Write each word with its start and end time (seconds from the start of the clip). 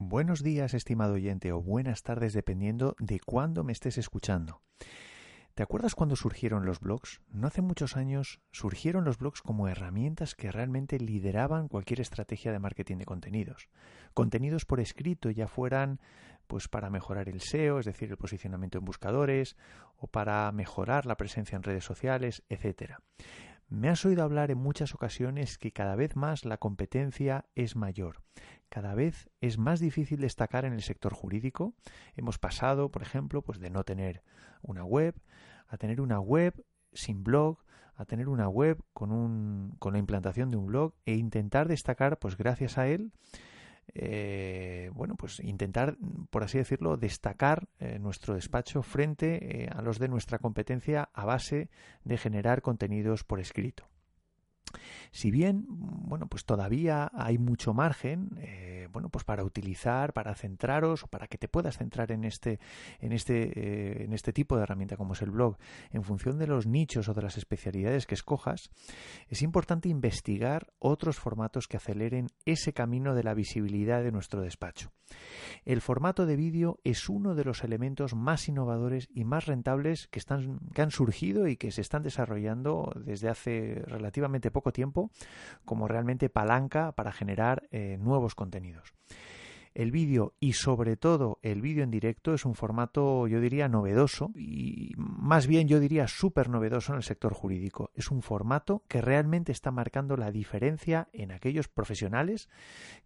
Buenos 0.00 0.44
días, 0.44 0.74
estimado 0.74 1.14
oyente, 1.14 1.50
o 1.50 1.60
buenas 1.60 2.04
tardes, 2.04 2.32
dependiendo 2.32 2.94
de 3.00 3.18
cuándo 3.18 3.64
me 3.64 3.72
estés 3.72 3.98
escuchando. 3.98 4.62
¿Te 5.54 5.64
acuerdas 5.64 5.96
cuando 5.96 6.14
surgieron 6.14 6.64
los 6.64 6.78
blogs? 6.78 7.20
No 7.32 7.48
hace 7.48 7.62
muchos 7.62 7.96
años 7.96 8.40
surgieron 8.52 9.04
los 9.04 9.18
blogs 9.18 9.42
como 9.42 9.66
herramientas 9.66 10.36
que 10.36 10.52
realmente 10.52 11.00
lideraban 11.00 11.66
cualquier 11.66 12.00
estrategia 12.00 12.52
de 12.52 12.60
marketing 12.60 12.98
de 12.98 13.06
contenidos. 13.06 13.68
Contenidos 14.14 14.64
por 14.64 14.78
escrito, 14.78 15.30
ya 15.30 15.48
fueran 15.48 15.98
pues 16.46 16.68
para 16.68 16.90
mejorar 16.90 17.28
el 17.28 17.40
SEO, 17.40 17.80
es 17.80 17.86
decir, 17.86 18.08
el 18.08 18.16
posicionamiento 18.18 18.78
en 18.78 18.84
buscadores, 18.84 19.56
o 19.96 20.06
para 20.06 20.50
mejorar 20.52 21.06
la 21.06 21.16
presencia 21.16 21.56
en 21.56 21.64
redes 21.64 21.84
sociales, 21.84 22.44
etcétera. 22.48 23.02
Me 23.68 23.90
has 23.90 24.02
oído 24.06 24.22
hablar 24.22 24.50
en 24.50 24.56
muchas 24.58 24.94
ocasiones 24.94 25.58
que 25.58 25.72
cada 25.72 25.94
vez 25.94 26.16
más 26.16 26.46
la 26.46 26.56
competencia 26.56 27.44
es 27.54 27.76
mayor. 27.76 28.22
Cada 28.68 28.94
vez 28.94 29.30
es 29.40 29.58
más 29.58 29.80
difícil 29.80 30.20
destacar 30.20 30.64
en 30.64 30.72
el 30.72 30.82
sector 30.82 31.14
jurídico. 31.14 31.74
Hemos 32.16 32.38
pasado, 32.38 32.90
por 32.90 33.02
ejemplo, 33.02 33.42
pues 33.42 33.58
de 33.58 33.70
no 33.70 33.84
tener 33.84 34.22
una 34.62 34.84
web 34.84 35.14
a 35.68 35.76
tener 35.76 36.00
una 36.00 36.18
web 36.18 36.64
sin 36.92 37.22
blog, 37.22 37.58
a 37.94 38.04
tener 38.04 38.28
una 38.28 38.48
web 38.48 38.82
con, 38.92 39.12
un, 39.12 39.76
con 39.78 39.92
la 39.92 39.98
implantación 39.98 40.50
de 40.50 40.56
un 40.56 40.66
blog 40.66 40.94
e 41.04 41.14
intentar 41.14 41.68
destacar, 41.68 42.18
pues 42.18 42.36
gracias 42.36 42.78
a 42.78 42.88
él, 42.88 43.12
eh, 43.94 44.90
bueno, 44.94 45.14
pues 45.16 45.40
intentar, 45.40 45.96
por 46.30 46.42
así 46.42 46.58
decirlo, 46.58 46.96
destacar 46.96 47.68
eh, 47.78 47.98
nuestro 47.98 48.34
despacho 48.34 48.82
frente 48.82 49.64
eh, 49.64 49.68
a 49.74 49.82
los 49.82 49.98
de 49.98 50.08
nuestra 50.08 50.38
competencia 50.38 51.08
a 51.12 51.24
base 51.24 51.70
de 52.04 52.18
generar 52.18 52.62
contenidos 52.62 53.24
por 53.24 53.40
escrito. 53.40 53.88
Si 55.10 55.30
bien, 55.30 55.64
bueno, 55.68 56.26
pues 56.26 56.44
todavía 56.44 57.10
hay 57.14 57.38
mucho 57.38 57.74
margen, 57.74 58.30
eh, 58.40 58.88
bueno, 58.92 59.08
pues 59.08 59.24
para 59.24 59.44
utilizar, 59.44 60.12
para 60.12 60.34
centraros 60.34 61.04
o 61.04 61.06
para 61.08 61.26
que 61.26 61.38
te 61.38 61.48
puedas 61.48 61.78
centrar 61.78 62.12
en 62.12 62.24
este, 62.24 62.58
en 63.00 63.12
este, 63.12 63.52
eh, 63.54 64.04
en 64.04 64.12
este 64.12 64.32
tipo 64.32 64.56
de 64.56 64.62
herramienta 64.62 64.96
como 64.96 65.14
es 65.14 65.22
el 65.22 65.30
blog, 65.30 65.56
en 65.90 66.02
función 66.02 66.38
de 66.38 66.46
los 66.46 66.66
nichos 66.66 67.08
o 67.08 67.14
de 67.14 67.22
las 67.22 67.36
especialidades 67.36 68.06
que 68.06 68.14
escojas, 68.14 68.70
es 69.28 69.42
importante 69.42 69.88
investigar 69.88 70.72
otros 70.78 71.18
formatos 71.18 71.68
que 71.68 71.76
aceleren 71.76 72.28
ese 72.44 72.72
camino 72.72 73.14
de 73.14 73.24
la 73.24 73.34
visibilidad 73.34 74.02
de 74.02 74.12
nuestro 74.12 74.40
despacho. 74.40 74.92
El 75.64 75.80
formato 75.80 76.26
de 76.26 76.36
vídeo 76.36 76.80
es 76.84 77.08
uno 77.08 77.34
de 77.34 77.44
los 77.44 77.64
elementos 77.64 78.14
más 78.14 78.48
innovadores 78.48 79.08
y 79.14 79.24
más 79.24 79.46
rentables 79.46 80.08
que, 80.08 80.18
están, 80.18 80.58
que 80.74 80.82
han 80.82 80.90
surgido 80.90 81.48
y 81.48 81.56
que 81.56 81.70
se 81.70 81.80
están 81.80 82.02
desarrollando 82.02 82.92
desde 82.96 83.28
hace 83.28 83.82
relativamente 83.86 84.50
poco 84.50 84.57
tiempo 84.72 85.10
como 85.64 85.88
realmente 85.88 86.28
palanca 86.28 86.92
para 86.92 87.12
generar 87.12 87.68
eh, 87.70 87.96
nuevos 87.98 88.34
contenidos. 88.34 88.94
El 89.78 89.92
vídeo 89.92 90.34
y 90.40 90.54
sobre 90.54 90.96
todo 90.96 91.38
el 91.42 91.60
vídeo 91.60 91.84
en 91.84 91.92
directo 91.92 92.34
es 92.34 92.44
un 92.44 92.56
formato, 92.56 93.28
yo 93.28 93.40
diría, 93.40 93.68
novedoso 93.68 94.32
y 94.34 94.92
más 94.96 95.46
bien 95.46 95.68
yo 95.68 95.78
diría 95.78 96.08
súper 96.08 96.48
novedoso 96.48 96.92
en 96.92 96.96
el 96.96 97.04
sector 97.04 97.32
jurídico. 97.32 97.92
Es 97.94 98.10
un 98.10 98.22
formato 98.22 98.82
que 98.88 99.00
realmente 99.00 99.52
está 99.52 99.70
marcando 99.70 100.16
la 100.16 100.32
diferencia 100.32 101.06
en 101.12 101.30
aquellos 101.30 101.68
profesionales 101.68 102.48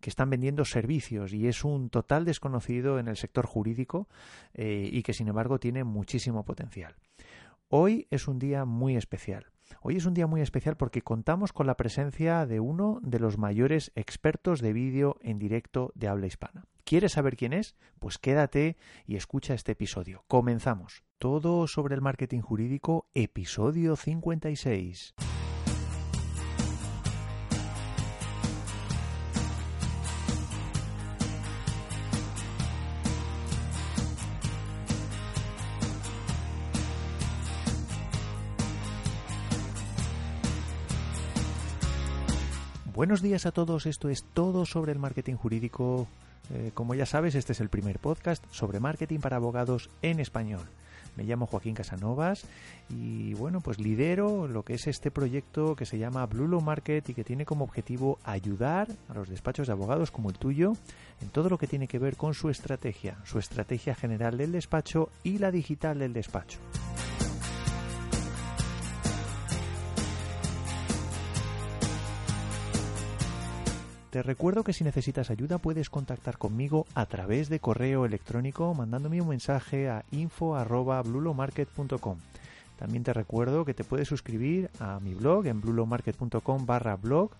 que 0.00 0.08
están 0.08 0.30
vendiendo 0.30 0.64
servicios 0.64 1.34
y 1.34 1.46
es 1.46 1.62
un 1.62 1.90
total 1.90 2.24
desconocido 2.24 2.98
en 2.98 3.08
el 3.08 3.18
sector 3.18 3.44
jurídico 3.44 4.08
eh, 4.54 4.88
y 4.90 5.02
que 5.02 5.12
sin 5.12 5.28
embargo 5.28 5.58
tiene 5.58 5.84
muchísimo 5.84 6.42
potencial. 6.42 6.96
Hoy 7.68 8.06
es 8.10 8.28
un 8.28 8.38
día 8.38 8.64
muy 8.64 8.96
especial. 8.96 9.51
Hoy 9.80 9.96
es 9.96 10.06
un 10.06 10.14
día 10.14 10.26
muy 10.26 10.40
especial 10.40 10.76
porque 10.76 11.02
contamos 11.02 11.52
con 11.52 11.66
la 11.66 11.76
presencia 11.76 12.46
de 12.46 12.60
uno 12.60 12.98
de 13.02 13.18
los 13.18 13.38
mayores 13.38 13.92
expertos 13.94 14.60
de 14.60 14.72
vídeo 14.72 15.16
en 15.22 15.38
directo 15.38 15.92
de 15.94 16.08
habla 16.08 16.26
hispana. 16.26 16.66
¿Quieres 16.84 17.12
saber 17.12 17.36
quién 17.36 17.52
es? 17.52 17.76
Pues 17.98 18.18
quédate 18.18 18.76
y 19.06 19.16
escucha 19.16 19.54
este 19.54 19.72
episodio. 19.72 20.24
Comenzamos. 20.28 21.04
Todo 21.18 21.66
sobre 21.66 21.94
el 21.94 22.02
marketing 22.02 22.40
jurídico, 22.40 23.06
episodio 23.14 23.96
56. 23.96 25.14
Buenos 43.02 43.20
días 43.20 43.46
a 43.46 43.50
todos, 43.50 43.86
esto 43.86 44.10
es 44.10 44.22
todo 44.22 44.64
sobre 44.64 44.92
el 44.92 45.00
marketing 45.00 45.34
jurídico. 45.34 46.06
Eh, 46.54 46.70
como 46.72 46.94
ya 46.94 47.04
sabes, 47.04 47.34
este 47.34 47.50
es 47.50 47.60
el 47.60 47.68
primer 47.68 47.98
podcast 47.98 48.44
sobre 48.52 48.78
marketing 48.78 49.18
para 49.18 49.38
abogados 49.38 49.90
en 50.02 50.20
español. 50.20 50.60
Me 51.16 51.24
llamo 51.24 51.48
Joaquín 51.48 51.74
Casanovas 51.74 52.44
y 52.88 53.34
bueno, 53.34 53.60
pues 53.60 53.80
lidero 53.80 54.46
lo 54.46 54.62
que 54.62 54.74
es 54.74 54.86
este 54.86 55.10
proyecto 55.10 55.74
que 55.74 55.84
se 55.84 55.98
llama 55.98 56.24
Blue 56.26 56.46
Law 56.46 56.60
Market 56.60 57.08
y 57.08 57.14
que 57.14 57.24
tiene 57.24 57.44
como 57.44 57.64
objetivo 57.64 58.20
ayudar 58.22 58.86
a 59.08 59.14
los 59.14 59.28
despachos 59.28 59.66
de 59.66 59.72
abogados 59.72 60.12
como 60.12 60.30
el 60.30 60.38
tuyo 60.38 60.74
en 61.20 61.30
todo 61.30 61.48
lo 61.48 61.58
que 61.58 61.66
tiene 61.66 61.88
que 61.88 61.98
ver 61.98 62.16
con 62.16 62.34
su 62.34 62.50
estrategia, 62.50 63.18
su 63.24 63.40
estrategia 63.40 63.96
general 63.96 64.38
del 64.38 64.52
despacho 64.52 65.08
y 65.24 65.38
la 65.38 65.50
digital 65.50 65.98
del 65.98 66.12
despacho. 66.12 66.60
Te 74.12 74.22
recuerdo 74.22 74.62
que 74.62 74.74
si 74.74 74.84
necesitas 74.84 75.30
ayuda 75.30 75.56
puedes 75.56 75.88
contactar 75.88 76.36
conmigo 76.36 76.84
a 76.94 77.06
través 77.06 77.48
de 77.48 77.60
correo 77.60 78.04
electrónico 78.04 78.74
mandándome 78.74 79.22
un 79.22 79.28
mensaje 79.28 79.88
a 79.88 80.04
info@blulomarket.com. 80.10 82.18
También 82.78 83.04
te 83.04 83.14
recuerdo 83.14 83.64
que 83.64 83.72
te 83.72 83.84
puedes 83.84 84.08
suscribir 84.08 84.68
a 84.80 85.00
mi 85.00 85.14
blog 85.14 85.46
en 85.46 85.62
blulomarket.com 85.62 86.66
barra 86.66 86.96
blog 86.96 87.30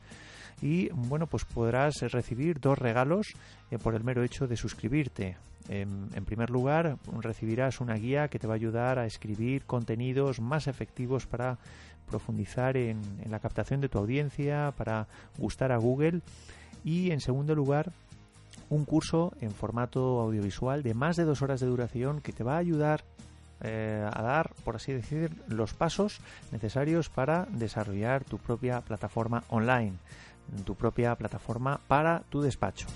y 0.63 0.89
bueno 0.89 1.27
pues 1.27 1.45
podrás 1.45 2.01
recibir 2.11 2.59
dos 2.59 2.79
regalos 2.79 3.35
eh, 3.71 3.77
por 3.77 3.95
el 3.95 4.03
mero 4.03 4.23
hecho 4.23 4.47
de 4.47 4.57
suscribirte. 4.57 5.37
En, 5.69 6.09
primer 6.25 6.49
lugar 6.49 6.97
recibirás 7.21 7.83
una 7.83 7.97
guía 7.97 8.29
que 8.29 8.39
te 8.39 8.47
va 8.47 8.55
a 8.55 8.57
ayudar 8.57 8.99
a 8.99 9.05
escribir 9.05 9.67
contenidos 9.67 10.41
más 10.41 10.69
efectivos 10.69 11.27
para 11.27 11.59
profundizar 12.09 12.79
en 12.79 12.99
la 13.31 13.41
captación 13.41 13.81
de 13.81 13.89
tu 13.89 13.99
audiencia, 13.99 14.73
para 14.77 15.07
gustar 15.39 15.71
a 15.71 15.77
Google 15.77 16.23
y 16.85 17.11
en 17.11 17.21
segundo 17.21 17.55
lugar 17.55 17.93
un 18.69 18.85
curso 18.85 19.33
en 19.41 19.51
formato 19.51 20.21
audiovisual 20.21 20.83
de 20.83 20.95
más 20.95 21.17
de 21.17 21.25
dos 21.25 21.43
horas 21.43 21.61
de 21.61 21.67
duración 21.67 22.21
que 22.21 22.33
te 22.33 22.45
va 22.45 22.55
a 22.55 22.59
ayudar 22.59 23.05
eh, 23.65 24.09
a 24.13 24.23
dar, 24.23 24.51
por 24.65 24.77
así 24.77 24.93
decir, 24.93 25.31
los 25.47 25.73
pasos 25.73 26.21
necesarios 26.51 27.09
para 27.09 27.47
desarrollar 27.51 28.25
tu 28.25 28.39
propia 28.39 28.81
plataforma 28.81 29.45
online, 29.51 29.93
tu 30.65 30.75
propia 30.75 31.15
plataforma 31.15 31.79
para 31.87 32.23
tu 32.29 32.41
despacho. 32.41 32.89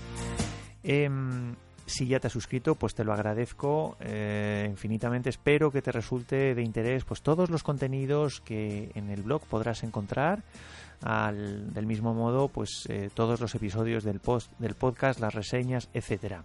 Em, 0.83 1.55
si 1.87 2.05
ya 2.05 2.19
te 2.19 2.27
has 2.27 2.33
suscrito, 2.33 2.75
pues 2.75 2.93
te 2.93 3.03
lo 3.03 3.13
agradezco 3.13 3.97
eh, 4.01 4.67
infinitamente. 4.69 5.29
Espero 5.29 5.71
que 5.71 5.81
te 5.81 5.91
resulte 5.91 6.53
de 6.53 6.61
interés 6.61 7.05
pues 7.05 7.21
todos 7.21 7.49
los 7.49 7.63
contenidos 7.63 8.41
que 8.41 8.91
en 8.93 9.09
el 9.09 9.23
blog 9.23 9.41
podrás 9.47 9.83
encontrar 9.83 10.43
del 10.99 11.85
mismo 11.85 12.13
modo 12.13 12.47
pues 12.47 12.87
eh, 12.89 13.09
todos 13.13 13.39
los 13.39 13.53
episodios 13.53 14.03
del, 14.03 14.19
post, 14.19 14.51
del 14.57 14.73
podcast, 14.73 15.19
las 15.19 15.33
reseñas, 15.33 15.89
etcétera. 15.93 16.43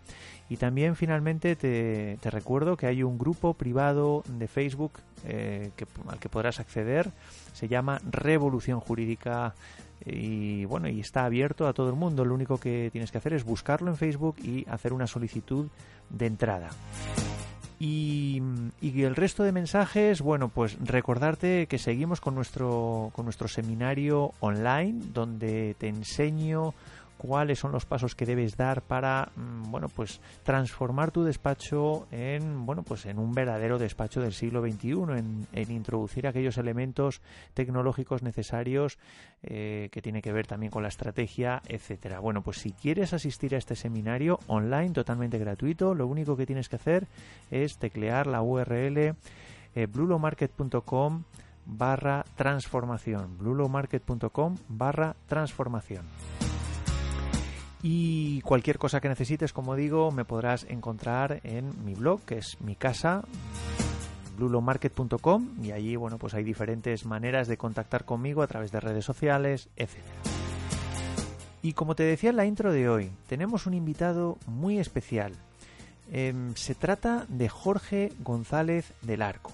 Y 0.49 0.59
también 0.59 0.95
finalmente 0.95 1.57
te, 1.57 2.19
recuerdo 2.31 2.77
que 2.77 2.87
hay 2.87 3.03
un 3.03 3.19
grupo 3.19 3.55
privado 3.55 4.23
de 4.29 4.49
Facebook 4.49 5.01
eh, 5.25 5.71
al 6.09 6.19
que 6.19 6.29
podrás 6.29 6.61
acceder, 6.61 7.11
se 7.55 7.69
llama 7.69 8.01
Revolución 8.11 8.81
Jurídica 8.81 9.55
y 10.05 10.65
bueno, 10.65 10.89
y 10.89 11.01
está 11.01 11.25
abierto 11.25 11.67
a 11.67 11.73
todo 11.73 11.89
el 11.89 11.97
mundo. 11.97 12.25
Lo 12.25 12.35
único 12.35 12.59
que 12.59 12.91
tienes 12.93 13.11
que 13.11 13.19
hacer 13.19 13.35
es 13.35 13.45
buscarlo 13.45 13.91
en 13.91 13.97
Facebook 13.97 14.37
y 14.43 14.67
hacer 14.69 14.93
una 14.93 15.07
solicitud 15.07 15.69
de 16.11 16.27
entrada. 16.27 16.71
Y, 17.85 18.41
el 18.81 19.17
resto 19.17 19.43
de 19.43 19.51
mensajes, 19.51 20.21
bueno, 20.21 20.49
pues 20.49 20.77
recordarte 20.85 21.67
que 21.67 21.79
seguimos 21.79 22.21
con 22.21 22.37
nuestro, 22.37 23.11
con 23.13 23.25
nuestro 23.25 23.49
seminario 23.49 24.33
online, 24.39 25.01
donde 25.13 25.75
te 25.79 25.89
enseño 25.89 26.75
cuáles 27.23 27.61
son 27.61 27.71
los 27.71 27.87
pasos 27.87 28.17
que 28.17 28.27
debes 28.27 28.57
dar 28.57 28.83
para, 28.83 29.31
mm, 29.37 29.71
bueno, 29.71 29.89
pues 29.89 30.21
transformar 30.43 31.13
tu 31.13 31.23
despacho 31.23 32.09
en, 32.11 32.67
bueno, 32.67 32.83
pues 32.83 33.07
en 33.07 33.21
un 33.21 33.33
verdadero 33.33 33.79
despacho 33.79 34.21
del 34.21 34.33
siglo 34.33 34.61
XXI, 34.61 35.47
en, 35.53 35.71
introducir 35.71 36.27
aquellos 36.27 36.59
elementos 36.59 37.23
tecnológicos 37.55 38.25
necesarios 38.25 38.99
eh, 39.45 39.89
que 39.93 40.03
tiene 40.03 40.21
que 40.21 40.33
ver 40.33 40.49
también 40.49 40.73
con 40.73 40.83
la 40.83 40.89
estrategia, 40.89 41.63
etcétera. 41.69 42.19
Bueno, 42.19 42.43
pues 42.43 42.59
si 42.59 42.73
quieres 42.73 43.13
asistir 43.13 43.55
a 43.55 43.59
este 43.59 43.77
seminario 43.77 44.41
online 44.49 44.91
totalmente 44.91 45.39
gratuito, 45.39 45.95
lo 45.95 46.09
único 46.09 46.37
que 46.37 46.45
tienes 46.45 46.69
que 46.69 46.77
hacer 46.77 47.07
es 47.53 47.79
teclear 47.79 48.27
la 48.27 48.43
URL 48.43 48.99
eh, 48.99 49.15
blulomarket.com 49.87 51.23
barra 51.65 52.25
transformación 52.35 53.39
blulomarket.com 53.39 54.57
barra 54.69 55.15
transformación 55.29 56.05
y 57.83 58.41
cualquier 58.43 58.79
cosa 58.79 59.01
que 59.01 59.09
necesites, 59.09 59.53
como 59.53 59.75
digo, 59.75 60.13
me 60.13 60.25
podrás 60.25 60.65
encontrar 60.69 61.41
en 61.43 61.85
mi 61.85 61.95
blog, 61.95 62.21
que 62.23 62.39
es 62.39 62.61
mi 62.61 62.77
casa, 62.77 63.25
blulomarket.com, 64.37 65.49
y 65.63 65.73
allí, 65.73 65.97
bueno, 65.97 66.19
pues 66.19 66.35
hay 66.35 66.45
diferentes 66.45 67.05
maneras 67.05 67.49
de 67.49 67.57
contactar 67.57 68.05
conmigo 68.05 68.43
a 68.43 68.47
través 68.47 68.71
de 68.71 68.81
redes 68.81 69.05
sociales, 69.05 69.69
etc. 69.77 69.99
Y 71.63 71.73
como 71.73 71.97
te 71.97 72.05
decía 72.05 72.31
en 72.31 72.37
la 72.37 72.47
intro 72.47 72.73
de 72.73 72.89
hoy, 72.89 73.11
tenemos 73.29 73.67
un 73.67 73.75
invitado 73.75 74.39
muy 74.47 74.79
especial. 74.79 75.33
Em, 76.13 76.55
se 76.55 76.75
trata 76.75 77.27
de 77.29 77.49
Jorge 77.49 78.13
González 78.21 78.93
del 79.03 79.23
Arco. 79.23 79.53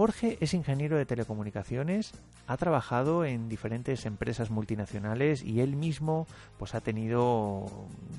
Jorge 0.00 0.38
es 0.40 0.54
ingeniero 0.54 0.96
de 0.96 1.04
telecomunicaciones, 1.04 2.12
ha 2.46 2.56
trabajado 2.56 3.26
en 3.26 3.50
diferentes 3.50 4.06
empresas 4.06 4.48
multinacionales 4.48 5.42
y 5.42 5.60
él 5.60 5.76
mismo 5.76 6.26
pues 6.58 6.74
ha 6.74 6.80
tenido 6.80 7.66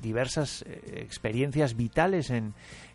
diversas 0.03 0.61
eh, 0.61 0.99
experiencias 1.01 1.75
vitales 1.75 2.29
en, 2.29 2.53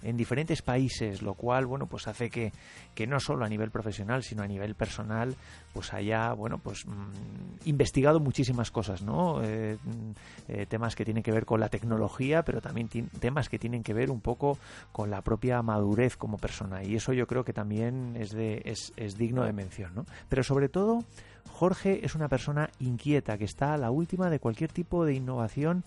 en, 0.09 0.17
diferentes 0.17 0.63
países, 0.63 1.23
lo 1.23 1.35
cual 1.35 1.67
bueno 1.67 1.87
pues 1.87 2.07
hace 2.09 2.31
que, 2.31 2.53
que, 2.95 3.07
no 3.07 3.21
solo 3.21 3.45
a 3.45 3.49
nivel 3.49 3.71
profesional 3.71 4.23
sino 4.23 4.43
a 4.43 4.47
nivel 4.47 4.75
personal 4.75 5.35
pues 5.73 5.93
haya 5.93 6.33
bueno 6.33 6.59
pues 6.59 6.87
mm, 6.87 7.67
investigado 7.67 8.21
muchísimas 8.21 8.71
cosas, 8.71 9.03
¿no? 9.03 9.43
Eh, 9.43 9.77
mm, 9.83 10.11
eh, 10.49 10.67
temas 10.67 10.97
que 10.97 11.05
tienen 11.05 11.23
que 11.23 11.33
ver 11.33 11.45
con 11.45 11.61
la 11.61 11.69
tecnología, 11.69 12.43
pero 12.43 12.61
también 12.61 12.89
temas 12.89 13.49
que 13.49 13.59
tienen 13.59 13.83
que 13.83 13.95
ver 13.95 14.11
un 14.11 14.21
poco 14.21 14.59
con 14.93 15.11
la 15.11 15.23
propia 15.23 15.63
madurez 15.63 16.17
como 16.17 16.39
persona 16.39 16.83
y 16.83 16.97
eso 16.97 17.13
yo 17.13 17.27
creo 17.27 17.45
que 17.45 17.53
también 17.53 18.17
es 18.17 18.31
de 18.31 18.63
es, 18.65 18.93
es 18.97 19.17
digno 19.17 19.45
de 19.45 19.53
mención, 19.53 19.95
¿no? 19.95 20.07
Pero 20.29 20.43
sobre 20.43 20.69
todo 20.69 21.05
Jorge 21.53 22.05
es 22.05 22.15
una 22.15 22.29
persona 22.29 22.71
inquieta 22.81 23.39
que 23.39 23.45
está 23.45 23.73
a 23.73 23.79
la 23.79 23.91
última 23.91 24.29
de 24.29 24.39
cualquier 24.39 24.73
tipo 24.73 25.05
de 25.05 25.15
innovación 25.15 25.85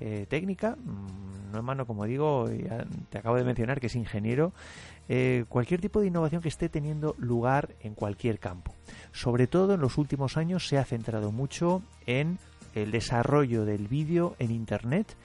eh, 0.00 0.26
técnica. 0.28 0.76
Mm, 0.76 1.52
no 1.52 1.62
mano, 1.62 1.86
como 1.86 2.04
digo, 2.04 2.50
ya 2.50 2.84
te 3.10 3.18
acabo 3.18 3.36
de 3.36 3.44
mencionar 3.44 3.80
que 3.80 3.86
es 3.86 3.96
ingeniero. 3.96 4.52
Eh, 5.08 5.44
cualquier 5.48 5.80
tipo 5.80 6.00
de 6.00 6.08
innovación 6.08 6.42
que 6.42 6.48
esté 6.48 6.68
teniendo 6.68 7.14
lugar 7.18 7.70
en 7.80 7.94
cualquier 7.94 8.38
campo. 8.38 8.74
Sobre 9.12 9.46
todo 9.46 9.74
en 9.74 9.80
los 9.80 9.96
últimos 9.96 10.36
años 10.36 10.68
se 10.68 10.78
ha 10.78 10.84
centrado 10.84 11.32
mucho 11.32 11.82
en 12.06 12.38
el 12.74 12.90
desarrollo 12.90 13.64
del 13.64 13.88
vídeo 13.88 14.36
en 14.38 14.50
internet 14.50 15.16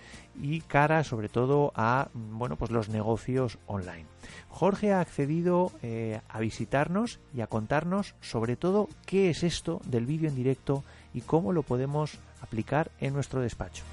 y 0.42 0.62
cara 0.62 1.04
sobre 1.04 1.30
todo 1.30 1.72
a 1.76 2.10
bueno 2.14 2.56
pues 2.56 2.72
los 2.72 2.90
negocios 2.90 3.60
online. 3.68 4.06
Jorge 4.50 4.94
ha 4.94 5.02
accedido 5.02 5.72
eh, 5.82 6.22
a 6.30 6.40
visitarnos 6.40 7.20
y 7.34 7.42
a 7.42 7.48
contarnos 7.48 8.16
sobre 8.22 8.56
todo 8.56 8.88
qué 9.06 9.30
es 9.30 9.44
esto 9.44 9.82
del 9.86 10.06
vídeo 10.06 10.30
en 10.30 10.36
directo 10.36 10.84
y 11.14 11.22
cómo 11.22 11.54
lo 11.54 11.64
podemos 11.64 12.18
aplicar 12.42 12.92
en 13.00 13.14
nuestro 13.14 13.42
despacho. 13.42 13.84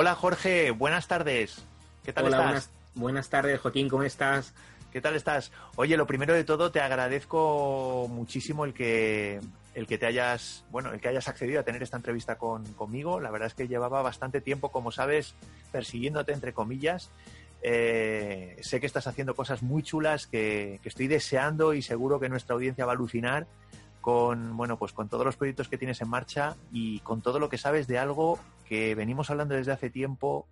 Hola 0.00 0.14
Jorge, 0.14 0.70
buenas 0.70 1.08
tardes. 1.08 1.60
¿Qué 2.04 2.12
tal 2.12 2.26
Hola, 2.26 2.36
estás? 2.36 2.70
Buenas, 2.94 3.28
tardes, 3.30 3.58
Joaquín, 3.58 3.88
¿cómo 3.88 4.04
estás? 4.04 4.54
¿Qué 4.92 5.00
tal 5.00 5.16
estás? 5.16 5.50
Oye, 5.74 5.96
lo 5.96 6.06
primero 6.06 6.34
de 6.34 6.44
todo, 6.44 6.70
te 6.70 6.80
agradezco 6.80 8.06
muchísimo 8.08 8.64
el 8.64 8.74
que 8.74 9.40
el 9.74 9.88
que 9.88 9.98
te 9.98 10.06
hayas, 10.06 10.64
bueno, 10.70 10.92
el 10.92 11.00
que 11.00 11.08
hayas 11.08 11.26
accedido 11.26 11.58
a 11.58 11.64
tener 11.64 11.82
esta 11.82 11.96
entrevista 11.96 12.38
con, 12.38 12.64
conmigo. 12.74 13.18
La 13.18 13.32
verdad 13.32 13.48
es 13.48 13.54
que 13.54 13.66
llevaba 13.66 14.00
bastante 14.00 14.40
tiempo, 14.40 14.70
como 14.70 14.92
sabes, 14.92 15.34
persiguiéndote 15.72 16.32
entre 16.32 16.52
comillas. 16.52 17.10
Eh, 17.62 18.56
sé 18.60 18.78
que 18.78 18.86
estás 18.86 19.08
haciendo 19.08 19.34
cosas 19.34 19.64
muy 19.64 19.82
chulas 19.82 20.28
que, 20.28 20.78
que, 20.80 20.90
estoy 20.90 21.08
deseando 21.08 21.74
y 21.74 21.82
seguro 21.82 22.20
que 22.20 22.28
nuestra 22.28 22.54
audiencia 22.54 22.86
va 22.86 22.92
a 22.92 22.94
alucinar 22.94 23.48
con, 24.00 24.56
bueno, 24.56 24.78
pues 24.78 24.92
con 24.92 25.08
todos 25.08 25.26
los 25.26 25.34
proyectos 25.34 25.68
que 25.68 25.76
tienes 25.76 26.00
en 26.00 26.08
marcha 26.08 26.54
y 26.70 27.00
con 27.00 27.20
todo 27.20 27.40
lo 27.40 27.48
que 27.48 27.58
sabes 27.58 27.88
de 27.88 27.98
algo 27.98 28.38
que 28.68 28.94
venimos 28.94 29.30
hablando 29.30 29.54
desde 29.54 29.72
hace 29.72 29.90
tiempo, 29.90 30.48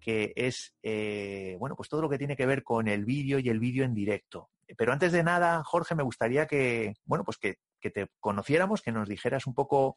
que 0.00 0.32
es, 0.36 0.74
eh, 0.82 1.56
bueno, 1.58 1.74
pues 1.74 1.88
todo 1.88 2.02
lo 2.02 2.08
que 2.08 2.18
tiene 2.18 2.36
que 2.36 2.46
ver 2.46 2.62
con 2.62 2.86
el 2.86 3.04
vídeo 3.04 3.38
y 3.38 3.48
el 3.48 3.58
vídeo 3.58 3.84
en 3.84 3.94
directo. 3.94 4.50
Pero 4.76 4.92
antes 4.92 5.12
de 5.12 5.22
nada, 5.22 5.62
Jorge, 5.64 5.94
me 5.94 6.02
gustaría 6.02 6.46
que, 6.46 6.94
bueno, 7.04 7.24
pues 7.24 7.38
que, 7.38 7.56
te 7.80 8.08
conociéramos, 8.18 8.82
que 8.82 8.90
nos 8.90 9.08
dijeras 9.08 9.46
un 9.46 9.54
poco 9.54 9.96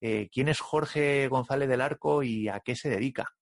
eh, 0.00 0.30
quién 0.32 0.48
es 0.48 0.60
Jorge 0.60 1.28
González 1.28 1.68
del 1.68 1.82
Arco 1.82 2.22
y 2.22 2.48
a 2.48 2.60
qué 2.60 2.74
se 2.74 2.88
dedica. 2.88 3.34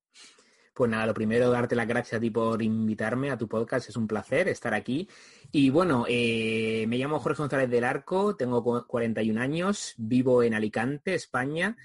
Pues 0.74 0.90
nada, 0.90 1.06
lo 1.06 1.14
primero, 1.14 1.50
darte 1.50 1.74
las 1.74 1.86
gracias 1.86 2.18
a 2.18 2.20
ti 2.20 2.30
por 2.30 2.60
invitarme 2.60 3.30
a 3.30 3.38
tu 3.38 3.48
podcast. 3.48 3.88
Es 3.88 3.96
un 3.96 4.06
placer 4.06 4.48
estar 4.48 4.74
aquí. 4.74 5.08
Y 5.50 5.70
bueno, 5.70 6.04
eh, 6.08 6.84
me 6.88 6.98
llamo 6.98 7.20
Jorge 7.20 7.42
González 7.42 7.70
del 7.70 7.84
Arco, 7.84 8.36
tengo 8.36 8.84
41 8.86 9.40
años, 9.40 9.94
vivo 9.96 10.42
en 10.42 10.52
Alicante, 10.52 11.14
España. 11.14 11.76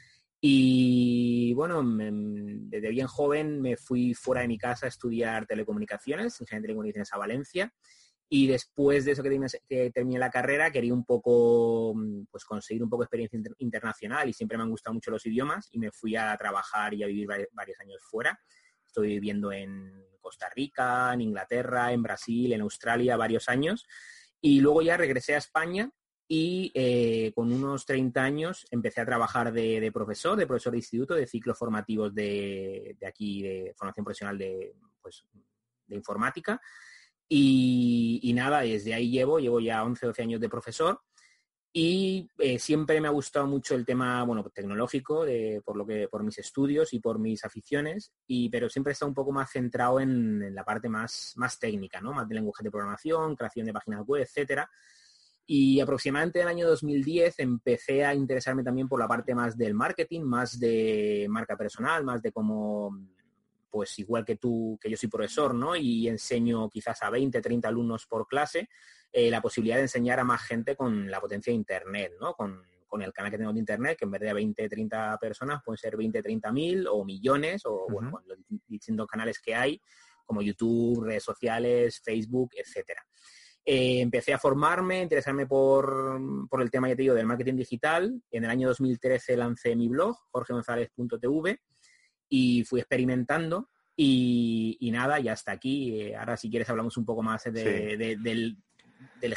Y 0.44 1.54
bueno, 1.54 1.84
desde 1.84 2.90
bien 2.90 3.06
joven 3.06 3.62
me 3.62 3.78
fui 3.78 4.16
fuera 4.16 4.42
de 4.42 4.48
mi 4.48 4.58
casa 4.58 4.88
a 4.88 4.90
estudiar 4.90 5.46
telecomunicaciones, 5.46 6.42
ingeniería 6.42 6.62
de 6.62 6.68
telecomunicaciones 6.68 7.14
a 7.14 7.18
Valencia. 7.18 7.74
Y 8.28 8.48
después 8.48 9.06
de 9.06 9.12
eso 9.12 9.22
que, 9.22 9.92
terminé 9.92 10.18
la 10.18 10.32
carrera, 10.32 10.72
quería 10.72 10.94
un 10.96 11.06
poco, 11.06 11.94
pues 12.32 12.44
conseguir 12.46 12.82
un 12.82 12.90
poco 12.90 13.04
de 13.04 13.06
experiencia 13.06 13.40
internacional 13.60 14.30
y 14.30 14.34
siempre 14.34 14.58
me 14.58 14.64
han 14.64 14.72
gustado 14.72 14.96
mucho 14.96 15.12
los 15.12 15.26
idiomas 15.28 15.68
y 15.72 15.78
me 15.78 15.92
fui 15.92 16.16
a 16.16 16.36
trabajar 16.38 16.94
y 16.96 17.04
a 17.04 17.08
vivir 17.08 17.28
varios 17.52 17.80
años 17.80 18.02
fuera. 18.02 18.40
Estoy 18.84 19.10
viviendo 19.10 19.52
en 19.52 19.92
Costa 20.20 20.50
Rica, 20.50 21.14
en 21.14 21.22
Inglaterra, 21.22 21.92
en 21.92 22.02
Brasil, 22.02 22.52
en 22.54 22.62
Australia 22.62 23.16
varios 23.16 23.48
años. 23.48 23.86
Y 24.40 24.62
luego 24.62 24.82
ya 24.82 24.98
regresé 24.98 25.36
a 25.36 25.40
España 25.40 25.92
y 26.34 26.72
eh, 26.74 27.34
con 27.36 27.52
unos 27.52 27.86
30 27.86 28.24
años 28.24 28.66
empecé 28.72 29.02
a 29.02 29.06
trabajar 29.06 29.52
de, 29.52 29.92
profesor, 29.94 30.38
de 30.38 30.48
profesor 30.48 30.72
de 30.72 30.78
instituto, 30.78 31.14
de 31.14 31.28
ciclos 31.28 31.58
formativos 31.58 32.16
de, 32.16 32.96
aquí, 33.06 33.44
de 33.44 33.74
formación 33.76 34.06
profesional 34.06 34.38
de, 34.38 34.74
pues, 35.02 35.26
de 35.88 35.96
informática. 35.98 36.62
Y, 37.28 38.32
nada, 38.34 38.62
desde 38.62 38.94
ahí 38.94 39.12
llevo, 39.12 39.40
llevo 39.40 39.60
ya 39.60 39.84
11, 39.84 40.06
12 40.06 40.22
años 40.22 40.40
de 40.40 40.48
profesor. 40.48 41.02
Y 41.74 42.30
eh, 42.38 42.60
siempre 42.60 43.02
me 43.02 43.10
ha 43.10 43.12
gustado 43.12 43.46
mucho 43.46 43.76
el 43.76 43.86
tema 43.86 44.24
bueno 44.24 44.42
tecnológico 44.54 45.26
por 45.66 45.76
lo 45.76 45.86
que 45.86 46.08
por 46.10 46.24
mis 46.24 46.38
estudios 46.38 46.94
y 46.94 47.00
por 47.00 47.20
mis 47.20 47.46
aficiones 47.46 48.14
y 48.28 48.50
pero 48.50 48.70
siempre 48.70 48.92
estado 48.92 49.08
un 49.08 49.16
poco 49.16 49.32
más 49.32 49.52
centrado 49.52 50.02
en, 50.02 50.44
en 50.44 50.54
la 50.54 50.66
parte 50.66 50.90
más 50.90 51.32
más 51.38 51.58
técnica 51.58 52.02
no 52.02 52.12
más 52.12 52.28
de 52.28 52.36
lenguaje 52.36 52.62
de 52.62 52.72
programación 52.72 53.38
creación 53.38 53.68
de 53.68 53.72
páginas 53.72 54.06
web 54.06 54.24
etcétera 54.24 54.70
y 55.45 55.79
aproximadamente 55.79 56.39
en 56.39 56.43
el 56.43 56.50
año 56.50 56.67
2010 56.67 57.39
empecé 57.39 58.05
a 58.05 58.13
interesarme 58.13 58.63
también 58.63 58.88
por 58.88 59.00
la 59.00 59.07
parte 59.07 59.36
más 59.36 59.57
del 59.57 59.74
marketing, 59.74 60.21
más 60.21 60.60
de 60.60 61.27
marca 61.29 61.57
personal, 61.57 62.03
más 62.03 62.21
de 62.21 62.31
cómo, 62.31 62.98
pues 63.69 63.98
igual 64.00 64.24
que 64.24 64.36
tú, 64.36 64.77
que 64.81 64.89
yo 64.89 64.98
soy 64.98 65.10
profesor, 65.10 65.53
¿no? 65.55 65.75
Y 65.75 66.07
enseño 66.07 66.69
quizás 66.69 67.01
a 67.03 67.10
20, 67.10 67.41
30 67.41 67.67
alumnos 67.67 68.05
por 68.05 68.27
clase, 68.27 68.69
eh, 69.12 69.29
la 69.29 69.41
posibilidad 69.41 69.77
de 69.77 69.83
enseñar 69.83 70.19
a 70.19 70.24
más 70.24 70.41
gente 70.43 70.75
con 70.75 71.10
la 71.10 71.19
potencia 71.19 71.51
de 71.51 71.57
Internet, 71.57 72.13
¿no? 72.19 72.33
Con, 72.33 72.69
el 73.01 73.13
canal 73.13 73.31
que 73.31 73.38
tengo 73.38 73.53
de 73.53 73.60
Internet, 73.60 73.98
que 73.98 74.03
en 74.03 74.12
vez 74.12 74.19
de 74.19 74.33
20, 74.33 74.67
30 74.67 75.17
personas 75.17 75.62
pueden 75.63 75.77
ser 75.77 75.95
20, 75.95 76.21
30 76.21 76.51
mil 76.51 76.88
o 76.88 77.05
millones, 77.05 77.65
o 77.65 77.88
bueno, 77.89 78.12
con 78.12 78.27
los 78.27 78.38
distintos 78.67 79.07
canales 79.07 79.39
que 79.39 79.55
hay, 79.55 79.81
como 80.25 80.41
YouTube, 80.41 81.05
redes 81.05 81.24
sociales, 81.24 82.01
Facebook, 82.03 82.51
etcétera. 82.53 83.01
Eh, 83.63 84.01
empecé 84.01 84.34
a 84.34 84.39
formarme, 84.39 85.03
interesarme 85.03 85.46
por, 85.46 86.20
el 86.60 86.72
tema, 86.72 86.89
ya 86.89 86.96
te 86.96 87.03
digo, 87.03 87.15
del 87.15 87.27
marketing 87.27 87.56
digital. 87.56 88.22
En 88.32 88.44
el 88.44 88.50
año 88.50 88.68
2013 88.68 89.38
lancé 89.38 89.75
mi 89.75 89.88
blog, 89.88 90.18
jorgegonzalez.tv, 90.32 91.62
y 92.30 92.63
fui 92.63 92.80
experimentando. 92.80 93.70
Y, 93.96 94.89
nada, 94.91 95.20
ya 95.20 95.34
hasta 95.34 95.51
aquí. 95.51 96.01
Eh, 96.01 96.15
ahora, 96.15 96.38
si 96.38 96.50
quieres, 96.50 96.70
hablamos 96.70 96.98
un 96.98 97.06
poco 97.06 97.22
más 97.22 97.44
del, 97.44 98.58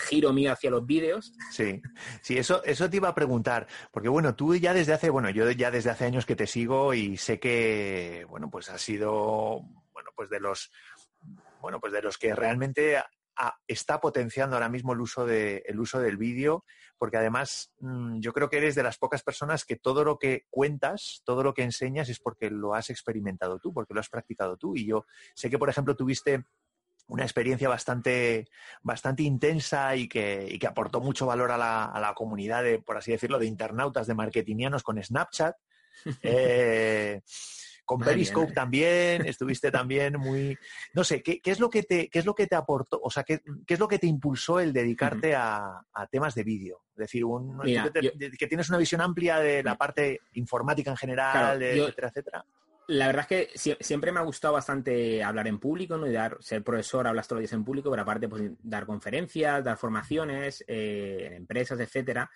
giro 0.09 0.33
mío 0.33 0.53
hacia 0.53 0.71
los 0.71 0.87
vídeos. 0.87 1.35
Sí, 1.51 1.83
sí, 2.23 2.39
eso, 2.39 2.65
eso 2.65 2.89
te 2.89 2.97
iba 2.97 3.09
a 3.09 3.15
preguntar, 3.15 3.67
porque 3.93 4.09
bueno, 4.09 4.35
tú 4.35 4.55
ya 4.57 4.73
desde 4.73 4.95
hace, 4.95 5.11
bueno, 5.11 5.29
yo 5.29 5.51
ya 5.51 5.71
desde 5.71 5.91
hace 5.91 6.07
años 6.07 6.25
que 6.25 6.37
te 6.37 6.47
sigo 6.47 6.95
y 6.95 7.19
sé 7.19 7.39
que, 7.39 8.25
bueno, 8.31 8.49
pues 8.51 8.71
has 8.71 8.81
sido, 8.81 9.61
bueno, 9.93 10.11
pues 10.17 10.31
de 10.31 10.41
los 10.41 10.71
bueno, 11.61 11.81
pues 11.81 11.95
de 11.95 12.03
los 12.03 12.19
que 12.19 12.35
realmente 12.35 12.99
está 13.67 14.01
potenciando 14.01 14.57
ahora 14.57 14.69
mismo 14.69 14.93
el 14.93 15.01
uso, 15.01 15.27
de, 15.27 15.63
el 15.67 15.81
uso 15.81 16.01
del 16.01 16.17
vídeo, 16.17 16.65
porque 16.99 17.17
además 17.17 17.73
mm, 17.81 18.21
yo 18.21 18.33
creo 18.33 18.49
que 18.49 18.59
eres 18.59 18.75
de 18.75 18.83
las 18.83 18.99
pocas 18.99 19.23
personas 19.23 19.65
que 19.65 19.77
todo 19.77 20.05
lo 20.05 20.19
que 20.19 20.47
cuentas, 20.51 21.23
todo 21.25 21.43
lo 21.43 21.55
que 21.55 21.63
enseñas 21.63 22.09
es 22.09 22.21
porque 22.21 22.51
lo 22.51 22.75
has 22.75 22.91
experimentado 22.91 23.59
tú, 23.59 23.73
porque 23.73 23.95
lo 23.95 24.01
has 24.01 24.09
practicado 24.09 24.57
tú. 24.57 24.77
Y 24.77 24.87
yo 24.87 25.07
sé 25.35 25.51
que, 25.51 25.59
por 25.59 25.69
ejemplo, 25.69 25.97
tuviste 25.97 26.45
una 27.09 27.25
experiencia 27.25 27.69
bastante, 27.69 28.47
bastante 28.83 29.23
intensa 29.23 29.95
y 29.97 30.09
que, 30.09 30.47
y 30.51 30.59
que 30.59 30.67
aportó 30.67 31.01
mucho 31.01 31.27
valor 31.27 31.51
a 31.53 31.59
la, 31.59 31.85
a 31.85 32.01
la, 32.01 32.15
comunidad 32.15 32.63
de, 32.63 32.79
por 32.79 32.97
así 32.97 33.13
decirlo, 33.13 33.39
de 33.39 33.47
internautas, 33.47 34.07
de 34.07 34.15
marketingianos 34.15 34.83
con 34.83 35.03
Snapchat. 35.03 35.57
Eh, 36.23 37.23
con 37.85 38.01
Periscope 38.01 38.53
también, 38.53 39.27
estuviste 39.27 39.71
también 39.71 40.19
muy, 40.19 40.57
no 40.93 41.05
sé, 41.05 41.23
¿qué, 41.23 41.41
es 41.45 41.61
lo 41.61 41.71
que 41.71 41.83
te, 41.83 42.09
qué 42.09 42.19
es 42.19 42.27
lo 42.27 42.35
que 42.35 42.47
te 42.47 42.57
aportó, 42.57 43.01
o 43.03 43.11
sea, 43.11 43.25
qué, 43.25 43.43
qué 43.67 43.75
es 43.75 43.81
lo 43.81 43.89
que 43.89 43.99
te 43.99 44.07
impulsó 44.07 44.61
el 44.61 44.73
dedicarte 44.73 45.35
a, 45.35 45.85
temas 46.11 46.35
de 46.35 46.45
vídeo? 46.45 46.83
Es 46.93 46.99
decir, 46.99 47.25
un, 47.25 47.61
que, 47.63 48.47
tienes 48.47 48.69
una 48.69 48.79
visión 48.79 49.01
amplia 49.01 49.39
de 49.39 49.63
la 49.63 49.77
parte 49.77 50.21
informática 50.35 50.91
en 50.91 50.97
general, 50.97 51.63
etcétera, 51.63 52.09
etcétera. 52.09 52.45
La 52.87 53.07
verdad 53.07 53.27
es 53.31 53.63
que 53.63 53.77
siempre 53.81 54.13
me 54.13 54.21
ha 54.21 54.25
gustado 54.25 54.53
bastante 54.55 55.25
hablar 55.25 55.49
en 55.49 55.59
público, 55.59 55.97
¿no? 55.97 56.07
Y 56.07 56.13
dar, 56.13 56.37
ser 56.41 56.63
profesor, 56.63 57.07
hablas 57.07 57.27
todos 57.27 57.41
los 57.41 57.49
días 57.49 57.55
en 57.55 57.65
público, 57.65 57.91
pero 57.91 58.03
aparte, 58.03 58.29
pues, 58.29 58.43
dar 58.63 58.85
conferencias, 58.85 59.65
dar 59.65 59.79
formaciones, 59.79 60.63
eh, 60.69 61.25
en 61.27 61.33
empresas, 61.33 61.81
etcétera. 61.81 62.31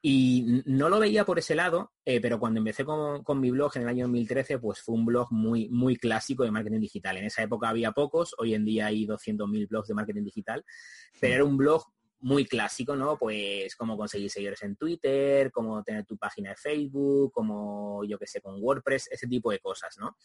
Y 0.00 0.62
no 0.66 0.88
lo 0.88 1.00
veía 1.00 1.24
por 1.24 1.40
ese 1.40 1.56
lado, 1.56 1.92
eh, 2.04 2.20
pero 2.20 2.38
cuando 2.38 2.58
empecé 2.58 2.84
con, 2.84 3.40
mi 3.40 3.50
blog 3.50 3.76
en 3.76 3.82
el 3.82 3.88
año 3.88 4.04
2013, 4.04 4.58
pues 4.58 4.80
fue 4.80 4.94
un 4.94 5.04
blog 5.04 5.32
muy, 5.32 5.68
muy 5.70 5.96
clásico 5.96 6.44
de 6.44 6.52
marketing 6.52 6.80
digital. 6.80 7.16
En 7.16 7.24
esa 7.24 7.42
época 7.42 7.68
había 7.68 7.90
pocos, 7.90 8.34
hoy 8.38 8.54
en 8.54 8.64
día 8.64 8.86
hay 8.86 9.06
200.000 9.06 9.68
blogs 9.68 9.88
de 9.88 9.94
marketing 9.94 10.24
digital, 10.24 10.64
pero 11.20 11.34
era 11.34 11.44
un 11.44 11.56
blog 11.56 11.84
muy 12.20 12.44
clásico, 12.46 12.94
¿no? 12.94 13.18
Pues 13.18 13.74
cómo 13.74 13.96
conseguir 13.96 14.30
seguidores 14.30 14.62
en 14.62 14.76
Twitter, 14.76 15.50
cómo 15.50 15.82
tener 15.82 16.04
tu 16.04 16.16
página 16.16 16.50
de 16.50 16.56
Facebook, 16.56 17.32
cómo, 17.32 18.04
yo 18.04 18.18
qué 18.18 18.26
sé, 18.26 18.40
con 18.40 18.62
WordPress, 18.62 19.08
ese 19.10 19.26
tipo 19.26 19.50
de 19.50 19.58
cosas, 19.58 19.96
¿no? 19.98 20.16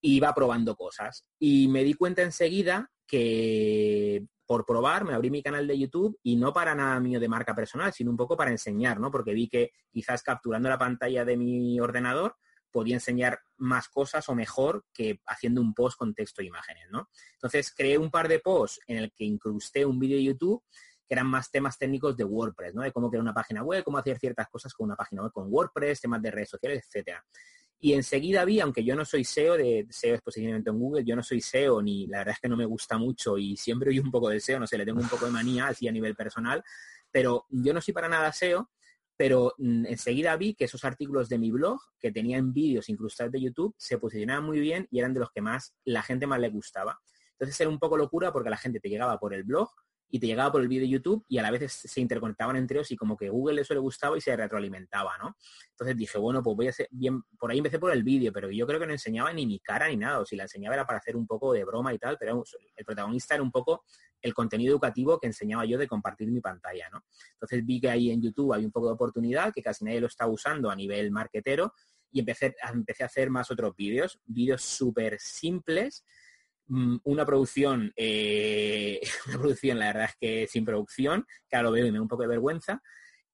Iba 0.00 0.34
probando 0.34 0.74
cosas. 0.74 1.24
Y 1.38 1.68
me 1.68 1.84
di 1.84 1.94
cuenta 1.94 2.22
enseguida 2.22 2.90
que 3.06 4.26
por 4.46 4.66
probar, 4.66 5.04
me 5.04 5.14
abrí 5.14 5.30
mi 5.30 5.42
canal 5.42 5.66
de 5.66 5.78
YouTube 5.78 6.18
y 6.22 6.36
no 6.36 6.52
para 6.52 6.74
nada 6.74 7.00
mío 7.00 7.18
de 7.18 7.28
marca 7.28 7.54
personal, 7.54 7.92
sino 7.92 8.10
un 8.10 8.16
poco 8.16 8.36
para 8.36 8.50
enseñar, 8.50 9.00
¿no? 9.00 9.10
Porque 9.10 9.32
vi 9.32 9.48
que 9.48 9.72
quizás 9.90 10.22
capturando 10.22 10.68
la 10.68 10.78
pantalla 10.78 11.24
de 11.24 11.36
mi 11.36 11.80
ordenador 11.80 12.36
podía 12.70 12.94
enseñar 12.94 13.38
más 13.56 13.88
cosas 13.88 14.28
o 14.28 14.34
mejor 14.34 14.84
que 14.92 15.20
haciendo 15.26 15.60
un 15.60 15.72
post 15.74 15.96
con 15.96 16.12
texto 16.12 16.42
e 16.42 16.46
imágenes, 16.46 16.90
¿no? 16.90 17.08
Entonces 17.34 17.72
creé 17.74 17.96
un 17.96 18.10
par 18.10 18.26
de 18.28 18.40
posts 18.40 18.80
en 18.88 18.98
el 18.98 19.12
que 19.12 19.24
incrusté 19.24 19.86
un 19.86 19.98
vídeo 19.98 20.16
de 20.16 20.24
YouTube 20.24 20.62
que 21.06 21.14
eran 21.14 21.26
más 21.26 21.50
temas 21.50 21.78
técnicos 21.78 22.16
de 22.16 22.24
WordPress, 22.24 22.74
¿no? 22.74 22.82
De 22.82 22.90
cómo 22.90 23.10
crear 23.10 23.22
una 23.22 23.32
página 23.32 23.62
web, 23.62 23.84
cómo 23.84 23.98
hacer 23.98 24.18
ciertas 24.18 24.48
cosas 24.48 24.74
con 24.74 24.86
una 24.86 24.96
página 24.96 25.22
web 25.22 25.32
con 25.32 25.46
WordPress, 25.48 26.00
temas 26.00 26.20
de 26.20 26.30
redes 26.30 26.50
sociales, 26.50 26.84
etcétera. 26.84 27.24
Y 27.84 27.92
enseguida 27.92 28.46
vi, 28.46 28.60
aunque 28.60 28.82
yo 28.82 28.96
no 28.96 29.04
soy 29.04 29.24
SEO 29.24 29.58
de 29.58 29.86
SEO 29.90 30.14
es 30.14 30.22
posicionamiento 30.22 30.70
en 30.70 30.78
Google, 30.78 31.04
yo 31.04 31.14
no 31.14 31.22
soy 31.22 31.42
SEO 31.42 31.82
ni 31.82 32.06
la 32.06 32.20
verdad 32.20 32.32
es 32.32 32.40
que 32.40 32.48
no 32.48 32.56
me 32.56 32.64
gusta 32.64 32.96
mucho 32.96 33.36
y 33.36 33.58
siempre 33.58 33.90
oí 33.90 33.98
un 33.98 34.10
poco 34.10 34.30
de 34.30 34.40
SEO, 34.40 34.58
no 34.58 34.66
sé, 34.66 34.78
le 34.78 34.86
tengo 34.86 35.02
un 35.02 35.08
poco 35.10 35.26
de 35.26 35.32
manía 35.32 35.66
así 35.66 35.86
a 35.86 35.92
nivel 35.92 36.14
personal, 36.14 36.64
pero 37.10 37.44
yo 37.50 37.74
no 37.74 37.82
soy 37.82 37.92
para 37.92 38.08
nada 38.08 38.32
SEO, 38.32 38.70
pero 39.18 39.52
mm, 39.58 39.84
enseguida 39.84 40.34
vi 40.38 40.54
que 40.54 40.64
esos 40.64 40.82
artículos 40.82 41.28
de 41.28 41.36
mi 41.36 41.50
blog, 41.50 41.78
que 42.00 42.10
tenían 42.10 42.54
vídeos 42.54 42.88
incrustados 42.88 43.32
de 43.32 43.42
YouTube, 43.42 43.74
se 43.76 43.98
posicionaban 43.98 44.46
muy 44.46 44.60
bien 44.60 44.88
y 44.90 45.00
eran 45.00 45.12
de 45.12 45.20
los 45.20 45.30
que 45.30 45.42
más 45.42 45.74
la 45.84 46.02
gente 46.02 46.26
más 46.26 46.40
le 46.40 46.48
gustaba. 46.48 46.98
Entonces 47.32 47.60
era 47.60 47.68
un 47.68 47.78
poco 47.78 47.98
locura 47.98 48.32
porque 48.32 48.48
la 48.48 48.56
gente 48.56 48.80
te 48.80 48.88
llegaba 48.88 49.18
por 49.18 49.34
el 49.34 49.44
blog, 49.44 49.68
y 50.10 50.20
te 50.20 50.26
llegaba 50.26 50.52
por 50.52 50.60
el 50.60 50.68
vídeo 50.68 50.82
de 50.82 50.90
YouTube 50.90 51.24
y 51.28 51.38
a 51.38 51.42
la 51.42 51.50
vez 51.50 51.72
se 51.72 52.00
interconectaban 52.00 52.56
entre 52.56 52.78
ellos 52.78 52.90
y 52.92 52.96
como 52.96 53.16
que 53.16 53.28
Google 53.28 53.60
eso 53.60 53.74
le 53.74 53.80
gustaba 53.80 54.16
y 54.16 54.20
se 54.20 54.36
retroalimentaba, 54.36 55.18
¿no? 55.18 55.36
Entonces 55.70 55.96
dije, 55.96 56.18
bueno, 56.18 56.42
pues 56.42 56.56
voy 56.56 56.66
a 56.68 56.70
hacer 56.70 56.88
bien, 56.90 57.22
por 57.38 57.50
ahí 57.50 57.58
empecé 57.58 57.78
por 57.78 57.90
el 57.92 58.04
vídeo, 58.04 58.32
pero 58.32 58.50
yo 58.50 58.66
creo 58.66 58.78
que 58.78 58.86
no 58.86 58.92
enseñaba 58.92 59.32
ni 59.32 59.46
mi 59.46 59.58
cara 59.58 59.88
ni 59.88 59.96
nada, 59.96 60.20
o 60.20 60.24
si 60.24 60.36
la 60.36 60.44
enseñaba 60.44 60.74
era 60.74 60.86
para 60.86 60.98
hacer 60.98 61.16
un 61.16 61.26
poco 61.26 61.52
de 61.52 61.64
broma 61.64 61.92
y 61.92 61.98
tal, 61.98 62.16
pero 62.18 62.44
el 62.76 62.84
protagonista 62.84 63.34
era 63.34 63.42
un 63.42 63.50
poco 63.50 63.84
el 64.20 64.32
contenido 64.32 64.72
educativo 64.72 65.18
que 65.18 65.26
enseñaba 65.26 65.64
yo 65.64 65.78
de 65.78 65.88
compartir 65.88 66.30
mi 66.30 66.40
pantalla, 66.40 66.88
¿no? 66.90 67.04
Entonces 67.32 67.64
vi 67.64 67.80
que 67.80 67.90
ahí 67.90 68.10
en 68.10 68.22
YouTube 68.22 68.52
hay 68.52 68.64
un 68.64 68.70
poco 68.70 68.86
de 68.86 68.94
oportunidad, 68.94 69.52
que 69.52 69.62
casi 69.62 69.84
nadie 69.84 70.00
lo 70.00 70.06
está 70.06 70.26
usando 70.26 70.70
a 70.70 70.76
nivel 70.76 71.10
marketero 71.10 71.74
y 72.10 72.20
empecé, 72.20 72.54
empecé 72.72 73.02
a 73.02 73.06
hacer 73.06 73.28
más 73.28 73.50
otros 73.50 73.74
vídeos, 73.74 74.20
vídeos 74.24 74.62
súper 74.62 75.18
simples, 75.18 76.04
una 76.68 77.26
producción, 77.26 77.92
eh, 77.96 79.00
una 79.28 79.38
producción, 79.38 79.78
la 79.78 79.86
verdad 79.86 80.04
es 80.10 80.16
que 80.20 80.46
sin 80.46 80.64
producción, 80.64 81.26
que 81.48 81.56
ahora 81.56 81.68
lo 81.68 81.72
veo 81.72 81.86
y 81.86 81.90
me 81.92 81.98
da 81.98 82.02
un 82.02 82.08
poco 82.08 82.22
de 82.22 82.28
vergüenza. 82.28 82.82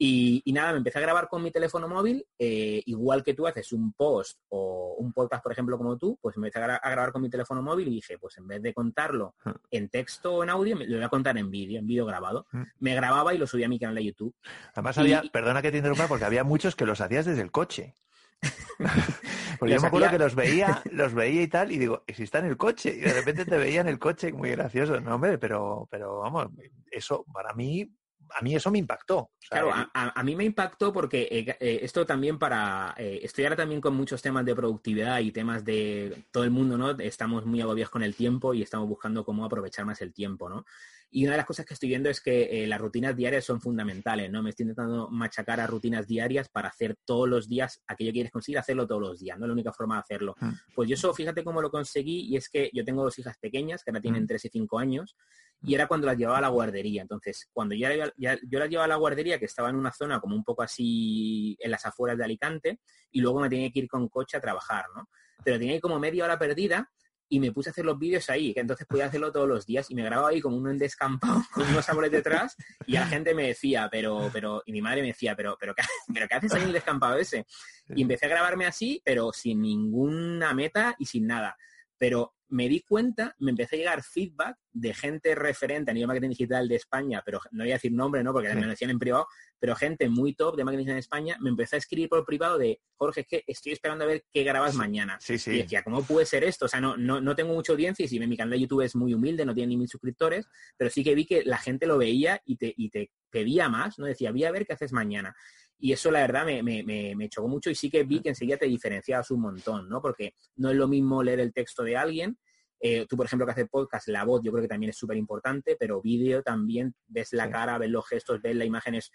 Y, 0.02 0.42
nada, 0.54 0.72
me 0.72 0.78
empecé 0.78 0.96
a 0.96 1.02
grabar 1.02 1.28
con 1.28 1.42
mi 1.42 1.50
teléfono 1.50 1.86
móvil, 1.86 2.26
eh, 2.38 2.82
igual 2.86 3.22
que 3.22 3.34
tú 3.34 3.46
haces 3.46 3.70
un 3.70 3.92
post 3.92 4.38
o 4.48 4.94
un 4.98 5.12
podcast, 5.12 5.42
por 5.42 5.52
ejemplo, 5.52 5.76
como 5.76 5.98
tú, 5.98 6.18
pues 6.22 6.38
me 6.38 6.46
empecé 6.46 6.64
a, 6.64 6.80
grabar 6.90 7.12
con 7.12 7.20
mi 7.20 7.28
teléfono 7.28 7.60
móvil 7.60 7.88
y 7.88 7.96
dije, 7.96 8.16
pues 8.16 8.38
en 8.38 8.48
vez 8.48 8.62
de 8.62 8.72
contarlo 8.72 9.34
hmm. 9.44 9.50
en 9.72 9.90
texto 9.90 10.36
o 10.36 10.42
en 10.42 10.48
audio, 10.48 10.74
lo 10.74 10.96
voy 10.96 11.04
a 11.04 11.10
contar 11.10 11.36
en 11.36 11.50
vídeo, 11.50 11.78
en 11.78 11.86
vídeo 11.86 12.06
grabado. 12.06 12.46
Hmm. 12.50 12.62
Me 12.78 12.94
grababa 12.94 13.34
y 13.34 13.38
lo 13.38 13.46
subía 13.46 13.66
a 13.66 13.68
mi 13.68 13.78
canal 13.78 13.96
de 13.96 14.06
YouTube. 14.06 14.34
Además 14.72 14.96
había, 14.96 15.22
perdona 15.30 15.60
que 15.60 15.70
te 15.70 15.76
interrumpa, 15.76 16.08
porque 16.08 16.24
había 16.24 16.44
muchos 16.44 16.74
que 16.74 16.86
los 16.86 17.02
hacías 17.02 17.26
desde 17.26 17.42
el 17.42 17.50
coche. 17.50 17.94
Porque 19.58 19.74
yo 19.74 19.80
me 19.80 19.88
acuerdo 19.88 20.10
que 20.10 20.18
los 20.18 20.34
veía, 20.34 20.82
los 20.92 21.12
veía 21.12 21.42
y 21.42 21.48
tal, 21.48 21.72
y 21.72 21.78
digo, 21.78 22.04
si 22.14 22.22
está 22.22 22.38
en 22.38 22.46
el 22.46 22.56
coche, 22.56 22.94
y 22.96 23.00
de 23.00 23.12
repente 23.12 23.44
te 23.44 23.58
veía 23.58 23.82
en 23.82 23.88
el 23.88 23.98
coche, 23.98 24.32
muy 24.32 24.50
gracioso. 24.50 25.00
No, 25.00 25.16
hombre, 25.16 25.38
pero, 25.38 25.86
pero 25.90 26.20
vamos, 26.20 26.48
eso 26.90 27.24
para 27.32 27.52
mí 27.52 27.90
a 28.34 28.42
mí 28.42 28.54
eso 28.54 28.70
me 28.70 28.78
impactó. 28.78 29.30
claro, 29.48 29.72
a, 29.72 30.22
mí 30.22 30.36
me 30.36 30.44
impactó 30.44 30.92
porque 30.92 31.28
eh, 31.30 31.56
eh, 31.60 31.80
esto 31.82 32.06
también 32.06 32.38
para... 32.38 32.94
Eh, 32.96 33.20
estoy 33.22 33.44
ahora 33.44 33.56
también 33.56 33.80
con 33.80 33.94
muchos 33.94 34.22
temas 34.22 34.44
de 34.44 34.54
productividad 34.54 35.20
y 35.20 35.32
temas 35.32 35.64
de 35.64 36.24
todo 36.30 36.44
el 36.44 36.50
mundo, 36.50 36.78
¿no? 36.78 36.90
Estamos 36.90 37.44
muy 37.46 37.60
agobiados 37.60 37.90
con 37.90 38.02
el 38.02 38.14
tiempo 38.14 38.54
y 38.54 38.62
estamos 38.62 38.88
buscando 38.88 39.24
cómo 39.24 39.44
aprovechar 39.44 39.84
más 39.84 40.00
el 40.00 40.12
tiempo, 40.12 40.48
¿no? 40.48 40.64
Y 41.12 41.24
una 41.24 41.32
de 41.32 41.38
las 41.38 41.46
cosas 41.46 41.66
que 41.66 41.74
estoy 41.74 41.88
viendo 41.88 42.08
es 42.08 42.20
que 42.20 42.62
eh, 42.62 42.66
las 42.66 42.80
rutinas 42.80 43.16
diarias 43.16 43.44
son 43.44 43.60
fundamentales, 43.60 44.30
¿no? 44.30 44.42
Me 44.42 44.50
estoy 44.50 44.64
intentando 44.64 45.08
machacar 45.10 45.58
a 45.60 45.66
rutinas 45.66 46.06
diarias 46.06 46.48
para 46.48 46.68
hacer 46.68 46.96
todos 47.04 47.28
los 47.28 47.48
días 47.48 47.82
aquello 47.86 48.10
que 48.10 48.14
quieres 48.14 48.32
conseguir, 48.32 48.58
hacerlo 48.58 48.86
todos 48.86 49.02
los 49.02 49.18
días, 49.18 49.36
no 49.38 49.46
es 49.46 49.48
la 49.48 49.52
única 49.54 49.72
forma 49.72 49.96
de 49.96 50.00
hacerlo. 50.02 50.36
Mm. 50.40 50.50
Pues 50.74 50.88
yo 50.88 50.94
eso, 50.94 51.12
fíjate 51.12 51.42
cómo 51.42 51.60
lo 51.60 51.70
conseguí 51.70 52.26
y 52.28 52.36
es 52.36 52.48
que 52.48 52.70
yo 52.72 52.84
tengo 52.84 53.02
dos 53.02 53.18
hijas 53.18 53.36
pequeñas 53.38 53.82
que 53.82 53.90
ahora 53.90 54.00
tienen 54.00 54.26
3 54.26 54.44
mm. 54.44 54.46
y 54.46 54.50
5 54.50 54.78
años 54.78 55.16
y 55.62 55.74
era 55.74 55.86
cuando 55.86 56.06
las 56.06 56.16
llevaba 56.16 56.38
a 56.38 56.42
la 56.42 56.48
guardería. 56.48 57.02
Entonces, 57.02 57.48
cuando 57.52 57.74
ya, 57.74 57.92
yo 58.16 58.58
las 58.58 58.68
llevaba 58.68 58.84
a 58.84 58.88
la 58.88 58.96
guardería, 58.96 59.38
que 59.38 59.44
estaba 59.44 59.68
en 59.68 59.76
una 59.76 59.92
zona 59.92 60.20
como 60.20 60.34
un 60.34 60.44
poco 60.44 60.62
así 60.62 61.56
en 61.60 61.70
las 61.70 61.84
afueras 61.84 62.16
de 62.16 62.24
Alicante, 62.24 62.80
y 63.10 63.20
luego 63.20 63.40
me 63.40 63.48
tenía 63.48 63.70
que 63.70 63.80
ir 63.80 63.88
con 63.88 64.08
coche 64.08 64.36
a 64.36 64.40
trabajar, 64.40 64.86
¿no? 64.94 65.08
Pero 65.44 65.58
tenía 65.58 65.78
como 65.80 65.98
media 65.98 66.24
hora 66.24 66.38
perdida 66.38 66.90
y 67.30 67.38
me 67.38 67.52
puse 67.52 67.70
a 67.70 67.72
hacer 67.72 67.84
los 67.84 67.98
vídeos 67.98 68.28
ahí, 68.28 68.52
que 68.52 68.60
entonces 68.60 68.86
podía 68.86 69.06
hacerlo 69.06 69.30
todos 69.30 69.48
los 69.48 69.64
días 69.64 69.88
y 69.90 69.94
me 69.94 70.02
grababa 70.02 70.30
ahí 70.30 70.40
como 70.40 70.56
un 70.56 70.76
descampado 70.76 71.42
con 71.54 71.66
unos 71.66 71.88
árboles 71.88 72.10
detrás 72.10 72.56
y 72.86 72.92
la 72.92 73.06
gente 73.06 73.34
me 73.34 73.46
decía, 73.46 73.88
pero, 73.90 74.28
pero, 74.32 74.62
y 74.66 74.72
mi 74.72 74.82
madre 74.82 75.00
me 75.00 75.08
decía, 75.08 75.36
pero, 75.36 75.56
pero, 75.58 75.74
¿qué, 75.74 75.82
pero 76.12 76.26
¿qué 76.28 76.34
haces 76.34 76.52
ahí 76.52 76.62
en 76.62 76.66
el 76.66 76.72
descampado 76.74 77.16
ese? 77.16 77.46
Y 77.94 78.02
empecé 78.02 78.26
a 78.26 78.30
grabarme 78.30 78.66
así, 78.66 79.00
pero 79.04 79.32
sin 79.32 79.62
ninguna 79.62 80.52
meta 80.54 80.96
y 80.98 81.06
sin 81.06 81.26
nada. 81.26 81.56
Pero 81.96 82.34
me 82.50 82.68
di 82.68 82.80
cuenta, 82.80 83.34
me 83.38 83.50
empecé 83.50 83.76
a 83.76 83.78
llegar 83.78 84.02
feedback 84.02 84.56
de 84.72 84.92
gente 84.94 85.34
referente 85.34 85.90
a 85.90 85.94
nivel 85.94 86.08
marketing 86.08 86.30
digital 86.30 86.68
de 86.68 86.76
España, 86.76 87.22
pero 87.24 87.40
no 87.52 87.64
voy 87.64 87.70
a 87.70 87.74
decir 87.74 87.92
nombre, 87.92 88.22
¿no? 88.22 88.32
Porque 88.32 88.52
me 88.54 88.60
lo 88.62 88.68
decían 88.68 88.90
en 88.90 88.98
privado, 88.98 89.26
pero 89.58 89.74
gente 89.74 90.08
muy 90.08 90.34
top 90.34 90.56
de 90.56 90.64
marketing 90.64 90.90
en 90.90 90.98
España 90.98 91.36
me 91.40 91.50
empezó 91.50 91.76
a 91.76 91.78
escribir 91.78 92.08
por 92.08 92.24
privado 92.24 92.58
de, 92.58 92.80
Jorge, 92.96 93.20
es 93.22 93.26
que 93.26 93.44
estoy 93.46 93.72
esperando 93.72 94.04
a 94.04 94.08
ver 94.08 94.24
qué 94.32 94.42
grabas 94.42 94.74
mañana. 94.74 95.18
Sí, 95.20 95.38
sí. 95.38 95.52
Y 95.52 95.62
decía, 95.62 95.82
¿cómo 95.82 96.02
puede 96.02 96.26
ser 96.26 96.44
esto? 96.44 96.66
O 96.66 96.68
sea, 96.68 96.80
no, 96.80 96.96
no, 96.96 97.20
no 97.20 97.34
tengo 97.34 97.54
mucha 97.54 97.72
audiencia 97.72 98.04
y 98.04 98.08
si 98.08 98.20
mi 98.20 98.36
canal 98.36 98.50
de 98.50 98.60
YouTube 98.60 98.82
es 98.82 98.94
muy 98.94 99.14
humilde, 99.14 99.44
no 99.44 99.54
tiene 99.54 99.68
ni 99.68 99.76
mil 99.76 99.88
suscriptores, 99.88 100.46
pero 100.76 100.90
sí 100.90 101.02
que 101.02 101.14
vi 101.14 101.26
que 101.26 101.44
la 101.44 101.58
gente 101.58 101.86
lo 101.86 101.98
veía 101.98 102.40
y 102.44 102.56
te, 102.56 102.74
y 102.76 102.90
te 102.90 103.10
pedía 103.30 103.68
más, 103.68 103.98
¿no? 103.98 104.06
Decía, 104.06 104.32
voy 104.32 104.44
a 104.44 104.50
ver 104.50 104.66
qué 104.66 104.72
haces 104.72 104.92
mañana. 104.92 105.34
Y 105.80 105.92
eso 105.92 106.10
la 106.10 106.20
verdad 106.20 106.44
me, 106.44 106.62
me, 106.62 106.82
me, 107.16 107.28
chocó 107.30 107.48
mucho 107.48 107.70
y 107.70 107.74
sí 107.74 107.90
que 107.90 108.04
vi 108.04 108.20
que 108.20 108.28
enseguida 108.28 108.58
te 108.58 108.66
diferenciabas 108.66 109.30
un 109.30 109.40
montón, 109.40 109.88
¿no? 109.88 110.02
Porque 110.02 110.34
no 110.56 110.70
es 110.70 110.76
lo 110.76 110.86
mismo 110.86 111.22
leer 111.22 111.40
el 111.40 111.54
texto 111.54 111.82
de 111.82 111.96
alguien. 111.96 112.38
Eh, 112.78 113.06
tú, 113.08 113.16
por 113.16 113.26
ejemplo, 113.26 113.46
que 113.46 113.52
haces 113.52 113.68
podcast, 113.68 114.08
la 114.08 114.24
voz 114.24 114.42
yo 114.44 114.52
creo 114.52 114.62
que 114.62 114.68
también 114.68 114.90
es 114.90 114.96
súper 114.96 115.16
importante, 115.16 115.76
pero 115.80 116.02
vídeo 116.02 116.42
también, 116.42 116.94
ves 117.06 117.32
la 117.32 117.50
cara, 117.50 117.78
ves 117.78 117.90
los 117.90 118.06
gestos, 118.06 118.42
ves 118.42 118.56
las 118.56 118.66
imágenes, 118.66 119.10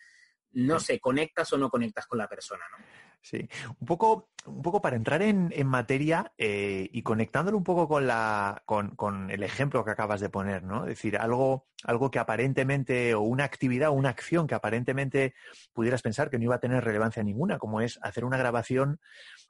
no 0.54 0.80
sé, 0.80 1.00
conectas 1.00 1.54
o 1.54 1.58
no 1.58 1.70
conectas 1.70 2.08
con 2.08 2.18
la 2.18 2.28
persona, 2.28 2.64
¿no? 2.72 3.05
Sí, 3.26 3.50
un 3.80 3.88
poco, 3.88 4.30
un 4.46 4.62
poco 4.62 4.84
para 4.84 4.96
entrar 4.96 5.24
en, 5.24 5.50
materia 5.66 6.32
eh, 6.38 6.88
y 6.92 7.02
conectándolo 7.02 7.58
un 7.58 7.64
poco 7.64 7.88
con, 7.88 8.06
la, 8.06 8.62
con, 8.68 9.32
el 9.32 9.42
ejemplo 9.42 9.84
que 9.84 9.90
acabas 9.90 10.22
de 10.22 10.30
poner, 10.30 10.62
¿no? 10.62 10.84
Es 10.84 10.90
decir, 10.90 11.18
algo, 11.18 11.66
algo 11.86 12.12
que 12.12 12.20
aparentemente, 12.20 13.16
o 13.16 13.22
una 13.22 13.44
actividad 13.44 13.90
o 13.90 13.94
una 13.94 14.10
acción 14.10 14.46
que 14.46 14.54
aparentemente 14.54 15.34
pudieras 15.74 16.04
pensar 16.04 16.30
que 16.30 16.38
no 16.38 16.44
iba 16.44 16.54
a 16.54 16.60
tener 16.60 16.84
relevancia 16.84 17.24
ninguna, 17.24 17.58
como 17.58 17.82
es 17.82 17.98
hacer 18.04 18.26
una 18.26 18.38
grabación 18.38 19.00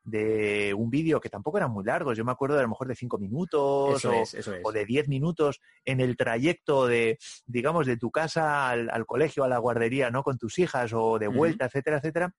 de 0.06 0.74
un 0.74 0.90
vídeo 0.90 1.20
que 1.20 1.30
tampoco 1.30 1.58
eran 1.58 1.72
muy 1.72 1.84
largos. 1.84 2.18
Yo 2.18 2.24
me 2.24 2.32
acuerdo 2.32 2.56
de 2.56 2.62
a 2.62 2.64
lo 2.64 2.70
mejor 2.70 2.88
de 2.88 2.96
cinco 2.96 3.18
minutos 3.18 4.06
o, 4.06 4.72
de 4.72 4.86
diez 4.86 5.10
minutos 5.10 5.60
en 5.84 6.00
el 6.00 6.16
trayecto 6.16 6.88
de, 6.88 7.18
digamos, 7.46 7.88
de 7.88 7.98
tu 7.98 8.10
casa 8.10 8.70
al, 8.70 9.06
colegio, 9.06 9.44
a 9.44 9.50
la 9.50 9.58
guardería, 9.58 10.12
¿no? 10.12 10.24
Con 10.24 10.38
tus 10.38 10.60
hijas 10.60 10.94
o 10.94 11.20
de 11.20 11.28
vuelta, 11.28 11.66
etcétera, 11.66 11.98
etcétera 11.98 12.34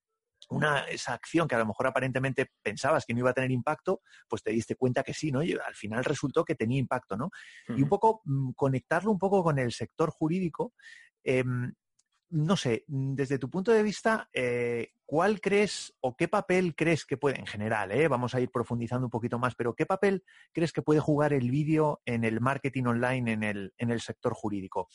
una, 0.49 0.81
esa 0.85 1.15
acción 1.15 1.49
que 1.49 1.55
a 1.55 1.59
lo 1.59 1.67
mejor 1.67 1.87
aparentemente 1.87 2.51
pensabas 2.63 3.05
que 3.05 3.15
no 3.15 3.21
iba 3.21 3.31
a 3.31 3.35
tener 3.35 3.51
impacto, 3.51 4.01
pues 4.29 4.43
te 4.43 4.51
diste 4.51 4.77
cuenta 4.77 5.03
que 5.03 5.15
sí, 5.15 5.33
¿no? 5.33 5.43
Y 5.43 5.53
al 5.53 5.75
final 5.75 6.05
resultó 6.05 6.45
que 6.45 6.55
tenía 6.55 6.79
impacto, 6.79 7.17
¿no? 7.17 7.31
Y 7.69 7.83
un 7.83 7.89
poco 7.89 8.23
mm, 8.25 8.53
conectarlo 8.53 9.11
un 9.11 9.19
poco 9.19 9.43
con 9.43 9.59
el 9.59 9.73
sector 9.73 10.11
jurídico. 10.11 10.75
Em, 11.25 11.73
no 12.31 12.57
sé, 12.57 12.85
mm, 12.89 13.15
desde 13.15 13.39
tu 13.39 13.49
punto 13.51 13.73
de 13.73 13.83
vista, 13.83 14.29
eh, 14.33 14.93
¿cuál 15.05 15.41
crees 15.41 15.95
o 16.01 16.17
qué 16.17 16.29
papel 16.29 16.75
crees 16.75 17.05
que 17.05 17.17
puede, 17.17 17.39
en 17.39 17.47
general, 17.47 17.93
eh, 17.93 18.09
vamos 18.09 18.35
a 18.35 18.41
ir 18.41 18.51
profundizando 18.51 19.07
un 19.07 19.11
poquito 19.11 19.39
más, 19.39 19.55
pero 19.55 19.75
qué 19.75 19.87
papel 19.87 20.25
crees 20.53 20.73
que 20.73 20.83
puede 20.83 21.01
jugar 21.01 21.33
el 21.33 21.51
vídeo 21.51 22.01
en 22.05 22.25
el 22.25 22.41
marketing 22.41 22.85
online 22.85 23.33
en 23.33 23.43
el, 23.43 23.75
en 23.79 23.91
el 23.91 24.01
sector 24.01 24.35
jurídico? 24.35 24.89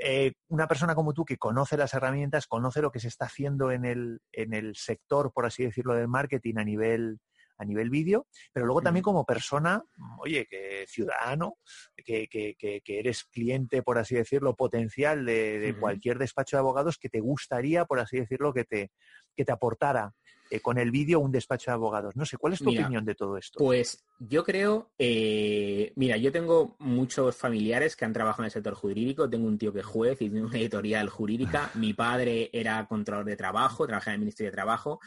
Eh, 0.00 0.32
una 0.48 0.66
persona 0.66 0.94
como 0.94 1.12
tú 1.12 1.24
que 1.24 1.36
conoce 1.36 1.76
las 1.76 1.94
herramientas, 1.94 2.46
conoce 2.46 2.82
lo 2.82 2.90
que 2.90 3.00
se 3.00 3.08
está 3.08 3.26
haciendo 3.26 3.70
en 3.70 3.84
el, 3.84 4.20
en 4.32 4.52
el 4.52 4.74
sector, 4.76 5.32
por 5.32 5.46
así 5.46 5.64
decirlo, 5.64 5.94
del 5.94 6.08
marketing 6.08 6.54
a 6.56 6.64
nivel 6.64 7.18
a 7.56 7.64
nivel 7.64 7.90
vídeo, 7.90 8.26
pero 8.52 8.66
luego 8.66 8.82
también 8.82 9.02
como 9.04 9.24
persona, 9.24 9.84
oye, 10.18 10.46
que 10.46 10.86
ciudadano, 10.88 11.58
que, 12.04 12.26
que, 12.28 12.56
que, 12.56 12.98
eres 12.98 13.24
cliente, 13.24 13.82
por 13.82 13.98
así 13.98 14.16
decirlo, 14.16 14.56
potencial 14.56 15.24
de, 15.24 15.76
cualquier 15.78 16.18
despacho 16.18 16.56
de 16.56 16.60
abogados 16.60 16.98
que 16.98 17.08
te 17.08 17.20
gustaría, 17.20 17.84
por 17.84 18.00
así 18.00 18.18
decirlo, 18.18 18.52
que 18.52 18.64
te, 18.64 18.90
que 19.36 19.44
te 19.44 19.52
aportara 19.52 20.12
eh, 20.50 20.60
con 20.60 20.78
el 20.78 20.90
vídeo 20.90 21.20
un 21.20 21.32
despacho 21.32 21.70
de 21.70 21.74
abogados. 21.74 22.16
No 22.16 22.26
sé, 22.26 22.36
¿cuál 22.36 22.52
es 22.52 22.60
tu 22.60 22.70
opinión 22.70 23.04
de 23.04 23.14
todo 23.14 23.36
esto? 23.36 23.58
Pues 23.58 24.04
yo 24.18 24.44
creo, 24.44 24.92
eh, 24.98 25.92
mira, 25.96 26.16
yo 26.16 26.30
tengo 26.30 26.76
muchos 26.78 27.36
familiares 27.36 27.96
que 27.96 28.04
han 28.04 28.12
trabajado 28.12 28.42
en 28.42 28.46
el 28.46 28.50
sector 28.52 28.74
jurídico, 28.74 29.28
tengo 29.28 29.46
un 29.46 29.58
tío 29.58 29.72
que 29.72 29.80
es 29.80 29.86
juez 29.86 30.20
y 30.20 30.30
tiene 30.30 30.46
una 30.46 30.58
editorial 30.58 31.08
jurídica, 31.08 31.70
mi 31.74 31.94
padre 31.94 32.50
era 32.52 32.86
controlador 32.86 33.26
de 33.26 33.36
trabajo, 33.36 33.86
trabajaba 33.86 34.12
en 34.14 34.20
el 34.20 34.24
Ministerio 34.26 34.50
de 34.50 34.56
Trabajo, 34.56 35.00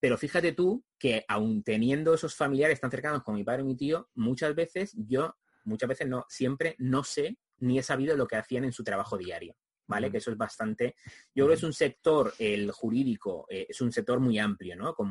pero 0.00 0.18
fíjate 0.18 0.52
tú 0.52 0.84
que 0.98 1.24
aún 1.28 1.62
teniendo 1.62 2.14
esos 2.14 2.34
familiares 2.34 2.80
tan 2.80 2.90
cercanos 2.90 3.22
con 3.22 3.34
mi 3.34 3.44
padre 3.44 3.62
y 3.62 3.66
mi 3.66 3.76
tío, 3.76 4.08
muchas 4.14 4.54
veces 4.54 4.94
yo, 4.96 5.34
muchas 5.64 5.88
veces 5.88 6.08
no, 6.08 6.26
siempre 6.28 6.74
no 6.78 7.04
sé 7.04 7.38
ni 7.58 7.78
he 7.78 7.82
sabido 7.82 8.16
lo 8.16 8.26
que 8.26 8.36
hacían 8.36 8.64
en 8.64 8.72
su 8.72 8.84
trabajo 8.84 9.16
diario. 9.16 9.56
¿Vale? 9.86 10.10
Que 10.10 10.18
eso 10.18 10.30
es 10.30 10.36
bastante... 10.36 10.96
Yo 11.34 11.44
creo 11.44 11.48
que 11.48 11.54
es 11.54 11.62
un 11.62 11.72
sector, 11.72 12.32
el 12.38 12.70
jurídico, 12.70 13.46
eh, 13.48 13.66
es 13.68 13.80
un 13.80 13.92
sector 13.92 14.20
muy 14.20 14.38
amplio, 14.38 14.76
¿no? 14.76 14.94
Con 14.94 15.08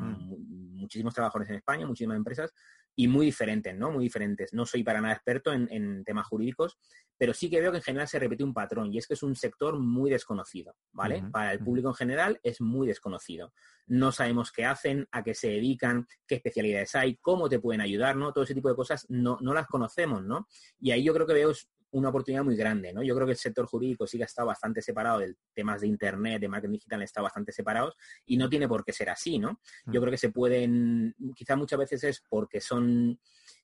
muchísimos 0.75 1.13
trabajadores 1.13 1.49
en 1.49 1.55
España, 1.57 1.85
muchísimas 1.85 2.17
empresas, 2.17 2.53
y 2.95 3.07
muy 3.07 3.25
diferentes, 3.25 3.75
¿no? 3.75 3.91
Muy 3.91 4.03
diferentes. 4.03 4.53
No 4.53 4.65
soy 4.65 4.83
para 4.83 5.01
nada 5.01 5.13
experto 5.13 5.51
en, 5.51 6.03
temas 6.03 6.27
jurídicos, 6.27 6.77
pero 7.17 7.33
sí 7.33 7.49
que 7.49 7.59
veo 7.59 7.71
que 7.71 7.77
en 7.77 7.83
general 7.83 8.07
se 8.07 8.19
repite 8.19 8.43
un 8.43 8.53
patrón, 8.53 8.93
y 8.93 8.97
es 8.97 9.07
que 9.07 9.13
es 9.13 9.23
un 9.23 9.35
sector 9.35 9.79
muy 9.79 10.11
desconocido, 10.11 10.75
¿vale? 10.91 11.23
Para 11.31 11.53
el 11.53 11.59
público 11.59 11.89
en 11.89 11.95
general 11.95 12.39
es 12.43 12.61
muy 12.61 12.87
desconocido. 12.87 13.53
No 13.87 14.11
sabemos 14.11 14.51
qué 14.51 14.65
hacen, 14.65 15.07
a 15.11 15.23
qué 15.23 15.33
se 15.33 15.49
dedican, 15.49 16.07
qué 16.27 16.35
especialidades 16.35 16.95
hay, 16.95 17.17
cómo 17.17 17.49
te 17.49 17.59
pueden 17.59 17.81
ayudar, 17.81 18.15
¿no? 18.15 18.31
Todo 18.31 18.43
ese 18.43 18.53
tipo 18.53 18.69
de 18.69 18.75
cosas 18.75 19.05
no, 19.09 19.37
no 19.41 19.53
las 19.53 19.67
conocemos, 19.67 20.23
¿no? 20.23 20.47
Y 20.79 20.91
ahí 20.91 21.03
yo 21.03 21.13
creo 21.13 21.25
que 21.25 21.33
veo 21.33 21.53
una 21.93 22.09
oportunidad 22.09 22.43
muy 22.43 22.55
grande, 22.55 22.91
¿no? 22.91 23.03
Yo 23.03 23.13
creo 23.15 23.27
que 23.27 23.33
el 23.33 23.37
sector 23.37 23.65
jurídico 23.67 24.07
sí 24.07 24.17
que 24.17 24.23
ha 24.23 24.25
estado 24.25 24.47
bastante 24.47 24.81
separado 24.81 25.19
del 25.19 25.37
temas 25.53 25.81
de 25.81 25.87
internet, 25.87 26.41
de 26.41 26.47
marketing 26.47 26.73
digital, 26.73 27.01
está 27.03 27.21
bastante 27.21 27.51
separados 27.51 27.95
y 28.25 28.35
no 28.37 28.49
tiene 28.49 28.67
por 28.67 28.83
qué 28.83 28.91
ser 28.91 29.09
así, 29.09 29.37
¿no? 29.37 29.59
Yo 29.85 29.99
mm. 29.99 30.03
creo 30.03 30.11
que 30.11 30.17
se 30.17 30.31
pueden, 30.31 31.15
quizás 31.35 31.57
muchas 31.57 31.79
veces 31.79 32.03
es 32.03 32.23
porque 32.27 32.61
son 32.61 33.19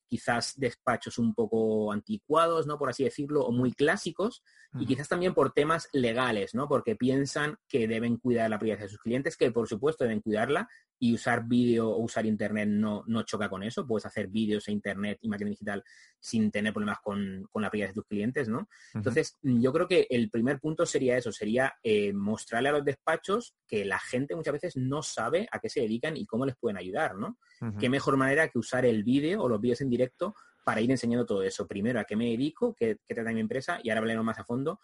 quizás 0.09 0.53
despachos 0.57 1.19
un 1.19 1.33
poco 1.33 1.91
anticuados, 1.91 2.65
¿no? 2.65 2.77
Por 2.77 2.89
así 2.89 3.03
decirlo, 3.03 3.45
o 3.45 3.51
muy 3.51 3.73
clásicos, 3.73 4.43
y 4.79 4.85
quizás 4.85 5.07
también 5.07 5.33
por 5.33 5.51
temas 5.51 5.87
legales, 5.93 6.53
¿no? 6.53 6.67
Porque 6.67 6.95
piensan 6.95 7.57
que 7.67 7.87
deben 7.87 8.17
cuidar 8.17 8.49
la 8.49 8.59
privacidad 8.59 8.85
de 8.85 8.91
sus 8.91 8.99
clientes, 8.99 9.37
que 9.37 9.51
por 9.51 9.67
supuesto 9.67 10.03
deben 10.03 10.21
cuidarla, 10.21 10.67
y 10.99 11.13
usar 11.13 11.47
vídeo 11.47 11.89
o 11.89 12.03
usar 12.03 12.25
internet 12.25 12.67
no, 12.67 13.03
no 13.07 13.23
choca 13.23 13.49
con 13.49 13.63
eso. 13.63 13.87
Puedes 13.87 14.05
hacer 14.05 14.27
vídeos 14.27 14.67
e 14.67 14.71
internet 14.71 15.17
y 15.21 15.29
marketing 15.29 15.51
digital 15.51 15.83
sin 16.19 16.51
tener 16.51 16.73
problemas 16.73 16.99
con, 17.01 17.47
la 17.53 17.69
privacidad 17.69 17.89
de 17.89 18.01
tus 18.01 18.05
clientes, 18.05 18.49
¿no? 18.49 18.67
Entonces, 18.93 19.37
yo 19.41 19.71
creo 19.73 19.87
que 19.87 20.07
el 20.09 20.29
primer 20.29 20.59
punto 20.59 20.85
sería 20.85 21.17
eso, 21.17 21.31
sería 21.31 21.73
eh, 21.83 22.13
mostrarle 22.13 22.69
a 22.69 22.73
los 22.73 22.85
despachos 22.85 23.55
que 23.67 23.85
la 23.85 23.99
gente 23.99 24.35
muchas 24.35 24.53
veces 24.53 24.77
no 24.77 25.01
sabe 25.01 25.47
a 25.51 25.59
qué 25.59 25.69
se 25.69 25.81
dedican 25.81 26.17
y 26.17 26.25
cómo 26.25 26.45
les 26.45 26.55
pueden 26.57 26.77
ayudar, 26.77 27.15
¿no? 27.15 27.37
Qué 27.77 27.89
mejor 27.89 28.15
manera 28.15 28.47
que 28.47 28.59
usar 28.59 28.85
el 28.85 29.03
vídeo 29.03 29.41
o 29.41 29.49
los 29.49 29.59
vídeos 29.59 29.81
en 29.81 29.89
directo 29.89 30.35
para 30.69 30.81
ir 30.81 30.91
enseñando 30.91 31.25
todo 31.25 31.41
eso. 31.41 31.65
Primero, 31.65 31.99
a 31.99 32.03
qué 32.03 32.15
me 32.15 32.25
dedico, 32.25 32.75
qué, 32.75 32.99
trata 33.07 33.31
mi 33.31 33.39
empresa, 33.39 33.79
y 33.83 33.89
ahora 33.89 34.01
hablaremos 34.01 34.23
más 34.23 34.37
a 34.37 34.43
fondo, 34.43 34.79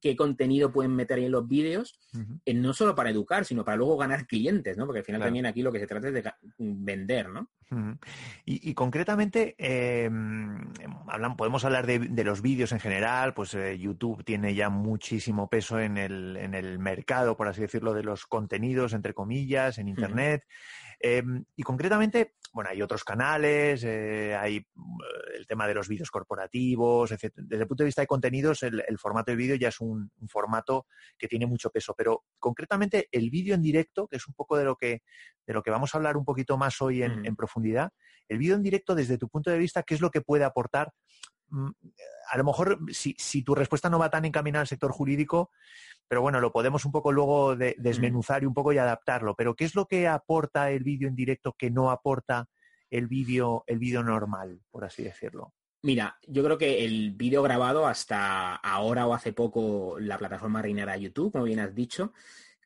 qué 0.00 0.16
contenido 0.16 0.72
pueden 0.72 0.92
meter 0.96 1.18
ahí 1.18 1.26
en 1.26 1.30
los 1.30 1.46
vídeos, 1.46 2.00
eh, 2.44 2.52
no 2.52 2.72
solo 2.72 2.96
para 2.96 3.10
educar, 3.10 3.44
sino 3.44 3.64
para 3.64 3.76
luego 3.76 3.96
ganar 3.96 4.26
clientes, 4.26 4.76
¿no? 4.76 4.86
Porque 4.86 4.98
al 4.98 5.04
final 5.04 5.20
también 5.20 5.46
aquí 5.46 5.62
lo 5.62 5.70
que 5.70 5.78
se 5.78 5.86
trata 5.86 6.08
es 6.08 6.14
de 6.14 6.32
vender, 6.58 7.28
¿no? 7.28 7.48
y, 8.44 8.74
concretamente, 8.74 9.54
em, 9.56 10.72
podemos 11.36 11.64
hablar 11.64 11.86
de, 11.86 12.24
los 12.24 12.42
vídeos 12.42 12.72
en 12.72 12.80
general, 12.80 13.32
pues 13.32 13.54
eh, 13.54 13.78
YouTube 13.78 14.24
tiene 14.24 14.56
ya 14.56 14.68
muchísimo 14.68 15.48
peso 15.48 15.78
en 15.78 15.96
el, 15.96 16.36
en 16.38 16.54
el 16.56 16.80
mercado, 16.80 17.36
por 17.36 17.46
así 17.46 17.60
decirlo, 17.60 17.94
de 17.94 18.02
los 18.02 18.26
contenidos, 18.26 18.92
entre 18.94 19.14
comillas, 19.14 19.78
en 19.78 19.86
Internet. 19.86 20.42
Em, 20.98 21.44
y 21.54 21.62
concretamente, 21.62 22.34
bueno, 22.52 22.70
hay 22.70 22.82
otros 22.82 23.04
canales, 23.04 23.84
eh, 23.84 24.34
hay 24.34 24.56
eh, 24.56 24.64
el 25.36 25.46
tema 25.46 25.68
de 25.68 25.74
los 25.74 25.88
vídeos 25.88 26.10
corporativos, 26.10 27.12
etc. 27.12 27.32
Desde 27.36 27.62
el 27.62 27.68
punto 27.68 27.84
de 27.84 27.86
vista 27.86 28.02
de 28.02 28.06
contenidos, 28.06 28.62
el, 28.62 28.82
formato 28.98 29.30
de 29.30 29.36
vídeo 29.36 29.56
ya 29.56 29.68
es 29.68 29.80
un, 29.80 30.10
formato 30.28 30.86
que 31.16 31.28
tiene 31.28 31.46
mucho 31.46 31.70
peso, 31.70 31.94
pero 31.96 32.24
concretamente 32.38 33.08
el 33.12 33.30
vídeo 33.30 33.54
en 33.54 33.62
directo, 33.62 34.08
que 34.08 34.16
es 34.16 34.26
un 34.26 34.34
poco 34.34 34.56
de 34.56 34.64
lo 34.64 34.76
que, 34.76 35.02
de 35.46 35.54
lo 35.54 35.62
que 35.62 35.70
vamos 35.70 35.94
a 35.94 35.98
hablar 35.98 36.16
un 36.16 36.24
poquito 36.24 36.56
más 36.56 36.80
hoy 36.82 37.02
en, 37.02 37.24
en 37.24 37.36
profundidad, 37.36 37.92
el 38.28 38.38
vídeo 38.38 38.56
en 38.56 38.62
directo, 38.62 38.94
desde 38.94 39.18
tu 39.18 39.28
punto 39.28 39.50
de 39.50 39.58
vista, 39.58 39.82
¿qué 39.82 39.94
es 39.94 40.00
lo 40.00 40.10
que 40.10 40.20
puede 40.20 40.44
aportar? 40.44 40.92
Mm, 41.50 41.70
a 42.30 42.38
lo 42.38 42.44
mejor, 42.44 42.78
si, 42.92 43.42
tu 43.42 43.54
respuesta 43.54 43.90
no 43.90 43.98
va 43.98 44.10
tan 44.10 44.24
encaminada 44.24 44.62
al 44.62 44.68
sector 44.68 44.92
jurídico, 44.92 45.50
pero 46.08 46.22
bueno, 46.22 46.40
lo 46.40 46.52
podemos 46.52 46.84
un 46.84 46.92
poco 46.92 47.12
luego 47.12 47.56
desmenuzar 47.56 48.42
y 48.42 48.46
un 48.46 48.54
poco 48.54 48.72
y 48.72 48.78
adaptarlo. 48.78 49.34
Pero 49.36 49.54
¿qué 49.54 49.64
es 49.64 49.74
lo 49.74 49.86
que 49.86 50.08
aporta 50.08 50.70
el 50.70 50.84
vídeo 50.84 51.08
en 51.08 51.14
directo 51.14 51.54
que 51.56 51.70
no 51.70 51.90
aporta 51.90 52.48
el 52.90 53.06
vídeo 53.06 53.64
el 53.66 53.78
normal, 54.04 54.60
por 54.70 54.84
así 54.84 55.02
decirlo? 55.02 55.54
Mira, 55.82 56.18
yo 56.26 56.44
creo 56.44 56.58
que 56.58 56.84
el 56.84 57.12
vídeo 57.12 57.42
grabado 57.42 57.86
hasta 57.86 58.56
ahora 58.56 59.06
o 59.06 59.14
hace 59.14 59.32
poco 59.32 59.98
la 59.98 60.18
plataforma 60.18 60.60
reinera 60.60 60.96
YouTube, 60.96 61.32
como 61.32 61.44
bien 61.44 61.60
has 61.60 61.74
dicho, 61.74 62.12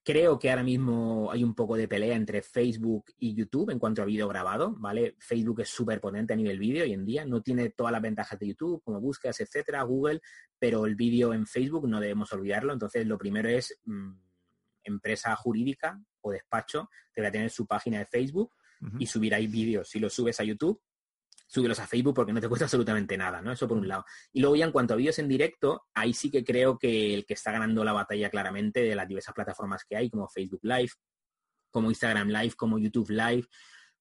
Creo 0.07 0.39
que 0.39 0.51
ahora 0.51 0.63
mismo 0.63 1.31
hay 1.33 1.43
un 1.43 1.55
poco 1.55 1.77
de 1.77 1.89
pelea 1.89 2.15
entre 2.15 2.43
Facebook 2.43 3.07
y 3.19 3.35
YouTube 3.35 3.71
en 3.71 3.79
cuanto 3.79 4.03
a 4.03 4.05
vídeo 4.05 4.29
grabado, 4.29 4.75
¿vale? 4.79 5.17
Facebook 5.19 5.63
es 5.63 5.71
súper 5.71 5.99
potente 5.99 6.35
a 6.35 6.37
nivel 6.37 6.59
vídeo 6.59 6.85
hoy 6.85 6.93
en 6.93 7.07
día, 7.07 7.25
no 7.25 7.41
tiene 7.41 7.71
todas 7.71 7.91
las 7.91 8.03
ventajas 8.03 8.39
de 8.39 8.49
YouTube, 8.49 8.83
como 8.85 9.01
búsquedas, 9.01 9.41
etcétera, 9.41 9.83
Google, 9.83 10.21
pero 10.59 10.85
el 10.85 10.95
vídeo 10.95 11.33
en 11.33 11.47
Facebook 11.47 11.89
no 11.89 12.01
debemos 12.01 12.31
olvidarlo. 12.35 12.75
Entonces, 12.75 13.07
lo 13.07 13.17
primero 13.17 13.49
es 13.49 13.81
mm, 13.85 14.13
empresa 14.85 15.35
jurídica 15.37 15.99
o 16.21 16.31
despacho 16.31 16.91
deberá 17.15 17.33
tener 17.33 17.51
su 17.51 17.67
página 17.67 17.99
de 17.99 18.07
Facebook 18.07 18.53
y 18.99 19.07
subir 19.07 19.35
ahí 19.35 19.47
vídeos. 19.47 19.89
Si 19.89 19.99
lo 19.99 20.11
subes 20.11 20.39
a 20.41 20.45
YouTube, 20.45 20.79
súbelos 21.55 21.79
a 21.79 21.87
Facebook 21.87 22.15
porque 22.15 22.33
no 22.33 22.41
te 22.41 22.49
cuesta 22.49 22.65
absolutamente 22.67 23.17
nada, 23.17 23.41
¿no? 23.41 23.53
Eso 23.53 23.69
por 23.69 23.79
un 23.79 23.89
lado. 23.89 24.05
Y 24.33 24.41
luego 24.41 24.57
ya 24.57 24.65
en 24.65 24.73
cuanto 24.73 24.95
a 24.95 24.97
vídeos 24.97 25.19
en 25.19 25.29
directo, 25.29 25.85
ahí 25.95 26.13
sí 26.13 26.31
que 26.31 26.45
creo 26.45 26.79
que 26.79 27.15
el 27.15 27.25
que 27.25 27.35
está 27.35 27.53
ganando 27.53 27.85
la 27.85 27.93
batalla 27.93 28.29
claramente 28.31 28.83
de 28.83 28.95
las 28.95 29.07
diversas 29.07 29.35
plataformas 29.35 29.85
que 29.89 29.97
hay, 29.97 30.11
como 30.11 30.29
Facebook 30.29 30.61
Live, 30.63 30.91
como 31.71 31.91
Instagram 31.91 32.29
Live, 32.29 32.55
como 32.57 32.79
YouTube 32.79 33.11
Live, 33.11 33.47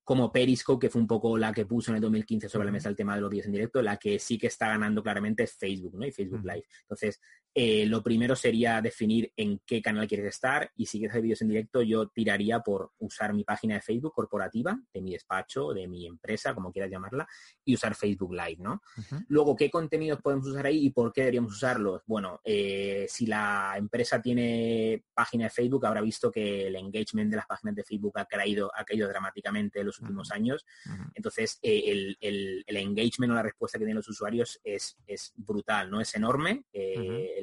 como 0.03 0.31
Periscope, 0.31 0.87
que 0.87 0.91
fue 0.91 1.01
un 1.01 1.07
poco 1.07 1.37
la 1.37 1.53
que 1.53 1.65
puso 1.65 1.91
en 1.91 1.95
el 1.95 2.01
2015 2.01 2.49
sobre 2.49 2.65
la 2.65 2.71
mesa 2.71 2.89
el 2.89 2.95
tema 2.95 3.15
de 3.15 3.21
los 3.21 3.29
vídeos 3.29 3.45
en 3.45 3.53
directo, 3.53 3.81
la 3.81 3.97
que 3.97 4.19
sí 4.19 4.37
que 4.37 4.47
está 4.47 4.67
ganando 4.67 5.01
claramente 5.01 5.43
es 5.43 5.53
Facebook, 5.55 5.95
¿no? 5.95 6.05
Y 6.05 6.11
Facebook 6.11 6.43
Live. 6.43 6.65
Entonces, 6.81 7.19
eh, 7.55 7.85
lo 7.85 8.01
primero 8.01 8.35
sería 8.35 8.81
definir 8.81 9.31
en 9.37 9.59
qué 9.65 9.81
canal 9.81 10.07
quieres 10.07 10.27
estar 10.27 10.71
y 10.75 10.87
si 10.87 10.97
quieres 10.97 11.13
hacer 11.13 11.21
vídeos 11.21 11.41
en 11.43 11.49
directo, 11.49 11.83
yo 11.83 12.07
tiraría 12.07 12.61
por 12.61 12.91
usar 12.97 13.33
mi 13.33 13.43
página 13.43 13.75
de 13.75 13.81
Facebook 13.81 14.13
corporativa, 14.13 14.79
de 14.91 15.01
mi 15.01 15.11
despacho, 15.11 15.71
de 15.71 15.87
mi 15.87 16.07
empresa, 16.07 16.55
como 16.55 16.71
quieras 16.71 16.89
llamarla, 16.89 17.27
y 17.63 17.75
usar 17.75 17.93
Facebook 17.93 18.33
Live, 18.33 18.57
¿no? 18.59 18.81
Luego, 19.27 19.55
¿qué 19.55 19.69
contenidos 19.69 20.19
podemos 20.21 20.47
usar 20.47 20.65
ahí 20.65 20.85
y 20.85 20.89
por 20.89 21.13
qué 21.13 21.21
deberíamos 21.21 21.53
usarlos? 21.53 22.01
Bueno, 22.07 22.39
eh, 22.43 23.05
si 23.07 23.27
la 23.27 23.75
empresa 23.77 24.19
tiene 24.21 25.03
página 25.13 25.45
de 25.45 25.49
Facebook, 25.51 25.85
habrá 25.85 26.01
visto 26.01 26.31
que 26.31 26.67
el 26.67 26.75
engagement 26.75 27.29
de 27.29 27.37
las 27.37 27.45
páginas 27.45 27.75
de 27.75 27.83
Facebook 27.83 28.17
ha 28.17 28.25
caído, 28.25 28.71
ha 28.75 28.83
caído 28.83 29.07
dramáticamente 29.07 29.79
en 29.81 29.85
los 29.85 29.99
últimos 29.99 30.31
años. 30.31 30.65
Entonces, 31.13 31.59
eh, 31.61 32.15
el, 32.19 32.65
engagement 32.67 33.31
o 33.31 33.35
la 33.35 33.43
respuesta 33.43 33.77
que 33.77 33.85
tienen 33.85 33.97
los 33.97 34.09
usuarios 34.09 34.59
es, 34.63 34.97
es 35.05 35.33
brutal, 35.35 35.89
¿no? 35.89 36.01
Es 36.01 36.15
enorme 36.15 36.65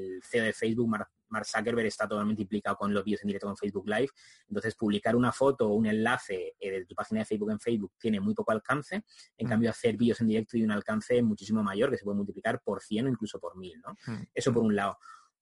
el 0.01 0.23
CEO 0.23 0.45
de 0.45 0.53
Facebook, 0.53 0.89
Mark, 0.89 1.47
Zuckerberg, 1.47 1.87
está 1.87 2.09
totalmente 2.09 2.43
implicado 2.43 2.77
con 2.77 2.93
los 2.93 3.05
vídeos 3.05 3.23
en 3.23 3.29
directo 3.29 3.47
con 3.47 3.57
Facebook 3.57 3.89
Live. 3.89 4.09
Entonces, 4.49 4.75
publicar 4.75 5.15
una 5.17 5.33
foto 5.33 5.69
o 5.69 5.75
un 5.75 5.87
enlace 5.87 6.55
eh, 6.59 6.71
de 6.71 6.87
tu 6.87 6.95
página 6.95 7.21
de 7.21 7.27
Facebook 7.27 7.51
en 7.51 7.61
Facebook 7.61 7.93
tiene 7.99 8.21
muy 8.21 8.35
poco 8.35 8.53
alcance. 8.53 9.05
En 9.37 9.47
mm. 9.47 9.51
cambio, 9.51 9.71
hacer 9.71 9.97
vídeos 9.97 10.21
en 10.21 10.29
directo 10.29 10.53
tiene 10.53 10.67
un 10.67 10.73
alcance 10.73 11.23
muchísimo 11.23 11.63
mayor, 11.63 11.91
que 11.91 11.99
se 11.99 12.05
puede 12.05 12.17
multiplicar 12.17 12.61
por 12.63 12.83
100 12.83 13.07
o 13.07 13.09
incluso 13.09 13.39
por 13.39 13.57
1000, 13.57 13.81
¿no? 13.81 13.93
Mm. 14.07 14.23
Eso 14.35 14.53
por 14.53 14.63
un 14.63 14.75
lado. 14.75 14.99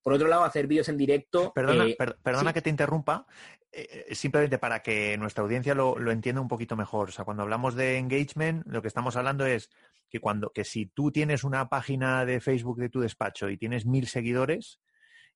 Por 0.09 0.15
otro 0.15 0.29
lado, 0.29 0.45
hacer 0.45 0.67
vídeos 0.67 0.89
en 0.89 0.97
directo. 0.97 1.53
Perdona, 1.53 1.85
eh, 1.85 1.97
perdona 2.23 2.55
que 2.55 2.63
te 2.63 2.71
interrumpa, 2.71 3.27
eh, 3.71 4.15
simplemente 4.15 4.57
para 4.57 4.81
que 4.81 5.19
nuestra 5.19 5.45
audiencia 5.45 5.75
lo, 5.75 5.99
lo, 5.99 6.13
entienda 6.13 6.41
un 6.41 6.49
poquito 6.49 6.77
mejor. 6.77 7.11
O 7.11 7.13
sea, 7.13 7.27
cuando 7.27 7.43
hablamos 7.43 7.75
de 7.75 7.99
engagement, 7.99 8.67
lo 8.67 8.81
que 8.81 8.89
estamos 8.89 9.17
hablando 9.17 9.45
es 9.45 9.69
que 10.09 10.19
cuando 10.19 10.51
que 10.51 10.65
si 10.65 10.87
tú 10.87 11.13
tienes 11.13 11.45
una 11.45 11.69
página 11.69 12.25
de 12.25 12.41
Facebook 12.41 12.79
de 12.79 12.89
tu 12.89 13.01
despacho 13.01 13.51
y 13.51 13.59
tienes 13.59 13.85
mil 13.85 14.07
seguidores, 14.07 14.81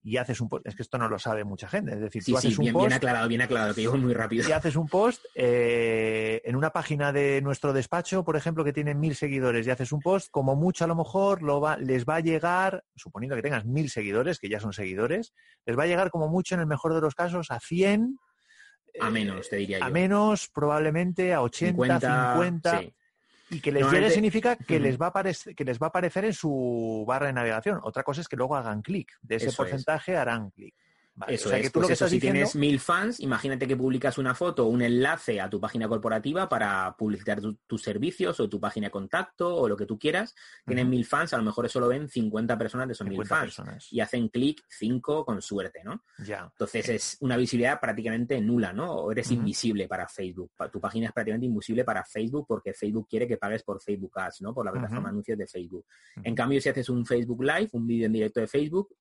y 0.04 0.16
haces 0.16 0.40
un 0.40 0.48
post, 0.48 0.66
es 0.66 0.74
que 0.74 0.82
esto 0.82 0.98
no 0.98 1.08
lo 1.08 1.18
sabe 1.18 1.44
mucha 1.44 1.68
gente, 1.68 1.92
es 1.92 2.00
decir, 2.00 2.24
tú 2.24 2.36
haces 2.36 2.58
un 2.58 2.64
bien, 2.64 2.72
post... 2.72 2.86
Bien 2.86 2.96
aclarado, 2.96 3.28
bien 3.28 3.42
aclarado, 3.42 3.74
que 3.74 3.82
digo 3.82 3.96
muy 3.96 4.12
rápido. 4.12 4.48
Y 4.48 4.52
haces 4.52 4.74
un 4.74 4.88
post 4.88 5.24
eh, 5.34 6.42
en 6.44 6.56
una 6.56 6.70
página 6.70 7.12
de 7.12 7.40
nuestro 7.40 7.72
despacho, 7.72 8.24
por 8.24 8.36
ejemplo, 8.36 8.64
que 8.64 8.72
tiene 8.72 8.94
mil 8.94 9.14
seguidores, 9.14 9.66
y 9.66 9.70
haces 9.70 9.92
un 9.92 10.00
post, 10.00 10.28
como 10.30 10.56
mucho 10.56 10.84
a 10.84 10.88
lo 10.88 10.96
mejor 10.96 11.42
lo 11.42 11.60
va, 11.60 11.76
les 11.76 12.04
va 12.04 12.16
a 12.16 12.20
llegar, 12.20 12.84
suponiendo 12.96 13.36
que 13.36 13.42
tengas 13.42 13.64
mil 13.64 13.90
seguidores, 13.90 14.40
que 14.40 14.48
ya 14.48 14.58
son 14.58 14.72
seguidores, 14.72 15.32
les 15.66 15.78
va 15.78 15.84
a 15.84 15.86
llegar 15.86 16.10
como 16.10 16.28
mucho, 16.28 16.56
en 16.56 16.62
el 16.62 16.66
mejor 16.66 16.94
de 16.94 17.00
los 17.00 17.14
casos, 17.14 17.50
a 17.50 17.60
100... 17.60 18.18
A 19.00 19.10
menos, 19.10 19.48
te 19.48 19.56
diría 19.56 19.78
yo. 19.78 19.84
A 19.84 19.90
menos, 19.90 20.50
probablemente, 20.52 21.32
a 21.32 21.42
80, 21.42 22.00
50... 22.00 22.82
Y 23.52 23.60
que 23.60 23.70
les 23.70 23.88
llegue 23.90 24.10
significa 24.10 24.56
que, 24.56 24.80
les 24.80 24.98
va 24.98 25.06
a 25.06 25.08
aparecer, 25.10 25.54
que 25.54 25.64
les 25.64 25.78
va 25.78 25.86
a 25.86 25.88
aparecer 25.88 26.24
en 26.24 26.32
su 26.32 27.04
barra 27.06 27.26
de 27.26 27.34
navegación. 27.34 27.80
Otra 27.82 28.02
cosa 28.02 28.22
es 28.22 28.28
que 28.28 28.34
luego 28.34 28.56
hagan 28.56 28.80
clic. 28.80 29.18
De 29.20 29.36
ese 29.36 29.52
porcentaje 29.52 30.16
harán 30.16 30.50
clic. 30.50 30.74
Eso 31.28 31.52
es, 31.52 31.70
pues 31.70 31.98
si 31.98 32.18
tienes 32.18 32.56
mil 32.56 32.80
fans, 32.80 33.20
imagínate 33.20 33.68
que 33.68 33.76
publicas 33.76 34.16
una 34.16 34.34
foto 34.34 34.66
o 34.66 34.68
un 34.68 34.80
enlace 34.80 35.40
a 35.40 35.50
tu 35.50 35.60
página 35.60 35.86
corporativa 35.86 36.48
para 36.48 36.96
publicitar 36.96 37.40
tus 37.66 37.82
servicios 37.82 38.40
o 38.40 38.48
tu 38.48 38.58
página 38.58 38.86
de 38.86 38.90
contacto 38.90 39.54
o 39.54 39.68
lo 39.68 39.76
que 39.76 39.84
tú 39.84 39.98
quieras. 39.98 40.34
Tienes 40.64 40.86
mil 40.86 41.04
fans, 41.04 41.34
a 41.34 41.36
lo 41.36 41.42
mejor 41.42 41.66
eso 41.66 41.80
lo 41.80 41.88
ven 41.88 42.08
50 42.08 42.56
personas 42.56 42.86
de 42.88 42.94
esos 42.94 43.06
mil 43.06 43.26
fans 43.26 43.60
y 43.90 44.00
hacen 44.00 44.28
clic 44.28 44.62
5 44.68 45.24
con 45.26 45.42
suerte, 45.42 45.84
¿no? 45.84 46.02
Ya. 46.24 46.48
Entonces 46.50 46.88
es 46.88 47.16
una 47.20 47.36
visibilidad 47.36 47.78
prácticamente 47.78 48.40
nula, 48.40 48.72
¿no? 48.72 48.92
O 48.92 49.12
eres 49.12 49.30
invisible 49.30 49.86
para 49.88 50.08
Facebook. 50.08 50.52
Tu 50.72 50.80
página 50.80 51.08
es 51.08 51.12
prácticamente 51.12 51.46
invisible 51.46 51.84
para 51.84 52.04
Facebook 52.04 52.46
porque 52.48 52.72
Facebook 52.72 53.06
quiere 53.08 53.28
que 53.28 53.36
pagues 53.36 53.62
por 53.62 53.82
Facebook 53.82 54.18
Ads, 54.18 54.40
¿no? 54.40 54.54
Por 54.54 54.64
la 54.64 54.72
plataforma 54.72 55.08
de 55.08 55.10
anuncios 55.10 55.38
de 55.38 55.46
Facebook. 55.46 55.84
En 56.22 56.34
cambio, 56.34 56.60
si 56.60 56.70
haces 56.70 56.88
un 56.88 57.04
Facebook 57.04 57.42
Live, 57.44 57.68
un 57.72 57.86
vídeo 57.86 58.06
en 58.06 58.12
directo 58.12 58.40
de 58.40 58.46
Facebook, 58.46 58.96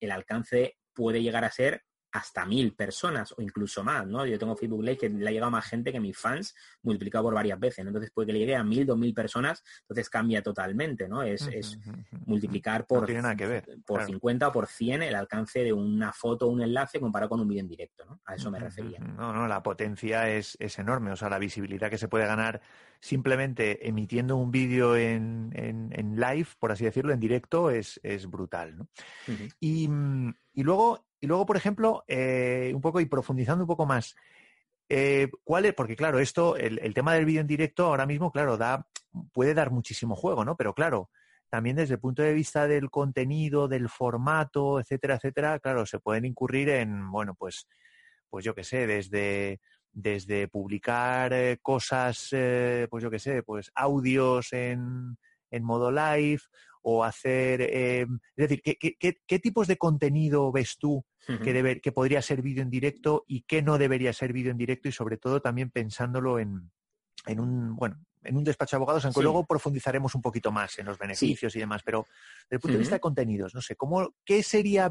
el 0.00 0.10
alcance 0.10 0.76
puede 0.94 1.22
llegar 1.22 1.44
a 1.44 1.50
ser 1.50 1.82
hasta 2.12 2.44
mil 2.44 2.74
personas 2.74 3.32
o 3.36 3.40
incluso 3.40 3.82
más, 3.82 4.06
¿no? 4.06 4.26
Yo 4.26 4.38
tengo 4.38 4.54
Facebook 4.54 4.82
Live 4.82 4.98
que 4.98 5.08
le 5.08 5.26
ha 5.28 5.32
llegado 5.32 5.50
más 5.50 5.64
gente 5.64 5.90
que 5.90 5.98
mis 5.98 6.16
fans 6.16 6.54
multiplicado 6.82 7.24
por 7.24 7.34
varias 7.34 7.58
veces, 7.58 7.84
¿no? 7.84 7.88
Entonces 7.88 8.10
puede 8.12 8.26
que 8.26 8.32
le 8.34 8.38
llegue 8.40 8.54
a 8.54 8.62
mil, 8.62 8.84
dos 8.84 8.98
mil 8.98 9.14
personas, 9.14 9.64
entonces 9.80 10.10
cambia 10.10 10.42
totalmente, 10.42 11.08
¿no? 11.08 11.22
Es, 11.22 11.48
multiplicar 12.26 12.86
por, 12.86 13.06
por 13.86 14.04
50 14.04 14.48
o 14.48 14.52
por 14.52 14.66
100 14.66 15.02
el 15.02 15.14
alcance 15.14 15.64
de 15.64 15.72
una 15.72 16.12
foto 16.12 16.46
o 16.46 16.50
un 16.50 16.62
enlace 16.62 17.00
comparado 17.00 17.30
con 17.30 17.40
un 17.40 17.48
vídeo 17.48 17.62
en 17.62 17.68
directo, 17.68 18.04
¿no? 18.04 18.20
A 18.26 18.34
eso 18.34 18.50
me 18.50 18.58
refería. 18.58 18.98
No, 18.98 19.32
no, 19.32 19.48
la 19.48 19.62
potencia 19.62 20.28
es, 20.28 20.56
enorme, 20.78 21.12
o 21.12 21.16
sea, 21.16 21.30
la 21.30 21.38
visibilidad 21.38 21.88
que 21.88 21.98
se 21.98 22.08
puede 22.08 22.26
ganar 22.26 22.60
simplemente 23.00 23.88
emitiendo 23.88 24.36
un 24.36 24.50
vídeo 24.50 24.96
en, 24.96 25.50
en, 25.54 26.16
live, 26.16 26.48
por 26.58 26.72
así 26.72 26.84
decirlo, 26.84 27.12
en 27.12 27.20
directo, 27.20 27.70
es, 27.70 27.98
es 28.02 28.26
brutal, 28.26 28.76
¿no? 28.76 28.88
y, 29.60 29.88
y 30.52 30.62
luego 30.62 31.04
y 31.22 31.28
luego, 31.28 31.46
por 31.46 31.56
ejemplo, 31.56 32.02
eh, 32.08 32.72
un 32.74 32.80
poco 32.80 33.00
y 33.00 33.06
profundizando 33.06 33.62
un 33.62 33.68
poco 33.68 33.86
más, 33.86 34.16
eh, 34.88 35.30
¿cuál 35.44 35.66
es? 35.66 35.72
Porque 35.72 35.94
claro, 35.94 36.18
esto, 36.18 36.56
el, 36.56 36.92
tema 36.94 37.14
del 37.14 37.24
vídeo 37.24 37.40
en 37.40 37.46
directo 37.46 37.86
ahora 37.86 38.06
mismo, 38.06 38.32
claro, 38.32 38.56
da, 38.56 38.88
puede 39.32 39.54
dar 39.54 39.70
muchísimo 39.70 40.16
juego, 40.16 40.44
¿no? 40.44 40.56
Pero 40.56 40.74
claro, 40.74 41.10
también 41.48 41.76
desde 41.76 41.94
el 41.94 42.00
punto 42.00 42.22
de 42.22 42.32
vista 42.32 42.66
del 42.66 42.90
contenido, 42.90 43.68
del 43.68 43.88
formato, 43.88 44.80
etcétera, 44.80 45.14
etcétera, 45.14 45.60
claro, 45.60 45.86
se 45.86 46.00
pueden 46.00 46.24
incurrir 46.24 46.70
en, 46.70 47.08
bueno, 47.12 47.36
pues, 47.38 47.68
pues 48.28 48.44
yo 48.44 48.52
qué 48.56 48.64
sé, 48.64 48.88
desde, 48.88 49.60
desde 49.92 50.48
publicar 50.48 51.32
eh, 51.32 51.58
cosas, 51.62 52.30
pues 52.90 53.00
yo 53.00 53.10
qué 53.12 53.20
sé, 53.20 53.44
pues 53.44 53.70
audios 53.76 54.52
en, 54.52 55.16
en 55.52 55.62
modo 55.62 55.92
live 55.92 56.40
o 56.82 57.04
hacer, 57.04 57.62
es 57.62 58.08
decir, 58.36 58.60
¿qué, 58.62 58.76
qué, 58.76 59.16
qué, 59.26 59.38
tipos 59.38 59.66
de 59.66 59.76
contenido 59.76 60.50
ves 60.52 60.76
tú 60.78 61.04
que, 61.26 61.80
que 61.80 61.92
podría 61.92 62.20
ser 62.22 62.42
vídeo 62.42 62.62
en 62.62 62.70
directo 62.70 63.24
y 63.26 63.42
que 63.42 63.62
no 63.62 63.78
debería 63.78 64.12
ser 64.12 64.32
vídeo 64.32 64.50
en 64.50 64.58
directo 64.58 64.88
y 64.88 64.92
sobre 64.92 65.16
todo 65.16 65.40
también 65.40 65.70
pensándolo 65.70 66.38
en, 66.38 66.70
en 67.26 67.40
un, 67.40 67.76
bueno, 67.76 68.04
en 68.24 68.36
un 68.36 68.44
despacho 68.44 68.76
de 68.76 68.78
abogados, 68.78 69.04
aunque 69.04 69.22
luego 69.22 69.44
profundizaremos 69.46 70.14
un 70.14 70.22
poquito 70.22 70.52
más 70.52 70.78
en 70.78 70.86
los 70.86 70.98
beneficios 70.98 71.54
y 71.56 71.58
demás, 71.58 71.82
pero 71.84 72.06
desde 72.44 72.56
el 72.56 72.60
punto 72.60 72.72
de 72.74 72.78
vista 72.78 72.96
de 72.96 73.00
contenidos, 73.00 73.54
no 73.54 73.60
sé, 73.60 73.76
¿cómo, 73.76 74.14
¿qué 74.24 74.42
sería 74.42 74.90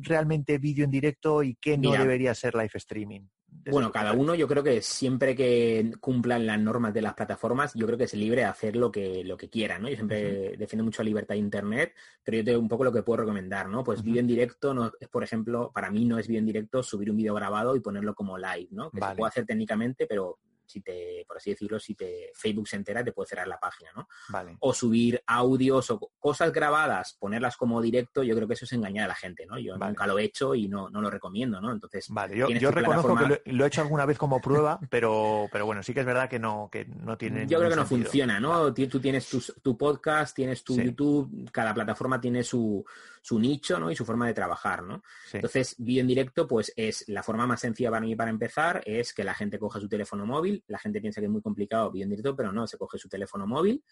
realmente 0.00 0.58
vídeo 0.58 0.84
en 0.84 0.90
directo 0.90 1.42
y 1.42 1.56
qué 1.56 1.76
no 1.76 1.92
debería 1.92 2.34
ser 2.34 2.54
live 2.54 2.70
streaming? 2.74 3.22
Bueno, 3.70 3.92
cada 3.92 4.12
uno 4.12 4.34
yo 4.34 4.48
creo 4.48 4.62
que 4.62 4.80
siempre 4.82 5.34
que 5.34 5.92
cumplan 6.00 6.46
las 6.46 6.58
normas 6.58 6.94
de 6.94 7.02
las 7.02 7.14
plataformas, 7.14 7.74
yo 7.74 7.86
creo 7.86 7.98
que 7.98 8.04
es 8.04 8.14
libre 8.14 8.42
de 8.42 8.46
hacer 8.46 8.76
lo 8.76 8.90
que, 8.90 9.22
lo 9.24 9.36
que 9.36 9.50
quiera, 9.50 9.78
¿no? 9.78 9.88
Yo 9.88 9.96
siempre 9.96 10.56
defiendo 10.56 10.84
mucho 10.84 11.02
la 11.02 11.08
libertad 11.08 11.34
de 11.34 11.40
Internet, 11.40 11.94
pero 12.24 12.38
yo 12.38 12.44
tengo 12.44 12.60
un 12.60 12.68
poco 12.68 12.84
lo 12.84 12.92
que 12.92 13.02
puedo 13.02 13.18
recomendar, 13.18 13.68
¿no? 13.68 13.84
Pues 13.84 14.02
vídeo 14.02 14.20
en 14.20 14.26
directo, 14.26 14.72
no, 14.72 14.92
es, 15.00 15.08
por 15.08 15.22
ejemplo, 15.22 15.70
para 15.74 15.90
mí 15.90 16.04
no 16.04 16.18
es 16.18 16.28
vídeo 16.28 16.40
en 16.40 16.46
directo 16.46 16.82
subir 16.82 17.10
un 17.10 17.16
vídeo 17.16 17.34
grabado 17.34 17.76
y 17.76 17.80
ponerlo 17.80 18.14
como 18.14 18.38
live, 18.38 18.68
¿no? 18.70 18.90
Que 18.90 19.00
se 19.00 19.14
puede 19.14 19.28
hacer 19.28 19.46
técnicamente, 19.46 20.06
pero 20.06 20.38
si 20.68 20.80
te, 20.80 21.24
por 21.26 21.38
así 21.38 21.50
decirlo, 21.50 21.80
si 21.80 21.94
te 21.94 22.30
Facebook 22.34 22.68
se 22.68 22.76
entera, 22.76 23.02
te 23.02 23.12
puede 23.12 23.28
cerrar 23.28 23.48
la 23.48 23.58
página, 23.58 23.90
¿no? 23.96 24.08
Vale. 24.28 24.56
O 24.60 24.74
subir 24.74 25.22
audios 25.26 25.90
o 25.90 25.98
cosas 26.18 26.52
grabadas, 26.52 27.16
ponerlas 27.18 27.56
como 27.56 27.80
directo, 27.80 28.22
yo 28.22 28.34
creo 28.36 28.46
que 28.46 28.54
eso 28.54 28.66
es 28.66 28.72
engañar 28.72 29.06
a 29.06 29.08
la 29.08 29.14
gente, 29.14 29.46
¿no? 29.46 29.58
Yo 29.58 29.76
nunca 29.76 30.06
lo 30.06 30.18
he 30.18 30.24
hecho 30.24 30.54
y 30.54 30.68
no, 30.68 30.90
no 30.90 31.00
lo 31.00 31.10
recomiendo, 31.10 31.60
¿no? 31.60 31.72
Entonces, 31.72 32.06
vale, 32.10 32.36
yo, 32.36 32.70
reconozco 32.70 33.16
que 33.16 33.42
lo, 33.44 33.64
he 33.64 33.68
hecho 33.68 33.80
alguna 33.80 34.04
vez 34.04 34.18
como 34.18 34.40
prueba, 34.40 34.78
pero, 34.90 35.46
pero 35.50 35.64
bueno, 35.64 35.82
sí 35.82 35.94
que 35.94 36.00
es 36.00 36.06
verdad 36.06 36.28
que 36.28 36.38
no, 36.38 36.68
que 36.70 36.84
no 36.84 37.16
tiene. 37.16 37.46
Yo 37.46 37.58
creo 37.58 37.70
que 37.70 37.76
no 37.76 37.86
funciona, 37.86 38.38
¿no? 38.38 38.72
Tú 38.74 39.00
tienes 39.00 39.28
tu, 39.62 39.78
podcast, 39.78 40.36
tienes 40.36 40.62
tu 40.62 40.78
YouTube, 40.78 41.50
cada 41.50 41.72
plataforma 41.72 42.20
tiene 42.20 42.42
su, 42.42 42.84
su 43.22 43.38
nicho, 43.38 43.78
¿no? 43.78 43.90
Y 43.90 43.96
su 43.96 44.04
forma 44.04 44.26
de 44.26 44.34
trabajar, 44.34 44.82
¿no? 44.82 45.02
Entonces, 45.32 45.74
vídeo 45.78 46.02
en 46.02 46.08
directo, 46.08 46.46
pues 46.46 46.72
es 46.76 47.08
la 47.08 47.22
forma 47.22 47.46
más 47.46 47.60
sencilla 47.60 47.90
para 47.90 48.00
mí 48.00 48.14
para 48.16 48.30
empezar, 48.30 48.82
es 48.84 49.12
que 49.12 49.24
la 49.24 49.34
gente 49.34 49.58
coja 49.58 49.80
su 49.80 49.88
teléfono 49.88 50.26
móvil, 50.26 50.57
la 50.66 50.78
gente 50.78 51.00
piensa 51.00 51.20
que 51.20 51.26
es 51.26 51.30
muy 51.30 51.42
complicado 51.42 51.90
vídeo 51.90 52.04
en 52.04 52.10
directo, 52.10 52.36
pero 52.36 52.52
no, 52.52 52.66
se 52.66 52.76
coge 52.76 52.98
su 52.98 53.08
teléfono 53.08 53.46
móvil, 53.46 53.82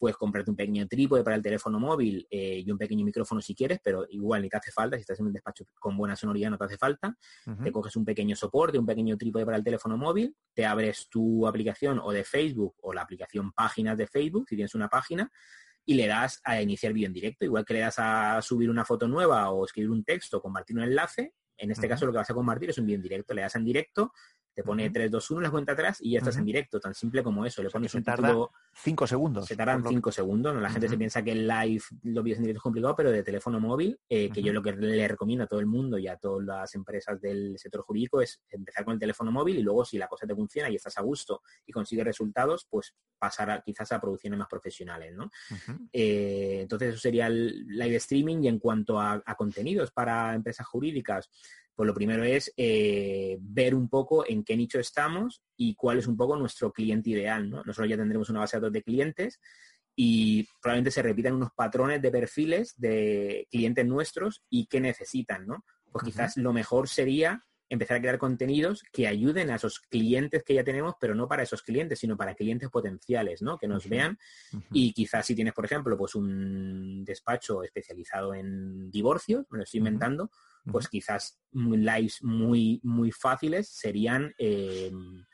puedes 0.00 0.16
comprarte 0.16 0.50
un 0.50 0.56
pequeño 0.56 0.88
trípode 0.88 1.22
para 1.22 1.36
el 1.36 1.42
teléfono 1.42 1.78
móvil 1.78 2.26
eh, 2.30 2.62
y 2.64 2.70
un 2.70 2.78
pequeño 2.78 3.04
micrófono 3.04 3.40
si 3.42 3.54
quieres, 3.54 3.80
pero 3.84 4.06
igual 4.08 4.42
ni 4.42 4.48
te 4.48 4.56
hace 4.56 4.72
falta, 4.72 4.96
si 4.96 5.02
estás 5.02 5.20
en 5.20 5.26
un 5.26 5.32
despacho 5.32 5.66
con 5.78 5.96
buena 5.96 6.16
sonoridad 6.16 6.50
no 6.50 6.56
te 6.56 6.64
hace 6.64 6.78
falta, 6.78 7.16
te 7.62 7.70
coges 7.70 7.94
un 7.96 8.04
pequeño 8.04 8.34
soporte, 8.34 8.78
un 8.78 8.86
pequeño 8.86 9.16
trípode 9.18 9.44
para 9.44 9.58
el 9.58 9.64
teléfono 9.64 9.98
móvil, 9.98 10.34
te 10.54 10.64
abres 10.64 11.08
tu 11.10 11.46
aplicación 11.46 12.00
o 12.02 12.12
de 12.12 12.24
Facebook 12.24 12.76
o 12.80 12.94
la 12.94 13.02
aplicación 13.02 13.52
páginas 13.52 13.98
de 13.98 14.06
Facebook, 14.06 14.46
si 14.48 14.56
tienes 14.56 14.74
una 14.74 14.88
página, 14.88 15.30
y 15.84 15.94
le 15.94 16.06
das 16.06 16.40
a 16.44 16.62
iniciar 16.62 16.92
vídeo 16.92 17.08
en 17.08 17.12
directo, 17.12 17.44
igual 17.44 17.64
que 17.64 17.74
le 17.74 17.80
das 17.80 17.98
a 17.98 18.40
subir 18.42 18.70
una 18.70 18.84
foto 18.84 19.06
nueva 19.06 19.50
o 19.50 19.64
escribir 19.64 19.90
un 19.90 20.04
texto, 20.04 20.40
compartir 20.40 20.76
un 20.76 20.84
enlace, 20.84 21.34
en 21.58 21.70
este 21.70 21.88
caso 21.88 22.06
lo 22.06 22.12
que 22.12 22.18
vas 22.18 22.30
a 22.30 22.34
compartir 22.34 22.70
es 22.70 22.78
un 22.78 22.86
vídeo 22.86 22.96
en 22.96 23.02
directo, 23.02 23.34
le 23.34 23.42
das 23.42 23.54
en 23.54 23.64
directo, 23.64 24.12
te 24.60 24.64
pone 24.64 24.90
3, 24.90 25.10
2, 25.10 25.30
1, 25.30 25.40
la 25.40 25.50
cuenta 25.50 25.72
atrás 25.72 25.98
y 26.02 26.12
ya 26.12 26.18
estás 26.18 26.36
en 26.36 26.44
directo, 26.44 26.78
tan 26.78 26.92
simple 26.92 27.22
como 27.22 27.46
eso. 27.46 27.62
Le 27.62 27.70
pones 27.70 27.94
un 27.94 28.04
título... 28.04 28.50
5 28.74 29.06
segundos. 29.06 29.46
Se 29.46 29.56
tardan 29.56 29.82
5 29.82 30.12
segundos. 30.12 30.54
La 30.60 30.68
gente 30.68 30.86
se 30.86 30.98
piensa 30.98 31.22
que 31.22 31.32
el 31.32 31.48
live, 31.48 31.82
lo 32.02 32.22
vídeos 32.22 32.38
en 32.38 32.44
directo 32.44 32.58
es 32.58 32.62
complicado, 32.62 32.94
pero 32.94 33.10
de 33.10 33.22
teléfono 33.22 33.58
móvil, 33.58 33.98
eh, 34.06 34.28
que 34.30 34.42
yo 34.42 34.52
lo 34.52 34.60
que 34.60 34.72
le 34.72 35.08
recomiendo 35.08 35.44
a 35.44 35.46
todo 35.46 35.60
el 35.60 35.66
mundo 35.66 35.96
y 35.96 36.08
a 36.08 36.18
todas 36.18 36.44
las 36.44 36.74
empresas 36.74 37.18
del 37.22 37.58
sector 37.58 37.80
jurídico 37.80 38.20
es 38.20 38.42
empezar 38.50 38.84
con 38.84 38.92
el 38.92 39.00
teléfono 39.00 39.32
móvil 39.32 39.58
y 39.58 39.62
luego 39.62 39.82
si 39.82 39.96
la 39.96 40.08
cosa 40.08 40.26
te 40.26 40.34
funciona 40.34 40.68
y 40.68 40.76
estás 40.76 40.98
a 40.98 41.00
gusto 41.00 41.40
y 41.64 41.72
consigues 41.72 42.04
resultados, 42.04 42.66
pues 42.68 42.94
pasar 43.20 43.50
a, 43.50 43.60
quizás 43.60 43.92
a 43.92 44.00
producciones 44.00 44.38
más 44.38 44.48
profesionales, 44.48 45.14
¿no? 45.14 45.30
Eh, 45.92 46.60
entonces 46.62 46.90
eso 46.90 46.98
sería 46.98 47.26
el 47.26 47.66
live 47.68 47.96
streaming 47.96 48.42
y 48.42 48.48
en 48.48 48.58
cuanto 48.58 48.98
a, 48.98 49.22
contenidos 49.36 49.92
para 49.92 50.34
empresas 50.34 50.66
jurídicas, 50.66 51.30
pues 51.74 51.86
lo 51.86 51.94
primero 51.94 52.24
es 52.24 52.52
eh, 52.56 53.38
ver 53.40 53.74
un 53.74 53.88
poco 53.88 54.26
en 54.26 54.42
qué 54.42 54.56
nicho 54.56 54.80
estamos 54.80 55.42
y 55.56 55.74
cuál 55.74 55.98
es 55.98 56.06
un 56.06 56.16
poco 56.16 56.36
nuestro 56.36 56.72
cliente 56.72 57.10
ideal, 57.10 57.48
¿no? 57.48 57.58
Nosotros 57.58 57.88
ya 57.88 57.96
tendremos 57.96 58.30
una 58.30 58.40
base 58.40 58.56
de 58.56 58.60
datos 58.60 58.72
de 58.72 58.82
clientes 58.82 59.40
y 59.94 60.48
probablemente 60.62 60.90
se 60.90 61.02
repitan 61.02 61.34
unos 61.34 61.50
patrones 61.54 62.00
de 62.00 62.10
perfiles 62.10 62.74
de 62.78 63.46
clientes 63.50 63.86
nuestros 63.86 64.42
y 64.48 64.66
qué 64.66 64.80
necesitan, 64.80 65.46
¿no? 65.46 65.64
Pues 65.92 66.04
quizás 66.04 66.36
lo 66.36 66.52
mejor 66.52 66.88
sería 66.88 67.44
empezar 67.70 67.96
a 67.96 68.00
crear 68.00 68.18
contenidos 68.18 68.82
que 68.92 69.06
ayuden 69.06 69.48
a 69.50 69.54
esos 69.54 69.78
clientes 69.78 70.42
que 70.42 70.54
ya 70.54 70.64
tenemos, 70.64 70.94
pero 71.00 71.14
no 71.14 71.28
para 71.28 71.44
esos 71.44 71.62
clientes, 71.62 72.00
sino 72.00 72.16
para 72.16 72.34
clientes 72.34 72.68
potenciales, 72.68 73.42
¿no? 73.42 73.58
Que 73.58 73.68
nos 73.68 73.88
vean. 73.88 74.18
Y 74.72 74.92
quizás 74.92 75.24
si 75.24 75.36
tienes, 75.36 75.54
por 75.54 75.64
ejemplo, 75.64 75.96
pues 75.96 76.16
un 76.16 77.04
despacho 77.04 77.62
especializado 77.62 78.34
en 78.34 78.90
divorcios, 78.90 79.46
me 79.50 79.58
lo 79.58 79.64
estoy 79.64 79.78
inventando, 79.78 80.30
pues 80.70 80.88
quizás 80.88 81.40
lives 81.52 82.22
muy, 82.22 82.80
muy 82.82 83.12
fáciles 83.12 83.68
serían 83.68 84.34
em, 84.36 85.24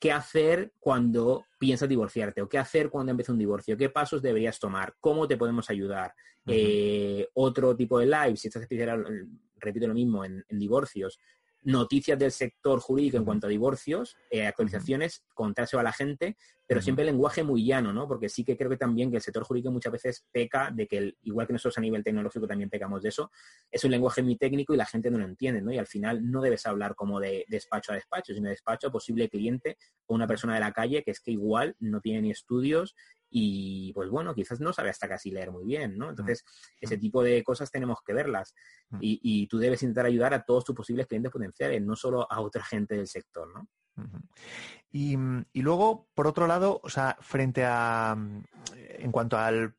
qué 0.00 0.10
hacer 0.10 0.72
cuando 0.80 1.46
piensas 1.58 1.88
divorciarte 1.88 2.42
o 2.42 2.48
qué 2.48 2.58
hacer 2.58 2.90
cuando 2.90 3.12
empieza 3.12 3.32
un 3.32 3.38
divorcio, 3.38 3.76
qué 3.76 3.90
pasos 3.90 4.20
deberías 4.20 4.58
tomar, 4.58 4.96
cómo 5.00 5.28
te 5.28 5.36
podemos 5.36 5.70
ayudar. 5.70 6.12
Eh, 6.48 7.28
otro 7.34 7.76
tipo 7.76 8.00
de 8.00 8.06
live, 8.06 8.36
si 8.36 8.48
estás 8.48 8.62
especializado, 8.62 9.08
repito 9.56 9.86
lo 9.86 9.94
mismo, 9.94 10.24
en 10.24 10.44
divorcios, 10.50 11.18
noticias 11.66 12.16
del 12.16 12.30
sector 12.30 12.78
jurídico 12.78 13.16
en 13.16 13.24
cuanto 13.24 13.48
a 13.48 13.50
divorcios, 13.50 14.16
eh, 14.30 14.46
actualizaciones, 14.46 15.24
contárselo 15.34 15.80
a 15.80 15.82
la 15.82 15.92
gente, 15.92 16.36
pero 16.64 16.80
siempre 16.80 17.02
el 17.02 17.10
lenguaje 17.10 17.42
muy 17.42 17.64
llano, 17.64 17.92
¿no? 17.92 18.06
Porque 18.06 18.28
sí 18.28 18.44
que 18.44 18.56
creo 18.56 18.70
que 18.70 18.76
también 18.76 19.10
que 19.10 19.16
el 19.16 19.22
sector 19.22 19.42
jurídico 19.42 19.72
muchas 19.72 19.92
veces 19.92 20.24
peca 20.30 20.70
de 20.72 20.86
que, 20.86 21.14
igual 21.22 21.46
que 21.46 21.52
nosotros 21.52 21.76
a 21.78 21.80
nivel 21.80 22.04
tecnológico 22.04 22.46
también 22.46 22.70
pecamos 22.70 23.02
de 23.02 23.08
eso, 23.08 23.32
es 23.70 23.82
un 23.84 23.90
lenguaje 23.90 24.22
muy 24.22 24.36
técnico 24.36 24.74
y 24.74 24.76
la 24.76 24.86
gente 24.86 25.10
no 25.10 25.18
lo 25.18 25.24
entiende, 25.24 25.60
¿no? 25.60 25.72
Y 25.72 25.78
al 25.78 25.88
final 25.88 26.30
no 26.30 26.40
debes 26.40 26.66
hablar 26.66 26.94
como 26.94 27.18
de 27.18 27.44
despacho 27.48 27.92
a 27.92 27.96
despacho, 27.96 28.32
sino 28.32 28.44
de 28.44 28.50
despacho 28.50 28.86
a 28.86 28.92
posible 28.92 29.28
cliente 29.28 29.76
o 30.06 30.14
una 30.14 30.28
persona 30.28 30.54
de 30.54 30.60
la 30.60 30.72
calle 30.72 31.02
que 31.02 31.10
es 31.10 31.20
que 31.20 31.32
igual 31.32 31.74
no 31.80 32.00
tiene 32.00 32.22
ni 32.22 32.30
estudios 32.30 32.94
y 33.30 33.92
pues 33.92 34.08
bueno, 34.08 34.34
quizás 34.34 34.60
no 34.60 34.72
sabe 34.72 34.90
hasta 34.90 35.08
casi 35.08 35.30
leer 35.30 35.50
muy 35.50 35.64
bien, 35.64 35.96
¿no? 35.96 36.10
Entonces, 36.10 36.44
ese 36.80 36.96
tipo 36.96 37.22
de 37.22 37.42
cosas 37.42 37.70
tenemos 37.70 37.98
que 38.04 38.12
verlas 38.12 38.54
y, 39.00 39.46
tú 39.48 39.58
debes 39.58 39.82
intentar 39.82 40.06
ayudar 40.06 40.34
a 40.34 40.42
todos 40.42 40.64
tus 40.64 40.74
posibles 40.74 41.06
clientes 41.06 41.32
potenciales, 41.32 41.82
no 41.82 41.96
solo 41.96 42.30
a 42.30 42.40
otra 42.40 42.64
gente 42.64 42.96
del 42.96 43.08
sector, 43.08 43.48
¿no? 43.52 43.68
Y, 44.96 45.18
y, 45.52 45.60
luego, 45.60 46.08
por 46.14 46.26
otro 46.26 46.46
lado, 46.46 46.80
o 46.82 46.88
sea, 46.88 47.18
frente 47.20 47.64
a, 47.66 48.16
en 48.98 49.12
cuanto 49.12 49.36
al 49.36 49.74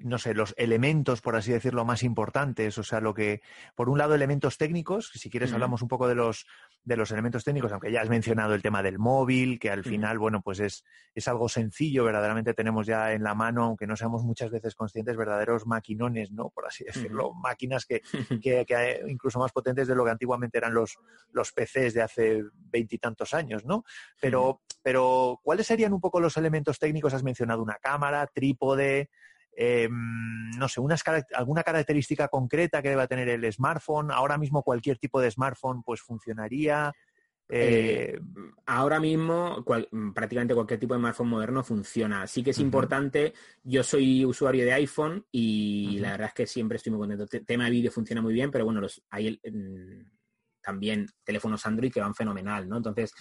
no 0.00 0.18
sé, 0.18 0.34
los 0.34 0.54
elementos, 0.56 1.20
por 1.20 1.36
así 1.36 1.52
decirlo, 1.52 1.84
más 1.84 2.02
importantes. 2.02 2.78
O 2.78 2.82
sea, 2.82 3.00
lo 3.00 3.14
que, 3.14 3.42
por 3.74 3.88
un 3.88 3.98
lado, 3.98 4.14
elementos 4.14 4.58
técnicos, 4.58 5.10
si 5.14 5.30
quieres 5.30 5.52
hablamos 5.52 5.82
un 5.82 5.88
poco 5.88 6.08
de 6.08 6.14
los, 6.14 6.46
de 6.84 6.96
los 6.96 7.10
elementos 7.10 7.44
técnicos, 7.44 7.72
aunque 7.72 7.92
ya 7.92 8.00
has 8.00 8.08
mencionado 8.08 8.54
el 8.54 8.62
tema 8.62 8.82
del 8.82 8.98
móvil, 8.98 9.58
que 9.58 9.70
al 9.70 9.84
final, 9.84 10.18
bueno, 10.18 10.40
pues 10.42 10.60
es, 10.60 10.84
es 11.14 11.28
algo 11.28 11.48
sencillo, 11.48 12.04
verdaderamente 12.04 12.54
tenemos 12.54 12.86
ya 12.86 13.12
en 13.12 13.22
la 13.22 13.34
mano, 13.34 13.64
aunque 13.64 13.86
no 13.86 13.96
seamos 13.96 14.24
muchas 14.24 14.50
veces 14.50 14.74
conscientes, 14.74 15.16
verdaderos 15.16 15.66
maquinones, 15.66 16.32
¿no? 16.32 16.50
Por 16.50 16.66
así 16.66 16.84
decirlo, 16.84 17.34
máquinas 17.34 17.84
que, 17.84 18.00
que, 18.42 18.64
que, 18.66 19.02
incluso 19.08 19.38
más 19.38 19.52
potentes 19.52 19.88
de 19.88 19.94
lo 19.94 20.04
que 20.04 20.10
antiguamente 20.10 20.58
eran 20.58 20.74
los, 20.74 20.98
los 21.32 21.52
PCs 21.52 21.94
de 21.94 22.02
hace 22.02 22.44
veintitantos 22.70 23.34
años, 23.34 23.64
¿no? 23.64 23.84
Pero, 24.20 24.62
pero, 24.82 25.40
¿cuáles 25.42 25.66
serían 25.66 25.92
un 25.92 26.00
poco 26.00 26.20
los 26.20 26.36
elementos 26.36 26.78
técnicos? 26.78 27.14
Has 27.14 27.22
mencionado 27.22 27.62
una 27.62 27.76
cámara, 27.76 28.26
trípode, 28.26 29.10
Em, 29.60 30.50
no 30.56 30.68
sé, 30.68 30.80
alguna 31.34 31.64
característica 31.64 32.28
concreta 32.28 32.80
que 32.80 32.90
deba 32.90 33.08
tener 33.08 33.28
el 33.28 33.52
smartphone. 33.52 34.12
Ahora 34.12 34.38
mismo 34.38 34.62
cualquier 34.62 34.98
tipo 34.98 35.20
de 35.20 35.32
smartphone 35.32 35.82
pues 35.82 36.00
funcionaría. 36.00 36.92
Eh, 37.48 38.14
eh, 38.14 38.20
ahora 38.66 39.00
mismo 39.00 39.64
prácticamente 40.14 40.54
cualquier 40.54 40.78
tipo 40.78 40.94
de 40.94 41.00
smartphone 41.00 41.30
moderno 41.30 41.64
funciona. 41.64 42.24
Sí 42.28 42.44
que 42.44 42.50
es 42.50 42.60
importante, 42.60 43.34
yo 43.64 43.82
soy 43.82 44.24
usuario 44.24 44.64
de 44.64 44.74
iPhone 44.74 45.26
y 45.32 45.98
la 45.98 46.12
verdad 46.12 46.28
es 46.28 46.34
que 46.34 46.46
siempre 46.46 46.76
estoy 46.76 46.92
muy 46.92 47.00
contento. 47.00 47.26
El 47.36 47.44
tema 47.44 47.64
de 47.64 47.70
vídeo 47.72 47.90
funciona 47.90 48.22
muy 48.22 48.34
bien, 48.34 48.52
pero 48.52 48.64
bueno, 48.64 48.80
los, 48.80 49.02
hay 49.10 49.40
también 50.62 51.06
teléfonos 51.24 51.66
Android 51.66 51.90
que 51.90 52.00
van 52.00 52.14
fenomenal, 52.14 52.68
¿no? 52.68 52.76
Entonces, 52.76 53.12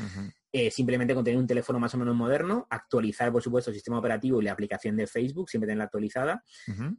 eh, 0.51 0.71
simplemente 0.71 1.13
con 1.13 1.25
tener 1.25 1.37
un 1.37 1.45
teléfono 1.45 1.77
más 1.77 1.93
o 1.93 1.97
menos 1.97 2.15
moderno, 2.15 2.67
actualizar, 2.69 3.31
por 3.31 3.43
supuesto, 3.43 3.69
el 3.69 3.75
sistema 3.75 3.99
operativo 3.99 4.41
y 4.41 4.45
la 4.45 4.53
aplicación 4.53 4.95
de 4.95 5.05
Facebook, 5.05 5.49
siempre 5.49 5.67
tenerla 5.67 5.85
actualizada. 5.85 6.43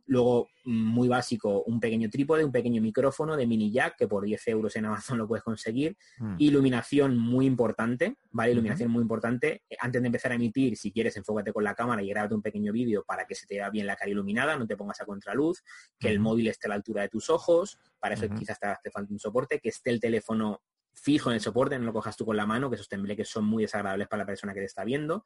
Luego, 0.05 0.49
muy 0.65 1.09
básico, 1.09 1.63
un 1.65 1.81
pequeño 1.81 2.11
trípode, 2.11 2.45
un 2.45 2.53
pequeño 2.53 2.83
micrófono 2.83 3.37
de 3.37 3.47
mini 3.47 3.73
jack, 3.73 3.97
que 3.97 4.07
por 4.07 4.25
10 4.25 4.49
euros 4.49 4.77
en 4.77 4.85
Amazon 4.85 5.17
lo 5.17 5.27
puedes 5.27 5.43
conseguir. 5.43 5.97
Mm. 6.19 6.35
Iluminación 6.39 7.17
muy 7.17 7.47
importante, 7.47 8.19
¿vale? 8.33 8.53
Iluminación 8.53 8.91
muy 8.91 9.01
importante. 9.01 9.63
Eh, 9.71 9.77
antes 9.81 10.03
de 10.03 10.07
empezar 10.07 10.33
a 10.33 10.35
emitir, 10.35 10.77
si 10.77 10.93
quieres, 10.93 11.17
enfócate 11.17 11.53
con 11.53 11.65
la 11.65 11.75
cámara 11.75 12.03
y 12.03 12.09
grábate 12.09 12.35
un 12.35 12.43
pequeño 12.43 12.71
vídeo 12.71 13.03
para 13.07 13.27
que 13.27 13.35
se 13.35 13.47
te 13.47 13.55
vea 13.55 13.71
bien 13.71 13.87
la 13.87 13.97
cara 13.97 14.11
iluminada, 14.11 14.59
no 14.59 14.67
te 14.67 14.77
pongas 14.77 15.01
a 15.01 15.07
contraluz, 15.07 15.65
que 15.99 16.09
el 16.09 16.21
móvil 16.21 16.49
esté 16.49 16.67
a 16.67 16.71
la 16.71 16.75
altura 16.75 17.03
de 17.03 17.09
tus 17.09 17.31
ojos, 17.31 17.79
para 17.99 18.15
eso 18.15 18.29
quizás 18.29 18.61
te, 18.61 18.69
te 18.83 18.91
falta 18.91 19.11
un 19.11 19.19
soporte, 19.19 19.59
que 19.59 19.71
esté 19.71 19.91
el 19.91 20.01
teléfono 20.01 20.61
fijo 21.01 21.31
en 21.31 21.35
el 21.35 21.41
soporte, 21.41 21.79
no 21.79 21.87
lo 21.87 21.93
cojas 21.93 22.17
tú 22.17 22.25
con 22.25 22.37
la 22.37 22.47
mano, 22.47 22.69
que 22.69 22.77
esos 22.77 22.89
tembleques 22.89 23.29
son 23.29 23.45
muy 23.45 23.65
desagradables 23.65 24.09
para 24.09 24.23
la 24.23 24.27
persona 24.27 24.53
que 24.55 24.61
te 24.61 24.67
está 24.67 24.85
viendo. 24.85 25.25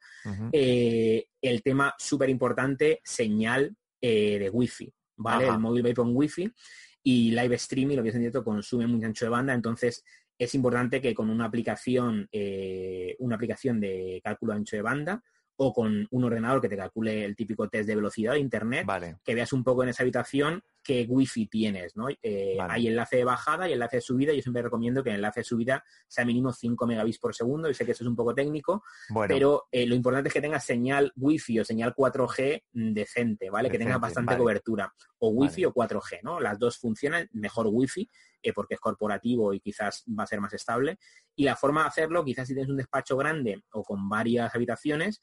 Eh, 0.51 1.27
el 1.41 1.61
tema 1.61 1.93
súper 1.97 2.29
importante, 2.29 3.01
señal 3.03 3.75
eh, 4.01 4.39
de 4.39 4.49
wifi, 4.49 4.93
¿vale? 5.17 5.47
El 5.47 5.59
móvil 5.59 5.85
va 5.85 5.93
con 5.93 6.15
wifi 6.15 6.51
y 7.03 7.31
live 7.31 7.55
streaming, 7.55 7.97
lo 7.97 8.03
que 8.03 8.09
es 8.09 8.15
en 8.15 8.21
directo, 8.21 8.43
consume 8.43 8.87
mucho 8.87 9.05
ancho 9.05 9.25
de 9.25 9.29
banda, 9.29 9.53
entonces 9.53 10.03
es 10.37 10.55
importante 10.55 11.01
que 11.01 11.13
con 11.13 11.29
una 11.29 11.45
aplicación, 11.45 12.27
eh, 12.31 13.15
una 13.19 13.35
aplicación 13.35 13.79
de 13.79 14.21
cálculo 14.23 14.53
ancho 14.53 14.75
de 14.75 14.81
banda, 14.81 15.23
o 15.55 15.73
con 15.73 16.07
un 16.09 16.23
ordenador 16.23 16.61
que 16.61 16.69
te 16.69 16.77
calcule 16.77 17.23
el 17.23 17.35
típico 17.35 17.69
test 17.69 17.87
de 17.87 17.95
velocidad 17.95 18.33
de 18.33 18.39
internet, 18.39 18.87
que 19.23 19.35
veas 19.35 19.53
un 19.53 19.63
poco 19.63 19.83
en 19.83 19.89
esa 19.89 20.03
habitación 20.03 20.63
qué 20.83 21.05
wifi 21.07 21.47
tienes, 21.47 21.95
¿no? 21.95 22.07
Eh, 22.21 22.57
hay 22.59 22.87
enlace 22.87 23.17
de 23.17 23.23
bajada 23.23 23.69
y 23.69 23.73
enlace 23.73 23.97
de 23.97 24.01
subida. 24.01 24.33
Yo 24.33 24.41
siempre 24.41 24.61
recomiendo 24.61 25.03
que 25.03 25.09
el 25.09 25.15
enlace 25.15 25.39
de 25.39 25.43
subida 25.45 25.83
sea 26.07 26.25
mínimo 26.25 26.51
5 26.51 26.85
megabits 26.85 27.19
por 27.19 27.33
segundo. 27.33 27.69
y 27.69 27.73
sé 27.73 27.85
que 27.85 27.93
eso 27.93 28.03
es 28.03 28.09
un 28.09 28.15
poco 28.15 28.35
técnico, 28.35 28.83
pero 29.27 29.67
eh, 29.71 29.85
lo 29.85 29.95
importante 29.95 30.27
es 30.27 30.33
que 30.33 30.41
tengas 30.41 30.65
señal 30.65 31.11
wifi 31.15 31.59
o 31.59 31.65
señal 31.65 31.95
4G 31.95 32.63
decente, 32.71 33.49
¿vale? 33.49 33.69
que 33.69 33.79
tenga 33.79 33.97
bastante 33.97 34.37
cobertura. 34.37 34.93
O 35.19 35.29
wifi 35.29 35.63
o 35.65 35.73
4G, 35.73 36.19
¿no? 36.23 36.39
Las 36.39 36.59
dos 36.59 36.77
funcionan, 36.77 37.29
mejor 37.31 37.67
wifi, 37.67 38.09
eh, 38.41 38.51
porque 38.51 38.73
es 38.73 38.79
corporativo 38.79 39.53
y 39.53 39.61
quizás 39.61 40.03
va 40.07 40.23
a 40.23 40.27
ser 40.27 40.41
más 40.41 40.53
estable. 40.53 40.99
Y 41.35 41.45
la 41.45 41.55
forma 41.55 41.83
de 41.83 41.87
hacerlo, 41.87 42.25
quizás 42.25 42.47
si 42.47 42.53
tienes 42.53 42.69
un 42.69 42.77
despacho 42.77 43.15
grande 43.15 43.63
o 43.71 43.83
con 43.83 44.09
varias 44.09 44.53
habitaciones, 44.53 45.21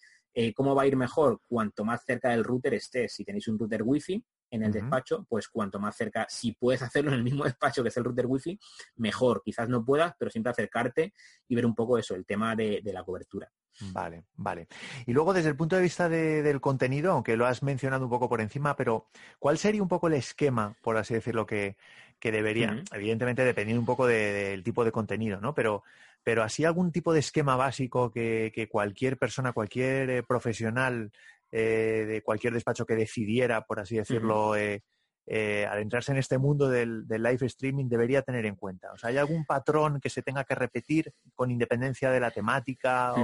¿cómo 0.54 0.74
va 0.74 0.82
a 0.82 0.86
ir 0.86 0.96
mejor? 0.96 1.42
Cuanto 1.46 1.84
más 1.84 2.02
cerca 2.04 2.30
del 2.30 2.44
router 2.44 2.74
estés. 2.74 3.12
Si 3.12 3.24
tenéis 3.24 3.48
un 3.48 3.58
router 3.58 3.82
wifi, 3.82 4.24
en 4.50 4.64
el 4.64 4.72
despacho, 4.72 5.24
pues 5.28 5.48
cuanto 5.48 5.78
más 5.78 5.96
cerca, 5.96 6.26
si 6.28 6.52
puedes 6.52 6.82
hacerlo 6.82 7.10
en 7.10 7.18
el 7.18 7.24
mismo 7.24 7.44
despacho 7.44 7.82
que 7.82 7.88
es 7.88 7.96
el 7.96 8.04
router 8.04 8.26
wifi, 8.26 8.58
mejor. 8.96 9.42
Quizás 9.44 9.68
no 9.68 9.84
puedas, 9.84 10.14
pero 10.18 10.30
siempre 10.30 10.50
acercarte 10.50 11.14
y 11.48 11.54
ver 11.54 11.66
un 11.66 11.74
poco 11.74 11.98
eso, 11.98 12.14
el 12.14 12.26
tema 12.26 12.56
de, 12.56 12.82
la 12.84 13.04
cobertura. 13.04 13.50
Vale, 13.92 14.24
vale. 14.34 14.66
Y 15.06 15.12
luego 15.12 15.32
desde 15.32 15.48
el 15.48 15.56
punto 15.56 15.76
de 15.76 15.82
vista 15.82 16.08
del 16.08 16.60
contenido, 16.60 17.12
aunque 17.12 17.36
lo 17.36 17.46
has 17.46 17.62
mencionado 17.62 18.04
un 18.04 18.10
poco 18.10 18.28
por 18.28 18.40
encima, 18.40 18.76
pero 18.76 19.06
¿cuál 19.38 19.58
sería 19.58 19.82
un 19.82 19.88
poco 19.88 20.08
el 20.08 20.14
esquema, 20.14 20.76
por 20.82 20.96
así 20.96 21.14
decirlo, 21.14 21.46
que, 21.46 21.76
que 22.18 22.32
debería? 22.32 22.82
Evidentemente 22.92 23.44
dependiendo 23.44 23.80
un 23.80 23.86
poco 23.86 24.06
del 24.06 24.62
tipo 24.64 24.84
de 24.84 24.92
contenido, 24.92 25.40
¿no? 25.40 25.54
Pero, 25.54 25.84
pero 26.24 26.42
así 26.42 26.64
algún 26.64 26.92
tipo 26.92 27.12
de 27.12 27.20
esquema 27.20 27.56
básico 27.56 28.10
que, 28.10 28.50
que 28.54 28.68
cualquier 28.68 29.18
persona, 29.18 29.52
cualquier 29.52 30.10
eh, 30.10 30.22
profesional 30.24 31.12
eh, 31.52 32.04
de 32.06 32.22
cualquier 32.22 32.52
despacho 32.52 32.86
que 32.86 32.94
decidiera, 32.94 33.62
por 33.66 33.80
así 33.80 33.96
decirlo, 33.96 34.54
eh, 34.54 34.82
eh, 35.26 35.66
adentrarse 35.66 36.12
en 36.12 36.18
este 36.18 36.38
mundo 36.38 36.68
del, 36.68 37.06
live 37.08 37.46
streaming 37.46 37.88
debería 37.88 38.22
tener 38.22 38.46
en 38.46 38.56
cuenta? 38.56 38.92
O 38.92 38.98
sea, 38.98 39.10
¿hay 39.10 39.16
algún 39.16 39.44
patrón 39.44 40.00
que 40.00 40.10
se 40.10 40.22
tenga 40.22 40.44
que 40.44 40.54
repetir 40.54 41.12
con 41.34 41.50
independencia 41.50 42.10
de 42.10 42.20
la 42.20 42.30
temática? 42.30 43.14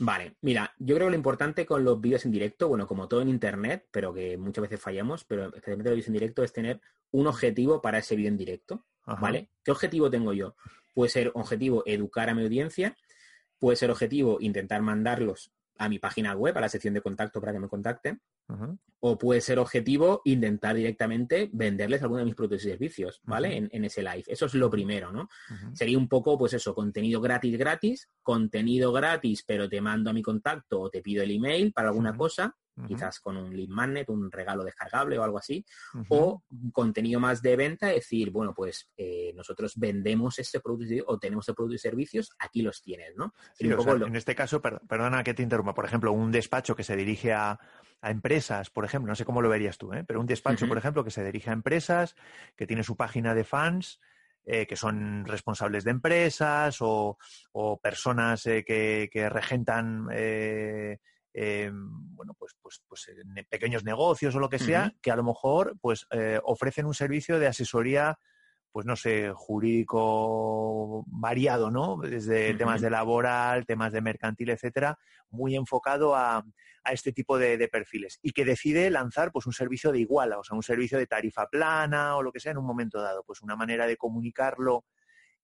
Vale, 0.00 0.36
mira, 0.42 0.72
yo 0.78 0.94
creo 0.94 1.06
que 1.06 1.12
lo 1.12 1.16
importante 1.16 1.66
con 1.66 1.82
los 1.82 2.00
vídeos 2.00 2.24
en 2.24 2.30
directo, 2.30 2.68
bueno, 2.68 2.86
como 2.86 3.08
todo 3.08 3.22
en 3.22 3.28
Internet, 3.28 3.88
pero 3.90 4.12
que 4.12 4.36
muchas 4.36 4.62
veces 4.62 4.80
fallamos, 4.80 5.24
pero 5.24 5.46
especialmente 5.46 5.90
los 5.90 5.96
vídeos 5.96 6.08
en 6.08 6.14
directo, 6.14 6.44
es 6.44 6.52
tener 6.52 6.80
un 7.10 7.26
objetivo 7.26 7.80
para 7.80 7.98
ese 7.98 8.14
vídeo 8.14 8.28
en 8.28 8.36
directo, 8.36 8.84
¿vale? 9.04 9.50
¿Qué 9.64 9.70
objetivo 9.70 10.10
tengo 10.10 10.32
yo? 10.32 10.54
Puede 10.94 11.10
ser 11.10 11.32
objetivo 11.34 11.82
educar 11.86 12.28
a 12.28 12.34
mi 12.34 12.42
audiencia, 12.42 12.96
puede 13.58 13.76
ser 13.76 13.90
objetivo 13.90 14.38
intentar 14.40 14.82
mandarlos 14.82 15.52
a 15.78 15.88
mi 15.88 15.98
página 15.98 16.34
web, 16.34 16.56
a 16.58 16.60
la 16.60 16.68
sección 16.68 16.94
de 16.94 17.00
contacto 17.00 17.40
para 17.40 17.52
que 17.52 17.60
me 17.60 17.68
contacten. 17.68 18.20
O 19.00 19.16
puede 19.16 19.40
ser 19.40 19.60
objetivo 19.60 20.22
intentar 20.24 20.74
directamente 20.74 21.48
venderles 21.52 22.02
alguno 22.02 22.18
de 22.18 22.24
mis 22.24 22.34
productos 22.34 22.64
y 22.64 22.70
servicios, 22.70 23.20
¿vale? 23.24 23.68
en, 23.70 23.84
ese 23.84 24.02
live. 24.02 24.24
Eso 24.26 24.46
es 24.46 24.54
lo 24.54 24.68
primero, 24.68 25.12
¿no? 25.12 25.28
Sería 25.72 25.98
un 25.98 26.08
poco, 26.08 26.36
pues 26.36 26.54
eso, 26.54 26.74
contenido 26.74 27.20
gratis, 27.20 27.56
gratis, 27.56 28.08
contenido 28.22 28.92
gratis, 28.92 29.44
pero 29.46 29.68
te 29.68 29.80
mando 29.80 30.10
a 30.10 30.12
mi 30.12 30.22
contacto 30.22 30.80
o 30.80 30.90
te 30.90 31.00
pido 31.00 31.22
el 31.22 31.30
email 31.30 31.72
para 31.72 31.88
alguna 31.88 32.16
cosa, 32.16 32.56
quizás 32.86 33.20
con 33.20 33.36
un 33.36 33.56
lead 33.56 33.68
magnet, 33.68 34.08
un 34.08 34.30
regalo 34.30 34.64
descargable 34.64 35.18
o 35.18 35.22
algo 35.22 35.38
así, 35.38 35.64
o 36.08 36.42
contenido 36.72 37.20
más 37.20 37.42
de 37.42 37.56
venta, 37.56 37.88
decir, 37.88 38.30
bueno, 38.30 38.54
pues 38.54 38.90
eh, 38.96 39.32
nosotros 39.34 39.74
vendemos 39.76 40.38
este 40.38 40.60
producto 40.60 40.78
o 41.06 41.18
tenemos 41.18 41.48
el 41.48 41.54
producto 41.54 41.74
y 41.74 41.78
servicios, 41.78 42.30
aquí 42.38 42.62
los 42.62 42.82
tienes, 42.82 43.16
¿no? 43.16 43.34
En 44.06 44.16
este 44.16 44.34
caso, 44.34 44.60
perdona 44.60 45.24
que 45.24 45.34
te 45.34 45.42
interrumpa, 45.42 45.74
por 45.74 45.84
ejemplo, 45.84 46.12
un 46.12 46.30
despacho 46.30 46.76
que 46.76 46.84
se 46.84 46.96
dirige 46.96 47.32
a, 47.32 47.58
empresas, 48.02 48.70
por 48.70 48.84
ejemplo, 48.84 49.10
no 49.10 49.16
sé 49.16 49.24
cómo 49.24 49.42
lo 49.42 49.48
verías 49.48 49.78
tú, 49.78 49.92
¿eh? 49.92 50.04
pero 50.06 50.20
un 50.20 50.26
despacho, 50.26 50.68
por 50.68 50.78
ejemplo, 50.78 51.04
que 51.04 51.10
se 51.10 51.24
dirige 51.24 51.50
a 51.50 51.52
empresas, 51.52 52.14
que 52.56 52.66
tiene 52.66 52.84
su 52.84 52.96
página 52.96 53.34
de 53.34 53.44
fans, 53.44 54.00
eh, 54.44 54.66
que 54.66 54.76
son 54.76 55.24
responsables 55.26 55.84
de 55.84 55.90
empresas 55.90 56.78
o, 56.80 57.18
personas 57.82 58.42
que, 58.42 59.08
que, 59.12 59.28
regentan 59.28 60.08
eh, 61.40 61.70
bueno, 61.72 62.34
pues, 62.34 62.56
pues, 62.60 62.82
pues 62.88 63.10
pequeños 63.48 63.84
negocios 63.84 64.34
o 64.34 64.40
lo 64.40 64.48
que 64.48 64.58
sea, 64.58 64.92
que 65.00 65.12
a 65.12 65.16
lo 65.16 65.22
mejor 65.22 65.76
pues 65.80 66.04
eh, 66.10 66.40
ofrecen 66.42 66.84
un 66.84 66.94
servicio 66.94 67.38
de 67.38 67.46
asesoría, 67.46 68.18
pues 68.72 68.86
no 68.86 68.96
sé, 68.96 69.32
jurídico 69.34 71.04
variado, 71.06 71.70
¿no? 71.70 71.98
Desde 71.98 72.54
temas 72.54 72.80
de 72.80 72.90
laboral, 72.90 73.66
temas 73.66 73.92
de 73.92 74.00
mercantil, 74.00 74.50
etcétera, 74.50 74.98
muy 75.30 75.56
enfocado 75.56 76.14
a, 76.14 76.44
a 76.84 76.92
este 76.92 77.12
tipo 77.12 77.38
de, 77.38 77.58
de, 77.58 77.68
perfiles 77.68 78.18
y 78.22 78.32
que 78.32 78.44
decide 78.44 78.90
lanzar 78.90 79.32
pues 79.32 79.46
un 79.46 79.52
servicio 79.52 79.92
de 79.92 80.00
iguala, 80.00 80.38
o 80.38 80.44
sea, 80.44 80.56
un 80.56 80.62
servicio 80.62 80.98
de 80.98 81.06
tarifa 81.06 81.48
plana 81.48 82.16
o 82.16 82.22
lo 82.22 82.32
que 82.32 82.40
sea 82.40 82.52
en 82.52 82.58
un 82.58 82.66
momento 82.66 83.00
dado, 83.00 83.24
pues 83.24 83.42
una 83.42 83.56
manera 83.56 83.86
de 83.86 83.96
comunicarlo 83.96 84.84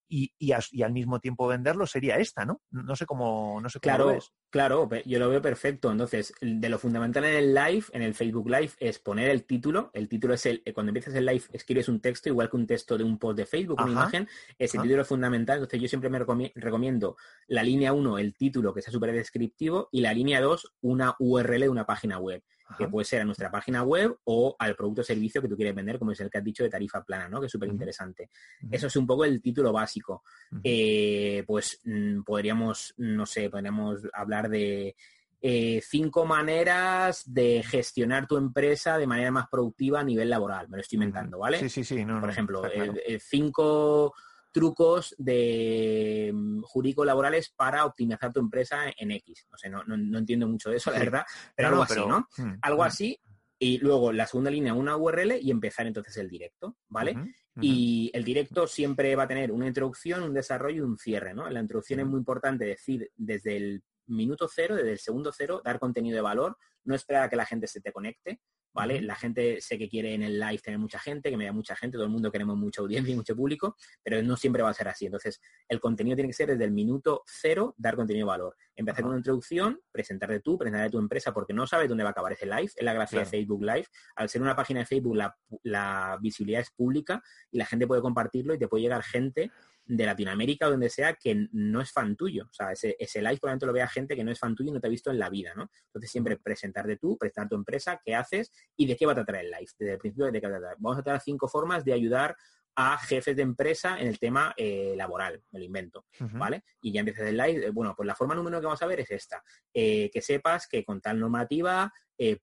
y, 0.07 0.33
y, 0.37 0.51
al 0.51 0.93
mismo 0.93 1.19
tiempo 1.19 1.47
venderlo 1.47 1.87
sería 1.87 2.17
esta, 2.17 2.45
¿no? 2.45 2.61
No 2.71 2.95
sé 2.95 3.05
cómo, 3.05 3.59
no 3.61 3.69
sé 3.69 3.79
cómo 3.79 3.95
claro, 3.95 4.05
lo 4.05 4.13
ves. 4.13 4.31
Claro, 4.49 4.89
yo 5.05 5.19
lo 5.19 5.29
veo 5.29 5.41
perfecto. 5.41 5.91
Entonces, 5.91 6.33
de 6.41 6.69
lo 6.69 6.79
fundamental 6.79 7.25
en 7.25 7.35
el 7.35 7.53
live, 7.53 7.85
en 7.91 8.01
el 8.01 8.13
Facebook 8.13 8.49
Live, 8.49 8.71
es 8.79 8.99
poner 8.99 9.29
el 9.29 9.45
título. 9.45 9.91
El 9.93 10.07
título 10.07 10.33
es 10.33 10.45
el, 10.45 10.63
cuando 10.73 10.91
empiezas 10.91 11.15
el 11.15 11.25
live, 11.25 11.43
escribes 11.51 11.89
un 11.89 11.99
texto, 11.99 12.29
igual 12.29 12.49
que 12.49 12.57
un 12.57 12.67
texto 12.67 12.97
de 12.97 13.03
un 13.03 13.17
post 13.17 13.37
de 13.37 13.45
Facebook, 13.45 13.81
una 13.81 13.91
imagen. 13.91 14.27
Ese 14.57 14.77
título 14.77 15.01
es 15.01 15.07
fundamental. 15.07 15.57
Entonces, 15.57 15.81
yo 15.81 15.87
siempre 15.87 16.09
me 16.09 16.19
recomiendo 16.19 17.17
la 17.47 17.63
línea 17.63 17.93
1, 17.93 18.19
el 18.19 18.35
título, 18.35 18.73
que 18.73 18.81
sea 18.81 18.93
súper 18.93 19.11
descriptivo, 19.11 19.89
y 19.91 20.01
la 20.01 20.13
línea 20.13 20.41
2, 20.41 20.75
una 20.81 21.15
URL 21.19 21.61
de 21.61 21.69
una 21.69 21.85
página 21.85 22.19
web 22.19 22.43
que 22.77 22.87
puede 22.87 23.05
ser 23.05 23.21
a 23.21 23.25
nuestra 23.25 23.51
página 23.51 23.83
web 23.83 24.17
o 24.25 24.55
al 24.57 24.75
producto 24.75 25.01
o 25.01 25.03
servicio 25.03 25.41
que 25.41 25.47
tú 25.47 25.55
quieres 25.55 25.75
vender, 25.75 25.99
como 25.99 26.11
es 26.11 26.19
el 26.19 26.29
que 26.29 26.37
has 26.39 26.43
dicho 26.43 26.63
de 26.63 26.69
tarifa 26.69 27.03
plana, 27.03 27.29
¿no? 27.29 27.39
Que 27.39 27.45
es 27.45 27.51
súper 27.51 27.69
interesante. 27.69 28.29
Eso 28.71 28.87
es 28.87 28.95
un 28.95 29.05
poco 29.05 29.25
el 29.25 29.41
título 29.41 29.71
básico. 29.71 30.23
Eh, 30.63 31.43
pues 31.45 31.81
mm, 31.83 32.21
podríamos, 32.23 32.93
no 32.97 33.25
sé, 33.25 33.49
podríamos 33.49 34.01
hablar 34.13 34.49
de 34.49 34.95
eh, 35.41 35.81
cinco 35.87 36.25
maneras 36.25 37.21
de 37.31 37.63
gestionar 37.63 38.25
tu 38.25 38.37
empresa 38.37 38.97
de 38.97 39.05
manera 39.05 39.31
más 39.31 39.47
productiva 39.47 39.99
a 39.99 40.03
nivel 40.03 40.29
laboral. 40.29 40.67
Me 40.69 40.77
lo 40.77 40.81
estoy 40.81 40.97
inventando, 40.97 41.39
¿vale? 41.39 41.59
Sí, 41.59 41.69
sí, 41.69 41.83
sí. 41.83 42.03
Por 42.03 42.29
ejemplo, 42.29 42.63
eh, 42.65 43.19
cinco 43.19 44.13
trucos 44.55 45.13
de 45.17 46.31
mm, 46.33 46.61
jurídicos 46.61 47.05
laborales 47.05 47.49
para 47.49 47.83
optimizar 47.83 48.31
tu 48.31 48.39
empresa 48.39 48.85
en 48.97 49.11
X. 49.11 49.47
No 49.51 49.57
sé, 49.57 49.69
no, 49.69 49.83
no, 49.85 50.17
entiendo 50.17 50.47
mucho 50.47 50.69
de 50.69 50.77
eso, 50.77 50.91
la 50.91 50.99
verdad, 50.99 51.25
pero 51.53 51.67
algo 51.67 51.83
así, 51.83 51.99
¿no? 51.99 52.29
Mm, 52.37 52.53
algo 52.61 52.83
mm. 52.83 52.87
así. 52.87 53.19
Y 53.59 53.79
luego 53.79 54.13
la 54.13 54.25
segunda 54.25 54.49
línea, 54.49 54.73
una 54.73 54.95
URL 54.95 55.39
y 55.41 55.51
empezar 55.51 55.87
entonces 55.87 56.15
el 56.15 56.29
directo, 56.29 56.77
¿vale? 56.87 57.17
Y 57.59 58.11
el 58.13 58.23
directo 58.23 58.65
siempre 58.65 59.13
va 59.17 59.23
a 59.23 59.27
tener 59.27 59.51
una 59.51 59.67
introducción, 59.67 60.23
un 60.23 60.33
desarrollo 60.33 60.77
y 60.77 60.87
un 60.87 60.97
cierre, 60.97 61.33
¿no? 61.33 61.47
En 61.47 61.53
la 61.53 61.59
introducción 61.59 61.99
es 61.99 62.05
muy 62.05 62.19
importante 62.19 62.63
decir 62.63 63.11
desde 63.15 63.57
el 63.57 63.83
minuto 64.07 64.47
cero, 64.47 64.75
desde 64.75 64.93
el 64.93 64.99
segundo 64.99 65.33
cero, 65.33 65.61
dar 65.65 65.79
contenido 65.79 66.15
de 66.15 66.21
valor, 66.21 66.57
no 66.85 66.95
esperar 66.95 67.23
a 67.23 67.29
que 67.29 67.35
la 67.35 67.45
gente 67.45 67.67
se 67.67 67.81
te 67.81 67.91
conecte, 67.91 68.39
¿vale? 68.75 69.01
La 69.01 69.15
gente 69.15 69.61
sé 69.61 69.77
que 69.77 69.87
quiere 69.87 70.13
en 70.13 70.21
el 70.21 70.37
live 70.37 70.59
tener 70.59 70.77
mucha 70.77 70.99
gente, 70.99 71.29
que 71.29 71.37
me 71.37 71.45
da 71.45 71.53
mucha 71.53 71.77
gente, 71.77 71.95
todo 71.95 72.03
el 72.03 72.11
mundo 72.11 72.29
queremos 72.29 72.57
mucha 72.57 72.81
audiencia 72.81 73.13
y 73.13 73.15
mucho 73.15 73.33
público, 73.33 73.77
pero 74.03 74.21
no 74.21 74.35
siempre 74.35 74.61
va 74.61 74.69
a 74.69 74.73
ser 74.73 74.89
así. 74.89 75.05
Entonces, 75.05 75.41
el 75.69 75.79
contenido 75.79 76.17
tiene 76.17 76.27
que 76.27 76.33
ser 76.33 76.49
desde 76.49 76.65
el 76.65 76.71
minuto 76.71 77.23
cero, 77.25 77.73
dar 77.77 77.95
contenido 77.95 78.25
de 78.25 78.31
valor. 78.31 78.57
Empezar 78.75 79.03
con 79.03 79.11
una 79.11 79.19
introducción, 79.19 79.79
presentarte 79.93 80.41
tú, 80.41 80.57
presentar 80.57 80.91
tu 80.91 80.99
empresa, 80.99 81.33
porque 81.33 81.53
no 81.53 81.65
sabes 81.65 81.87
dónde 81.87 82.03
va 82.03 82.09
a 82.09 82.11
acabar 82.11 82.33
ese 82.33 82.45
live. 82.45 82.69
Es 82.75 82.83
la 82.83 82.93
gracia 82.93 83.19
de 83.19 83.25
Facebook 83.25 83.63
Live. 83.63 83.85
Al 84.17 84.27
ser 84.27 84.41
una 84.41 84.57
página 84.57 84.81
de 84.81 84.85
Facebook, 84.85 85.15
la, 85.15 85.33
la 85.63 86.17
visibilidad 86.21 86.59
es 86.59 86.71
pública 86.71 87.23
y 87.51 87.57
la 87.57 87.65
gente 87.65 87.87
puede 87.87 88.01
compartirlo 88.01 88.53
y 88.53 88.59
te 88.59 88.67
puede 88.67 88.83
llegar 88.83 89.03
gente 89.03 89.51
de 89.85 90.05
Latinoamérica 90.05 90.67
o 90.67 90.71
donde 90.71 90.89
sea 90.89 91.13
que 91.13 91.47
no 91.51 91.81
es 91.81 91.91
fan 91.91 92.15
tuyo. 92.15 92.45
O 92.45 92.53
sea, 92.53 92.71
ese, 92.71 92.95
ese 92.99 93.21
live 93.21 93.37
probablemente 93.37 93.65
lo 93.67 93.73
vea 93.73 93.87
gente 93.87 94.15
que 94.15 94.23
no 94.23 94.31
es 94.31 94.39
fan 94.39 94.55
tuyo 94.55 94.71
y 94.71 94.73
no 94.73 94.81
te 94.81 94.87
ha 94.87 94.89
visto 94.89 95.11
en 95.11 95.19
la 95.19 95.29
vida, 95.29 95.53
¿no? 95.55 95.69
Entonces 95.87 96.11
siempre 96.11 96.37
presentarte 96.37 96.97
tú, 96.97 97.17
presentar 97.17 97.49
tu 97.49 97.55
empresa, 97.55 98.01
qué 98.03 98.15
haces 98.15 98.51
y 98.75 98.87
de 98.87 98.95
qué 98.95 99.05
va 99.05 99.11
a 99.11 99.15
tratar 99.15 99.37
el 99.37 99.51
live. 99.51 99.67
Desde 99.77 99.93
el 99.93 99.99
principio 99.99 100.31
de 100.31 100.41
qué 100.41 100.47
va 100.47 100.57
a 100.57 100.59
tratar. 100.59 100.77
Vamos 100.79 100.99
a 100.99 101.03
tratar 101.03 101.21
cinco 101.21 101.47
formas 101.47 101.85
de 101.85 101.93
ayudar 101.93 102.35
a 102.75 102.97
jefes 102.97 103.35
de 103.35 103.41
empresa 103.41 103.99
en 103.99 104.07
el 104.07 104.19
tema 104.19 104.53
eh, 104.57 104.93
laboral, 104.97 105.41
me 105.51 105.59
lo 105.59 105.65
invento, 105.65 106.05
¿vale? 106.33 106.63
Y 106.81 106.91
ya 106.91 106.99
empiezas 106.99 107.27
el 107.27 107.37
live, 107.37 107.67
eh, 107.67 107.69
bueno, 107.69 107.93
pues 107.95 108.05
la 108.05 108.15
forma 108.15 108.35
número 108.35 108.57
uno 108.57 108.59
que 108.59 108.65
vamos 108.65 108.81
a 108.81 108.85
ver 108.85 108.99
es 108.99 109.11
esta, 109.11 109.41
eh, 109.73 110.09
que 110.11 110.21
sepas 110.21 110.67
que 110.67 110.83
con 110.83 110.99
tal 110.99 111.19
normativa 111.19 111.91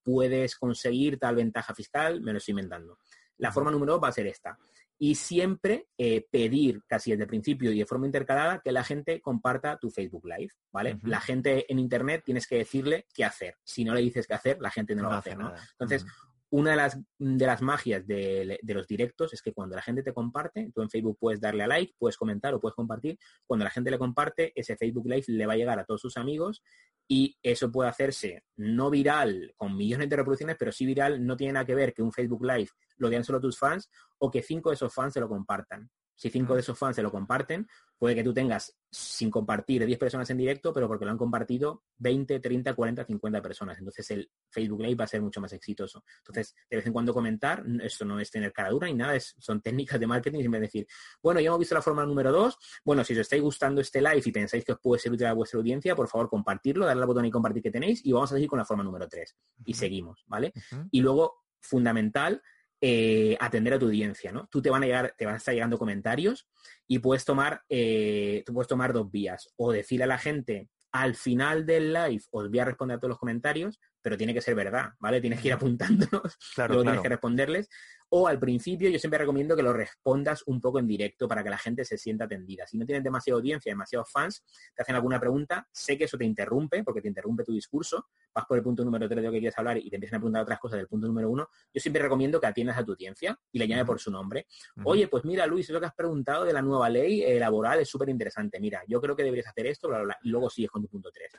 puedes 0.03 0.57
conseguir 0.57 1.19
tal 1.19 1.37
ventaja 1.37 1.75
fiscal, 1.75 2.21
me 2.21 2.33
lo 2.33 2.39
estoy 2.39 2.53
inventando. 2.53 2.99
La 3.39 3.53
forma 3.53 3.71
número 3.71 3.95
dos 3.95 4.03
va 4.03 4.09
a 4.09 4.13
ser 4.13 4.27
esta, 4.27 4.59
y 4.99 5.15
siempre 5.17 5.89
eh, 5.99 6.27
pedir 6.31 6.83
casi 6.87 7.11
desde 7.11 7.25
el 7.25 7.29
principio 7.29 7.73
y 7.73 7.79
de 7.79 7.87
forma 7.87 8.07
intercalada 8.07 8.61
que 8.61 8.73
la 8.73 8.85
gente 8.85 9.21
comparta 9.21 9.79
tu 9.79 9.91
Facebook 9.91 10.25
Live, 10.27 10.53
¿vale? 10.71 10.99
La 11.03 11.21
gente 11.21 11.71
en 11.71 11.79
Internet 11.79 12.23
tienes 12.25 12.47
que 12.47 12.59
decirle 12.59 13.07
qué 13.13 13.25
hacer. 13.25 13.57
Si 13.65 13.85
no 13.85 13.95
le 13.95 14.01
dices 14.01 14.27
qué 14.27 14.35
hacer, 14.35 14.61
la 14.61 14.71
gente 14.71 14.95
no, 14.95 15.03
lo 15.03 15.09
va 15.09 15.17
a 15.17 15.19
hacer, 15.19 15.37
¿no? 15.37 15.53
Entonces, 15.73 16.07
una 16.53 16.73
de 16.73 16.77
las, 16.77 16.99
de 17.19 17.47
las 17.47 17.63
magias 17.63 18.07
de, 18.07 18.59
los 18.63 18.87
directos 18.87 19.33
es 19.33 19.41
que 19.41 19.55
cuando 19.55 19.75
la 19.75 19.81
gente 19.81 20.03
te 20.03 20.13
comparte, 20.13 20.71
tú 20.75 20.83
en 20.83 20.91
Facebook 20.91 21.17
puedes 21.19 21.41
darle 21.41 21.63
a 21.63 21.67
like, 21.67 21.95
puedes 21.99 22.19
comentar 22.19 22.53
o 22.53 22.61
puedes 22.61 22.75
compartir. 22.75 23.19
Cuando 23.47 23.65
la 23.65 23.71
gente 23.71 23.91
le 23.91 23.99
comparte, 23.99 24.53
ese 24.55 24.77
Facebook 24.77 25.09
Live 25.09 25.25
le 25.29 25.47
va 25.47 25.55
a 25.55 25.57
llegar 25.57 25.79
a 25.79 25.87
todos 25.87 26.03
sus 26.03 26.19
amigos 26.19 26.63
y 27.09 27.39
eso 27.43 27.73
puede 27.73 27.89
hacerse 27.89 28.45
no 28.57 28.91
viral 28.91 29.55
con 29.57 29.75
millones 29.75 30.11
de 30.11 30.17
reproducciones, 30.17 30.57
pero 30.59 30.73
sí 30.73 30.85
viral 30.85 31.25
no 31.25 31.39
tiene 31.39 31.55
nada 31.55 31.65
que 31.65 31.75
ver 31.75 31.95
que 31.95 32.03
un 32.03 32.13
Facebook 32.13 32.45
Live 32.45 32.69
lo 32.99 33.09
vean 33.09 33.25
solo 33.25 33.41
tus 33.41 33.59
fans 33.59 33.89
o 34.19 34.31
que 34.31 34.43
cinco 34.43 34.69
de 34.69 34.75
esos 34.75 34.93
fans 34.93 35.15
se 35.15 35.21
lo 35.21 35.31
compartan. 35.31 35.91
Si 36.15 36.31
cinco 36.31 36.55
de 36.55 36.61
esos 36.61 36.79
fans 36.79 36.97
se 36.97 37.03
lo 37.03 37.11
comparten, 37.11 37.67
puede 38.03 38.17
que 38.17 38.25
tú 38.25 38.35
tengas 38.35 38.77
sin 38.91 39.31
compartir 39.31 39.87
10 39.87 39.97
personas 39.97 40.29
en 40.31 40.37
directo, 40.37 40.73
pero 40.73 40.89
porque 40.89 41.05
lo 41.05 41.13
han 41.13 41.17
compartido 41.17 41.85
20, 41.99 42.41
30, 42.41 42.75
40, 42.75 43.05
50 43.05 43.41
personas. 43.41 43.79
Entonces 43.79 44.11
el 44.11 44.31
Facebook 44.51 44.83
Live 44.83 44.97
va 44.97 45.05
a 45.05 45.07
ser 45.07 45.23
mucho 45.23 45.41
más 45.41 45.53
exitoso. 45.53 46.05
Entonces, 46.19 46.55
de 46.69 46.79
vez 46.79 46.87
en 46.87 46.93
cuando 46.93 47.15
comentar, 47.15 47.65
esto 47.81 48.05
no 48.05 48.19
es 48.19 48.29
tener 48.31 48.53
cara 48.53 48.71
dura 48.71 48.89
ni 48.89 48.95
nada, 48.95 49.15
es, 49.15 49.37
son 49.39 49.63
técnicas 49.63 50.01
de 50.01 50.09
marketing 50.09 50.39
y 50.39 50.43
siempre 50.43 50.61
decir, 50.61 50.87
bueno, 51.23 51.39
ya 51.39 51.47
hemos 51.47 51.61
visto 51.61 51.77
la 51.77 51.83
forma 51.83 52.05
número 52.05 52.33
dos, 52.33 52.59
bueno, 52.85 53.05
si 53.05 53.13
os 53.13 53.21
estáis 53.21 53.41
gustando 53.41 53.81
este 53.81 54.03
live 54.03 54.23
y 54.25 54.33
pensáis 54.33 54.65
que 54.65 54.73
os 54.73 54.81
puede 54.81 55.01
ser 55.01 55.13
útil 55.13 55.27
a 55.27 55.33
vuestra 55.33 55.59
audiencia, 55.59 55.95
por 55.95 56.09
favor, 56.09 56.29
compartirlo, 56.29 56.85
darle 56.85 57.03
al 57.03 57.07
botón 57.07 57.25
y 57.25 57.31
compartir 57.31 57.63
que 57.63 57.71
tenéis 57.71 58.05
y 58.05 58.11
vamos 58.11 58.33
a 58.33 58.35
seguir 58.35 58.49
con 58.49 58.59
la 58.59 58.65
forma 58.65 58.83
número 58.83 59.09
tres. 59.09 59.37
Y 59.65 59.75
seguimos, 59.75 60.25
¿vale? 60.27 60.53
Y 60.91 61.01
luego, 61.01 61.45
fundamental, 61.61 62.43
eh, 62.85 63.37
atender 63.39 63.75
a 63.75 63.79
tu 63.79 63.87
audiencia, 63.87 64.33
¿no? 64.33 64.49
Tú 64.51 64.61
te 64.61 64.69
van 64.69 64.83
a 64.83 64.87
llegar, 64.87 65.15
te 65.17 65.25
van 65.25 65.35
a 65.35 65.39
estar 65.39 65.55
llegando 65.55 65.79
comentarios 65.79 66.49
y 66.89 66.99
puedes 66.99 67.25
tomar, 67.25 67.63
eh, 67.69 68.43
tú 68.45 68.53
puedes 68.53 68.67
tomar 68.67 68.93
dos 68.93 69.09
vías. 69.09 69.53
O 69.55 69.71
decirle 69.71 70.03
a 70.03 70.09
la 70.09 70.19
gente, 70.19 70.69
al 70.91 71.15
final 71.15 71.65
del 71.65 71.93
live 71.93 72.23
os 72.33 72.51
voy 72.51 72.59
a 72.59 72.65
responder 72.65 72.97
a 72.97 72.99
todos 72.99 73.11
los 73.11 73.19
comentarios, 73.21 73.79
pero 74.03 74.17
tiene 74.17 74.35
que 74.35 74.41
ser 74.41 74.57
verdad, 74.57 74.91
¿vale? 74.99 75.21
Tienes 75.21 75.41
que 75.41 75.47
ir 75.49 75.55
apuntándonos, 75.55 76.37
claro, 76.57 76.75
luego 76.75 76.83
tienes 76.83 77.03
que 77.03 77.09
responderles. 77.09 77.69
O 78.15 78.29
al 78.29 78.39
principio 78.39 78.91
yo 78.91 78.99
siempre 78.99 79.19
recomiendo 79.19 79.57
que 79.57 79.63
lo 79.63 79.73
respondas 79.73 80.43
un 80.45 80.61
poco 80.61 80.79
en 80.79 80.87
directo 80.87 81.27
para 81.27 81.43
que 81.43 81.49
la 81.49 81.57
gente 81.57 81.83
se 81.83 81.97
sienta 81.97 82.25
atendida. 82.25 82.67
Si 82.67 82.77
no 82.77 82.85
tienes 82.85 83.03
demasiada 83.03 83.39
audiencia, 83.39 83.73
demasiados 83.73 84.11
fans, 84.11 84.45
te 84.77 84.83
hacen 84.83 84.95
alguna 84.95 85.19
pregunta, 85.19 85.67
sé 85.73 85.97
que 85.97 86.05
eso 86.05 86.19
te 86.19 86.27
interrumpe, 86.27 86.85
porque 86.85 87.01
te 87.01 87.09
interrumpe 87.09 87.43
tu 87.43 87.55
discurso, 87.55 88.09
vas 88.35 88.45
por 88.45 88.59
el 88.59 88.63
punto 88.63 88.85
número 88.85 89.09
3 89.09 89.17
de 89.17 89.23
lo 89.23 89.33
que 89.33 89.39
quieres 89.39 89.59
hablar 89.59 89.79
y 89.79 89.89
te 89.89 89.97
empiezan 89.97 90.19
a 90.19 90.21
preguntar 90.21 90.43
otras 90.43 90.59
cosas 90.59 90.77
del 90.77 90.89
punto 90.89 91.07
número 91.07 91.31
1, 91.31 91.49
yo 91.73 91.81
siempre 91.81 92.03
recomiendo 92.03 92.39
que 92.39 92.49
atiendas 92.49 92.77
a 92.77 92.85
tu 92.85 92.93
audiencia 92.93 93.41
y 93.51 93.59
le 93.59 93.67
llame 93.67 93.87
por 93.87 93.99
su 93.99 94.11
nombre. 94.11 94.47
Oye, 94.85 95.09
pues 95.09 95.25
mira, 95.25 95.47
Luis, 95.47 95.71
eso 95.71 95.81
que 95.81 95.87
has 95.87 95.95
preguntado 95.95 96.45
de 96.45 96.53
la 96.53 96.61
nueva 96.61 96.91
ley 96.91 97.23
eh, 97.23 97.39
laboral 97.39 97.81
es 97.81 97.89
súper 97.89 98.11
interesante. 98.11 98.61
Mira, 98.61 98.83
yo 98.87 99.01
creo 99.01 99.17
que 99.17 99.23
deberías 99.23 99.47
hacer 99.47 99.67
esto, 99.69 99.89
bla, 99.89 99.97
bla, 99.97 100.05
bla, 100.05 100.19
y 100.23 100.29
luego 100.29 100.51
sigues 100.51 100.71
con 100.71 100.83
tu 100.83 100.89
punto 100.89 101.11
3 101.11 101.33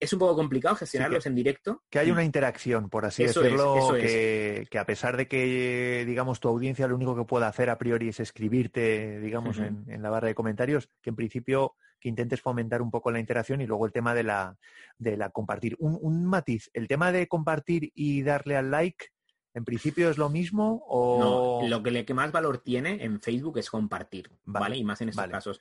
es 0.00 0.12
un 0.14 0.18
poco 0.18 0.34
complicado 0.34 0.74
gestionarlos 0.74 1.26
en 1.26 1.34
directo. 1.34 1.82
Que 1.90 1.98
hay 1.98 2.10
una 2.10 2.24
interacción, 2.24 2.88
por 2.88 3.04
así 3.04 3.24
decirlo, 3.24 3.92
que, 3.92 4.66
a 4.78 4.86
pesar 4.86 5.18
de 5.18 5.28
que, 5.28 6.04
digamos, 6.06 6.40
tu 6.40 6.48
audiencia 6.48 6.88
lo 6.88 6.96
único 6.96 7.14
que 7.14 7.24
puede 7.24 7.44
hacer 7.44 7.68
a 7.68 7.78
priori 7.78 8.08
es 8.08 8.18
escribirte, 8.18 9.20
digamos, 9.20 9.58
en, 9.58 10.02
la 10.02 10.08
barra 10.08 10.28
de 10.28 10.34
comentarios, 10.34 10.88
que 11.02 11.10
en 11.10 11.16
principio 11.16 11.74
que 12.00 12.08
intentes 12.08 12.40
fomentar 12.40 12.80
un 12.80 12.90
poco 12.90 13.10
la 13.10 13.20
interacción 13.20 13.60
y 13.60 13.66
luego 13.66 13.84
el 13.84 13.92
tema 13.92 14.14
de 14.14 14.22
la, 14.22 14.56
de 14.96 15.18
la 15.18 15.28
compartir. 15.28 15.76
Un, 15.78 15.98
un 16.00 16.24
matiz, 16.24 16.70
el 16.72 16.88
tema 16.88 17.12
de 17.12 17.28
compartir 17.28 17.92
y 17.94 18.22
darle 18.22 18.56
al 18.56 18.70
like, 18.70 19.08
¿En 19.52 19.64
principio 19.64 20.10
es 20.10 20.16
lo 20.16 20.28
mismo 20.28 20.84
o...? 20.86 21.60
No, 21.60 21.68
lo 21.68 21.82
que, 21.82 22.04
que 22.04 22.14
más 22.14 22.30
valor 22.30 22.58
tiene 22.58 23.04
en 23.04 23.20
Facebook 23.20 23.58
es 23.58 23.68
compartir, 23.68 24.30
¿vale? 24.44 24.76
Y 24.76 24.84
más 24.84 25.00
en 25.00 25.08
estos 25.08 25.26
casos. 25.26 25.60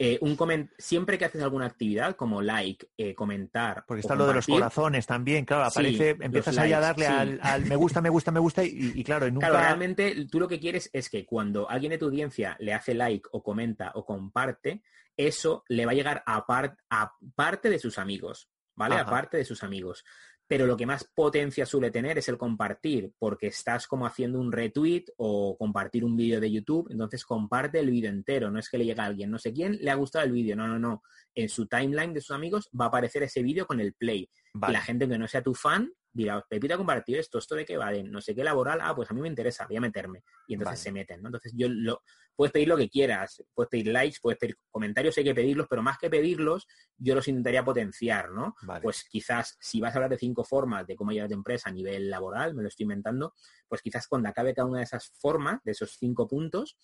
Eh, 0.00 0.16
un 0.20 0.36
siempre 0.78 1.18
que 1.18 1.24
haces 1.24 1.42
alguna 1.42 1.66
actividad 1.66 2.14
como 2.14 2.40
like, 2.40 2.88
eh, 2.96 3.14
comentar. 3.16 3.84
Porque 3.84 4.02
está 4.02 4.14
lo 4.14 4.28
de 4.28 4.34
los 4.34 4.46
corazones 4.46 5.06
también, 5.06 5.44
claro, 5.44 5.64
aparece, 5.64 6.16
empiezas 6.20 6.56
ahí 6.56 6.72
a 6.72 6.78
darle 6.78 7.06
al, 7.06 7.64
me 7.64 7.74
gusta, 7.74 8.00
me 8.00 8.08
gusta, 8.08 8.30
me 8.30 8.38
gusta 8.38 8.62
y, 8.64 9.02
claro, 9.02 9.28
nunca... 9.28 9.48
Claro, 9.48 9.64
realmente 9.64 10.26
tú 10.26 10.38
lo 10.38 10.46
que 10.46 10.60
quieres 10.60 10.88
es 10.92 11.10
que 11.10 11.26
cuando 11.26 11.68
alguien 11.68 11.90
de 11.90 11.98
tu 11.98 12.04
audiencia 12.04 12.56
le 12.60 12.74
hace 12.74 12.94
like 12.94 13.28
o 13.32 13.42
comenta 13.42 13.90
o 13.94 14.04
comparte, 14.04 14.82
eso 15.16 15.64
le 15.68 15.84
va 15.84 15.90
a 15.90 15.96
llegar 15.96 16.22
a, 16.26 16.44
a 16.90 17.12
parte 17.34 17.68
de 17.68 17.80
sus 17.80 17.98
amigos, 17.98 18.48
¿vale? 18.76 18.94
Aparte 18.94 19.36
de 19.36 19.44
sus 19.44 19.64
amigos 19.64 20.04
pero 20.48 20.66
lo 20.66 20.76
que 20.78 20.86
más 20.86 21.04
potencia 21.04 21.66
suele 21.66 21.90
tener 21.90 22.16
es 22.16 22.28
el 22.28 22.38
compartir, 22.38 23.12
porque 23.18 23.48
estás 23.48 23.86
como 23.86 24.06
haciendo 24.06 24.40
un 24.40 24.50
retweet 24.50 25.04
o 25.18 25.56
compartir 25.58 26.04
un 26.04 26.16
vídeo 26.16 26.40
de 26.40 26.50
YouTube, 26.50 26.88
entonces 26.90 27.24
comparte 27.24 27.78
el 27.78 27.90
vídeo 27.90 28.08
entero, 28.08 28.50
no 28.50 28.58
es 28.58 28.70
que 28.70 28.78
le 28.78 28.86
llegue 28.86 29.00
a 29.00 29.04
alguien, 29.04 29.30
no 29.30 29.38
sé 29.38 29.52
quién 29.52 29.76
le 29.78 29.90
ha 29.90 29.94
gustado 29.94 30.24
el 30.24 30.32
vídeo, 30.32 30.56
no, 30.56 30.66
no, 30.66 30.78
no. 30.78 31.02
En 31.34 31.50
su 31.50 31.66
timeline 31.66 32.14
de 32.14 32.22
sus 32.22 32.34
amigos 32.34 32.70
va 32.78 32.86
a 32.86 32.88
aparecer 32.88 33.22
ese 33.22 33.42
vídeo 33.42 33.66
con 33.66 33.78
el 33.78 33.92
play. 33.92 34.28
Y 34.54 34.72
la 34.72 34.80
gente 34.80 35.06
que 35.06 35.18
no 35.18 35.28
sea 35.28 35.42
tu 35.42 35.54
fan 35.54 35.92
dirá, 36.12 36.44
Pepita 36.48 36.74
ha 36.74 36.78
compartido 36.78 37.20
esto, 37.20 37.38
¿esto 37.38 37.54
de 37.54 37.64
qué 37.64 37.76
va? 37.76 37.90
De 37.90 38.02
no 38.02 38.20
sé 38.20 38.34
qué 38.34 38.44
laboral, 38.44 38.80
ah, 38.82 38.94
pues 38.94 39.10
a 39.10 39.14
mí 39.14 39.20
me 39.20 39.28
interesa, 39.28 39.66
voy 39.66 39.76
a 39.76 39.80
meterme. 39.80 40.22
Y 40.46 40.54
entonces 40.54 40.80
se 40.80 40.92
meten, 40.92 41.22
¿no? 41.22 41.28
Entonces 41.28 41.52
yo 41.54 41.68
lo, 41.68 42.02
puedes 42.38 42.52
pedir 42.52 42.68
lo 42.68 42.76
que 42.76 42.88
quieras, 42.88 43.42
puedes 43.52 43.68
pedir 43.68 43.88
likes, 43.88 44.18
puedes 44.22 44.38
pedir 44.38 44.56
comentarios, 44.70 45.18
hay 45.18 45.24
que 45.24 45.34
pedirlos, 45.34 45.66
pero 45.68 45.82
más 45.82 45.98
que 45.98 46.08
pedirlos, 46.08 46.68
yo 46.96 47.16
los 47.16 47.26
intentaría 47.26 47.64
potenciar, 47.64 48.30
¿no? 48.30 48.54
Pues 48.80 49.04
quizás 49.10 49.56
si 49.60 49.80
vas 49.80 49.92
a 49.94 49.98
hablar 49.98 50.10
de 50.10 50.18
cinco 50.18 50.44
formas 50.44 50.86
de 50.86 50.94
cómo 50.94 51.10
llevar 51.10 51.28
tu 51.28 51.34
empresa 51.34 51.68
a 51.68 51.72
nivel 51.72 52.08
laboral, 52.08 52.54
me 52.54 52.62
lo 52.62 52.68
estoy 52.68 52.84
inventando, 52.84 53.34
pues 53.66 53.82
quizás 53.82 54.06
cuando 54.06 54.28
acabe 54.28 54.54
cada 54.54 54.68
una 54.68 54.78
de 54.78 54.84
esas 54.84 55.10
formas, 55.18 55.60
de 55.64 55.72
esos 55.72 55.96
cinco 55.98 56.28
puntos, 56.28 56.78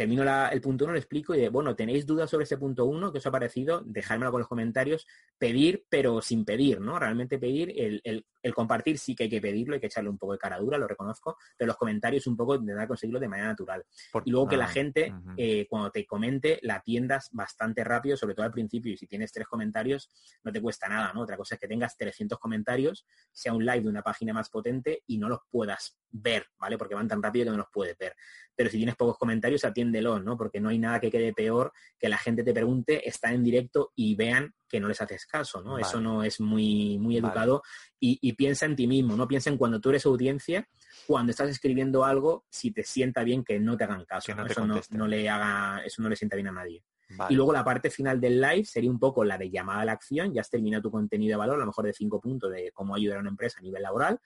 termino 0.00 0.24
el 0.48 0.62
punto 0.62 0.86
uno, 0.86 0.94
lo 0.94 0.98
explico 0.98 1.34
y 1.34 1.46
bueno, 1.48 1.76
¿tenéis 1.76 2.06
dudas 2.06 2.30
sobre 2.30 2.44
ese 2.44 2.56
punto 2.56 2.86
uno? 2.86 3.12
¿Qué 3.12 3.18
os 3.18 3.26
ha 3.26 3.30
parecido? 3.30 3.82
Dejármelo 3.84 4.30
con 4.30 4.40
los 4.40 4.48
comentarios. 4.48 5.06
Pedir, 5.36 5.84
pero 5.90 6.22
sin 6.22 6.46
pedir, 6.46 6.80
¿no? 6.80 6.98
Realmente 6.98 7.38
pedir, 7.38 7.74
el, 7.76 8.24
compartir 8.54 8.98
sí 8.98 9.14
que 9.14 9.24
hay 9.24 9.28
que 9.28 9.40
pedirlo, 9.40 9.74
hay 9.74 9.80
que 9.80 9.86
echarle 9.86 10.10
un 10.10 10.18
poco 10.18 10.32
de 10.32 10.38
cara 10.38 10.58
dura, 10.58 10.78
lo 10.78 10.88
reconozco, 10.88 11.36
pero 11.56 11.68
los 11.68 11.76
comentarios 11.76 12.26
un 12.26 12.36
poco 12.36 12.54
intentar 12.54 12.88
conseguirlo 12.88 13.20
de 13.20 13.28
manera 13.28 13.48
natural. 13.48 13.84
y 14.24 14.30
luego 14.30 14.48
que 14.48 14.56
la 14.56 14.66
gente, 14.66 15.14
eh, 15.36 15.66
cuando 15.68 15.90
te 15.90 16.06
comente, 16.06 16.58
la 16.62 16.76
atiendas 16.76 17.28
bastante 17.32 17.84
rápido, 17.84 18.16
sobre 18.16 18.34
todo 18.34 18.46
al 18.46 18.52
principio, 18.52 18.92
y 18.92 18.96
si 18.96 19.06
tienes 19.06 19.32
tres 19.32 19.46
comentarios, 19.46 20.10
no 20.42 20.52
te 20.52 20.60
cuesta 20.60 20.88
nada, 20.88 21.12
¿no? 21.12 21.22
Otra 21.22 21.36
cosa 21.36 21.54
es 21.54 21.60
que 21.60 21.68
tengas 21.68 21.96
300 21.96 22.38
comentarios, 22.38 23.06
sea 23.32 23.52
un 23.52 23.64
live 23.64 23.82
de 23.82 23.88
una 23.88 24.02
página 24.02 24.32
más 24.32 24.48
potente 24.48 25.02
y 25.06 25.18
no 25.18 25.28
los 25.28 25.40
puedas 25.50 25.98
ver, 26.10 26.46
¿vale? 26.58 26.78
Porque 26.78 26.94
van 26.94 27.08
tan 27.08 27.22
rápido 27.22 27.46
que 27.46 27.50
no 27.52 27.58
los 27.58 27.68
puedes 27.72 27.96
ver. 27.98 28.14
Pero 28.54 28.70
si 28.70 28.76
tienes 28.76 28.96
pocos 28.96 29.18
comentarios, 29.18 29.64
atiéndelo, 29.64 30.20
¿no? 30.20 30.36
Porque 30.36 30.60
no 30.60 30.68
hay 30.68 30.78
nada 30.78 31.00
que 31.00 31.10
quede 31.10 31.32
peor 31.32 31.72
que 31.98 32.08
la 32.08 32.18
gente 32.18 32.42
te 32.42 32.52
pregunte, 32.52 33.08
está 33.08 33.32
en 33.32 33.42
directo 33.42 33.92
y 33.94 34.14
vean 34.14 34.54
que 34.70 34.80
no 34.80 34.88
les 34.88 35.00
haces 35.00 35.26
caso, 35.26 35.60
¿no? 35.60 35.78
Eso 35.78 36.00
no 36.00 36.22
es 36.22 36.40
muy, 36.40 36.96
muy 36.98 37.16
educado. 37.16 37.62
Y, 37.98 38.32
piensa 38.34 38.64
en 38.64 38.76
ti 38.76 38.86
mismo, 38.86 39.16
no 39.16 39.28
piensa 39.28 39.50
en 39.50 39.58
cuando 39.58 39.80
tú 39.80 39.90
eres 39.90 40.06
audiencia, 40.06 40.66
cuando 41.06 41.30
estás 41.30 41.50
escribiendo 41.50 42.04
algo, 42.04 42.46
si 42.48 42.70
te 42.70 42.84
sienta 42.84 43.24
bien 43.24 43.44
que 43.44 43.58
no 43.58 43.76
te 43.76 43.84
hagan 43.84 44.04
caso. 44.04 44.32
Eso, 44.32 44.66
no, 44.90 45.06
le 45.06 45.28
haga, 45.28 45.82
eso 45.84 46.00
no 46.00 46.08
le 46.08 46.16
sienta 46.16 46.36
bien 46.36 46.48
a 46.48 46.52
nadie. 46.52 46.82
Y 47.28 47.34
luego 47.34 47.52
la 47.52 47.64
parte 47.64 47.90
final 47.90 48.20
del 48.20 48.40
live 48.40 48.64
sería 48.64 48.90
un 48.90 49.00
poco 49.00 49.24
la 49.24 49.36
de 49.36 49.50
llamada 49.50 49.80
a 49.80 49.84
la 49.84 49.92
acción, 49.92 50.32
ya 50.32 50.42
has 50.42 50.48
terminado 50.48 50.84
tu 50.84 50.90
contenido 50.92 51.32
de 51.32 51.36
valor, 51.38 51.56
a 51.56 51.60
lo 51.60 51.66
mejor 51.66 51.84
de 51.84 51.92
cinco 51.92 52.20
puntos 52.20 52.52
de 52.52 52.70
cómo 52.72 52.94
ayudar 52.94 53.18
a 53.18 53.20
una 53.20 53.30
empresa 53.30 53.58
a 53.58 53.62
nivel 53.62 53.82
laboral 53.82 54.20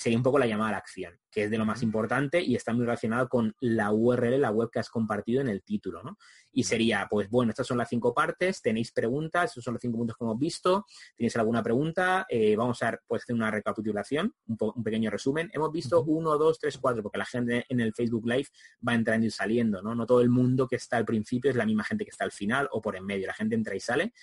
sería 0.00 0.16
un 0.16 0.22
poco 0.22 0.38
la 0.38 0.46
llamada 0.46 0.70
a 0.70 0.72
la 0.72 0.78
acción, 0.78 1.12
que 1.30 1.44
es 1.44 1.50
de 1.50 1.58
lo 1.58 1.66
más 1.66 1.82
importante 1.82 2.40
y 2.40 2.56
está 2.56 2.72
muy 2.72 2.86
relacionado 2.86 3.28
con 3.28 3.54
la 3.60 3.92
URL, 3.92 4.40
la 4.40 4.50
web 4.50 4.70
que 4.72 4.78
has 4.78 4.88
compartido 4.88 5.42
en 5.42 5.48
el 5.48 5.62
título, 5.62 6.02
¿no? 6.02 6.16
Y 6.52 6.62
sería, 6.62 7.06
pues 7.10 7.28
bueno, 7.28 7.50
estas 7.50 7.66
son 7.66 7.76
las 7.76 7.90
cinco 7.90 8.14
partes, 8.14 8.62
tenéis 8.62 8.92
preguntas, 8.92 9.50
esos 9.50 9.62
son 9.62 9.74
los 9.74 9.80
cinco 9.82 9.98
puntos 9.98 10.16
que 10.16 10.24
hemos 10.24 10.38
visto, 10.38 10.86
tenéis 11.14 11.36
alguna 11.36 11.62
pregunta, 11.62 12.24
eh, 12.30 12.56
vamos 12.56 12.82
a 12.82 12.98
pues, 13.06 13.24
hacer 13.24 13.34
una 13.34 13.50
recapitulación, 13.50 14.34
un, 14.46 14.82
pequeño 14.82 15.10
resumen. 15.10 15.50
Hemos 15.52 15.70
visto 15.70 16.02
uno, 16.02 16.38
dos, 16.38 16.58
tres, 16.58 16.78
cuatro, 16.78 17.02
porque 17.02 17.18
la 17.18 17.26
gente 17.26 17.66
en 17.68 17.80
el 17.80 17.92
Facebook 17.92 18.26
Live 18.26 18.46
va 18.88 18.94
entrando 18.94 19.26
y 19.26 19.30
saliendo, 19.30 19.82
¿no? 19.82 19.94
No 19.94 20.06
todo 20.06 20.22
el 20.22 20.30
mundo 20.30 20.66
que 20.66 20.76
está 20.76 20.96
al 20.96 21.04
principio 21.04 21.50
es 21.50 21.58
la 21.58 21.66
misma 21.66 21.84
gente 21.84 22.06
que 22.06 22.10
está 22.10 22.24
al 22.24 22.32
final 22.32 22.70
o 22.72 22.80
por 22.80 22.96
en 22.96 23.04
medio, 23.04 23.26
la 23.26 23.34
gente 23.34 23.54
entra 23.54 23.76
y 23.76 23.80
sale 23.80 24.14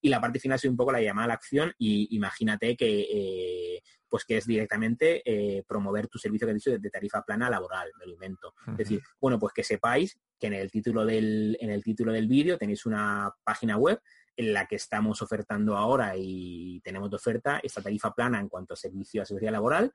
y 0.00 0.08
la 0.08 0.20
parte 0.20 0.38
final 0.38 0.56
es 0.56 0.64
un 0.64 0.76
poco 0.76 0.92
la 0.92 1.00
llamada 1.00 1.24
a 1.24 1.28
la 1.28 1.34
acción 1.34 1.72
y 1.78 2.14
imagínate 2.14 2.76
que 2.76 3.00
eh, 3.10 3.82
pues 4.16 4.24
que 4.24 4.38
es 4.38 4.46
directamente 4.46 5.20
eh, 5.26 5.62
promover 5.68 6.08
tu 6.08 6.18
servicio 6.18 6.46
que 6.46 6.52
he 6.52 6.54
dicho 6.54 6.70
de, 6.70 6.90
tarifa 6.90 7.20
plana 7.20 7.50
laboral, 7.50 7.92
me 7.98 8.06
lo 8.06 8.14
invento. 8.14 8.54
Es 8.66 8.78
decir, 8.78 9.02
bueno, 9.20 9.38
pues 9.38 9.52
que 9.52 9.62
sepáis 9.62 10.18
que 10.40 10.46
en 10.46 10.54
el 10.54 10.70
título 10.70 11.04
del, 11.04 11.58
en 11.60 11.68
el 11.68 11.84
título 11.84 12.12
del 12.12 12.26
vídeo 12.26 12.56
tenéis 12.56 12.86
una 12.86 13.30
página 13.44 13.76
web 13.76 14.00
en 14.34 14.54
la 14.54 14.64
que 14.64 14.76
estamos 14.76 15.20
ofertando 15.20 15.76
ahora 15.76 16.14
y 16.16 16.80
tenemos 16.80 17.10
de 17.10 17.16
oferta 17.16 17.60
esta 17.62 17.82
tarifa 17.82 18.14
plana 18.14 18.40
en 18.40 18.48
cuanto 18.48 18.72
a 18.72 18.78
servicio 18.78 19.20
a 19.20 19.26
seguridad 19.26 19.52
laboral. 19.52 19.92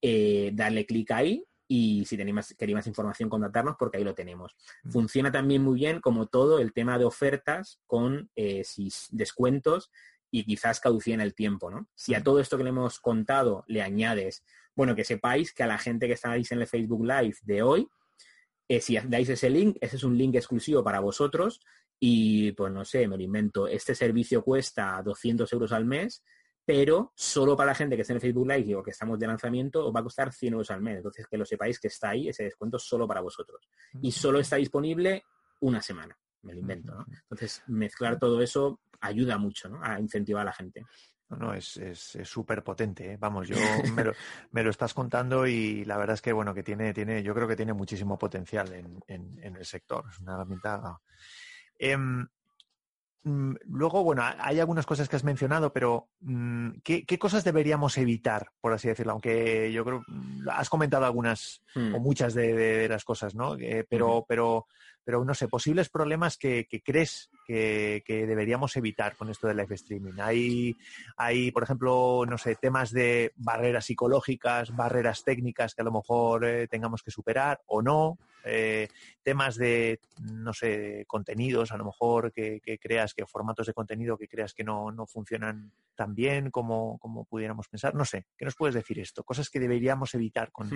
Eh, 0.00 0.52
darle 0.54 0.86
clic 0.86 1.10
ahí 1.10 1.44
y 1.66 2.04
si 2.04 2.16
tenéis 2.16 2.34
más, 2.36 2.54
queréis 2.56 2.76
más 2.76 2.86
información 2.86 3.28
contactarnos 3.28 3.74
porque 3.76 3.98
ahí 3.98 4.04
lo 4.04 4.14
tenemos. 4.14 4.54
Funciona 4.88 5.32
también 5.32 5.62
muy 5.64 5.74
bien 5.74 6.00
como 6.00 6.28
todo 6.28 6.60
el 6.60 6.72
tema 6.72 6.96
de 6.96 7.06
ofertas 7.06 7.80
con 7.88 8.30
eh, 8.36 8.62
descuentos 9.10 9.90
y 10.34 10.42
quizás 10.42 10.80
caducía 10.80 11.14
en 11.14 11.20
el 11.20 11.32
tiempo, 11.32 11.70
¿no? 11.70 11.86
Si 11.94 12.12
a 12.12 12.24
todo 12.24 12.40
esto 12.40 12.56
que 12.56 12.64
le 12.64 12.70
hemos 12.70 12.98
contado 12.98 13.62
le 13.68 13.82
añades, 13.82 14.42
bueno, 14.74 14.96
que 14.96 15.04
sepáis 15.04 15.54
que 15.54 15.62
a 15.62 15.68
la 15.68 15.78
gente 15.78 16.08
que 16.08 16.14
estáis 16.14 16.50
en 16.50 16.60
el 16.60 16.66
Facebook 16.66 17.06
Live 17.06 17.36
de 17.42 17.62
hoy, 17.62 17.86
eh, 18.66 18.80
si 18.80 18.98
dais 18.98 19.28
ese 19.28 19.48
link, 19.48 19.76
ese 19.80 19.94
es 19.94 20.02
un 20.02 20.18
link 20.18 20.34
exclusivo 20.34 20.82
para 20.82 20.98
vosotros 20.98 21.60
y, 22.00 22.50
pues 22.50 22.72
no 22.72 22.84
sé, 22.84 23.06
me 23.06 23.16
lo 23.16 23.22
invento, 23.22 23.68
este 23.68 23.94
servicio 23.94 24.42
cuesta 24.42 25.00
200 25.04 25.52
euros 25.52 25.70
al 25.70 25.84
mes, 25.84 26.24
pero 26.64 27.12
solo 27.14 27.56
para 27.56 27.68
la 27.68 27.76
gente 27.76 27.94
que 27.94 28.02
está 28.02 28.14
en 28.14 28.16
el 28.16 28.22
Facebook 28.22 28.48
Live 28.48 28.74
o 28.74 28.82
que 28.82 28.90
estamos 28.90 29.20
de 29.20 29.28
lanzamiento 29.28 29.86
os 29.86 29.94
va 29.94 30.00
a 30.00 30.02
costar 30.02 30.32
100 30.32 30.52
euros 30.52 30.70
al 30.72 30.80
mes. 30.80 30.96
Entonces, 30.96 31.28
que 31.28 31.38
lo 31.38 31.44
sepáis 31.44 31.78
que 31.78 31.86
está 31.86 32.10
ahí 32.10 32.28
ese 32.28 32.42
descuento 32.42 32.76
solo 32.80 33.06
para 33.06 33.20
vosotros. 33.20 33.68
Y 34.02 34.10
solo 34.10 34.40
está 34.40 34.56
disponible 34.56 35.22
una 35.60 35.80
semana 35.80 36.18
me 36.44 36.54
lo 36.54 36.60
invento, 36.60 36.94
¿no? 36.94 37.04
Entonces, 37.22 37.62
mezclar 37.66 38.18
todo 38.18 38.40
eso 38.40 38.80
ayuda 39.00 39.38
mucho, 39.38 39.68
¿no? 39.68 39.82
A 39.82 39.98
incentivar 39.98 40.42
a 40.42 40.46
la 40.46 40.52
gente. 40.52 40.84
No, 41.30 41.36
no, 41.36 41.54
es 41.54 41.78
súper 42.24 42.62
potente. 42.62 43.12
¿eh? 43.12 43.16
Vamos, 43.18 43.48
yo 43.48 43.56
me 44.52 44.62
lo, 44.62 44.70
estás 44.70 44.94
contando 44.94 45.46
y 45.46 45.84
la 45.84 45.96
verdad 45.96 46.14
es 46.14 46.22
que, 46.22 46.32
bueno, 46.32 46.54
que 46.54 46.62
tiene, 46.62 46.92
tiene, 46.92 47.22
yo 47.22 47.34
creo 47.34 47.48
que 47.48 47.56
tiene 47.56 47.72
muchísimo 47.72 48.18
potencial 48.18 48.72
en, 48.72 49.00
en, 49.06 49.56
el 49.56 49.64
sector. 49.64 50.04
Es 50.10 50.18
una 50.20 50.34
herramienta. 50.34 51.00
Em, 51.78 52.26
luego, 53.24 54.04
bueno, 54.04 54.22
hay 54.38 54.60
algunas 54.60 54.86
cosas 54.86 55.08
que 55.08 55.16
has 55.16 55.24
mencionado, 55.24 55.72
pero 55.72 56.08
mm, 56.20 56.80
¿qué, 56.82 57.18
cosas 57.18 57.44
deberíamos 57.44 57.96
evitar, 57.98 58.48
por 58.60 58.72
así 58.72 58.88
decirlo? 58.88 59.12
Aunque 59.12 59.72
yo 59.72 59.84
creo, 59.84 60.02
mm, 60.06 60.48
has 60.50 60.68
comentado 60.68 61.06
algunas 61.06 61.62
hmm. 61.74 61.94
o 61.94 62.00
muchas 62.00 62.34
de, 62.34 62.88
las 62.88 63.04
cosas, 63.04 63.34
¿no? 63.34 63.56
Eh, 63.58 63.86
pero, 63.88 64.24
pero 64.28 64.66
pero 65.04 65.24
no 65.24 65.34
sé, 65.34 65.48
posibles 65.48 65.90
problemas 65.90 66.36
que, 66.36 66.66
crees 66.82 67.30
que, 67.44 68.02
deberíamos 68.06 68.76
evitar 68.76 69.16
con 69.16 69.30
esto 69.30 69.46
del 69.46 69.58
live 69.58 69.74
streaming. 69.74 70.20
Hay, 70.20 70.76
hay, 71.16 71.50
por 71.50 71.62
ejemplo, 71.62 72.24
no 72.28 72.38
sé, 72.38 72.56
temas 72.56 72.90
de 72.90 73.32
barreras 73.36 73.86
psicológicas, 73.86 74.74
barreras 74.74 75.24
técnicas 75.24 75.74
que 75.74 75.82
a 75.82 75.84
lo 75.84 75.92
mejor 75.92 76.44
eh, 76.44 76.68
tengamos 76.68 77.02
que 77.02 77.10
superar 77.10 77.60
o 77.66 77.82
no, 77.82 78.18
eh, 78.44 78.88
temas 79.22 79.56
de, 79.56 80.00
no 80.20 80.52
sé, 80.52 81.04
contenidos, 81.06 81.72
a 81.72 81.78
lo 81.78 81.86
mejor 81.86 82.30
que, 82.30 82.60
creas 82.80 83.14
que 83.14 83.26
formatos 83.26 83.66
de 83.66 83.72
contenido 83.72 84.18
que 84.18 84.28
creas 84.28 84.52
que 84.52 84.64
no, 84.64 84.92
funcionan 85.06 85.72
tan 85.94 86.14
bien 86.14 86.50
como, 86.50 86.98
como, 86.98 87.24
pudiéramos 87.24 87.68
pensar. 87.68 87.94
No 87.94 88.04
sé, 88.04 88.26
¿qué 88.36 88.44
nos 88.44 88.54
puedes 88.54 88.74
decir 88.74 88.98
esto? 88.98 89.24
Cosas 89.24 89.48
que 89.48 89.60
deberíamos 89.60 90.14
evitar 90.14 90.52
con, 90.52 90.68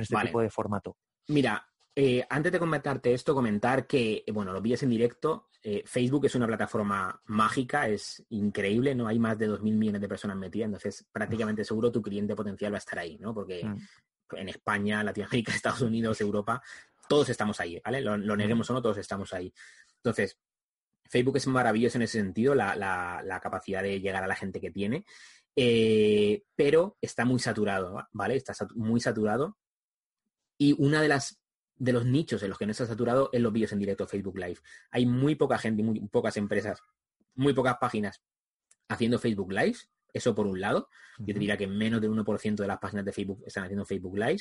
este 0.00 0.16
tipo 0.16 0.42
de 0.42 0.50
formato. 0.50 0.96
Mira, 1.28 1.66
eh, 1.98 2.26
antes 2.28 2.52
de 2.52 2.58
comentarte 2.58 3.14
esto, 3.14 3.34
comentar 3.34 3.86
que, 3.86 4.22
bueno, 4.30 4.52
lo 4.52 4.62
pillas 4.62 4.82
en 4.82 4.90
directo. 4.90 5.48
Eh, 5.62 5.82
Facebook 5.86 6.26
es 6.26 6.34
una 6.34 6.46
plataforma 6.46 7.20
mágica, 7.24 7.88
es 7.88 8.22
increíble, 8.28 8.94
¿no? 8.94 9.08
Hay 9.08 9.18
más 9.18 9.38
de 9.38 9.48
2.000 9.48 9.60
millones 9.72 10.02
de 10.02 10.08
personas 10.08 10.36
metidas, 10.36 10.66
entonces 10.66 11.06
prácticamente 11.10 11.64
seguro 11.64 11.90
tu 11.90 12.02
cliente 12.02 12.36
potencial 12.36 12.72
va 12.72 12.76
a 12.76 12.78
estar 12.78 12.98
ahí, 12.98 13.16
¿no? 13.18 13.32
Porque 13.32 13.64
mm. 13.64 14.36
en 14.36 14.48
España, 14.50 15.02
Latinoamérica, 15.02 15.52
Estados 15.54 15.80
Unidos, 15.80 16.20
Europa, 16.20 16.62
todos 17.08 17.30
estamos 17.30 17.58
ahí, 17.60 17.80
¿vale? 17.82 18.02
Lo, 18.02 18.16
lo 18.16 18.36
neguemos 18.36 18.68
o 18.68 18.74
no, 18.74 18.82
todos 18.82 18.98
estamos 18.98 19.32
ahí. 19.32 19.50
Entonces, 19.96 20.38
Facebook 21.08 21.38
es 21.38 21.46
maravilloso 21.46 21.96
en 21.96 22.02
ese 22.02 22.18
sentido, 22.18 22.54
la, 22.54 23.40
capacidad 23.42 23.82
de 23.82 24.00
llegar 24.00 24.22
a 24.22 24.26
la 24.26 24.34
gente 24.34 24.60
que 24.60 24.70
tiene, 24.70 25.06
eh, 25.56 26.42
pero 26.54 26.98
está 27.00 27.24
muy 27.24 27.38
saturado, 27.38 28.06
¿vale? 28.12 28.36
Está 28.36 28.52
muy 28.74 29.00
saturado. 29.00 29.56
Y 30.58 30.74
una 30.78 31.00
de 31.00 31.08
las 31.08 31.40
de 31.78 31.92
los 31.92 32.04
nichos 32.04 32.42
en 32.42 32.48
los 32.48 32.58
que 32.58 32.66
no 32.66 32.72
está 32.72 32.86
saturado 32.86 33.30
en 33.32 33.42
los 33.42 33.52
vídeos 33.52 33.72
en 33.72 33.78
directo 33.78 34.06
Facebook 34.06 34.38
Live. 34.38 34.58
Hay 34.90 35.06
muy 35.06 35.34
poca 35.34 35.58
gente, 35.58 35.82
muy 35.82 36.00
pocas 36.08 36.36
empresas, 36.36 36.80
muy 37.34 37.52
pocas 37.52 37.76
páginas 37.78 38.22
haciendo 38.88 39.18
Facebook 39.18 39.52
Live. 39.52 39.76
Eso 40.12 40.34
por 40.34 40.46
un 40.46 40.60
lado. 40.60 40.88
Yo 41.18 41.34
te 41.34 41.40
diría 41.40 41.56
que 41.56 41.66
menos 41.66 42.00
del 42.00 42.10
1% 42.10 42.56
de 42.56 42.66
las 42.66 42.78
páginas 42.78 43.04
de 43.04 43.12
Facebook 43.12 43.42
están 43.46 43.64
haciendo 43.64 43.84
Facebook 43.84 44.16
Live. 44.16 44.40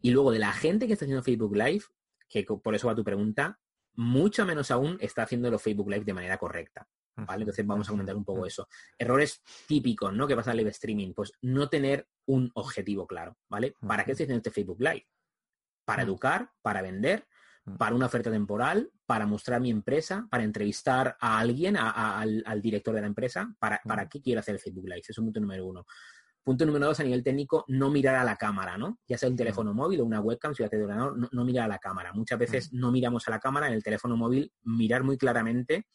Y 0.00 0.10
luego 0.10 0.30
de 0.30 0.38
la 0.38 0.52
gente 0.52 0.86
que 0.86 0.94
está 0.94 1.04
haciendo 1.04 1.22
Facebook 1.22 1.54
Live, 1.54 1.84
que 2.28 2.44
por 2.44 2.74
eso 2.74 2.86
va 2.86 2.94
tu 2.94 3.04
pregunta, 3.04 3.58
mucho 3.94 4.46
menos 4.46 4.70
aún 4.70 4.96
está 5.00 5.24
haciendo 5.24 5.50
los 5.50 5.60
Facebook 5.60 5.90
Live 5.90 6.04
de 6.04 6.14
manera 6.14 6.38
correcta. 6.38 6.88
¿Vale? 7.14 7.42
Entonces 7.42 7.66
vamos 7.66 7.86
a 7.86 7.90
comentar 7.90 8.16
un 8.16 8.24
poco 8.24 8.46
eso. 8.46 8.68
Errores 8.98 9.42
típicos, 9.66 10.14
¿no? 10.14 10.26
Que 10.26 10.34
pasa 10.34 10.52
en 10.52 10.56
live 10.56 10.70
streaming. 10.70 11.12
Pues 11.12 11.34
no 11.42 11.68
tener 11.68 12.08
un 12.24 12.50
objetivo 12.54 13.06
claro, 13.06 13.36
¿vale? 13.50 13.76
¿Para 13.86 14.06
qué 14.06 14.12
estoy 14.12 14.24
haciendo 14.24 14.38
este 14.38 14.50
Facebook 14.50 14.80
Live? 14.80 15.06
Para 15.84 16.02
educar, 16.02 16.50
para 16.62 16.82
vender, 16.82 17.26
para 17.78 17.94
una 17.94 18.06
oferta 18.06 18.30
temporal, 18.30 18.90
para 19.06 19.26
mostrar 19.26 19.60
mi 19.60 19.70
empresa, 19.70 20.26
para 20.30 20.42
entrevistar 20.42 21.16
a 21.20 21.38
alguien, 21.38 21.76
al, 21.76 22.60
director 22.60 22.94
de 22.94 23.00
la 23.00 23.06
empresa. 23.06 23.54
¿Para, 23.58 23.80
¿Para 23.84 24.08
qué 24.08 24.20
quiero 24.20 24.40
hacer 24.40 24.54
el 24.54 24.60
Facebook 24.60 24.84
Live? 24.84 25.00
Eso 25.00 25.12
es 25.12 25.24
punto 25.24 25.40
número 25.40 25.66
uno. 25.66 25.86
Punto 26.42 26.66
número 26.66 26.86
dos, 26.86 26.98
a 26.98 27.04
nivel 27.04 27.22
técnico, 27.22 27.64
no 27.68 27.88
mirar 27.88 28.16
a 28.16 28.24
la 28.24 28.36
cámara, 28.36 28.76
¿no? 28.76 28.98
Ya 29.06 29.16
sea 29.16 29.28
un 29.28 29.36
teléfono 29.36 29.72
móvil 29.72 30.00
o 30.00 30.04
una 30.04 30.20
webcam, 30.20 30.54
si 30.54 30.64
de 30.64 30.82
ordenador, 30.82 31.16
no, 31.16 31.28
no 31.30 31.44
mirar 31.44 31.66
a 31.66 31.68
la 31.68 31.78
cámara. 31.78 32.12
Muchas 32.12 32.36
veces 32.36 32.72
no 32.72 32.90
miramos 32.90 33.28
a 33.28 33.30
la 33.30 33.38
cámara 33.38 33.68
en 33.68 33.74
el 33.74 33.82
teléfono 33.82 34.16
móvil, 34.16 34.52
mirar 34.64 35.04
muy 35.04 35.16
claramente 35.16 35.86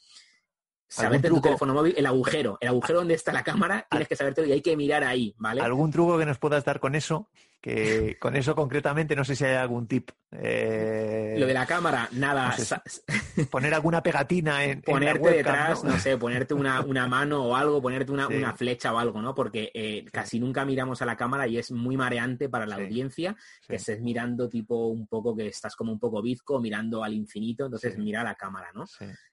saberte 0.87 1.29
tu 1.29 1.41
teléfono 1.41 1.73
móvil, 1.73 1.93
el 1.97 2.05
agujero, 2.05 2.57
el 2.61 2.69
agujero 2.69 2.99
donde 2.99 3.13
está 3.13 3.33
la 3.33 3.43
cámara, 3.43 3.85
tienes 3.89 4.07
que 4.07 4.15
saberte 4.15 4.47
y 4.47 4.51
hay 4.51 4.61
que 4.61 4.77
mirar 4.77 5.03
ahí, 5.03 5.35
¿vale? 5.37 5.61
¿Algún 5.61 5.91
truco 5.91 6.17
que 6.17 6.25
nos 6.25 6.37
puedas 6.37 6.63
dar 6.63 6.79
con 6.79 6.95
eso? 6.95 7.29
Que 7.61 8.17
con 8.19 8.35
eso 8.35 8.55
concretamente 8.55 9.15
no 9.15 9.25
sé 9.25 9.35
si 9.35 9.45
hay 9.45 9.55
algún 9.55 9.87
tip. 9.87 10.11
Eh, 10.31 11.35
Lo 11.37 11.45
de 11.45 11.53
la 11.53 11.65
cámara, 11.65 12.07
nada. 12.11 12.55
poner 13.51 13.73
alguna 13.73 14.03
pegatina 14.03 14.63
en. 14.63 14.81
Ponerte 14.81 15.29
detrás, 15.29 15.83
¿no? 15.83 15.97
sé, 15.99 16.17
ponerte 16.17 16.53
una, 16.53 16.81
mano 17.07 17.43
o 17.43 17.55
algo, 17.55 17.81
ponerte 17.81 18.11
una, 18.11 18.53
flecha 18.53 18.93
o 18.93 18.99
algo, 18.99 19.21
¿no? 19.21 19.33
Porque 19.33 19.71
eh, 19.73 20.05
casi 20.11 20.39
nunca 20.39 20.65
miramos 20.65 21.01
a 21.01 21.05
la 21.05 21.17
cámara 21.17 21.47
y 21.47 21.57
es 21.57 21.71
muy 21.71 21.97
mareante 21.97 22.49
para 22.49 22.65
la 22.65 22.75
audiencia 22.75 23.35
que 23.67 23.75
estés 23.75 24.01
mirando 24.01 24.49
tipo 24.49 24.87
un 24.87 25.07
poco 25.07 25.35
que 25.35 25.47
estás 25.47 25.75
como 25.75 25.91
un 25.91 25.99
poco 25.99 26.21
bizco, 26.21 26.59
mirando 26.59 27.03
al 27.03 27.13
infinito, 27.13 27.65
entonces 27.65 27.97
mira 27.97 28.21
a 28.21 28.25
la 28.25 28.35
cámara, 28.35 28.69
¿no? 28.73 28.85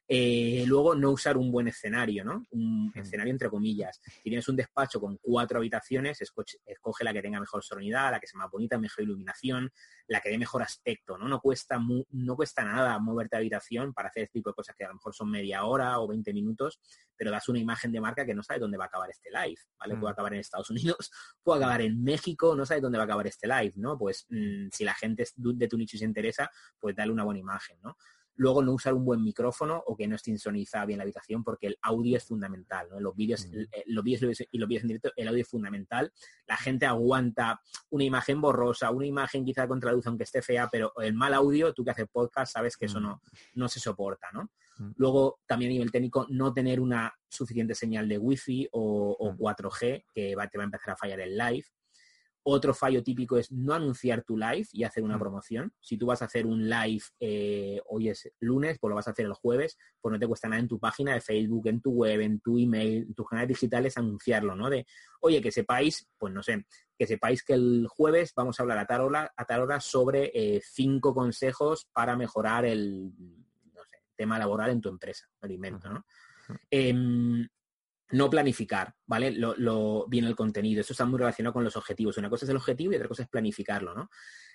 Eh, 0.07 0.65
luego, 0.67 0.95
no 0.95 1.11
usar 1.13 1.39
un 1.39 1.51
buen 1.51 1.67
escenario, 1.69 2.25
¿no? 2.25 2.45
Un 2.51 2.93
escenario 2.95 3.33
entre 3.33 3.49
comillas. 3.49 4.01
Si 4.05 4.25
tienes 4.25 4.47
un 4.49 4.57
despacho 4.57 5.01
con 5.01 5.17
cuatro 5.17 5.59
habitaciones, 5.59 6.21
escoge, 6.21 7.05
la 7.05 7.13
que 7.13 7.23
tenga 7.23 7.41
mejor 7.41 7.65
sonoridad, 7.65 8.11
la 8.11 8.21
que 8.21 8.27
sea 8.27 8.39
más 8.39 8.51
bonita, 8.51 8.79
mejor 8.79 9.05
iluminación, 9.05 9.73
la 10.07 10.21
que 10.21 10.29
dé 10.29 10.37
mejor 10.37 10.63
aspecto, 10.63 11.17
¿no? 11.17 11.27
No 11.27 11.41
cuesta, 11.41 11.81
no 12.11 12.37
cuesta 12.37 12.65
nada 12.65 12.99
moverte 12.99 13.37
a 13.37 13.39
habitación 13.39 13.95
para 13.95 14.09
hacer 14.09 14.25
este 14.25 14.41
tipo 14.41 14.51
de 14.51 14.55
cosas 14.55 14.77
que 14.77 14.85
a 14.85 14.89
lo 14.89 14.95
mejor 14.95 15.15
son 15.15 15.31
media 15.31 15.65
hora 15.65 15.99
o 16.01 16.07
20 16.07 16.35
minutos, 16.35 16.81
pero 17.17 17.31
das 17.31 17.49
una 17.49 17.59
imagen 17.59 17.91
de 17.91 18.01
marca 18.01 18.27
que 18.27 18.35
no 18.35 18.43
sabe 18.43 18.61
dónde 18.61 18.77
va 18.77 18.85
a 18.85 18.89
acabar 18.89 19.09
este 19.11 19.31
live, 19.31 19.61
¿vale? 19.79 19.97
Puede 19.97 20.11
mm. 20.11 20.13
acabar 20.13 20.35
en 20.35 20.41
Estados 20.41 20.69
Unidos, 20.69 21.11
puede 21.43 21.61
acabar 21.61 21.81
en 21.81 22.03
México, 22.03 22.55
no 22.55 22.67
sabes 22.67 22.83
dónde 22.83 22.99
va 22.99 23.05
a 23.05 23.07
acabar 23.07 23.27
este 23.27 23.49
live, 23.49 23.73
¿no? 23.77 23.97
Pues 23.97 24.27
mm, 24.29 24.69
si 24.71 24.85
la 24.85 24.95
gente 24.95 25.27
de 25.35 25.69
tu 25.69 25.79
nicho 25.79 25.97
se 25.97 26.05
interesa, 26.05 26.51
pues 26.79 26.95
dale 26.95 27.11
una 27.11 27.25
buena 27.25 27.41
imagen, 27.41 27.79
¿no? 27.83 27.97
Luego 28.37 28.63
no 28.63 28.73
usar 28.73 28.95
un 28.95 29.05
buen 29.05 29.23
micrófono 29.23 29.83
o 29.87 29.97
que 29.97 30.07
no 30.07 30.17
esté 30.17 30.31
insonizada 30.31 30.87
bien 30.87 30.99
la 30.99 31.03
habitación 31.03 31.45
porque 31.45 31.69
el 31.69 31.79
audio 31.83 32.17
es 32.17 32.25
fundamental. 32.25 32.89
¿no? 32.91 33.01
Los 33.01 33.15
vídeos, 33.15 33.47
mm. 33.47 33.59
eh, 33.73 33.85
los 33.87 34.05
vídeos 34.05 34.41
y 34.51 34.59
los 34.59 34.69
vídeos 34.69 34.83
en 34.83 34.89
directo, 34.89 35.13
el 35.17 35.29
audio 35.29 35.43
es 35.43 35.49
fundamental. 35.49 36.13
La 36.47 36.57
gente 36.57 36.87
aguanta 36.87 37.61
una 37.91 38.05
imagen 38.05 38.41
borrosa, 38.41 38.91
una 38.91 39.07
imagen 39.07 39.45
quizá 39.45 39.67
con 39.69 39.81
traducción 39.81 40.13
aunque 40.13 40.25
esté 40.25 40.43
fea, 40.43 40.69
pero 40.71 40.93
el 41.01 41.15
mal 41.15 41.35
audio, 41.35 41.73
tú 41.73 41.85
que 41.85 41.91
haces 41.91 42.09
podcast 42.11 42.53
sabes 42.53 42.77
que 42.77 42.87
eso 42.87 43.01
mm. 43.01 43.03
no, 43.03 43.23
no 43.55 43.69
se 43.69 43.81
soporta, 43.81 44.29
¿no? 44.33 44.51
Mm. 44.79 44.93
Luego, 44.97 45.41
también 45.47 45.71
a 45.71 45.75
nivel 45.75 45.91
técnico, 45.91 46.27
no 46.31 46.53
tener 46.53 46.81
una 46.81 47.13
suficiente 47.29 47.75
señal 47.75 48.09
de 48.09 48.19
wifi 48.19 48.69
o, 48.73 49.17
o 49.19 49.35
4G 49.37 50.05
que 50.13 50.35
va, 50.35 50.49
te 50.49 50.59
va 50.59 50.65
a 50.65 50.67
empezar 50.67 50.91
a 50.91 50.97
fallar 50.97 51.21
el 51.21 51.37
live. 51.37 51.67
Otro 52.47 52.75
fallo 52.75 53.03
típico 53.03 53.39
es 53.39 53.51
no 53.51 53.73
anunciar 53.73 54.23
tu 54.23 54.37
live 54.37 54.67
y 54.73 54.85
hacer 54.85 55.03
una 55.03 55.17
mm. 55.17 55.21
promoción. 55.21 55.73
Si 55.81 55.97
tú 55.97 56.07
vas 56.07 56.21
a 56.21 56.27
hacer 56.27 56.45
un 56.45 56.69
live, 56.69 57.03
eh, 57.19 57.81
hoy 57.87 58.11
es 58.11 58.31
lunes, 58.39 58.79
pues 58.79 58.91
lo 58.91 58.95
vas 58.95 59.09
a 59.09 59.13
hacer 59.13 59.25
el 59.25 59.33
jueves, 59.33 59.79
pues 59.99 60.13
no 60.13 60.19
te 60.19 60.27
cuesta 60.27 60.49
nada 60.49 60.61
en 60.61 60.69
tu 60.69 60.79
página 60.79 61.15
de 61.15 61.23
Facebook, 61.23 61.67
en 61.69 61.81
tu 61.81 61.93
web, 61.93 62.21
en 62.21 62.41
tu 62.41 62.59
email, 62.59 63.05
en 63.09 63.15
tus 63.15 63.27
canales 63.27 63.49
digitales 63.49 63.97
anunciarlo, 63.97 64.55
¿no? 64.55 64.69
De, 64.69 64.87
oye, 65.21 65.41
que 65.41 65.51
sepáis, 65.51 66.07
pues 66.19 66.35
no 66.35 66.43
sé, 66.43 66.67
que 66.99 67.07
sepáis 67.07 67.43
que 67.43 67.55
el 67.55 67.87
jueves 67.89 68.35
vamos 68.37 68.61
a 68.61 68.63
hablar 68.63 68.77
a 68.77 68.87
tal 68.87 69.01
hora, 69.01 69.33
a 69.35 69.45
tal 69.47 69.63
hora 69.63 69.81
sobre 69.81 70.31
eh, 70.35 70.61
cinco 70.63 71.15
consejos 71.15 71.89
para 71.95 72.15
mejorar 72.15 72.67
el, 72.67 73.11
no 73.73 73.83
sé, 73.85 74.03
tema 74.15 74.39
laboral 74.39 74.71
en 74.71 74.83
tu 74.83 74.91
empresa, 74.91 75.27
el 75.41 75.53
invento, 75.53 75.89
¿no? 75.89 76.05
No 78.15 78.31
planificar, 78.31 78.95
¿vale? 79.07 79.33
Lo, 79.33 80.07
viene 80.07 80.29
el 80.29 80.37
contenido. 80.37 80.81
Eso 80.81 80.93
está 80.93 81.05
muy 81.05 81.19
relacionado 81.19 81.53
con 81.53 81.65
los 81.65 81.77
objetivos. 81.77 82.17
Una 82.17 82.31
cosa 82.31 82.45
es 82.45 82.51
el 82.51 82.57
objetivo 82.57 82.93
y 82.93 82.97
otra 82.97 83.09
cosa 83.09 83.25
es 83.25 83.29
planificarlo, 83.29 83.93
¿no? 83.93 84.09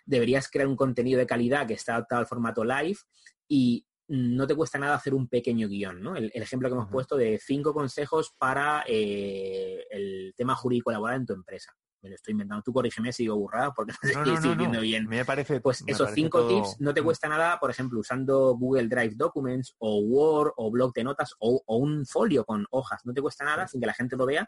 Deberías 0.05 0.49
crear 0.49 0.68
un 0.68 0.78
contenido 0.78 1.20
de 1.20 1.28
calidad 1.28 1.68
que 1.68 1.74
está 1.74 1.95
adaptado 1.95 2.22
al 2.22 2.28
formato 2.28 2.64
live 2.64 2.97
y 3.49 3.86
no 4.07 4.47
te 4.47 4.55
cuesta 4.55 4.80
nada 4.80 4.95
hacer 4.95 5.14
un 5.14 5.28
pequeño 5.28 5.68
guion, 5.68 6.01
¿no? 6.01 6.16
El, 6.16 6.32
ejemplo 6.34 6.70
que 6.70 6.76
hemos 6.76 6.89
puesto 6.89 7.18
de 7.18 7.38
cinco 7.38 7.74
consejos 7.74 8.34
para 8.38 8.86
eh, 8.88 9.86
el 9.91 10.34
tema 10.38 10.55
jurídico 10.55 10.91
laboral 10.91 11.18
en 11.18 11.26
tu 11.26 11.34
empresa 11.34 11.76
me 12.02 12.10
lo 12.10 12.16
estoy 12.16 12.32
inventando. 12.32 12.64
Tú 12.64 12.74
corrígeme 12.74 13.12
si 13.12 13.24
digo 13.24 13.36
burrada 13.36 13.72
porque 13.74 13.93
no, 14.14 14.34
estoy 14.34 14.56
viendo 14.56 14.82
bien. 14.82 15.08
Me 15.08 15.26
parece. 15.26 15.62
Pues 15.62 15.84
esos 15.86 16.12
cinco 16.12 16.47
tips 16.47 16.78
no 16.80 16.93
te 16.93 17.02
cuesta 17.02 17.28
nada, 17.28 17.60
por 17.60 17.70
ejemplo, 17.70 18.00
usando 18.00 18.56
Google 18.56 18.88
Drive 18.88 19.16
Documents 19.16 19.76
o 19.80 20.00
Word 20.00 20.54
o 20.58 20.72
blog 20.72 20.93
de 20.93 21.04
notas 21.04 21.34
o, 21.39 21.62
un 21.68 22.06
folio 22.06 22.45
con 22.45 22.66
hojas. 22.72 23.02
No 23.06 23.14
te 23.14 23.22
cuesta 23.22 23.45
nada 23.45 23.68
sin 23.68 23.82
que 23.82 23.88
la 23.88 23.93
gente 23.93 24.16
lo 24.16 24.26
vea. 24.26 24.47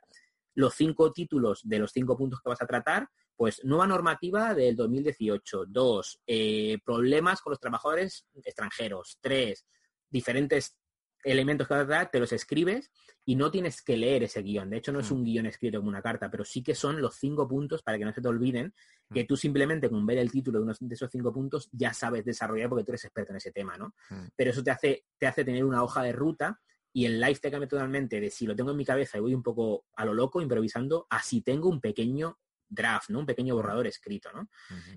Los 0.53 0.75
cinco 0.75 1.11
títulos 1.11 1.61
de 1.63 1.79
los 1.79 1.91
cinco 1.91 2.17
puntos 2.17 2.41
que 2.41 2.49
vas 2.49 2.61
a 2.61 2.67
tratar, 2.67 3.07
pues 3.35 3.63
nueva 3.63 3.87
normativa 3.87 4.53
del 4.53 4.75
2018. 4.75 5.65
Dos, 5.67 6.19
eh, 6.27 6.77
problemas 6.83 7.41
con 7.41 7.51
los 7.51 7.59
trabajadores 7.59 8.25
extranjeros. 8.43 9.17
Tres, 9.21 9.65
diferentes 10.09 10.75
elementos 11.23 11.67
que 11.67 11.75
te 12.11 12.19
los 12.19 12.31
escribes 12.31 12.91
y 13.25 13.35
no 13.35 13.51
tienes 13.51 13.81
que 13.81 13.97
leer 13.97 14.23
ese 14.23 14.41
guion. 14.41 14.69
De 14.69 14.77
hecho, 14.77 14.91
no 14.91 14.99
es 14.99 15.11
mm. 15.11 15.13
un 15.13 15.23
guion 15.23 15.45
escrito 15.45 15.77
como 15.77 15.89
una 15.89 16.01
carta, 16.01 16.29
pero 16.31 16.43
sí 16.43 16.63
que 16.63 16.75
son 16.75 17.01
los 17.01 17.15
cinco 17.15 17.47
puntos 17.47 17.83
para 17.83 17.97
que 17.97 18.05
no 18.05 18.13
se 18.13 18.21
te 18.21 18.27
olviden, 18.27 18.73
que 19.13 19.23
mm. 19.23 19.27
tú 19.27 19.37
simplemente 19.37 19.89
con 19.89 20.05
ver 20.05 20.17
el 20.17 20.31
título 20.31 20.59
de 20.59 20.63
uno 20.63 20.73
de 20.79 20.95
esos 20.95 21.09
cinco 21.11 21.31
puntos 21.31 21.69
ya 21.71 21.93
sabes 21.93 22.25
desarrollar 22.25 22.69
porque 22.69 22.83
tú 22.83 22.91
eres 22.91 23.05
experto 23.05 23.31
en 23.31 23.37
ese 23.37 23.51
tema, 23.51 23.77
¿no? 23.77 23.93
Mm. 24.09 24.27
Pero 24.35 24.51
eso 24.51 24.63
te 24.63 24.71
hace, 24.71 25.05
te 25.17 25.27
hace 25.27 25.43
tener 25.43 25.63
una 25.63 25.83
hoja 25.83 26.01
de 26.03 26.11
ruta 26.11 26.59
y 26.93 27.05
el 27.05 27.19
live 27.19 27.39
te 27.39 27.51
cambia 27.51 27.69
totalmente 27.69 28.19
de 28.19 28.29
si 28.29 28.45
lo 28.45 28.55
tengo 28.55 28.71
en 28.71 28.77
mi 28.77 28.85
cabeza 28.85 29.17
y 29.17 29.21
voy 29.21 29.33
un 29.33 29.43
poco 29.43 29.85
a 29.95 30.05
lo 30.05 30.13
loco 30.13 30.41
improvisando, 30.41 31.07
así 31.09 31.41
tengo 31.41 31.69
un 31.69 31.79
pequeño 31.79 32.37
draft, 32.67 33.09
¿no? 33.09 33.19
Un 33.19 33.25
pequeño 33.25 33.55
borrador 33.55 33.85
escrito, 33.87 34.31
¿no? 34.31 34.49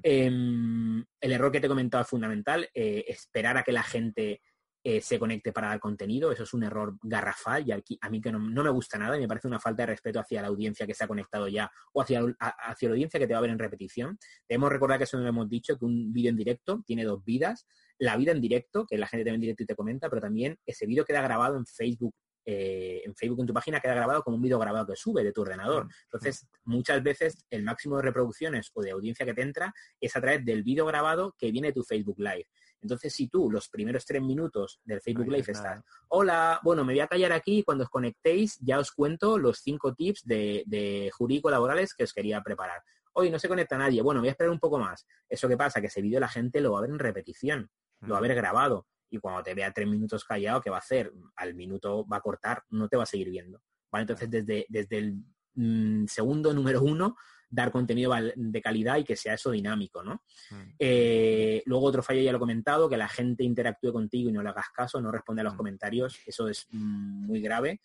Em, 0.02 1.04
el 1.20 1.32
error 1.32 1.52
que 1.52 1.60
te 1.60 1.66
he 1.66 1.68
comentado 1.68 2.02
es 2.02 2.08
fundamental, 2.08 2.68
eh, 2.72 3.04
esperar 3.08 3.56
a 3.56 3.62
que 3.64 3.72
la 3.72 3.82
gente 3.82 4.42
eh, 4.86 5.00
se 5.00 5.18
conecte 5.18 5.50
para 5.50 5.68
dar 5.68 5.80
contenido. 5.80 6.30
Eso 6.30 6.42
es 6.42 6.52
un 6.52 6.62
error 6.62 6.98
garrafal 7.02 7.66
y 7.66 7.72
aquí, 7.72 7.98
a 8.02 8.10
mí 8.10 8.20
que 8.20 8.30
no, 8.30 8.38
me 8.38 8.68
gusta 8.68 8.98
nada 8.98 9.16
y 9.16 9.20
me 9.20 9.26
parece 9.26 9.48
una 9.48 9.58
falta 9.58 9.82
de 9.82 9.86
respeto 9.86 10.20
hacia 10.20 10.42
la 10.42 10.48
audiencia 10.48 10.86
que 10.86 10.92
se 10.92 11.04
ha 11.04 11.08
conectado 11.08 11.48
ya 11.48 11.70
o 11.94 12.02
hacia, 12.02 12.20
hacia 12.38 12.88
la 12.90 12.92
audiencia 12.92 13.18
que 13.18 13.26
te 13.26 13.32
va 13.32 13.38
a 13.38 13.42
ver 13.42 13.50
en 13.50 13.58
repetición. 13.58 14.18
Debemos 14.46 14.70
recordar 14.70 14.98
que 14.98 15.04
eso 15.04 15.16
no 15.16 15.22
lo 15.22 15.30
hemos 15.30 15.48
dicho, 15.48 15.78
que 15.78 15.86
un 15.86 16.12
vídeo 16.12 16.28
en 16.28 16.36
directo 16.36 16.82
tiene 16.86 17.04
dos 17.04 17.24
vidas. 17.24 17.66
La 17.98 18.18
vida 18.18 18.32
en 18.32 18.42
directo, 18.42 18.86
que 18.86 18.98
la 18.98 19.06
gente 19.06 19.24
te 19.24 19.30
ve 19.30 19.36
en 19.36 19.40
directo 19.40 19.62
y 19.62 19.66
te 19.66 19.74
comenta, 19.74 20.10
pero 20.10 20.20
también 20.20 20.58
ese 20.66 20.84
vídeo 20.84 21.06
queda 21.06 21.22
grabado 21.22 21.56
en 21.56 21.64
Facebook 21.64 22.14
eh, 22.46 23.00
en 23.06 23.14
Facebook 23.14 23.40
en 23.40 23.46
tu 23.46 23.54
página 23.54 23.80
queda 23.80 23.94
grabado 23.94 24.22
como 24.22 24.36
un 24.36 24.42
vídeo 24.42 24.58
grabado 24.58 24.86
que 24.86 24.96
sube 24.96 25.24
de 25.24 25.32
tu 25.32 25.40
ordenador. 25.40 25.88
Entonces, 26.04 26.46
muchas 26.64 27.02
veces 27.02 27.38
el 27.48 27.62
máximo 27.62 27.96
de 27.96 28.02
reproducciones 28.02 28.70
o 28.74 28.82
de 28.82 28.90
audiencia 28.90 29.24
que 29.24 29.32
te 29.32 29.42
entra 29.42 29.72
es 29.98 30.14
a 30.14 30.20
través 30.20 30.44
del 30.44 30.62
vídeo 30.62 30.84
grabado 30.84 31.34
que 31.38 31.50
viene 31.50 31.68
de 31.68 31.72
tu 31.72 31.82
Facebook 31.82 32.18
Live. 32.18 32.46
Entonces, 32.84 33.14
si 33.14 33.28
tú 33.28 33.50
los 33.50 33.70
primeros 33.70 34.04
tres 34.04 34.20
minutos 34.20 34.78
del 34.84 35.00
Facebook 35.00 35.28
Live 35.28 35.46
estás, 35.48 35.82
hola, 36.08 36.60
bueno, 36.62 36.84
me 36.84 36.92
voy 36.92 37.00
a 37.00 37.06
callar 37.06 37.32
aquí 37.32 37.60
y 37.60 37.62
cuando 37.62 37.84
os 37.84 37.90
conectéis 37.90 38.58
ya 38.60 38.78
os 38.78 38.92
cuento 38.92 39.38
los 39.38 39.60
cinco 39.60 39.94
tips 39.94 40.22
de, 40.26 40.64
de 40.66 41.10
jurídico 41.12 41.50
laborales 41.50 41.94
que 41.94 42.04
os 42.04 42.12
quería 42.12 42.42
preparar. 42.42 42.82
Hoy 43.14 43.30
no 43.30 43.38
se 43.38 43.48
conecta 43.48 43.78
nadie, 43.78 44.02
bueno, 44.02 44.20
voy 44.20 44.28
a 44.28 44.32
esperar 44.32 44.50
un 44.50 44.60
poco 44.60 44.78
más. 44.78 45.06
Eso 45.30 45.48
que 45.48 45.56
pasa, 45.56 45.80
que 45.80 45.86
ese 45.86 46.02
vídeo 46.02 46.20
la 46.20 46.28
gente 46.28 46.60
lo 46.60 46.72
va 46.72 46.78
a 46.78 46.82
ver 46.82 46.90
en 46.90 46.98
repetición, 46.98 47.70
lo 48.00 48.12
va 48.12 48.18
a 48.18 48.22
ver 48.22 48.34
grabado 48.34 48.86
y 49.08 49.18
cuando 49.18 49.42
te 49.42 49.54
vea 49.54 49.72
tres 49.72 49.88
minutos 49.88 50.24
callado, 50.24 50.60
¿qué 50.60 50.68
va 50.68 50.76
a 50.76 50.80
hacer? 50.80 51.10
Al 51.36 51.54
minuto 51.54 52.06
va 52.06 52.18
a 52.18 52.20
cortar, 52.20 52.64
no 52.68 52.86
te 52.88 52.98
va 52.98 53.04
a 53.04 53.06
seguir 53.06 53.30
viendo. 53.30 53.62
¿vale? 53.90 54.02
Entonces, 54.02 54.30
desde, 54.30 54.66
desde 54.68 54.98
el 54.98 55.24
mm, 55.54 56.04
segundo 56.06 56.52
número 56.52 56.82
uno, 56.82 57.16
dar 57.50 57.70
contenido 57.70 58.12
de 58.34 58.62
calidad 58.62 58.98
y 58.98 59.04
que 59.04 59.16
sea 59.16 59.34
eso 59.34 59.50
dinámico, 59.50 60.02
¿no? 60.02 60.22
Mm. 60.50 60.74
Eh, 60.78 61.62
luego 61.66 61.86
otro 61.86 62.02
fallo 62.02 62.20
ya 62.20 62.32
lo 62.32 62.38
he 62.38 62.40
comentado, 62.40 62.88
que 62.88 62.96
la 62.96 63.08
gente 63.08 63.44
interactúe 63.44 63.92
contigo 63.92 64.30
y 64.30 64.32
no 64.32 64.42
le 64.42 64.50
hagas 64.50 64.70
caso, 64.74 65.00
no 65.00 65.10
responde 65.10 65.40
a 65.40 65.44
los 65.44 65.54
mm. 65.54 65.58
comentarios, 65.58 66.18
eso 66.26 66.48
es 66.48 66.66
muy 66.70 67.40
grave. 67.40 67.80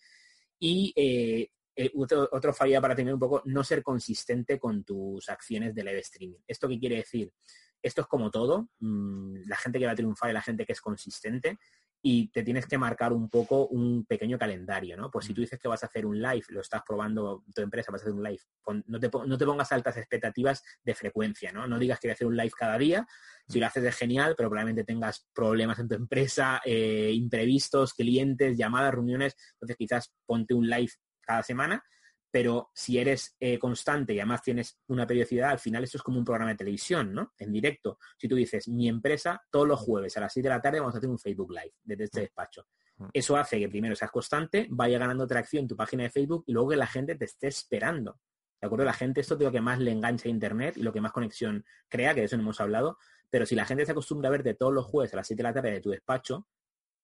Y 0.58 0.92
eh, 0.96 1.50
eh, 1.76 1.90
otro, 1.96 2.28
otro, 2.32 2.52
fallo 2.52 2.80
para 2.80 2.94
tener 2.94 3.14
un 3.14 3.20
poco, 3.20 3.42
no 3.46 3.64
ser 3.64 3.82
consistente 3.82 4.58
con 4.58 4.84
tus 4.84 5.28
acciones 5.28 5.74
de 5.74 5.84
live 5.84 6.00
streaming. 6.00 6.38
¿Esto 6.46 6.68
qué 6.68 6.78
quiere 6.78 6.96
decir? 6.96 7.32
esto 7.82 8.02
es 8.02 8.06
como 8.06 8.30
todo, 8.30 8.68
mm, 8.80 9.48
la 9.48 9.56
gente 9.56 9.78
que 9.78 9.86
va 9.86 9.92
a 9.92 9.96
triunfar 9.96 10.30
es 10.30 10.34
la 10.34 10.42
gente 10.42 10.66
que 10.66 10.72
es 10.72 10.80
consistente 10.80 11.58
y 12.02 12.28
te 12.28 12.42
tienes 12.42 12.66
que 12.66 12.78
marcar 12.78 13.12
un 13.12 13.28
poco 13.28 13.66
un 13.66 14.06
pequeño 14.06 14.38
calendario, 14.38 14.96
¿no? 14.96 15.10
Pues 15.10 15.26
si 15.26 15.34
tú 15.34 15.42
dices 15.42 15.58
que 15.58 15.68
vas 15.68 15.82
a 15.82 15.86
hacer 15.86 16.06
un 16.06 16.20
live, 16.20 16.44
lo 16.48 16.60
estás 16.60 16.82
probando 16.86 17.44
tu 17.54 17.60
empresa, 17.60 17.92
vas 17.92 18.00
a 18.00 18.04
hacer 18.04 18.14
un 18.14 18.22
live, 18.22 18.40
no 18.86 18.98
te, 18.98 19.10
no 19.26 19.36
te 19.36 19.44
pongas 19.44 19.70
altas 19.72 19.96
expectativas 19.98 20.62
de 20.82 20.94
frecuencia, 20.94 21.52
¿no? 21.52 21.66
No 21.66 21.78
digas 21.78 22.00
que 22.00 22.08
voy 22.08 22.12
a 22.12 22.14
hacer 22.14 22.26
un 22.26 22.36
live 22.36 22.52
cada 22.56 22.78
día, 22.78 23.06
si 23.46 23.60
lo 23.60 23.66
haces 23.66 23.84
es 23.84 23.96
genial, 23.96 24.34
pero 24.36 24.48
probablemente 24.48 24.84
tengas 24.84 25.28
problemas 25.34 25.78
en 25.78 25.88
tu 25.88 25.94
empresa, 25.94 26.60
eh, 26.64 27.12
imprevistos, 27.12 27.92
clientes, 27.92 28.56
llamadas, 28.56 28.94
reuniones, 28.94 29.36
entonces 29.52 29.76
quizás 29.76 30.14
ponte 30.24 30.54
un 30.54 30.68
live 30.68 30.92
cada 31.20 31.42
semana 31.42 31.84
pero 32.30 32.70
si 32.74 32.98
eres 32.98 33.36
eh, 33.40 33.58
constante 33.58 34.14
y 34.14 34.20
además 34.20 34.42
tienes 34.42 34.78
una 34.86 35.06
periodicidad, 35.06 35.50
al 35.50 35.58
final 35.58 35.84
esto 35.84 35.98
es 35.98 36.02
como 36.02 36.18
un 36.18 36.24
programa 36.24 36.50
de 36.50 36.56
televisión, 36.56 37.12
¿no? 37.12 37.32
En 37.38 37.52
directo. 37.52 37.98
Si 38.16 38.28
tú 38.28 38.36
dices, 38.36 38.68
mi 38.68 38.88
empresa, 38.88 39.42
todos 39.50 39.66
los 39.66 39.80
jueves 39.80 40.16
a 40.16 40.20
las 40.20 40.32
6 40.32 40.44
de 40.44 40.50
la 40.50 40.60
tarde 40.60 40.80
vamos 40.80 40.94
a 40.94 40.98
hacer 40.98 41.10
un 41.10 41.18
Facebook 41.18 41.50
Live 41.50 41.74
desde 41.82 42.04
este 42.04 42.20
mm. 42.20 42.22
despacho. 42.22 42.66
Mm. 42.98 43.06
Eso 43.12 43.36
hace 43.36 43.58
que 43.58 43.68
primero 43.68 43.96
seas 43.96 44.10
constante, 44.10 44.66
vaya 44.70 44.98
ganando 44.98 45.26
tracción 45.26 45.62
en 45.62 45.68
tu 45.68 45.76
página 45.76 46.04
de 46.04 46.10
Facebook 46.10 46.44
y 46.46 46.52
luego 46.52 46.70
que 46.70 46.76
la 46.76 46.86
gente 46.86 47.16
te 47.16 47.24
esté 47.24 47.48
esperando. 47.48 48.20
¿De 48.60 48.66
acuerdo? 48.66 48.84
La 48.84 48.92
gente, 48.92 49.22
esto 49.22 49.34
es 49.34 49.40
lo 49.40 49.50
que 49.50 49.60
más 49.60 49.78
le 49.78 49.90
engancha 49.90 50.28
a 50.28 50.30
Internet 50.30 50.76
y 50.76 50.82
lo 50.82 50.92
que 50.92 51.00
más 51.00 51.12
conexión 51.12 51.64
crea, 51.88 52.14
que 52.14 52.20
de 52.20 52.26
eso 52.26 52.36
no 52.36 52.42
hemos 52.42 52.60
hablado. 52.60 52.98
Pero 53.30 53.46
si 53.46 53.54
la 53.54 53.64
gente 53.64 53.86
se 53.86 53.92
acostumbra 53.92 54.28
a 54.28 54.32
verte 54.32 54.54
todos 54.54 54.72
los 54.72 54.84
jueves 54.84 55.12
a 55.14 55.16
las 55.16 55.26
7 55.26 55.42
de 55.42 55.48
la 55.48 55.54
tarde 55.54 55.70
de 55.72 55.80
tu 55.80 55.90
despacho, 55.90 56.46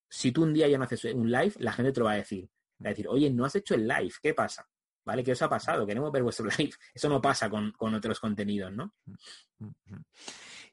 si 0.09 0.33
tú 0.33 0.43
un 0.43 0.53
día 0.53 0.69
ya 0.69 0.77
no 0.77 0.85
haces 0.85 1.05
un 1.07 1.31
live, 1.31 1.55
la 1.59 1.73
gente 1.73 1.93
te 1.93 2.01
lo 2.01 2.07
va 2.07 2.13
a 2.13 2.17
decir. 2.17 2.49
Va 2.85 2.89
a 2.89 2.91
decir, 2.91 3.09
oye, 3.09 3.31
no 3.31 3.45
has 3.45 3.55
hecho 3.55 3.75
el 3.75 3.89
live, 3.89 4.13
¿qué 4.23 4.35
pasa? 4.35 4.69
¿Vale? 5.07 5.25
¿Qué 5.25 5.33
os 5.33 5.41
ha 5.41 5.49
pasado? 5.49 5.87
Queremos 5.87 6.13
ver 6.13 6.23
vuestro 6.23 6.47
live. 6.59 6.73
Eso 6.93 7.09
no 7.09 7.23
pasa 7.23 7.49
con, 7.49 7.73
otros 7.79 8.21
contenidos, 8.21 8.73
¿no? 8.73 8.93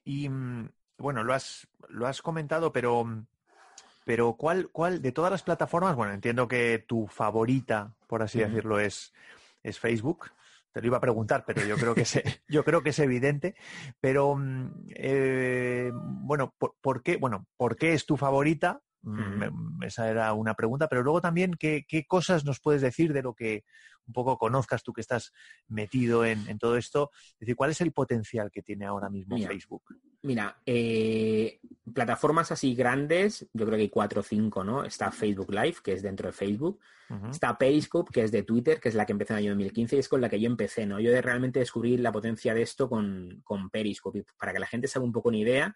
Y 0.04 0.28
mm, 0.28 0.70
bueno, 0.98 1.24
lo 1.24 1.34
has, 1.34 1.68
lo 1.88 2.08
has 2.08 2.22
comentado, 2.22 2.74
pero, 2.74 3.26
pero 4.04 4.34
¿cuál, 4.34 4.70
¿cuál 4.70 5.02
de 5.02 5.12
todas 5.14 5.32
las 5.32 5.44
plataformas? 5.44 5.96
Bueno, 5.96 6.14
entiendo 6.14 6.48
que 6.48 6.84
tu 6.86 7.08
favorita, 7.08 7.94
por 8.08 8.24
así 8.24 8.40
decirlo, 8.40 8.80
es, 8.80 9.14
es 9.62 9.80
Facebook. 9.80 10.32
Te 10.74 10.82
lo 10.82 10.88
iba 10.88 10.98
a 10.98 11.02
preguntar, 11.02 11.44
pero 11.46 11.64
yo 11.64 11.78
creo 11.78 11.94
que 11.94 12.02
es, 12.02 12.14
yo 12.50 12.66
creo 12.66 12.82
que 12.82 12.90
es 12.90 13.00
evidente. 13.00 13.56
Pero 14.02 14.36
mm, 14.36 14.88
eh, 14.96 15.92
bueno, 15.94 16.56
¿por, 16.58 17.04
qué? 17.04 17.18
Bueno, 17.18 17.46
¿por 17.56 17.76
qué 17.78 17.94
es 17.94 18.08
tu 18.08 18.18
favorita? 18.18 18.82
Mm, 19.04 19.84
esa 19.84 20.10
era 20.10 20.34
una 20.34 20.54
pregunta, 20.54 20.88
pero 20.88 21.04
luego 21.04 21.20
también, 21.20 21.56
¿qué, 21.56 22.06
cosas 22.08 22.46
nos 22.46 22.60
puedes 22.60 22.82
decir 22.82 23.12
de 23.14 23.22
lo 23.22 23.34
que 23.34 23.66
un 24.06 24.14
poco 24.14 24.38
conozcas 24.38 24.84
tú 24.84 24.92
que 24.92 25.02
estás 25.02 25.34
metido 25.68 26.26
en, 26.26 26.58
todo 26.58 26.78
esto? 26.78 27.12
Es 27.34 27.40
decir, 27.40 27.56
¿cuál 27.56 27.72
es 27.72 27.82
el 27.82 27.92
potencial 27.92 28.50
que 28.50 28.62
tiene 28.62 28.86
ahora 28.86 29.10
mismo 29.10 29.38
Facebook? 29.38 29.84
Mira, 30.22 30.58
eh, 30.66 31.60
plataformas 31.94 32.52
así 32.54 32.76
grandes, 32.76 33.46
yo 33.52 33.66
creo 33.66 33.76
que 33.76 33.84
hay 33.84 33.90
cuatro 33.90 34.22
o 34.22 34.24
cinco, 34.24 34.64
¿no? 34.64 34.86
Está 34.86 35.12
Facebook 35.12 35.52
Live, 35.52 35.76
que 35.84 35.94
es 35.94 36.02
dentro 36.02 36.28
de 36.28 36.34
Facebook. 36.34 36.80
Está 37.30 37.56
Periscope, 37.60 38.12
que 38.12 38.24
es 38.24 38.32
de 38.32 38.42
Twitter, 38.42 38.80
que 38.80 38.90
es 38.90 38.96
la 38.96 39.06
que 39.06 39.12
empecé 39.12 39.34
en 39.34 39.38
el 39.38 39.44
año 39.44 39.52
2015 39.52 39.98
y 39.98 40.00
es 40.00 40.10
con 40.10 40.20
la 40.20 40.30
que 40.30 40.40
yo 40.40 40.48
empecé, 40.48 40.88
¿no? 40.88 41.00
Yo 41.00 41.12
de 41.12 41.22
realmente 41.22 41.60
descubrir 41.60 42.00
la 42.00 42.12
potencia 42.12 42.56
de 42.56 42.64
esto 42.64 42.90
con, 42.90 43.42
con 43.44 43.70
Periscope. 43.70 44.26
para 44.36 44.52
que 44.52 44.60
la 44.60 44.66
gente 44.66 44.88
se 44.88 44.98
haga 44.98 45.06
un 45.06 45.12
poco 45.12 45.30
una 45.30 45.38
idea, 45.38 45.76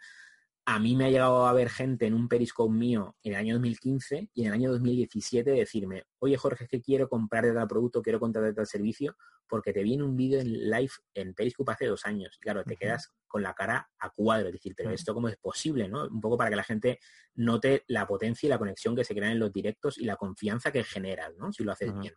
a 0.70 0.80
mí 0.80 0.97
me 0.97 1.05
ha 1.05 1.09
llegado 1.09 1.47
a 1.47 1.53
ver 1.53 1.70
gente 1.70 2.07
en 2.07 2.13
un 2.13 2.28
Periscope 2.28 2.74
mío 2.74 3.15
en 3.24 3.32
el 3.32 3.39
año 3.39 3.53
2015 3.53 4.32
y 4.34 4.41
en 4.41 4.47
el 4.47 4.53
año 4.53 4.72
2017 4.72 5.49
decirme, 5.49 6.03
oye 6.20 6.36
Jorge, 6.36 6.65
es 6.65 6.70
que 6.70 6.82
quiero 6.82 7.07
comprar 7.07 7.45
tal 7.53 7.68
producto, 7.70 8.01
quiero 8.01 8.20
contratar 8.20 8.53
tal 8.53 8.68
servicio, 8.68 9.15
porque 9.47 9.72
te 9.72 9.82
vi 9.82 9.93
en 9.93 10.01
un 10.01 10.18
vídeo 10.18 10.41
en 10.41 10.70
live 10.70 10.91
en 11.13 11.34
Periscope 11.34 11.72
hace 11.72 11.86
dos 11.86 12.05
años. 12.05 12.38
claro, 12.41 12.65
te 12.65 12.76
quedas 12.76 13.13
con 13.28 13.43
la 13.43 13.53
cara 13.53 13.89
a 13.97 14.09
cuadro, 14.09 14.47
es 14.47 14.53
decir, 14.55 14.74
pero 14.76 14.91
esto 14.91 15.13
cómo 15.13 15.30
es 15.30 15.38
posible, 15.38 15.88
¿no? 15.88 16.05
Un 16.05 16.20
poco 16.20 16.38
para 16.38 16.49
que 16.49 16.57
la 16.57 16.63
gente 16.65 16.99
note 17.36 17.86
la 17.88 18.05
potencia 18.05 18.47
y 18.47 18.49
la 18.49 18.57
conexión 18.57 18.93
que 18.93 19.05
se 19.05 19.15
crean 19.15 19.32
en 19.32 19.39
los 19.39 19.53
directos 19.53 19.97
y 19.97 20.03
la 20.03 20.18
confianza 20.18 20.74
que 20.74 20.84
generas, 20.84 21.34
¿no? 21.38 21.53
Si 21.53 21.63
lo 21.63 21.72
haces 21.72 21.97
bien. 21.97 22.13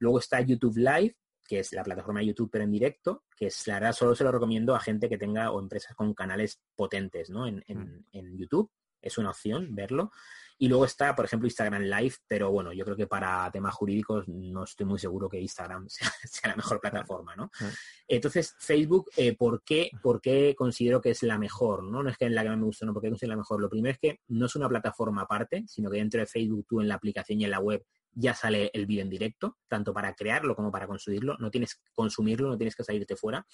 Luego 0.00 0.18
está 0.18 0.40
YouTube 0.40 0.78
Live, 0.78 1.14
que 1.46 1.60
es 1.60 1.72
la 1.72 1.84
plataforma 1.84 2.20
de 2.20 2.26
YouTube 2.26 2.50
pero 2.50 2.64
en 2.64 2.72
directo, 2.72 3.24
que 3.36 3.46
es 3.46 3.66
la 3.66 3.74
verdad 3.74 3.92
solo 3.92 4.14
se 4.14 4.24
lo 4.24 4.32
recomiendo 4.32 4.74
a 4.74 4.80
gente 4.80 5.08
que 5.08 5.18
tenga 5.18 5.50
o 5.50 5.60
empresas 5.60 5.94
con 5.94 6.14
canales 6.14 6.60
potentes 6.74 7.30
¿no? 7.30 7.46
en, 7.46 7.64
mm. 7.66 8.36
YouTube. 8.36 8.70
Es 9.00 9.18
una 9.18 9.30
opción 9.30 9.74
verlo. 9.74 10.10
Y 10.56 10.68
luego 10.68 10.84
está, 10.84 11.14
por 11.14 11.24
ejemplo, 11.24 11.46
Instagram 11.46 11.82
Live, 11.82 12.14
pero 12.28 12.50
bueno, 12.50 12.72
yo 12.72 12.84
creo 12.84 12.96
que 12.96 13.08
para 13.08 13.50
temas 13.50 13.74
jurídicos 13.74 14.28
no 14.28 14.64
estoy 14.64 14.86
muy 14.86 14.98
seguro 14.98 15.28
que 15.28 15.40
Instagram 15.40 15.88
sea, 15.88 16.10
la 16.44 16.56
mejor 16.56 16.80
plataforma, 16.80 17.34
¿no? 17.36 17.50
Entonces, 18.06 18.54
Facebook, 18.58 19.10
eh, 19.16 19.36
¿por, 19.36 19.62
qué, 19.62 19.90
¿por 20.00 20.20
qué 20.20 20.54
considero 20.56 21.00
que 21.00 21.10
es 21.10 21.22
la 21.24 21.38
mejor? 21.38 21.82
¿no? 21.82 22.02
no 22.02 22.08
es 22.08 22.16
que 22.16 22.26
en 22.26 22.34
la 22.34 22.44
que 22.44 22.50
me 22.50 22.64
gusta, 22.64 22.86
no, 22.86 22.94
porque 22.94 23.08
considero 23.08 23.32
la 23.32 23.38
mejor. 23.38 23.60
Lo 23.60 23.68
primero 23.68 23.92
es 23.92 23.98
que 23.98 24.20
no 24.28 24.46
es 24.46 24.56
una 24.56 24.68
plataforma 24.68 25.22
aparte, 25.22 25.64
sino 25.66 25.90
que 25.90 25.98
dentro 25.98 26.20
de 26.20 26.26
Facebook 26.26 26.64
tú 26.68 26.80
en 26.80 26.88
la 26.88 26.94
aplicación 26.94 27.40
y 27.40 27.44
en 27.44 27.50
la 27.50 27.58
web 27.58 27.84
ya 28.14 28.34
sale 28.34 28.70
el 28.72 28.86
vídeo 28.86 29.02
en 29.02 29.10
directo, 29.10 29.58
tanto 29.68 29.92
para 29.92 30.14
crearlo 30.14 30.54
como 30.54 30.70
para 30.70 30.86
consumirlo, 30.86 31.36
no 31.38 31.50
tienes 31.50 31.74
que 31.74 31.82
consumirlo, 31.92 32.48
no 32.48 32.56
tienes 32.56 32.76
que 32.76 32.84
salirte 32.84 33.16
fuera. 33.16 33.46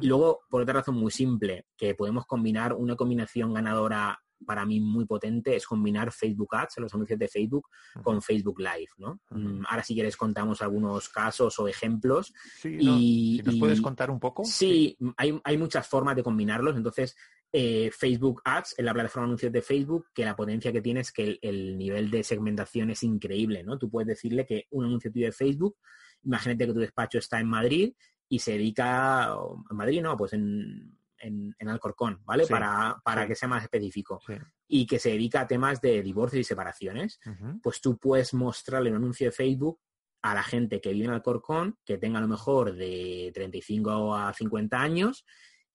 Y 0.00 0.06
luego, 0.06 0.42
por 0.48 0.62
otra 0.62 0.74
razón 0.74 0.96
muy 0.96 1.10
simple, 1.10 1.66
que 1.76 1.94
podemos 1.94 2.26
combinar 2.26 2.74
una 2.74 2.96
combinación 2.96 3.52
ganadora 3.52 4.18
para 4.44 4.66
mí 4.66 4.80
muy 4.80 5.06
potente 5.06 5.56
es 5.56 5.66
combinar 5.66 6.12
Facebook 6.12 6.54
Ads, 6.54 6.78
los 6.78 6.94
anuncios 6.94 7.18
de 7.18 7.28
Facebook, 7.28 7.68
con 8.02 8.20
Facebook 8.22 8.60
Live, 8.60 8.90
¿no? 8.98 9.20
Mm, 9.30 9.62
ahora 9.68 9.82
si 9.82 9.94
quieres 9.94 10.16
contamos 10.16 10.62
algunos 10.62 11.08
casos 11.08 11.58
o 11.58 11.68
ejemplos. 11.68 12.32
Sí, 12.60 12.76
y, 12.78 13.42
¿Nos 13.44 13.56
puedes 13.56 13.80
contar 13.80 14.10
un 14.10 14.20
poco? 14.20 14.44
Sí, 14.44 14.96
Hay, 15.16 15.40
hay, 15.44 15.56
muchas 15.56 15.86
formas 15.88 16.16
de 16.16 16.22
combinarlos. 16.22 16.76
Entonces, 16.76 17.16
eh, 17.56 17.92
Facebook 17.92 18.42
Ads, 18.44 18.74
en 18.78 18.84
la 18.84 18.92
plataforma 18.92 19.26
de 19.26 19.28
anuncios 19.28 19.52
de 19.52 19.62
Facebook, 19.62 20.08
que 20.12 20.24
la 20.24 20.34
potencia 20.34 20.72
que 20.72 20.82
tiene 20.82 21.02
es 21.02 21.12
que 21.12 21.38
el, 21.40 21.78
nivel 21.78 22.10
de 22.10 22.24
segmentación 22.24 22.90
es 22.90 23.04
increíble, 23.04 23.62
¿no? 23.62 23.78
Tú 23.78 23.88
puedes 23.88 24.08
decirle 24.08 24.44
que 24.44 24.66
un 24.70 24.86
anuncio 24.86 25.12
tuyo 25.12 25.26
de 25.26 25.32
Facebook, 25.32 25.76
imagínate 26.24 26.66
que 26.66 26.72
tu 26.72 26.80
despacho 26.80 27.18
está 27.18 27.38
en 27.38 27.46
Madrid 27.46 27.94
y 28.28 28.40
se 28.40 28.54
dedica, 28.54 29.36
en 29.70 29.76
Madrid 29.76 30.02
no, 30.02 30.16
pues 30.16 30.32
en, 30.32 30.98
en, 31.20 31.68
Alcorcón, 31.68 32.22
¿vale? 32.24 32.44
para, 32.48 33.00
para 33.04 33.24
que 33.24 33.36
sea 33.36 33.48
más 33.48 33.62
específico. 33.62 34.20
Y 34.66 34.84
que 34.84 34.98
se 34.98 35.10
dedica 35.10 35.42
a 35.42 35.46
temas 35.46 35.80
de 35.80 36.02
divorcio 36.02 36.40
y 36.40 36.44
separaciones. 36.44 37.20
Pues 37.62 37.80
tú 37.80 37.98
puedes 37.98 38.34
mostrarle 38.34 38.90
un 38.90 38.96
anuncio 38.96 39.28
de 39.28 39.32
Facebook 39.32 39.78
a 40.22 40.34
la 40.34 40.42
gente 40.42 40.80
que 40.80 40.92
vive 40.92 41.04
en 41.04 41.12
Alcorcón, 41.12 41.78
que 41.84 41.98
tenga 41.98 42.18
a 42.18 42.22
lo 42.22 42.26
mejor 42.26 42.74
de 42.74 43.30
35 43.32 44.16
a 44.16 44.34
50 44.34 44.80
años 44.80 45.24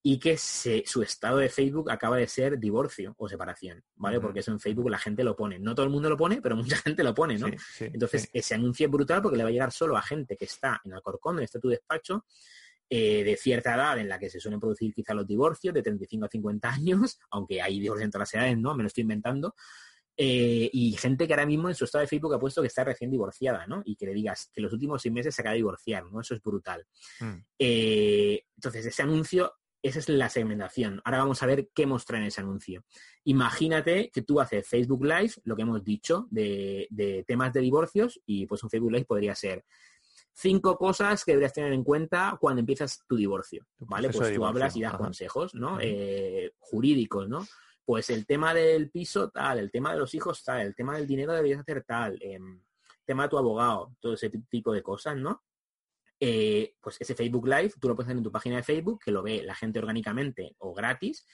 y 0.02 0.18
que 0.18 0.38
su 0.38 1.02
estado 1.02 1.38
de 1.38 1.50
Facebook 1.50 1.92
acaba 1.92 2.16
de 2.16 2.28
ser 2.28 2.58
divorcio 2.58 3.16
o 3.18 3.28
separación, 3.28 3.84
¿vale? 3.96 4.22
Porque 4.22 4.40
eso 4.40 4.52
en 4.52 4.60
Facebook 4.60 4.90
la 4.90 4.98
gente 4.98 5.24
lo 5.24 5.36
pone. 5.36 5.60
No 5.60 5.76
todo 5.76 5.86
el 5.86 5.92
mundo 5.92 6.10
lo 6.10 6.16
pone, 6.16 6.42
pero 6.42 6.56
mucha 6.56 6.78
gente 6.78 7.04
lo 7.04 7.14
pone, 7.14 7.38
¿no? 7.38 7.48
Entonces, 7.80 8.30
ese 8.32 8.56
anuncio 8.56 8.86
es 8.86 8.92
brutal 8.92 9.22
porque 9.22 9.38
le 9.38 9.44
va 9.44 9.50
a 9.50 9.52
llegar 9.52 9.72
solo 9.72 9.98
a 9.98 10.02
gente 10.02 10.38
que 10.38 10.46
está 10.46 10.82
en 10.86 10.94
Alcorcón, 10.94 11.36
donde 11.36 11.46
está 11.46 11.60
tu 11.60 11.68
despacho, 11.68 12.26
eh, 12.90 13.24
de 13.24 13.36
cierta 13.36 13.76
edad 13.76 14.00
en 14.00 14.10
la 14.10 14.18
que 14.18 14.30
se 14.30 14.40
suelen 14.40 14.60
producir 14.60 14.94
quizá 14.94 15.14
los 15.14 15.28
divorcios, 15.28 15.74
de 15.74 15.84
35 15.84 16.26
a 16.26 16.30
50 16.30 16.70
años, 16.70 17.20
aunque 17.32 17.62
hay 17.62 17.80
divorcios 17.80 18.06
en 18.06 18.12
todas 18.12 18.34
las 18.34 18.42
edades, 18.42 18.58
¿no? 18.58 18.74
Me 18.76 18.84
lo 18.84 18.88
estoy 18.88 19.02
inventando. 19.02 19.54
Eh, 20.22 20.70
y 20.74 20.92
gente 20.98 21.28
que 21.28 21.34
ahora 21.34 21.46
mismo 21.46 21.70
en 21.70 21.76
su 21.76 21.86
estado 21.86 22.02
de 22.02 22.08
Facebook 22.08 22.34
ha 22.34 22.40
puesto 22.40 22.62
que 22.62 22.68
está 22.68 22.84
recién 22.84 23.10
divorciada, 23.12 23.66
¿no? 23.68 23.82
Y 23.86 23.96
que 23.96 24.06
le 24.06 24.14
digas 24.14 24.50
que 24.54 24.60
los 24.60 24.74
últimos 24.74 25.02
seis 25.02 25.14
meses 25.14 25.34
se 25.34 25.42
acaba 25.42 25.54
de 25.54 25.60
divorciar, 25.60 26.04
¿no? 26.12 26.20
Eso 26.20 26.36
es 26.36 26.42
brutal. 26.42 26.86
Mm. 27.22 27.36
Eh, 27.58 28.44
entonces, 28.56 28.86
ese 28.86 29.02
anuncio 29.02 29.59
esa 29.82 30.00
es 30.00 30.10
la 30.10 30.30
segmentación. 30.30 31.02
Ahora 31.06 31.20
vamos 31.20 31.42
a 31.42 31.46
ver 31.46 31.70
qué 31.74 31.86
mostrar 31.86 32.22
en 32.22 32.28
ese 32.28 32.42
anuncio. 32.42 32.84
Imagínate 33.24 34.10
que 34.12 34.22
tú 34.22 34.42
haces 34.42 34.68
Facebook 34.68 35.04
Live, 35.04 35.34
lo 35.44 35.56
que 35.56 35.62
hemos 35.62 35.84
dicho, 35.84 36.28
de, 36.30 37.24
temas 37.28 37.54
de 37.54 37.62
divorcios, 37.62 38.20
y 38.26 38.46
pues 38.46 38.64
un 38.64 38.70
Facebook 38.70 38.92
Live 38.92 39.06
podría 39.06 39.36
ser 39.36 39.66
cinco 40.34 40.78
cosas 40.78 41.24
que 41.24 41.32
deberías 41.32 41.54
tener 41.54 41.74
en 41.74 41.84
cuenta 41.84 42.38
cuando 42.40 42.60
empiezas 42.60 43.04
tu 43.08 43.16
divorcio, 43.16 43.66
¿vale? 43.80 44.10
Pues 44.10 44.34
tú 44.34 44.46
hablas 44.46 44.76
y 44.76 44.82
das 44.82 44.96
consejos, 44.96 45.54
¿no? 45.56 45.80
Eh, 45.82 46.54
jurídicos, 46.60 47.28
¿no? 47.28 47.46
Pues 47.84 48.10
el 48.10 48.26
tema 48.26 48.54
del 48.54 48.90
piso 48.92 49.30
tal, 49.30 49.60
el 49.60 49.72
tema 49.72 49.94
de 49.94 50.00
los 50.00 50.14
hijos 50.14 50.44
tal, 50.44 50.62
el 50.62 50.76
tema 50.76 50.96
del 50.96 51.08
dinero 51.08 51.34
deberías 51.34 51.60
hacer 51.60 51.84
tal, 51.84 52.18
em, 52.22 52.62
tema 53.06 53.24
de 53.24 53.30
tu 53.30 53.38
abogado, 53.38 53.96
todo 54.00 54.14
ese 54.14 54.30
tipo 54.50 54.72
de 54.72 54.84
cosas, 54.84 55.18
¿no? 55.18 55.44
Eh, 56.20 56.76
pues 56.82 56.98
ese 57.00 57.16
Facebook 57.16 57.48
Live 57.48 57.74
tú 57.80 57.88
lo 57.88 57.96
puedes 57.96 58.08
hacer 58.08 58.18
en 58.18 58.24
tu 58.24 58.32
página 58.32 58.58
de 58.58 58.64
Facebook, 58.64 59.00
que 59.04 59.12
lo 59.12 59.24
ve 59.24 59.42
la 59.44 59.56
gente 59.56 59.80
orgánicamente 59.80 60.56
o 60.60 60.74
gratis, 60.74 61.26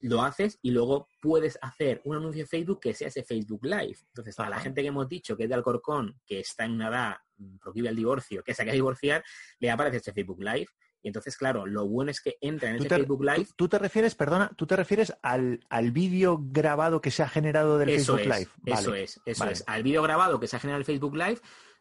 lo 0.00 0.22
haces 0.22 0.58
y 0.62 0.70
luego 0.70 1.08
puedes 1.20 1.58
hacer 1.60 2.00
un 2.04 2.16
anuncio 2.16 2.42
de 2.42 2.48
Facebook 2.48 2.80
que 2.80 2.94
sea 2.94 3.08
ese 3.08 3.22
Facebook 3.22 3.64
Live. 3.64 3.96
Entonces, 4.08 4.38
a 4.38 4.48
la 4.48 4.60
gente 4.60 4.82
que 4.82 4.88
hemos 4.88 5.08
dicho 5.08 5.36
que 5.36 5.44
es 5.44 5.48
de 5.48 5.54
Alcorcón, 5.54 6.20
que 6.26 6.40
está 6.40 6.64
en 6.64 6.72
una 6.72 6.88
edad 6.88 7.16
mm, 7.36 7.58
proclive 7.58 7.88
al 7.88 7.96
divorcio, 7.96 8.42
que 8.42 8.54
se 8.54 8.62
quiere 8.62 8.76
divorciar, 8.76 9.24
le 9.58 9.70
aparece 9.70 9.98
ese 9.98 10.12
Facebook 10.12 10.42
Live. 10.42 10.68
Y 11.00 11.08
entonces, 11.08 11.36
claro, 11.36 11.64
lo 11.64 11.86
bueno 11.86 12.10
es 12.10 12.20
que 12.20 12.36
entra 12.40 12.70
en 12.70 12.76
ese 12.76 12.88
Facebook 12.88 13.22
Live. 13.22 13.46
Tú, 13.56 13.68
te 13.68 13.78
refieres, 13.78 14.16
perdona, 14.16 14.50
tú 14.56 14.66
te 14.66 14.74
refieres 14.74 15.14
al, 15.22 15.64
al 15.68 15.92
vídeo 15.92 16.40
grabado 16.42 17.00
que 17.00 17.12
se 17.12 17.22
ha 17.22 17.28
generado 17.28 17.78
del 17.78 17.88
Facebook 17.90 18.20
Live. 18.20 18.48
Eso 18.66 18.94
es, 18.94 19.20
eso 19.24 19.46
es. 19.46 19.64
Al 19.66 19.84
vídeo 19.84 20.02
grabado 20.02 20.40
que 20.40 20.48
se 20.48 20.56
ha 20.56 20.60
generado 20.60 20.80
el 20.80 20.84
Facebook 20.84 21.14
Live, 21.14 21.40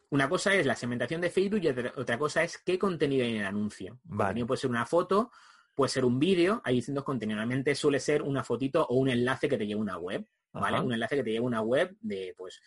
una 0.09 0.29
cosa 0.29 0.53
es 0.53 0.65
la 0.65 0.75
segmentación 0.75 1.21
de 1.21 1.29
Facebook 1.29 1.61
y 1.61 1.67
otra 1.67 2.17
cosa 2.17 2.43
es 2.43 2.57
qué 2.57 2.79
contenido 2.79 3.25
hay 3.25 3.35
en 3.35 3.41
el 3.41 3.45
anuncio. 3.45 3.99
El 4.09 4.17
contenido 4.17 4.47
puede 4.47 4.61
ser 4.61 4.69
una 4.69 4.85
foto, 4.85 5.31
puede 5.75 5.89
ser 5.89 6.05
un 6.05 6.17
vídeo, 6.17 6.61
ahí 6.63 6.75
diciendo 6.75 7.03
contenido. 7.03 7.37
Normalmente 7.37 7.75
suele 7.75 7.99
ser 7.99 8.21
una 8.21 8.43
fotito 8.43 8.85
o 8.85 8.95
un 8.95 9.09
enlace 9.09 9.49
que 9.49 9.57
te 9.57 9.67
lleve 9.67 9.79
a 9.79 9.83
una 9.83 9.97
web, 9.97 10.25
¿vale? 10.53 10.79
Un 10.79 10.93
enlace 10.93 11.17
que 11.17 11.23
te 11.23 11.31
lleve 11.31 11.43
a 11.43 11.47
una 11.47 11.61
web 11.61 11.95
de, 11.99 12.33
pues, 12.37 12.59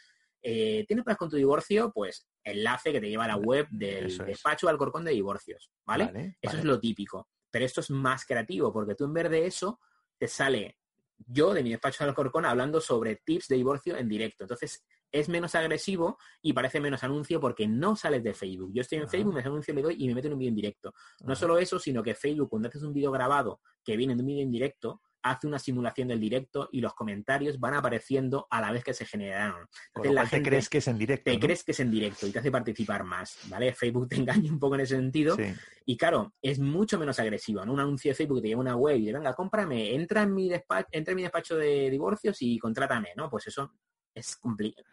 eh, 0.42 0.84
¿tienes 0.86 1.04
problemas 1.04 1.18
con 1.18 1.30
tu 1.30 1.36
divorcio? 1.36 1.92
Pues 1.92 2.28
enlace 2.44 2.92
que 2.92 3.00
te 3.00 3.08
lleva 3.08 3.24
a 3.24 3.28
la 3.28 3.36
web 3.36 3.66
del 3.70 4.16
despacho 4.18 4.66
de 4.66 4.72
Alcorcón 4.72 5.04
de 5.04 5.12
divorcios, 5.12 5.72
¿vale? 5.86 6.36
Eso 6.40 6.58
es 6.58 6.64
lo 6.64 6.78
típico. 6.78 7.28
Pero 7.50 7.64
esto 7.64 7.80
es 7.80 7.90
más 7.90 8.24
creativo, 8.26 8.72
porque 8.72 8.94
tú 8.94 9.04
en 9.04 9.14
vez 9.14 9.30
de 9.30 9.46
eso 9.46 9.80
te 10.18 10.28
sale 10.28 10.78
yo 11.26 11.52
de 11.52 11.62
mi 11.62 11.70
despacho 11.70 12.04
de 12.04 12.10
Alcorcón 12.10 12.44
hablando 12.44 12.80
sobre 12.80 13.16
tips 13.16 13.48
de 13.48 13.56
divorcio 13.56 13.96
en 13.96 14.08
directo. 14.08 14.44
Entonces, 14.44 14.84
es 15.12 15.28
menos 15.28 15.54
agresivo 15.54 16.18
y 16.42 16.52
parece 16.52 16.80
menos 16.80 17.02
anuncio 17.04 17.40
porque 17.40 17.66
no 17.66 17.96
sales 17.96 18.22
de 18.22 18.34
Facebook. 18.34 18.70
Yo 18.72 18.82
estoy 18.82 18.98
en 18.98 19.08
Facebook, 19.08 19.34
me 19.34 19.40
anuncio, 19.40 19.74
le 19.74 19.82
doy 19.82 19.96
y 19.98 20.08
me 20.08 20.14
meto 20.14 20.28
en 20.28 20.34
un 20.34 20.38
vídeo 20.38 20.50
en 20.50 20.56
directo. 20.56 20.94
No 21.24 21.34
solo 21.34 21.58
eso, 21.58 21.78
sino 21.78 22.02
que 22.02 22.14
Facebook, 22.14 22.48
cuando 22.50 22.68
haces 22.68 22.82
un 22.82 22.92
vídeo 22.92 23.10
grabado 23.10 23.60
que 23.84 23.96
viene 23.96 24.14
de 24.14 24.20
un 24.20 24.26
vídeo 24.26 24.42
en 24.42 24.52
directo, 24.52 25.00
hace 25.22 25.46
una 25.46 25.58
simulación 25.58 26.08
del 26.08 26.20
directo 26.20 26.68
y 26.72 26.80
los 26.80 26.94
comentarios 26.94 27.58
van 27.58 27.74
apareciendo 27.74 28.46
a 28.50 28.60
la 28.60 28.72
vez 28.72 28.84
que 28.84 28.94
se 28.94 29.04
generaron. 29.04 29.66
Entonces, 29.88 30.12
la 30.14 30.26
gente 30.26 30.48
crees 30.48 30.68
que 30.68 30.78
es 30.78 30.88
en 30.88 30.98
directo. 30.98 31.30
Te 31.30 31.38
crees 31.38 31.64
que 31.64 31.72
es 31.72 31.80
en 31.80 31.90
directo 31.90 32.26
y 32.26 32.30
te 32.30 32.38
hace 32.38 32.50
participar 32.50 33.04
más, 33.04 33.38
¿vale? 33.48 33.72
Facebook 33.74 34.08
te 34.08 34.16
engaña 34.16 34.50
un 34.50 34.58
poco 34.58 34.76
en 34.76 34.82
ese 34.82 34.96
sentido. 34.96 35.36
Y 35.84 35.96
claro, 35.96 36.34
es 36.40 36.58
mucho 36.58 36.98
menos 36.98 37.18
agresivo. 37.18 37.64
¿no? 37.64 37.72
Un 37.72 37.80
anuncio 37.80 38.10
de 38.10 38.14
Facebook 38.14 38.38
que 38.38 38.42
te 38.42 38.48
lleva 38.48 38.60
una 38.60 38.76
web 38.76 38.96
y 38.96 39.00
dice, 39.00 39.12
venga, 39.12 39.34
cómprame, 39.34 39.94
entra 39.94 40.22
en 40.22 40.34
mi 40.34 40.48
despacho, 40.48 40.88
entra 40.92 41.12
en 41.12 41.16
mi 41.16 41.22
despacho 41.22 41.56
de 41.56 41.90
divorcios 41.90 42.36
y 42.40 42.58
contrátame, 42.58 43.10
¿no? 43.16 43.28
Pues 43.28 43.46
eso 43.46 43.74
es 44.14 44.38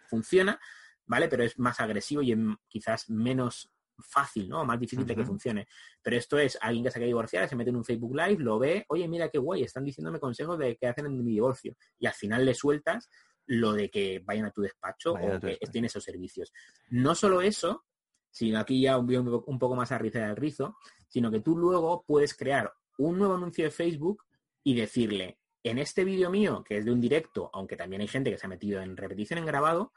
funciona, 0.09 0.59
¿vale? 1.05 1.27
Pero 1.27 1.43
es 1.43 1.57
más 1.59 1.79
agresivo 1.79 2.21
y 2.21 2.35
quizás 2.67 3.09
menos 3.09 3.71
fácil, 3.99 4.47
¿no? 4.47 4.63
Más 4.63 4.79
difícil 4.79 5.05
de 5.05 5.15
que 5.15 5.25
funcione. 5.25 5.67
Pero 6.01 6.17
esto 6.17 6.37
es 6.37 6.57
alguien 6.61 6.83
que 6.83 6.91
se 6.91 6.99
quiere 6.99 7.07
divorciar, 7.07 7.47
se 7.47 7.55
mete 7.55 7.71
en 7.71 7.77
un 7.77 7.85
Facebook 7.85 8.15
Live, 8.15 8.43
lo 8.43 8.59
ve, 8.59 8.85
oye, 8.89 9.07
mira 9.07 9.29
qué 9.29 9.37
guay, 9.37 9.63
están 9.63 9.83
diciéndome 9.83 10.19
consejos 10.19 10.57
de 10.59 10.77
qué 10.77 10.87
hacen 10.87 11.05
en 11.07 11.23
mi 11.23 11.31
divorcio. 11.31 11.75
Y 11.97 12.05
al 12.05 12.13
final 12.13 12.45
le 12.45 12.53
sueltas 12.53 13.09
lo 13.47 13.73
de 13.73 13.89
que 13.89 14.21
vayan 14.25 14.45
a 14.45 14.51
tu 14.51 14.61
despacho 14.61 15.13
o 15.13 15.39
que 15.39 15.57
tiene 15.71 15.87
esos 15.87 16.03
servicios. 16.03 16.53
No 16.89 17.15
solo 17.15 17.41
eso, 17.41 17.85
sino 18.29 18.59
aquí 18.59 18.81
ya 18.81 18.97
un, 18.97 19.43
un 19.45 19.59
poco 19.59 19.75
más 19.75 19.91
a 19.91 19.97
del 19.97 20.35
rizo, 20.35 20.77
sino 21.07 21.31
que 21.31 21.39
tú 21.39 21.57
luego 21.57 22.03
puedes 22.05 22.35
crear 22.35 22.71
un 22.97 23.17
nuevo 23.17 23.35
anuncio 23.35 23.63
de 23.63 23.71
Facebook 23.71 24.23
y 24.63 24.75
decirle, 24.75 25.39
en 25.69 25.77
este 25.77 26.03
vídeo 26.03 26.29
mío, 26.29 26.63
que 26.63 26.77
es 26.77 26.85
de 26.85 26.91
un 26.91 27.01
directo, 27.01 27.49
aunque 27.53 27.75
también 27.75 28.01
hay 28.01 28.07
gente 28.07 28.31
que 28.31 28.37
se 28.37 28.45
ha 28.45 28.49
metido 28.49 28.81
en 28.81 28.97
repetición 28.97 29.39
en 29.39 29.45
grabado, 29.45 29.93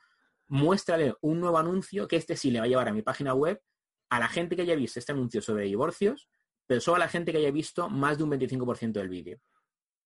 muéstrale 0.49 1.15
un 1.21 1.41
nuevo 1.41 1.59
anuncio 1.59 2.09
que 2.09 2.17
este 2.17 2.37
sí 2.37 2.51
le 2.51 2.59
va 2.59 2.65
a 2.65 2.69
llevar 2.69 2.89
a 2.89 2.93
mi 2.93 3.03
página 3.03 3.35
web 3.35 3.63
a 4.09 4.19
la 4.19 4.29
gente 4.29 4.57
que 4.57 4.63
haya 4.63 4.75
visto 4.75 4.99
este 4.99 5.13
anuncio 5.13 5.41
sobre 5.41 5.65
divorcios, 5.65 6.29
pero 6.67 6.81
solo 6.81 6.97
a 6.97 7.01
la 7.01 7.09
gente 7.09 7.33
que 7.33 7.39
haya 7.39 7.51
visto 7.51 7.89
más 7.89 8.19
de 8.19 8.25
un 8.25 8.31
25% 8.31 8.93
del 8.93 9.09
vídeo. 9.09 9.41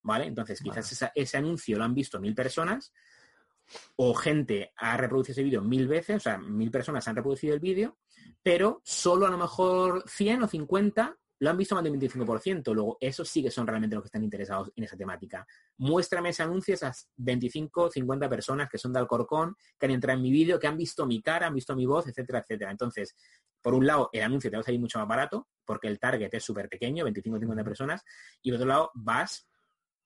¿Vale? 0.03 0.27
Entonces, 0.27 0.61
quizás 0.61 1.11
ese 1.15 1.37
anuncio 1.39 1.79
lo 1.79 1.85
han 1.85 1.95
visto 1.95 2.21
mil 2.21 2.35
personas 2.35 2.93
o 3.97 4.15
gente 4.15 4.73
ha 4.77 4.97
reproducido 4.99 5.33
ese 5.33 5.43
vídeo 5.43 5.63
mil 5.63 5.89
veces, 5.89 6.17
o 6.17 6.21
sea, 6.21 6.37
mil 6.37 6.71
personas 6.71 7.09
han 7.09 7.17
reproducido 7.17 7.55
el 7.55 7.61
vídeo, 7.61 7.97
pero 8.43 8.83
solo 8.85 9.27
a 9.27 9.31
lo 9.31 9.39
mejor 9.39 10.05
100 10.07 10.43
o 10.43 10.49
50 10.49 11.17
lo 11.41 11.51
han 11.51 11.57
visto 11.57 11.75
más 11.75 11.85
del 11.85 11.93
25%. 11.95 12.75
Luego, 12.75 12.97
esos 13.01 13.29
sí 13.29 13.43
que 13.43 13.51
son 13.51 13.67
realmente 13.67 13.95
los 13.97 14.03
que 14.03 14.09
están 14.09 14.23
interesados 14.23 14.73
en 14.77 14.85
esa 14.85 14.97
temática. 14.97 15.47
Muéstrame 15.79 16.31
ese 16.31 16.43
anuncio 16.43 16.75
a 16.75 16.77
esas 16.77 17.11
25, 17.17 17.91
50 17.91 18.29
personas 18.29 18.69
que 18.69 18.79
son 18.79 18.93
de 18.93 19.01
Alcorcón, 19.01 19.57
que 19.79 19.87
han 19.87 19.93
entrado 19.93 20.17
en 20.17 20.23
mi 20.23 20.31
vídeo, 20.31 20.59
que 20.59 20.67
han 20.67 20.77
visto 20.77 21.07
mi 21.07 21.21
cara, 21.23 21.47
han 21.47 21.55
visto 21.55 21.75
mi 21.75 21.87
voz, 21.87 22.07
etcétera, 22.07 22.41
etcétera. 22.41 22.71
Entonces, 22.71 23.15
por 23.61 23.75
un 23.75 23.87
lado, 23.87 24.11
el 24.13 24.23
anuncio 24.23 24.51
te 24.51 24.57
va 24.57 24.61
a 24.61 24.65
salir 24.65 24.81
mucho 24.81 24.99
más 24.99 25.09
barato, 25.09 25.49
porque 25.65 25.89
el 25.89 25.99
target 25.99 26.33
es 26.35 26.45
súper 26.45 26.69
pequeño, 26.69 27.05
25 27.05 27.39
50 27.39 27.65
personas, 27.65 28.03
y 28.43 28.51
por 28.51 28.57
otro 28.57 28.69
lado, 28.69 28.91
vas 28.95 29.49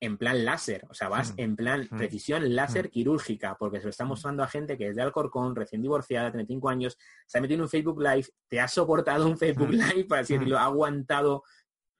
en 0.01 0.16
plan 0.16 0.44
láser, 0.44 0.86
o 0.88 0.94
sea, 0.94 1.09
vas 1.09 1.34
en 1.36 1.57
plan 1.57 1.88
precisión 1.88 2.55
láser 2.55 2.90
quirúrgica, 2.90 3.57
porque 3.59 3.78
se 3.78 3.84
lo 3.84 3.90
está 3.90 4.05
mostrando 4.05 4.42
a 4.42 4.49
gente 4.49 4.78
que 4.78 4.88
es 4.88 4.96
de 4.96 5.03
Alcorcón, 5.03 5.57
recién 5.57 5.82
divorciada, 5.82 6.30
35 6.30 6.68
años, 6.68 6.99
se 7.26 7.38
ha 7.38 7.40
metido 7.40 7.57
en 7.57 7.62
un 7.62 7.68
Facebook 7.68 8.01
Live, 8.01 8.28
te 8.49 8.61
ha 8.61 8.68
soportado 8.68 9.26
un 9.26 9.36
Facebook 9.36 9.70
Live, 9.70 10.05
para 10.05 10.22
decirlo, 10.22 10.59
ha 10.59 10.64
aguantado 10.64 11.42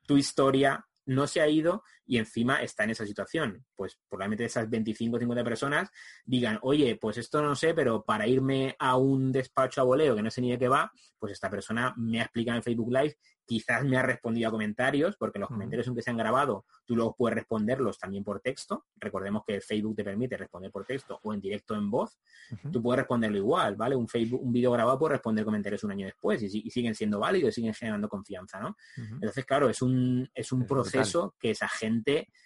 tu 0.07 0.17
historia, 0.17 0.87
no 1.07 1.27
se 1.27 1.41
ha 1.41 1.49
ido 1.49 1.83
y 2.09 2.17
encima 2.17 2.63
está 2.63 2.85
en 2.85 2.91
esa 2.91 3.07
situación. 3.07 3.65
Pues 3.77 3.99
probablemente 4.09 4.47
esas 4.47 4.69
25 4.69 5.17
o 5.17 5.21
50 5.21 5.45
personas 5.45 5.91
digan, 6.25 6.59
oye, 6.63 6.97
pues 6.97 7.19
esto 7.19 7.43
no 7.43 7.55
sé, 7.55 7.75
pero 7.75 8.03
para 8.03 8.27
irme 8.27 8.75
a 8.79 8.97
un 8.97 9.31
despacho 9.31 9.83
a 9.83 9.85
voleo 9.85 10.17
que 10.17 10.23
no 10.23 10.31
sé 10.31 10.41
ni 10.41 10.51
de 10.51 10.59
qué 10.59 10.69
va, 10.69 10.91
pues 11.19 11.33
esta 11.33 11.51
persona 11.51 11.95
me 11.97 12.21
ha 12.21 12.25
explicado 12.25 12.57
en 12.57 12.63
Facebook 12.63 12.93
Live 12.93 13.17
quizás 13.49 13.83
me 13.83 13.97
ha 13.97 14.03
respondido 14.03 14.49
a 14.49 14.51
comentarios, 14.51 15.17
porque 15.17 15.39
los 15.39 15.49
comentarios 15.49 15.89
aunque 15.89 16.03
se 16.03 16.11
han 16.11 16.19
grabado, 16.19 16.67
tú 16.85 16.95
luego 16.95 17.17
puedes 17.17 17.35
responderlos 17.35 17.99
también 17.99 18.23
por 18.23 18.41
texto. 18.41 18.85
Recordemos 18.97 19.43
que 19.47 19.63
Facebook 19.63 19.97
te 19.97 20.05
permite 20.05 20.37
responder 20.37 20.71
por 20.71 20.85
texto 20.85 21.19
o 21.23 21.33
en 21.33 21.41
directo 21.41 21.75
en 21.75 21.91
voz. 21.91 22.19
Tú 22.71 22.83
puedes 22.83 22.99
responderlo 22.99 23.39
igual, 23.39 23.75
¿vale? 23.75 23.97
Un 23.97 24.07
Facebook, 24.07 24.43
un 24.43 24.53
vídeo 24.53 24.71
grabado 24.71 24.99
puede 24.99 25.15
responder 25.15 25.47
comentarios 25.47 25.83
un 25.83 25.93
año 25.93 26.05
después 26.05 26.43
y, 26.43 26.71
siguen 26.71 26.95
siendo 26.95 27.19
válidos 27.21 27.53
y 27.53 27.55
siguen 27.55 27.73
generando 27.73 28.07
confianza, 28.07 28.61
¿no? 28.61 28.77
Entonces, 28.97 29.47
claro, 29.47 29.71
es 29.71 29.81
un, 29.81 30.29
es 30.35 30.53
un 30.53 30.67
proceso 30.67 31.35
que 31.41 31.53
esa 31.53 31.69
gente 31.69 31.98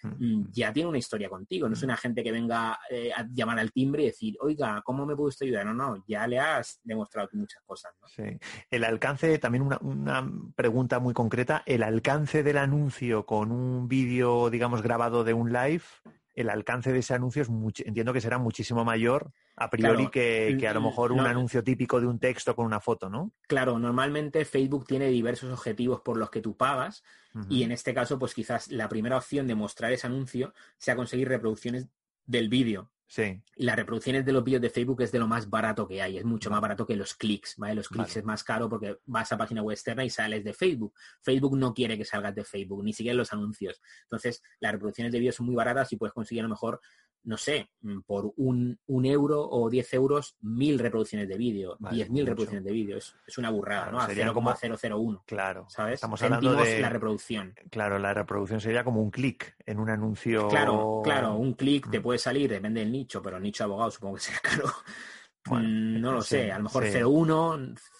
mm, 0.03 0.45
ya 0.51 0.71
tiene 0.73 0.89
una 0.89 0.97
historia 0.97 1.29
contigo. 1.29 1.67
No 1.67 1.73
es 1.73 1.83
una 1.83 1.97
gente 1.97 2.23
que 2.23 2.31
venga 2.31 2.79
eh, 2.89 3.11
a 3.15 3.27
llamar 3.31 3.59
al 3.59 3.71
timbre 3.71 4.03
y 4.03 4.05
decir, 4.07 4.35
oiga, 4.41 4.81
¿cómo 4.83 5.05
me 5.05 5.15
puedes 5.15 5.41
ayudar? 5.41 5.65
No, 5.65 5.73
no, 5.73 6.03
ya 6.07 6.27
le 6.27 6.39
has 6.39 6.79
demostrado 6.83 7.29
muchas 7.33 7.61
cosas, 7.63 7.93
¿no? 8.01 8.07
Sí. 8.07 8.37
El 8.69 8.83
alcance, 8.83 9.37
también 9.39 9.63
una, 9.63 9.77
una 9.81 10.29
pregunta 10.55 10.99
muy 10.99 11.13
concreta, 11.13 11.63
el 11.65 11.83
alcance 11.83 12.43
del 12.43 12.57
anuncio 12.57 13.25
con 13.25 13.51
un 13.51 13.87
vídeo, 13.87 14.49
digamos, 14.49 14.81
grabado 14.81 15.23
de 15.23 15.33
un 15.33 15.51
live, 15.51 15.83
el 16.33 16.49
alcance 16.49 16.91
de 16.91 16.99
ese 16.99 17.13
anuncio 17.13 17.41
es 17.43 17.49
entiendo 17.85 18.13
que 18.13 18.21
será 18.21 18.37
muchísimo 18.37 18.83
mayor 18.83 19.31
a 19.55 19.69
priori 19.69 20.09
que, 20.09 20.57
a 20.67 20.73
lo 20.73 20.81
mejor 20.81 21.11
un 21.11 21.21
anuncio 21.21 21.63
típico 21.63 22.01
de 22.01 22.07
un 22.07 22.19
texto 22.19 22.55
con 22.55 22.65
una 22.65 22.79
foto, 22.79 23.09
¿no? 23.09 23.31
Claro, 23.47 23.77
normalmente 23.77 24.45
Facebook 24.45 24.85
tiene 24.87 25.07
diversos 25.09 25.51
objetivos 25.51 26.01
por 26.01 26.17
los 26.17 26.29
que 26.29 26.41
tú 26.41 26.57
pagas 26.57 27.03
y 27.49 27.63
en 27.63 27.71
este 27.71 27.93
caso, 27.93 28.19
pues 28.19 28.33
quizás 28.33 28.69
la 28.69 28.89
primera 28.89 29.17
opción 29.17 29.47
de 29.47 29.55
mostrar 29.55 29.91
ese 29.91 30.07
anuncio 30.07 30.53
sea 30.77 30.95
conseguir 30.95 31.29
reproducciones 31.29 31.87
del 32.25 32.49
vídeo. 32.49 32.91
Sí. 33.07 33.41
Y 33.55 33.63
las 33.65 33.75
reproducciones 33.75 34.25
de 34.25 34.33
los 34.33 34.43
vídeos 34.43 34.61
de 34.61 34.69
Facebook 34.69 35.01
es 35.01 35.11
de 35.11 35.19
lo 35.19 35.27
más 35.27 35.49
barato 35.49 35.87
que 35.87 36.01
hay, 36.01 36.17
es 36.17 36.25
mucho 36.25 36.49
más 36.49 36.61
barato 36.61 36.85
que 36.85 36.95
los 36.95 37.13
clics, 37.13 37.55
¿vale? 37.57 37.75
Los 37.75 37.89
clics 37.89 38.17
es 38.17 38.23
más 38.23 38.43
caro 38.43 38.69
porque 38.69 38.97
vas 39.05 39.31
a 39.31 39.37
página 39.37 39.61
web 39.61 39.73
externa 39.73 40.03
y 40.03 40.09
sales 40.09 40.43
de 40.43 40.53
Facebook. 40.53 40.93
Facebook 41.21 41.57
no 41.57 41.73
quiere 41.73 41.97
que 41.97 42.05
salgas 42.05 42.33
de 42.33 42.43
Facebook, 42.43 42.83
ni 42.83 42.93
siquiera 42.93 43.15
los 43.15 43.31
anuncios. 43.31 43.81
Entonces, 44.03 44.41
las 44.59 44.71
reproducciones 44.71 45.11
de 45.13 45.19
vídeos 45.19 45.35
son 45.35 45.45
muy 45.45 45.55
baratas 45.55 45.91
y 45.93 45.97
puedes 45.97 46.13
conseguir 46.13 46.41
a 46.41 46.47
lo 46.47 46.49
mejor 46.49 46.81
no 47.23 47.37
sé, 47.37 47.69
mm, 47.81 48.01
por 48.01 48.33
un, 48.37 48.77
un 48.87 49.05
euro 49.05 49.47
o 49.49 49.69
10 49.69 49.93
euros, 49.93 50.35
mil 50.41 50.77
reproducciones 50.77 51.27
de 51.27 51.37
vídeo, 51.37 51.77
diez 51.91 52.09
mil 52.09 52.25
reproducciones 52.25 52.65
de 52.65 52.71
vídeo. 52.71 52.97
Es, 52.97 53.37
una 53.37 53.49
burrada, 53.49 53.91
¿no? 53.91 54.05
sería 54.05 54.31
como 54.33 54.53
001. 54.53 55.23
Claro. 55.25 55.65
¿Sabes? 55.69 55.95
Estamos 55.95 56.21
hablando 56.21 56.53
de 56.55 56.79
la 56.79 56.89
reproducción. 56.89 57.55
Claro, 57.71 57.97
la 57.97 58.13
reproducción 58.13 58.59
sería 58.61 58.83
como 58.83 59.01
un 59.01 59.09
clic 59.09 59.55
en 59.65 59.79
un 59.79 59.89
anuncio. 59.89 60.47
Claro, 60.49 61.01
claro, 61.03 61.35
un 61.35 61.53
clic 61.53 61.89
te 61.89 61.99
mm. 61.99 62.03
puede 62.03 62.19
salir, 62.19 62.49
depende 62.49 62.81
del 62.81 62.91
nicho, 62.93 63.21
pero 63.21 63.39
nicho 63.39 63.65
abogado 63.65 63.91
supongo 63.91 64.15
que 64.15 64.21
será 64.21 64.39
caro. 64.39 64.71
Mm, 65.45 65.99
no 65.99 66.13
lo 66.13 66.21
sé, 66.21 66.51
a 66.51 66.57
lo 66.57 66.63
mejor 66.63 66.83
01, 66.85 67.57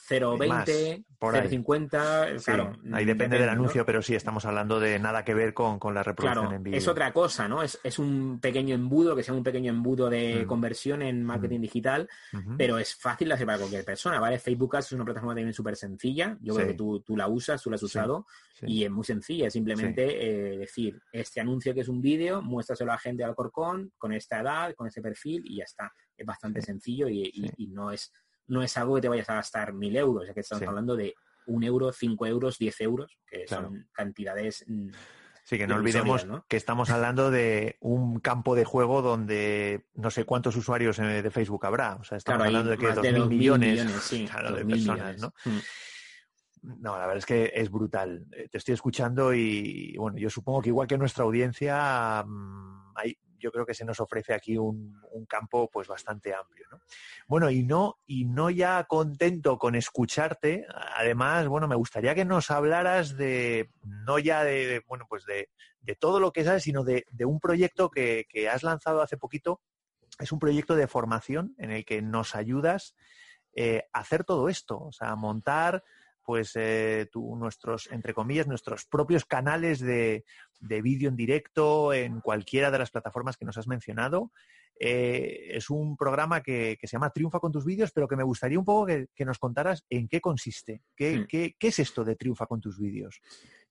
0,20, 0.08 1.06
0,50, 1.32 2.44
claro. 2.44 2.74
Ahí 2.92 3.06
depende, 3.06 3.38
del 3.38 3.50
anuncio, 3.50 3.86
pero 3.86 4.02
sí, 4.02 4.16
estamos 4.16 4.46
hablando 4.46 4.80
de 4.80 5.00
nada 5.00 5.24
que 5.24 5.34
ver 5.34 5.54
con, 5.54 5.80
la 5.94 6.04
reproducción 6.04 6.54
en 6.54 6.64
vídeo. 6.64 6.78
Es 6.78 6.88
otra 6.88 7.14
cosa, 7.14 7.48
¿no? 7.48 7.62
Es, 7.64 8.00
un 8.00 8.40
pequeño 8.40 8.76
embudo, 8.76 9.16
que 9.16 9.24
sea 9.24 9.34
un 9.34 9.44
pequeño 9.44 9.72
embudo 9.72 10.10
de 10.10 10.44
mm. 10.44 10.48
conversión 10.48 11.02
en 11.02 11.24
marketing 11.24 11.60
mm. 11.60 11.62
digital, 11.62 12.10
pero 12.58 12.78
es 12.78 12.96
fácil 12.96 13.30
de 13.30 13.36
hacer 13.36 13.46
para 13.46 13.60
cualquier 13.60 13.86
persona, 13.86 14.20
¿vale? 14.20 14.40
Facebook 14.40 14.76
Ads 14.76 14.88
es 14.88 14.92
una 14.94 15.06
plataforma 15.06 15.34
también 15.34 15.54
súper 15.54 15.76
sencilla, 15.76 16.38
yo 16.42 16.56
creo 16.56 16.68
que 16.68 16.74
tú, 16.74 17.00
tú, 17.02 17.16
la 17.16 17.28
usas, 17.28 17.62
tú 17.62 17.70
la 17.70 17.76
has 17.76 17.84
usado, 17.84 18.26
y 18.62 18.84
es 18.84 18.92
muy 18.92 19.04
sencilla, 19.04 19.48
es 19.48 19.54
simplemente 19.54 20.54
eh, 20.54 20.58
decir, 20.58 21.02
este 21.12 21.40
anuncio 21.40 21.74
que 21.74 21.82
es 21.82 21.88
un 21.88 22.02
vídeo, 22.02 22.42
muéstraselo 22.42 22.92
a 22.92 22.98
gente 22.98 23.24
al 23.24 23.36
corcón, 23.36 23.92
con 23.98 24.14
esta 24.14 24.42
edad, 24.42 24.74
con 24.76 24.88
ese 24.88 25.02
perfil, 25.02 25.44
y 25.46 25.58
ya 25.58 25.64
está. 25.64 25.92
Es 26.16 26.26
bastante 26.26 26.62
sencillo 26.62 27.08
y 27.10 27.68
no 27.72 27.92
es 27.92 28.12
no 28.48 28.62
es 28.62 28.78
algo 28.78 28.96
que 28.96 29.02
te 29.02 29.10
vayas 29.10 29.30
a 29.30 29.36
gastar 29.36 29.74
mil 29.74 29.96
euros, 29.96 30.28
ya 30.28 30.34
que 30.34 30.41
estamos 30.41 30.68
hablando 30.68 30.96
de 30.96 31.16
un 31.46 31.64
euro, 31.64 31.91
cinco 31.91 32.26
euros, 32.26 32.58
diez 32.58 32.80
euros, 32.82 33.18
que 33.28 33.48
son 33.48 33.88
cantidades. 33.91 34.64
Mm, 34.68 34.89
sí, 35.44 35.58
que 35.58 35.68
no 35.68 35.76
olvidemos 35.76 36.26
que 36.48 36.58
estamos 36.58 36.89
hablando 36.89 37.32
de 37.32 37.78
un 37.82 38.20
campo 38.20 38.56
de 38.56 38.66
juego 38.66 39.02
donde 39.02 39.88
no 39.96 40.10
sé 40.10 40.26
cuántos 40.26 40.56
usuarios 40.56 41.00
eh, 41.00 41.22
de 41.22 41.32
Facebook 41.32 41.66
habrá. 41.66 41.96
O 41.96 42.04
sea, 42.04 42.18
estamos 42.18 42.46
hablando 42.46 42.72
de 42.72 42.78
que 42.78 42.91
dos 42.91 43.04
mil 43.04 43.28
millones, 43.28 44.10
de 44.10 44.66
personas, 44.66 45.22
¿no? 45.22 45.34
Mm. 45.46 45.60
No, 46.64 46.98
la 46.98 47.06
verdad 47.06 47.18
es 47.18 47.26
que 47.26 47.52
es 47.54 47.70
brutal. 47.70 48.26
Eh, 48.32 48.48
te 48.50 48.58
estoy 48.58 48.74
escuchando 48.74 49.34
y, 49.34 49.98
bueno, 49.98 50.18
yo 50.18 50.30
supongo 50.30 50.62
que 50.62 50.70
igual 50.70 50.88
que 50.88 50.98
nuestra 50.98 51.26
audiencia, 51.26 52.24
mm, 52.26 52.94
hay, 52.96 53.18
yo 53.44 53.52
creo 53.52 53.66
que 53.66 53.74
se 53.74 53.84
nos 53.84 54.00
ofrece 54.00 54.34
aquí 54.34 54.58
un, 54.58 55.02
campo 55.28 55.70
pues 55.70 55.88
bastante 55.88 56.34
amplio. 56.34 56.66
¿no? 56.72 56.82
Bueno, 57.28 57.50
y 57.50 57.64
no, 57.64 58.00
y 58.08 58.24
no 58.24 58.50
ya 58.50 58.86
contento 58.86 59.58
con 59.58 59.76
escucharte, 59.76 60.66
además, 60.96 61.48
bueno, 61.48 61.68
me 61.68 61.76
gustaría 61.76 62.16
que 62.16 62.24
nos 62.24 62.50
hablaras 62.50 63.18
de, 63.18 63.70
no 63.84 64.18
ya 64.18 64.44
de, 64.44 64.82
bueno, 64.88 65.06
pues 65.10 65.26
de, 65.26 65.50
todo 66.00 66.22
lo 66.22 66.32
que 66.32 66.46
sabes, 66.46 66.64
sino 66.64 66.84
de, 66.84 67.06
un 67.26 67.39
proyecto 67.39 67.89
que, 67.89 68.26
que 68.30 68.48
has 68.48 68.64
lanzado 68.64 69.02
hace 69.02 69.18
poquito. 69.18 69.62
Es 70.20 70.32
un 70.32 70.39
proyecto 70.39 70.76
de 70.76 70.88
formación 70.88 71.56
en 71.58 71.72
el 71.72 71.86
que 71.86 72.02
nos 72.02 72.36
ayudas 72.36 72.96
eh, 73.56 73.84
hacer 73.94 74.24
todo 74.24 74.50
esto, 74.50 74.80
o 74.80 74.91
sea, 74.91 75.16
montar 75.16 75.84
pues 76.24 76.52
eh, 76.56 77.10
nuestros, 77.14 77.90
entre 77.92 78.14
comillas, 78.14 78.48
nuestros 78.48 78.86
propios 78.86 79.26
canales 79.26 79.80
de, 79.80 80.24
vídeo 80.60 81.10
en 81.10 81.16
directo 81.16 81.94
en 81.94 82.22
cualquiera 82.22 82.72
de 82.72 82.80
las 82.80 82.92
plataformas 82.92 83.38
que 83.38 83.46
nos 83.46 83.58
has 83.58 83.68
mencionado. 83.68 84.32
Eh, 84.80 85.50
es 85.52 85.70
un 85.70 85.96
programa 85.96 86.42
que, 86.42 86.78
se 86.82 86.88
llama 86.88 87.12
Triunfa 87.12 87.40
con 87.40 87.52
tus 87.52 87.66
vídeos, 87.66 87.92
pero 87.94 88.08
que 88.08 88.16
me 88.16 88.24
gustaría 88.24 88.58
un 88.58 88.66
poco 88.66 88.88
que, 88.88 89.26
nos 89.26 89.38
contaras 89.38 89.84
en 89.90 90.08
qué 90.08 90.22
consiste. 90.22 90.82
Hmm. 90.98 91.26
¿Qué, 91.28 91.56
es 91.60 91.80
esto 91.80 92.04
de 92.04 92.16
Triunfa 92.16 92.46
con 92.46 92.62
tus 92.62 92.80
vídeos? 92.80 93.22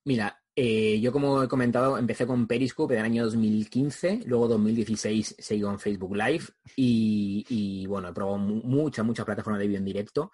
Mira, 0.05 0.39
yo 0.55 1.11
como 1.11 1.43
he 1.43 1.47
comentado, 1.47 1.97
empecé 1.97 2.27
con 2.27 2.45
Periscope 2.45 2.93
en 2.93 2.99
el 2.99 3.05
año 3.05 3.23
2015, 3.23 4.21
luego 4.25 4.47
2016 4.49 5.35
seguí 5.39 5.63
en 5.63 5.79
Facebook 5.79 6.15
Live 6.15 6.45
y, 6.75 7.45
y 7.49 7.87
bueno, 7.87 8.09
he 8.09 8.13
probado 8.13 8.37
muchas, 8.37 9.05
muchas 9.05 9.25
plataformas 9.25 9.59
de 9.59 9.67
vídeo 9.67 9.79
en 9.79 9.85
directo. 9.85 10.31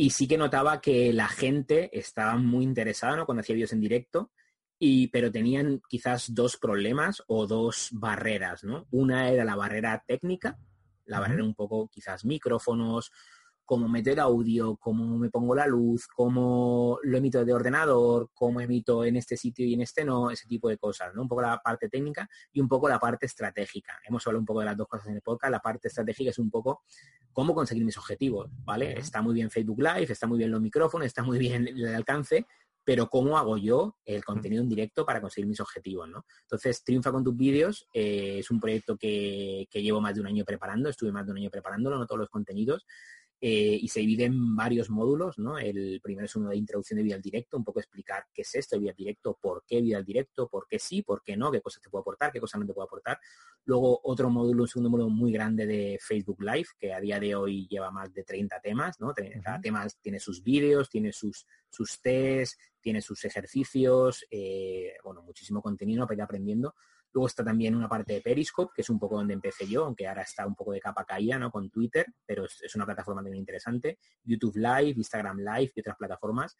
Y 0.00 0.08
sí 0.08 0.26
que 0.26 0.38
notaba 0.38 0.80
que 0.80 1.12
la 1.12 1.28
gente 1.28 1.90
estaba 1.92 2.34
muy 2.38 2.64
interesada 2.64 3.16
¿no? 3.16 3.26
cuando 3.26 3.42
hacía 3.42 3.52
vídeos 3.52 3.74
en 3.74 3.82
directo, 3.82 4.30
y, 4.78 5.08
pero 5.08 5.30
tenían 5.30 5.82
quizás 5.90 6.34
dos 6.34 6.56
problemas 6.56 7.22
o 7.26 7.46
dos 7.46 7.90
barreras. 7.92 8.64
¿no? 8.64 8.86
Una 8.92 9.28
era 9.28 9.44
la 9.44 9.56
barrera 9.56 10.02
técnica, 10.06 10.58
la 11.04 11.20
barrera 11.20 11.44
un 11.44 11.54
poco 11.54 11.86
quizás 11.88 12.24
micrófonos, 12.24 13.12
cómo 13.70 13.88
meter 13.88 14.18
audio, 14.18 14.76
cómo 14.78 15.16
me 15.16 15.30
pongo 15.30 15.54
la 15.54 15.64
luz, 15.64 16.08
cómo 16.08 16.98
lo 17.04 17.18
emito 17.18 17.44
de 17.44 17.54
ordenador, 17.54 18.28
cómo 18.34 18.60
emito 18.60 19.04
en 19.04 19.14
este 19.14 19.36
sitio 19.36 19.64
y 19.64 19.74
en 19.74 19.82
este 19.82 20.04
no, 20.04 20.28
ese 20.28 20.48
tipo 20.48 20.68
de 20.68 20.76
cosas, 20.76 21.14
¿no? 21.14 21.22
Un 21.22 21.28
poco 21.28 21.42
la 21.42 21.56
parte 21.62 21.88
técnica 21.88 22.28
y 22.52 22.60
un 22.60 22.66
poco 22.66 22.88
la 22.88 22.98
parte 22.98 23.26
estratégica. 23.26 24.00
Hemos 24.08 24.26
hablado 24.26 24.40
un 24.40 24.46
poco 24.46 24.58
de 24.58 24.66
las 24.66 24.76
dos 24.76 24.88
cosas 24.88 25.06
en 25.06 25.14
el 25.14 25.22
podcast. 25.22 25.52
La 25.52 25.60
parte 25.60 25.86
estratégica 25.86 26.30
es 26.30 26.38
un 26.40 26.50
poco 26.50 26.82
cómo 27.32 27.54
conseguir 27.54 27.84
mis 27.84 27.96
objetivos, 27.96 28.50
¿vale? 28.64 28.98
Está 28.98 29.22
muy 29.22 29.34
bien 29.34 29.52
Facebook 29.52 29.78
Live, 29.78 30.10
está 30.10 30.26
muy 30.26 30.38
bien 30.38 30.50
los 30.50 30.60
micrófonos, 30.60 31.06
está 31.06 31.22
muy 31.22 31.38
bien 31.38 31.68
el 31.68 31.94
alcance, 31.94 32.46
pero 32.82 33.08
cómo 33.08 33.38
hago 33.38 33.56
yo 33.56 33.98
el 34.04 34.24
contenido 34.24 34.64
en 34.64 34.68
directo 34.68 35.06
para 35.06 35.20
conseguir 35.20 35.46
mis 35.46 35.60
objetivos, 35.60 36.08
¿no? 36.08 36.24
Entonces, 36.42 36.82
Triunfa 36.82 37.12
con 37.12 37.22
tus 37.22 37.36
vídeos 37.36 37.86
eh, 37.94 38.38
es 38.40 38.50
un 38.50 38.58
proyecto 38.58 38.96
que, 38.96 39.68
que, 39.70 39.80
llevo 39.80 40.00
más 40.00 40.16
de 40.16 40.22
un 40.22 40.26
año 40.26 40.44
preparando, 40.44 40.88
estuve 40.88 41.12
más 41.12 41.24
de 41.24 41.30
un 41.30 41.38
año 41.38 41.50
preparándolo, 41.50 41.98
no 41.98 42.06
todos 42.06 42.18
los 42.18 42.30
contenidos, 42.30 42.84
eh, 43.42 43.78
y 43.80 43.88
se 43.88 44.00
divide 44.00 44.24
en 44.26 44.54
varios 44.54 44.90
módulos, 44.90 45.38
¿no? 45.38 45.58
El 45.58 45.98
primero 46.02 46.26
es 46.26 46.36
uno 46.36 46.50
de 46.50 46.56
introducción 46.56 46.98
de 46.98 47.04
vida 47.04 47.14
al 47.14 47.22
directo, 47.22 47.56
un 47.56 47.64
poco 47.64 47.80
explicar 47.80 48.26
qué 48.34 48.42
es 48.42 48.54
esto 48.54 48.76
de 48.76 48.80
vida 48.80 48.90
al 48.90 48.96
directo, 48.96 49.38
por 49.40 49.64
qué 49.66 49.80
vida 49.80 49.96
al 49.96 50.04
directo, 50.04 50.46
por 50.46 50.66
qué 50.68 50.78
sí, 50.78 51.00
por 51.00 51.22
qué 51.22 51.38
no, 51.38 51.50
qué 51.50 51.62
cosas 51.62 51.82
te 51.82 51.88
puedo 51.88 52.02
aportar, 52.02 52.32
qué 52.32 52.40
cosas 52.40 52.60
no 52.60 52.66
te 52.66 52.74
puedo 52.74 52.84
aportar. 52.86 53.18
Luego 53.64 53.98
otro 54.04 54.28
módulo, 54.28 54.64
un 54.64 54.68
segundo 54.68 54.90
módulo 54.90 55.08
muy 55.08 55.32
grande 55.32 55.66
de 55.66 55.98
Facebook 56.00 56.42
Live, 56.42 56.68
que 56.78 56.92
a 56.92 57.00
día 57.00 57.18
de 57.18 57.34
hoy 57.34 57.66
lleva 57.66 57.90
más 57.90 58.12
de 58.12 58.24
30 58.24 58.60
temas, 58.60 59.00
¿no? 59.00 59.14
Cada 59.42 59.58
tema 59.58 59.86
tiene 60.02 60.20
sus 60.20 60.42
vídeos, 60.42 60.90
tiene 60.90 61.10
sus, 61.10 61.46
sus 61.70 61.98
test, 62.02 62.60
tiene 62.80 63.00
sus 63.00 63.24
ejercicios, 63.24 64.26
eh, 64.30 64.92
bueno, 65.02 65.22
muchísimo 65.22 65.62
contenido 65.62 66.06
para 66.06 66.16
ir 66.16 66.22
aprendiendo. 66.22 66.74
Luego 67.12 67.26
está 67.26 67.44
también 67.44 67.74
una 67.74 67.88
parte 67.88 68.14
de 68.14 68.20
Periscope, 68.20 68.72
que 68.74 68.82
es 68.82 68.90
un 68.90 68.98
poco 68.98 69.16
donde 69.16 69.34
empecé 69.34 69.66
yo, 69.66 69.84
aunque 69.84 70.06
ahora 70.06 70.22
está 70.22 70.46
un 70.46 70.54
poco 70.54 70.72
de 70.72 70.80
capa 70.80 71.04
caída, 71.04 71.38
¿no? 71.38 71.50
Con 71.50 71.70
Twitter, 71.70 72.06
pero 72.24 72.44
es, 72.44 72.74
una 72.74 72.86
plataforma 72.86 73.22
muy 73.22 73.38
interesante. 73.38 73.98
YouTube 74.22 74.56
Live, 74.56 74.94
Instagram 74.96 75.38
Live 75.38 75.72
y 75.74 75.80
otras 75.80 75.96
plataformas. 75.96 76.56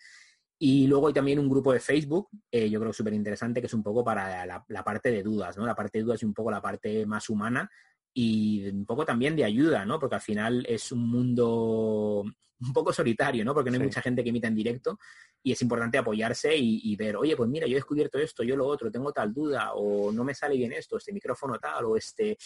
Y 0.59 0.87
luego 0.87 1.09
hay 1.09 1.15
también 1.15 1.39
un 1.39 1.49
grupo 1.49 1.73
de 1.73 1.81
Facebook, 1.81 2.29
eh, 2.51 2.69
yo 2.69 2.81
creo 2.81 2.93
súper 2.93 3.15
interesante, 3.15 3.61
que 3.61 3.67
es 3.67 3.75
un 3.75 3.83
poco 3.83 4.05
para 4.05 4.45
la, 4.45 4.63
la, 4.69 4.85
parte 4.85 5.11
de 5.11 5.23
dudas, 5.23 5.57
¿no? 5.57 5.65
La 5.65 5.75
parte 5.75 5.99
de 5.99 6.05
dudas 6.05 6.23
y 6.23 6.27
un 6.27 6.35
poco 6.35 6.51
la 6.51 6.61
parte 6.61 7.07
más 7.07 7.31
humana 7.31 7.71
y 8.13 8.69
un 8.69 8.85
poco 8.85 9.05
también 9.05 9.37
de 9.37 9.45
ayuda, 9.45 9.85
¿no? 9.85 9.99
Porque 9.99 10.17
al 10.17 10.21
final 10.21 10.67
es 10.69 10.93
un 10.93 11.09
mundo 11.09 12.25
un 12.61 12.73
poco 12.73 12.93
solitario, 12.93 13.45
¿no? 13.45 13.55
Porque 13.55 13.71
no 13.71 13.77
hay 13.77 13.85
mucha 13.85 14.03
gente 14.03 14.23
que 14.23 14.31
emita 14.31 14.49
en 14.49 14.55
directo 14.55 14.99
y 15.43 15.53
es 15.53 15.63
importante 15.63 15.97
apoyarse 15.97 16.55
y, 16.57 16.95
ver, 16.97 17.17
oye, 17.17 17.35
pues 17.35 17.49
mira, 17.49 17.67
yo 17.67 17.73
he 17.73 17.77
descubierto 17.77 18.19
esto, 18.19 18.43
yo 18.43 18.57
lo 18.57 18.67
otro, 18.67 18.91
tengo 18.91 19.13
tal 19.13 19.33
duda, 19.33 19.73
o 19.75 20.13
no 20.13 20.25
me 20.25 20.35
sale 20.35 20.57
bien 20.57 20.73
esto, 20.73 20.99
este 20.99 21.13
micrófono 21.13 21.59
tal, 21.59 21.87
o 21.87 21.97
este, 21.97 22.37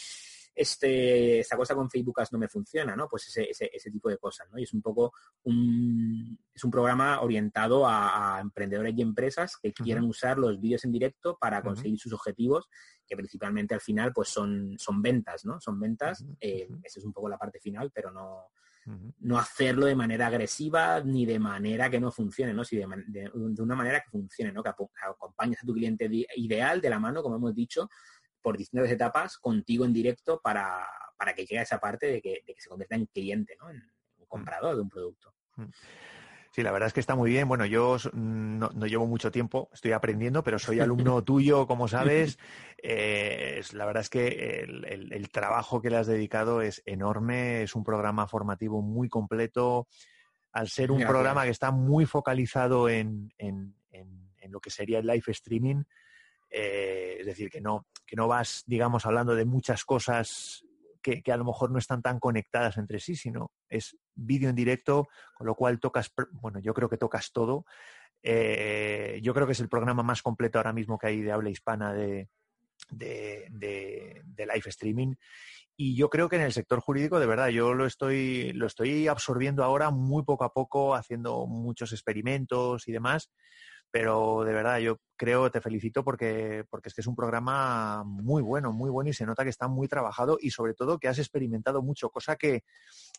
este, 0.55 1.41
esta 1.41 1.57
cosa 1.57 1.75
con 1.75 1.91
Facebook 1.91 2.17
no 2.31 2.39
me 2.39 2.49
funciona, 2.49 2.95
¿no? 2.95 3.09
Pues 3.09 3.29
ese, 3.29 3.51
ese, 3.51 3.91
tipo 3.91 4.09
de 4.09 4.19
cosas, 4.19 4.49
¿no? 4.51 4.59
Y 4.59 4.63
es 4.63 4.73
un 4.73 4.83
poco 4.83 5.13
un, 5.43 6.39
es 6.53 6.63
un 6.63 6.71
programa 6.71 7.21
orientado 7.21 7.87
a, 7.87 8.39
emprendedores 8.41 8.95
y 8.97 9.03
empresas 9.03 9.57
que 9.57 9.73
quieran 9.73 10.05
usar 10.05 10.39
los 10.39 10.61
vídeos 10.61 10.85
en 10.85 10.93
directo 10.93 11.37
para 11.41 11.63
conseguir 11.63 11.99
sus 11.99 12.13
objetivos, 12.13 12.69
que 13.07 13.17
principalmente 13.17 13.75
al 13.75 13.81
final 13.81 14.13
pues 14.13 14.29
son, 14.29 14.75
son 14.79 15.03
ventas, 15.03 15.45
¿no? 15.45 15.61
Son 15.61 15.79
ventas, 15.81 16.25
eh, 16.41 16.69
esa 16.83 17.01
es 17.01 17.05
un 17.05 17.13
poco 17.13 17.29
la 17.29 17.39
parte 17.39 17.59
final, 17.59 17.91
pero 17.93 18.11
no, 18.11 18.51
no 19.21 19.39
hacerlo 19.39 19.87
de 19.87 19.95
manera 19.95 20.27
agresiva 20.27 21.01
ni 21.01 21.25
de 21.25 21.39
manera 21.39 21.89
que 21.89 22.01
no 22.01 22.13
funcione, 22.13 22.53
¿no? 22.53 22.65
Si 22.65 22.77
de, 22.77 23.31
una 23.59 23.75
manera 23.75 24.01
que 24.01 24.11
funcione, 24.11 24.53
¿no? 24.53 24.63
Que 24.63 24.71
acompañes 24.71 25.63
a 25.63 25.67
tu 25.67 25.73
cliente 25.73 26.09
ideal 26.37 26.81
de 26.81 26.91
la 26.91 26.99
mano, 26.99 27.23
como 27.23 27.37
hemos 27.37 27.55
dicho, 27.55 27.89
por 28.45 28.59
distintas 28.59 28.90
etapas 28.90 29.38
contigo 29.38 29.86
en 29.86 29.95
directo 29.95 30.38
para, 30.38 30.86
que 31.34 31.47
llegue 31.47 31.61
a 31.61 31.62
esa 31.62 31.80
parte 31.80 32.07
de 32.07 32.20
que, 32.20 32.45
se 32.59 32.68
convierta 32.68 32.95
en 32.95 33.07
cliente, 33.07 33.57
¿no? 33.59 33.70
En, 33.70 33.82
un 34.18 34.26
comprador 34.26 34.76
de 34.76 34.82
un 34.82 34.90
producto. 34.90 35.34
Sí, 36.51 36.62
la 36.62 36.70
verdad 36.70 36.88
es 36.88 36.92
que 36.92 37.01
está 37.01 37.14
muy 37.14 37.30
bien. 37.30 37.49
Bueno, 37.49 37.64
yo 37.64 37.97
no, 38.12 38.68
llevo 38.86 39.07
mucho 39.07 39.32
tiempo, 39.32 39.70
estoy 39.72 39.92
aprendiendo, 39.92 40.45
pero 40.45 40.59
soy 40.59 40.78
alumno 40.78 41.24
tuyo, 41.24 41.66
como 41.66 41.88
sabes. 41.88 42.38
Eh, 42.86 43.62
la 43.72 43.86
verdad 43.86 44.03
es 44.03 44.11
que 44.11 44.61
el, 44.61 45.30
trabajo 45.30 45.80
que 45.80 45.88
le 45.88 45.97
has 45.97 46.07
dedicado 46.07 46.61
es 46.61 46.82
enorme, 46.84 47.62
es 47.62 47.74
un 47.74 47.82
programa 47.82 48.26
formativo 48.26 48.82
muy 48.82 49.09
completo. 49.09 49.88
Al 50.53 50.68
ser 50.68 50.92
un 50.92 51.01
programa 51.01 51.45
que 51.45 51.51
está 51.51 51.70
muy 51.70 52.05
focalizado 52.05 52.90
en, 52.90 53.32
lo 54.51 54.61
que 54.61 54.68
sería 54.68 54.99
el 54.99 55.07
live 55.07 55.22
streaming, 55.28 55.82
eh, 56.51 57.16
es 57.20 57.24
decir, 57.24 57.49
que 57.49 57.62
no, 57.62 57.86
que 58.07 58.17
no 58.17 58.29
vas, 58.29 58.65
digamos, 58.67 59.07
hablando 59.07 59.35
de 59.35 59.45
muchas 59.45 59.85
cosas 59.85 60.65
que, 61.05 61.23
a 61.31 61.37
lo 61.37 61.45
mejor 61.45 61.71
no 61.71 61.79
están 61.79 62.01
tan 62.01 62.19
conectadas 62.19 62.79
entre 62.79 62.99
sí, 62.99 63.15
sino 63.15 63.51
es 63.69 63.97
vídeo 64.15 64.49
en 64.49 64.57
directo, 64.57 65.09
con 65.35 65.47
lo 65.47 65.55
cual 65.55 65.79
tocas, 65.79 66.11
bueno, 66.33 66.61
yo 66.61 66.73
creo 66.73 66.89
que 66.89 66.97
tocas 66.97 67.31
todo. 67.33 67.67
Eh, 68.23 69.21
yo 69.23 69.35
creo 69.35 69.47
que 69.47 69.53
es 69.53 69.61
el 69.61 69.69
programa 69.69 70.03
más 70.03 70.23
completo 70.23 70.59
ahora 70.59 70.73
mismo 70.73 70.99
que 70.99 71.09
hay 71.09 71.21
de 71.21 71.31
habla 71.31 71.51
hispana 71.51 71.93
de, 71.93 72.31
de, 72.91 74.23
live 74.39 74.63
streaming. 74.67 75.15
Y 75.77 75.97
yo 75.97 76.09
creo 76.09 76.29
que 76.29 76.37
en 76.37 76.43
el 76.43 76.53
sector 76.53 76.81
jurídico, 76.81 77.19
de 77.19 77.27
verdad, 77.27 77.49
yo 77.49 77.75
lo 77.75 77.85
estoy, 77.85 78.53
lo 78.53 78.67
estoy 78.67 79.09
absorbiendo 79.09 79.65
ahora 79.65 79.91
muy 79.91 80.23
poco 80.23 80.45
a 80.45 80.53
poco, 80.53 80.95
haciendo 80.95 81.47
muchos 81.47 81.93
experimentos 81.93 82.89
y 82.89 82.93
demás, 82.93 83.31
pero 83.95 84.42
de 84.42 84.53
verdad 84.53 84.78
yo 84.80 84.99
creo, 85.16 85.53
te 85.53 85.61
felicito 85.61 86.03
porque, 86.03 86.64
porque 86.68 86.88
es 86.88 86.95
que 86.97 87.01
es 87.01 87.07
un 87.07 87.14
programa 87.14 88.03
muy 88.05 88.42
bueno, 88.42 88.72
muy 88.72 88.90
bueno 88.90 89.09
y 89.09 89.12
se 89.12 89.24
nota 89.24 89.45
que 89.45 89.51
está 89.51 89.68
muy 89.68 89.86
trabajado 89.86 90.36
y 90.40 90.51
sobre 90.51 90.74
todo 90.74 90.99
que 90.99 91.07
has 91.07 91.20
experimentado 91.20 91.80
mucho, 91.80 92.11
cosa 92.11 92.34
que, 92.34 92.64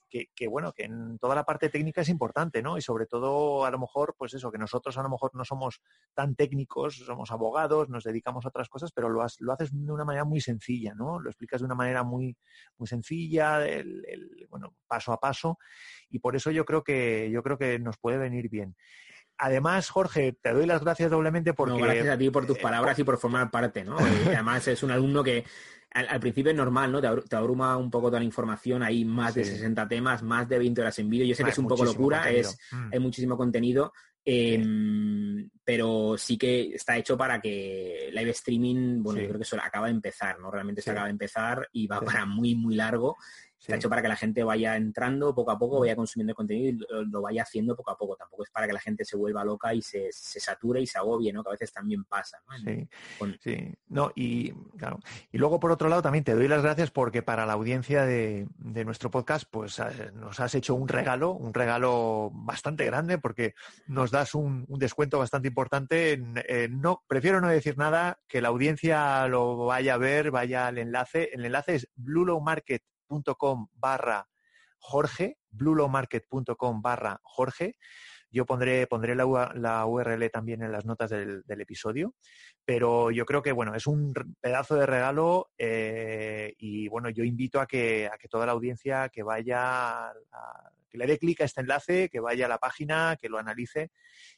que, 0.09 0.47
bueno, 0.49 0.73
que 0.73 0.83
en 0.83 1.17
toda 1.17 1.33
la 1.33 1.45
parte 1.45 1.69
técnica 1.69 2.01
es 2.01 2.09
importante, 2.09 2.61
¿no? 2.61 2.77
Y 2.77 2.81
sobre 2.81 3.05
todo, 3.05 3.63
a 3.63 3.71
lo 3.71 3.79
mejor, 3.79 4.15
pues 4.17 4.33
eso, 4.33 4.51
que 4.51 4.57
nosotros 4.57 4.97
a 4.97 5.03
lo 5.03 5.09
mejor 5.09 5.31
no 5.33 5.45
somos 5.45 5.79
tan 6.13 6.35
técnicos, 6.35 6.97
somos 6.97 7.31
abogados, 7.31 7.87
nos 7.87 8.03
dedicamos 8.03 8.43
a 8.43 8.49
otras 8.49 8.67
cosas, 8.67 8.91
pero 8.91 9.07
lo, 9.07 9.25
lo 9.39 9.53
haces 9.53 9.71
de 9.71 9.91
una 9.93 10.03
manera 10.03 10.25
muy 10.25 10.41
sencilla, 10.41 10.93
¿no? 10.93 11.21
Lo 11.21 11.29
explicas 11.29 11.61
de 11.61 11.67
una 11.67 11.75
manera 11.75 12.03
muy, 12.03 12.35
muy 12.77 12.87
sencilla, 12.89 13.65
el, 13.65 14.45
bueno, 14.49 14.75
paso 14.87 15.13
a 15.13 15.21
paso, 15.21 15.57
y 16.09 16.19
por 16.19 16.35
eso 16.35 16.51
yo 16.51 16.65
creo 16.65 16.83
que, 16.83 17.29
yo 17.31 17.41
creo 17.43 17.57
que 17.57 17.79
nos 17.79 17.97
puede 17.97 18.17
venir 18.17 18.49
bien. 18.49 18.75
Además, 19.37 19.89
Jorge, 19.89 20.37
te 20.41 20.53
doy 20.53 20.65
las 20.65 20.81
gracias 20.81 21.11
doblemente 21.11 21.53
porque... 21.53 21.81
gracias 21.81 22.07
a 22.07 22.17
ti 22.17 22.29
por 22.29 22.45
tus 22.45 22.57
eh, 22.57 22.61
palabras 22.61 22.97
y 22.99 23.03
por 23.03 23.17
formar 23.17 23.51
parte, 23.51 23.83
¿no? 23.83 23.97
además 24.27 24.67
es 24.67 24.81
un 24.83 24.91
alumno 24.91 25.23
que 25.23 25.43
al, 25.91 26.19
principio 26.19 26.51
es 26.51 26.57
normal, 26.57 26.91
¿no? 26.91 27.01
Te, 27.01 27.35
abruma 27.35 27.77
un 27.77 27.89
poco 27.89 28.07
toda 28.07 28.19
la 28.19 28.25
información, 28.25 28.83
hay 28.83 29.05
más 29.05 29.33
de 29.33 29.45
60 29.45 29.87
temas, 29.87 30.23
más 30.23 30.47
de 30.47 30.59
20 30.59 30.81
horas 30.81 30.99
en 30.99 31.09
vídeo. 31.09 31.25
Yo 31.25 31.35
sé 31.35 31.43
que 31.43 31.51
es 31.51 31.57
un 31.57 31.67
poco 31.67 31.85
locura, 31.85 32.29
es, 32.29 32.57
mm. 32.71 32.89
hay 32.91 32.99
muchísimo 32.99 33.37
contenido, 33.37 33.93
em, 34.25 35.49
pero 35.63 36.17
sí 36.17 36.37
que 36.37 36.73
está 36.75 36.97
hecho 36.97 37.17
para 37.17 37.39
que 37.39 38.09
live 38.11 38.31
streaming, 38.31 39.01
bueno, 39.03 39.21
yo 39.21 39.27
creo 39.27 39.39
que 39.39 39.43
eso 39.43 39.57
acaba 39.61 39.87
de 39.87 39.93
empezar, 39.93 40.37
¿no? 40.37 40.51
Realmente 40.51 40.81
se 40.81 40.91
acaba 40.91 41.05
de 41.05 41.11
empezar 41.11 41.69
y 41.71 41.87
va 41.87 42.01
para 42.01 42.25
muy, 42.25 42.55
muy 42.55 42.75
largo 42.75 43.15
Está 43.65 43.77
hecho 43.77 43.89
para 43.89 44.03
que 44.03 44.07
la 44.07 44.15
gente 44.15 44.43
vaya 44.43 44.75
entrando 44.75 45.33
poco 45.33 45.49
a 45.49 45.57
poco, 45.57 45.79
vaya 45.79 45.95
consumiendo 45.95 46.33
el 46.33 46.35
contenido 46.35 46.69
y 46.69 47.05
lo, 47.09 47.21
vaya 47.21 47.41
haciendo 47.41 47.75
poco 47.75 47.89
a 47.89 47.97
poco. 47.97 48.15
Tampoco 48.15 48.43
es 48.43 48.51
para 48.51 48.67
que 48.67 48.73
la 48.73 48.79
gente 48.79 49.03
se 49.03 49.17
vuelva 49.17 49.43
loca 49.43 49.73
y 49.73 49.81
se, 49.81 50.09
se 50.11 50.39
sature 50.39 50.81
y 50.81 50.85
se 50.85 50.99
agobie, 50.99 51.33
¿no? 51.33 51.43
Que 51.43 51.49
a 51.49 51.51
veces 51.53 51.73
también 51.73 52.03
pasa, 52.03 52.39
¿no? 52.47 52.57
sí, 52.59 52.87
sí. 53.41 53.73
No, 53.87 54.11
y 54.15 54.51
claro. 54.77 54.99
Y 55.31 55.39
luego, 55.39 55.59
por 55.59 55.71
otro 55.71 55.89
lado, 55.89 56.03
también 56.03 56.23
te 56.23 56.35
doy 56.35 56.47
las 56.47 56.61
gracias 56.61 56.91
porque 56.91 57.23
para 57.23 57.47
la 57.47 57.53
audiencia 57.53 58.05
de, 58.05 58.47
nuestro 58.85 59.09
podcast, 59.09 59.45
pues 59.49 59.79
eh, 59.79 60.11
nos 60.13 60.39
has 60.39 60.53
hecho 60.53 60.75
un 60.75 60.87
regalo, 60.87 61.31
un 61.31 61.51
regalo 61.51 62.29
bastante 62.33 62.85
grande 62.85 63.17
porque 63.17 63.55
nos 63.87 64.11
das 64.11 64.35
un, 64.35 64.67
descuento 64.77 65.17
bastante 65.17 65.47
importante. 65.47 66.21
no, 66.69 67.03
prefiero 67.07 67.41
no 67.41 67.47
decir 67.47 67.79
nada, 67.79 68.19
que 68.27 68.41
la 68.41 68.49
audiencia 68.49 69.27
lo 69.27 69.65
vaya 69.65 69.95
a 69.95 69.97
ver, 69.97 70.29
vaya 70.29 70.67
al 70.67 70.77
enlace. 70.77 71.31
El 71.33 71.45
enlace 71.45 71.75
es 71.75 71.89
bluelowmarket.com 73.07 73.67
barra 73.73 74.27
Jorge, 74.79 75.37
bluelowmarket.com 75.49 76.81
barra 76.81 77.19
Jorge. 77.23 77.75
Yo 78.31 78.45
pondré, 78.45 78.85
pondré 78.87 79.15
la, 79.15 79.85
URL 79.85 80.29
también 80.29 80.61
en 80.61 80.71
las 80.71 80.85
notas 80.85 81.09
del, 81.09 81.43
episodio, 81.47 82.15
pero 82.65 83.09
yo 83.09 83.25
creo 83.25 83.41
que 83.41 83.53
bueno, 83.53 83.75
es 83.75 83.87
un 83.87 84.13
pedazo 84.41 84.75
de 84.75 84.85
regalo 84.85 85.51
eh, 85.57 86.53
y 86.57 86.89
bueno, 86.89 87.09
yo 87.09 87.23
invito 87.23 87.61
a 87.61 87.65
que, 87.65 88.07
a 88.07 88.17
que 88.17 88.27
toda 88.27 88.45
la 88.45 88.51
audiencia 88.51 89.07
que 89.07 89.23
vaya, 89.23 90.11
que 90.95 90.99
le 90.99 91.07
dé 91.07 91.19
clic 91.19 91.41
a 91.41 91.45
este 91.45 91.61
enlace, 91.61 92.09
que 92.09 92.19
vaya 92.19 92.45
a 92.45 92.49
la 92.49 92.57
página, 92.57 93.17
que 93.19 93.27
lo 93.29 93.37
analice 93.37 93.91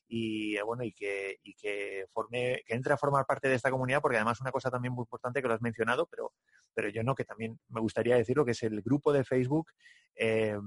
y 0.07 0.55
eh, 0.55 0.63
bueno, 0.63 0.83
y 0.83 0.91
que, 0.91 1.39
y 1.43 1.53
que 1.53 2.05
forme, 2.11 2.63
que 2.65 2.73
entre 2.73 2.93
a 2.93 2.97
formar 2.97 3.25
parte 3.25 3.47
de 3.47 3.55
esta 3.55 3.69
comunidad, 3.69 4.01
porque 4.01 4.17
además 4.17 4.41
una 4.41 4.51
cosa 4.51 4.71
también 4.71 4.93
muy 4.93 5.03
importante 5.03 5.41
que 5.41 5.47
lo 5.47 5.53
has 5.53 5.61
mencionado, 5.61 6.07
pero, 6.07 6.33
pero 6.73 6.89
yo 6.89 7.03
no, 7.03 7.13
que 7.13 7.25
también 7.25 7.59
me 7.69 7.81
gustaría 7.81 8.15
decirlo, 8.15 8.43
que 8.43 8.51
es 8.51 8.63
el 8.63 8.81
grupo 8.81 9.13
de 9.13 9.23
Facebook. 9.23 9.71
Eh, 10.15 10.57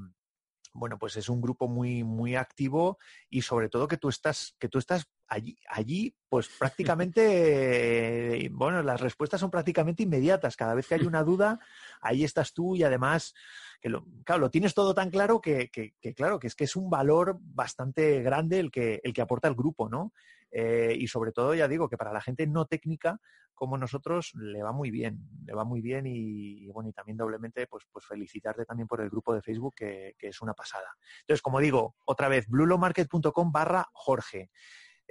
bueno, 0.72 0.98
pues 0.98 1.16
es 1.16 1.28
un 1.28 1.40
grupo 1.40 1.66
muy, 1.66 2.04
muy 2.04 2.36
activo 2.36 2.98
y 3.28 3.42
sobre 3.42 3.68
todo 3.68 3.88
que 3.88 3.96
tú 3.96 4.08
estás, 4.08 4.54
que 4.60 4.68
tú 4.68 4.78
estás 4.78 5.10
allí, 5.30 5.56
allí, 5.68 6.14
pues 6.28 6.48
prácticamente, 6.58 8.50
bueno, 8.52 8.82
las 8.82 9.00
respuestas 9.00 9.40
son 9.40 9.50
prácticamente 9.50 10.02
inmediatas. 10.02 10.56
Cada 10.56 10.74
vez 10.74 10.86
que 10.86 10.96
hay 10.96 11.00
una 11.06 11.22
duda, 11.22 11.58
ahí 12.02 12.24
estás 12.24 12.52
tú 12.52 12.76
y 12.76 12.82
además, 12.82 13.34
que 13.80 13.88
lo, 13.88 14.04
claro, 14.24 14.42
lo 14.42 14.50
tienes 14.50 14.74
todo 14.74 14.92
tan 14.92 15.10
claro 15.10 15.40
que, 15.40 15.70
que, 15.70 15.94
que, 16.00 16.14
claro, 16.14 16.38
que 16.38 16.48
es 16.48 16.54
que 16.54 16.64
es 16.64 16.76
un 16.76 16.90
valor 16.90 17.38
bastante 17.40 18.20
grande 18.22 18.60
el 18.60 18.70
que, 18.70 19.00
el 19.02 19.14
que 19.14 19.22
aporta 19.22 19.48
el 19.48 19.54
grupo, 19.54 19.88
¿no? 19.88 20.12
Eh, 20.50 20.96
y 20.98 21.06
sobre 21.06 21.32
todo, 21.32 21.54
ya 21.54 21.68
digo, 21.68 21.88
que 21.88 21.96
para 21.96 22.12
la 22.12 22.20
gente 22.20 22.46
no 22.46 22.66
técnica 22.66 23.20
como 23.60 23.76
nosotros 23.76 24.32
le 24.36 24.62
va 24.62 24.72
muy 24.72 24.90
bien, 24.90 25.28
le 25.44 25.52
va 25.52 25.64
muy 25.64 25.82
bien 25.82 26.06
y, 26.06 26.66
bueno, 26.70 26.88
y 26.88 26.94
también 26.94 27.18
doblemente 27.18 27.66
pues, 27.66 27.84
pues 27.92 28.06
felicitarte 28.06 28.64
también 28.64 28.88
por 28.88 29.02
el 29.02 29.10
grupo 29.10 29.34
de 29.34 29.42
Facebook 29.42 29.74
que, 29.76 30.16
es 30.18 30.40
una 30.40 30.54
pasada. 30.54 30.96
Entonces, 31.20 31.42
como 31.42 31.60
digo, 31.60 31.94
otra 32.06 32.28
vez, 32.28 32.48
blulomarket.com 32.48 33.52
barra 33.52 33.86
Jorge. 33.92 34.50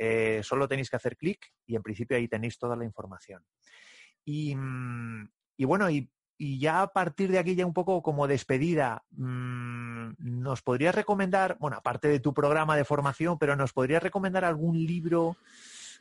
Eh, 0.02 0.40
solo 0.44 0.66
tenéis 0.66 0.90
que 0.90 0.96
hacer 0.96 1.18
clic 1.18 1.52
y 1.66 1.76
en 1.76 1.84
principio 1.84 2.16
ahí 2.16 2.30
tenéis 2.30 2.58
toda 2.58 2.78
la 2.78 2.86
información. 2.86 3.44
Y, 4.24 4.56
mm, 4.56 5.30
bueno, 5.60 5.90
y, 5.90 6.10
ya 6.38 6.84
a 6.84 6.94
partir 6.94 7.30
de 7.30 7.38
aquí, 7.38 7.54
ya 7.54 7.66
un 7.66 7.74
poco 7.74 8.02
como 8.02 8.26
despedida, 8.26 9.04
mm, 9.12 10.12
¿nos 10.20 10.62
podrías 10.62 10.96
recomendar, 10.96 11.58
bueno, 11.60 11.76
aparte 11.76 12.08
de 12.08 12.22
tu 12.22 12.34
programa 12.34 12.78
de 12.78 12.86
formación, 12.86 13.38
pero 13.38 13.58
nos 13.58 13.74
podrías 13.74 14.02
recomendar 14.02 14.46
algún 14.46 14.78
libro 14.78 15.36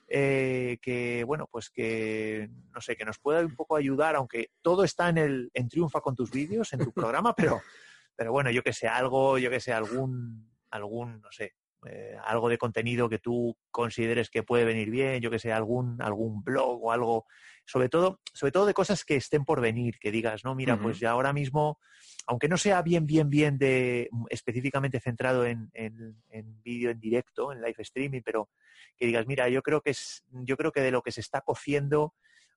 eh, 0.07 0.78
que, 0.80 1.24
bueno, 1.24 1.49
pues 1.51 1.68
que, 1.68 2.49
no 2.72 2.80
sé, 2.80 2.94
que 2.94 3.05
nos 3.05 3.18
pueda 3.18 3.40
un 3.40 3.57
poco 3.57 3.74
ayudar, 3.74 4.14
aunque 4.14 4.53
todo 4.62 4.84
está 4.84 5.09
en 5.09 5.18
el, 5.18 5.51
en 5.55 5.68
Triunfa 5.68 6.01
con 6.01 6.14
tus 6.14 6.30
vídeos, 6.30 6.72
en 6.72 6.84
tu 6.84 6.92
programa, 6.94 7.34
pero, 7.34 7.61
pero 8.14 8.30
bueno, 8.30 8.53
yo 8.53 8.62
que 8.62 8.72
sé, 8.72 8.86
algo, 8.86 9.38
yo 9.38 9.51
que 9.51 9.59
sé, 9.59 9.72
algún, 9.72 10.49
algún, 10.70 11.20
no 11.20 11.32
sé, 11.32 11.55
eh, 11.87 12.16
algo 12.24 12.49
de 12.49 12.59
contenido 12.59 13.09
que 13.09 13.18
tú 13.18 13.57
consideres 13.70 14.31
que 14.31 14.43
puede 14.43 14.64
venir 14.64 14.91
bien, 14.91 15.20
yo 15.20 15.31
que 15.31 15.39
sé, 15.39 15.53
algún, 15.53 16.03
algún 16.03 16.43
blog 16.43 16.85
o 16.85 16.93
algo, 16.93 17.26
sobre 17.64 17.89
todo, 17.89 18.20
sobre 18.33 18.53
todo 18.53 18.66
de 18.66 18.74
cosas 18.74 19.05
que 19.05 19.16
estén 19.16 19.45
por 19.45 19.61
venir, 19.61 19.99
que 20.01 20.11
digas, 20.11 20.45
no, 20.45 20.55
mira, 20.55 20.81
pues 20.81 20.99
ya 20.99 21.11
ahora 21.11 21.33
mismo, 21.33 21.79
aunque 22.26 22.49
no 22.49 22.59
sea 22.59 22.83
bien, 22.83 23.07
bien, 23.07 23.31
bien 23.31 23.59
de 23.59 24.11
específicamente 24.29 24.99
centrado 24.99 25.47
en, 25.47 25.70
en, 25.72 26.20
en 26.31 26.62
vídeo 26.62 26.91
en 26.91 26.99
directo, 26.99 27.53
en 27.53 27.61
live 27.61 27.76
streaming, 27.79 28.22
pero 28.24 28.49
que 28.97 29.07
digas, 29.07 29.26
mira, 29.26 29.49
yo 29.49 29.62
creo 29.62 29.81
que 29.81 29.91
es, 29.91 30.24
yo 30.33 30.57
creo 30.57 30.72
que 30.72 30.81
de 30.81 30.91
lo 30.91 31.03
que 31.03 31.12
se 31.12 31.20
está 31.20 31.43
cociendo, 31.43 32.14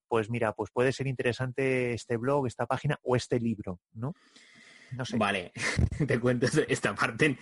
pues 0.08 0.28
mira, 0.30 0.52
pues 0.52 0.70
puede 0.70 0.92
ser 0.92 1.06
interesante 1.06 1.94
este 1.94 2.16
blog, 2.16 2.46
esta 2.46 2.66
página 2.66 2.98
o 3.02 3.16
este 3.16 3.38
libro, 3.38 3.80
¿no? 3.94 4.14
Vale, 5.16 5.52
te 6.06 6.20
cuento 6.20 6.46
esta 6.68 6.94
parte. 6.94 7.38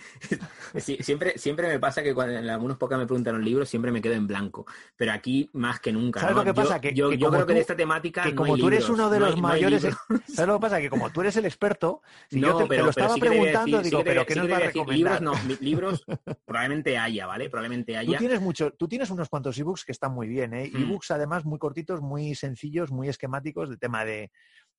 siempre, 0.77 1.37
siempre 1.37 1.67
me 1.67 1.79
pasa 1.79 2.03
que 2.03 2.13
cuando 2.13 2.37
en 2.37 2.49
algunos 2.49 2.77
pocas 2.77 2.97
me 2.97 3.05
preguntan 3.05 3.35
un 3.35 3.45
libro, 3.45 3.65
siempre 3.65 3.91
me 3.91 4.01
quedo 4.01 4.13
en 4.13 4.27
blanco. 4.27 4.65
Pero 4.95 5.11
aquí 5.11 5.49
más 5.53 5.79
que 5.79 5.91
nunca. 5.91 6.21
¿Sabes 6.21 6.35
lo 6.35 6.43
que 6.43 6.53
pasa? 6.53 6.77
Yo, 6.77 7.09
que, 7.09 7.17
yo, 7.17 7.29
creo 7.29 7.45
que 7.45 7.53
de 7.53 7.59
esta 7.59 7.75
temática. 7.75 8.23
Que 8.23 8.35
como 8.35 8.57
tú 8.57 8.67
eres 8.67 8.87
uno 8.89 9.09
de 9.09 9.19
los 9.19 9.39
mayores. 9.39 9.81
¿Sabes 10.27 10.47
lo 10.47 10.55
que 10.55 10.61
pasa? 10.61 10.79
Que 10.79 10.89
como 10.89 11.09
tú 11.09 11.21
eres 11.21 11.35
el 11.37 11.45
experto, 11.45 12.01
si 12.29 12.39
yo 12.39 12.67
te, 12.67 12.77
lo 12.77 12.89
estaba 12.89 13.15
preguntando, 13.15 13.81
digo, 13.81 14.03
pero 14.03 14.25
¿qué 14.25 14.35
nos 14.35 14.49
va 14.49 14.57
a 14.57 14.59
recomendar? 14.59 15.21
Libros, 15.21 15.21
no, 15.21 15.55
libros 15.59 16.05
probablemente 16.45 16.97
haya, 16.97 17.25
¿vale? 17.25 17.49
Probablemente 17.49 17.97
haya. 17.97 18.11
Tú 18.11 18.17
tienes, 18.17 18.41
mucho, 18.41 18.71
tú 18.71 18.87
tienes 18.87 19.09
unos 19.09 19.29
cuantos 19.29 19.57
ebooks 19.57 19.85
que 19.85 19.91
están 19.91 20.13
muy 20.13 20.27
bien, 20.27 20.53
¿eh? 20.53 20.69
Mm. 20.73 20.83
Ebooks 20.83 21.11
además 21.11 21.45
muy 21.45 21.59
cortitos, 21.59 22.01
muy 22.01 22.35
sencillos, 22.35 22.91
muy 22.91 23.09
esquemáticos, 23.09 23.69
de 23.69 23.77
tema 23.77 24.05
de 24.05 24.31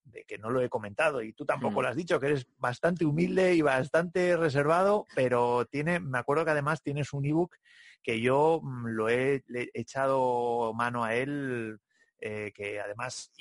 de 0.04 0.24
que 0.24 0.38
no 0.38 0.50
lo 0.50 0.60
he 0.60 0.68
comentado 0.68 1.22
y 1.22 1.32
tú 1.32 1.44
tampoco 1.44 1.80
mm. 1.80 1.82
lo 1.82 1.88
has 1.88 1.96
dicho, 1.96 2.20
que 2.20 2.26
eres 2.26 2.46
bastante 2.58 3.04
humilde 3.04 3.54
y 3.54 3.62
bastante 3.62 4.36
reservado, 4.36 5.06
pero 5.14 5.66
tiene, 5.66 6.00
me 6.00 6.18
acuerdo 6.18 6.44
que 6.44 6.50
además 6.50 6.82
tienes 6.82 7.12
un 7.12 7.24
ebook 7.24 7.56
que 8.02 8.20
yo 8.20 8.60
mm, 8.62 8.86
lo 8.88 9.08
he, 9.08 9.44
he 9.54 9.70
echado 9.74 10.72
mano 10.74 11.04
a 11.04 11.14
él, 11.14 11.78
eh, 12.20 12.52
que 12.54 12.80
además 12.80 13.32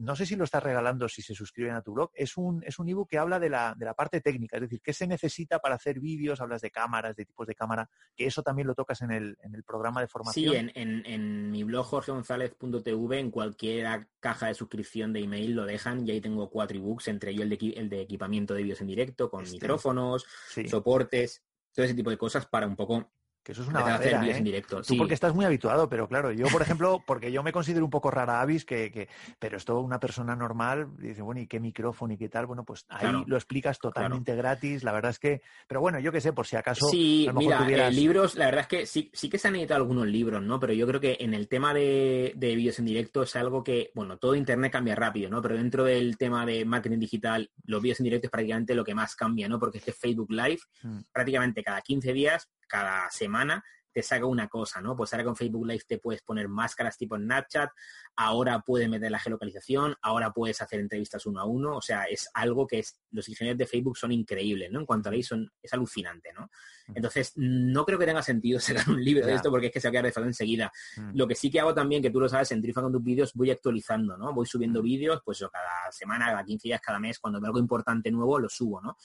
no 0.00 0.16
sé 0.16 0.24
si 0.24 0.34
lo 0.34 0.44
estás 0.44 0.62
regalando 0.62 1.08
si 1.08 1.20
se 1.20 1.34
suscriben 1.34 1.74
a 1.74 1.82
tu 1.82 1.92
blog, 1.92 2.10
es 2.14 2.36
un, 2.36 2.62
es 2.64 2.78
un 2.78 2.88
ebook 2.88 3.10
que 3.10 3.18
habla 3.18 3.38
de 3.38 3.50
la, 3.50 3.74
de 3.76 3.84
la 3.84 3.94
parte 3.94 4.20
técnica, 4.20 4.56
es 4.56 4.62
decir, 4.62 4.80
qué 4.82 4.94
se 4.94 5.06
necesita 5.06 5.58
para 5.58 5.74
hacer 5.74 6.00
vídeos, 6.00 6.40
hablas 6.40 6.62
de 6.62 6.70
cámaras, 6.70 7.14
de 7.16 7.26
tipos 7.26 7.46
de 7.46 7.54
cámara, 7.54 7.88
que 8.16 8.26
eso 8.26 8.42
también 8.42 8.66
lo 8.66 8.74
tocas 8.74 9.02
en 9.02 9.10
el, 9.10 9.36
en 9.42 9.54
el 9.54 9.62
programa 9.62 10.00
de 10.00 10.08
formación. 10.08 10.52
Sí, 10.52 10.56
en, 10.56 10.72
en, 10.74 11.04
en 11.04 11.50
mi 11.50 11.64
blog 11.64 11.84
jorgegonzalez.tv, 11.86 13.18
en 13.18 13.30
cualquier 13.30 14.08
caja 14.20 14.46
de 14.46 14.54
suscripción 14.54 15.12
de 15.12 15.20
email 15.20 15.52
lo 15.52 15.66
dejan 15.66 16.06
y 16.06 16.12
ahí 16.12 16.20
tengo 16.20 16.48
cuatro 16.48 16.78
ebooks, 16.78 17.08
entre 17.08 17.32
ellos 17.32 17.42
el 17.42 17.50
de, 17.50 17.74
el 17.76 17.88
de 17.90 18.00
equipamiento 18.00 18.54
de 18.54 18.62
vídeos 18.62 18.80
en 18.80 18.86
directo, 18.86 19.28
con 19.28 19.44
este. 19.44 19.56
micrófonos, 19.56 20.24
soportes, 20.68 21.42
todo 21.74 21.84
ese 21.84 21.94
tipo 21.94 22.10
de 22.10 22.16
cosas 22.16 22.46
para 22.46 22.66
un 22.66 22.76
poco 22.76 23.12
que 23.50 23.54
eso 23.54 23.62
es 23.62 23.68
una 23.68 23.80
barrera, 23.80 24.24
¿eh? 24.24 24.36
en 24.36 24.44
directo. 24.44 24.80
Tú 24.82 24.96
porque 24.96 25.14
estás 25.14 25.34
muy 25.34 25.44
habituado, 25.44 25.88
pero 25.88 26.06
claro, 26.06 26.30
yo, 26.30 26.46
por 26.46 26.62
ejemplo, 26.62 27.02
porque 27.04 27.32
yo 27.32 27.42
me 27.42 27.52
considero 27.52 27.84
un 27.84 27.90
poco 27.90 28.10
rara 28.10 28.40
avis, 28.40 28.64
que, 28.64 28.92
que, 28.92 29.08
pero 29.38 29.56
esto 29.56 29.80
una 29.80 29.98
persona 29.98 30.36
normal 30.36 30.88
dice, 30.98 31.22
bueno, 31.22 31.40
¿y 31.40 31.46
qué 31.46 31.58
micrófono 31.58 32.14
y 32.14 32.16
qué 32.16 32.28
tal? 32.28 32.46
Bueno, 32.46 32.64
pues 32.64 32.86
ahí 32.88 33.24
lo 33.26 33.36
explicas 33.36 33.78
totalmente 33.78 34.36
gratis. 34.36 34.84
La 34.84 34.92
verdad 34.92 35.10
es 35.10 35.18
que, 35.18 35.42
pero 35.66 35.80
bueno, 35.80 35.98
yo 35.98 36.12
qué 36.12 36.20
sé, 36.20 36.32
por 36.32 36.46
si 36.46 36.56
acaso. 36.56 36.88
Sí, 36.88 37.28
mira, 37.34 37.66
eh, 37.68 37.90
libros, 37.90 38.36
la 38.36 38.46
verdad 38.46 38.60
es 38.62 38.68
que 38.68 38.86
sí, 38.86 39.10
sí 39.12 39.28
que 39.28 39.38
se 39.38 39.48
han 39.48 39.56
editado 39.56 39.78
algunos 39.78 40.06
libros, 40.06 40.42
¿no? 40.42 40.60
Pero 40.60 40.72
yo 40.72 40.86
creo 40.86 41.00
que 41.00 41.16
en 41.18 41.34
el 41.34 41.48
tema 41.48 41.74
de, 41.74 42.32
de 42.36 42.54
vídeos 42.54 42.78
en 42.78 42.84
directo 42.84 43.24
es 43.24 43.34
algo 43.34 43.64
que, 43.64 43.90
bueno, 43.94 44.18
todo 44.18 44.34
Internet 44.34 44.72
cambia 44.72 44.94
rápido, 44.94 45.28
¿no? 45.28 45.42
Pero 45.42 45.56
dentro 45.56 45.84
del 45.84 46.16
tema 46.16 46.46
de 46.46 46.64
marketing 46.64 46.98
digital, 46.98 47.50
los 47.64 47.82
vídeos 47.82 47.98
en 48.00 48.04
directo 48.04 48.28
es 48.28 48.30
prácticamente 48.30 48.74
lo 48.74 48.84
que 48.84 48.94
más 48.94 49.16
cambia, 49.16 49.48
¿no? 49.48 49.58
Porque 49.58 49.78
este 49.78 49.92
Facebook 49.92 50.30
Live, 50.30 50.60
hmm. 50.82 51.00
prácticamente 51.12 51.62
cada 51.62 51.80
15 51.80 52.12
días 52.12 52.48
cada 52.70 53.10
semana 53.10 53.64
te 53.92 54.02
saca 54.02 54.24
una 54.26 54.48
cosa, 54.48 54.80
¿no? 54.80 54.96
Pues 54.96 55.12
ahora 55.12 55.24
con 55.24 55.36
Facebook 55.36 55.66
Live 55.66 55.82
te 55.86 55.98
puedes 55.98 56.22
poner 56.22 56.48
máscaras 56.48 56.96
tipo 56.96 57.16
en 57.16 57.24
Snapchat, 57.24 57.70
ahora 58.16 58.60
puedes 58.60 58.88
meter 58.88 59.10
la 59.10 59.18
geolocalización, 59.18 59.96
ahora 60.02 60.32
puedes 60.32 60.60
hacer 60.62 60.80
entrevistas 60.80 61.26
uno 61.26 61.40
a 61.40 61.44
uno, 61.44 61.76
o 61.76 61.82
sea, 61.82 62.04
es 62.04 62.28
algo 62.34 62.66
que 62.66 62.80
es, 62.80 63.00
los 63.10 63.28
ingenieros 63.28 63.58
de 63.58 63.66
Facebook 63.66 63.96
son 63.96 64.12
increíbles, 64.12 64.70
¿no? 64.70 64.80
En 64.80 64.86
cuanto 64.86 65.08
a 65.08 65.12
ley 65.12 65.22
son, 65.22 65.50
es 65.60 65.72
alucinante, 65.72 66.32
¿no? 66.32 66.50
Entonces, 66.94 67.32
no 67.36 67.84
creo 67.84 67.98
que 67.98 68.06
tenga 68.06 68.22
sentido 68.22 68.60
sacar 68.60 68.88
un 68.88 69.02
libro 69.02 69.26
de 69.26 69.34
esto 69.34 69.50
porque 69.50 69.66
es 69.66 69.72
que 69.72 69.80
se 69.80 69.88
va 69.90 69.98
a 69.98 70.02
quedar 70.02 70.24
enseguida. 70.24 70.70
Lo 71.14 71.26
que 71.26 71.34
sí 71.34 71.50
que 71.50 71.60
hago 71.60 71.74
también, 71.74 72.02
que 72.02 72.10
tú 72.10 72.20
lo 72.20 72.28
sabes, 72.28 72.50
en 72.52 72.62
Trifa 72.62 72.82
con 72.82 72.92
tus 72.92 73.02
vídeos 73.02 73.32
voy 73.34 73.50
actualizando, 73.50 74.16
¿no? 74.16 74.32
Voy 74.32 74.46
subiendo 74.46 74.82
vídeos, 74.82 75.20
pues 75.24 75.38
yo 75.38 75.50
cada 75.50 75.90
semana, 75.90 76.26
cada 76.26 76.44
15 76.44 76.68
días, 76.68 76.80
cada 76.80 76.98
mes, 76.98 77.18
cuando 77.18 77.40
veo 77.40 77.48
algo 77.48 77.58
importante 77.58 78.10
nuevo, 78.10 78.38
lo 78.38 78.48
subo, 78.48 78.80
¿no? 78.80 78.96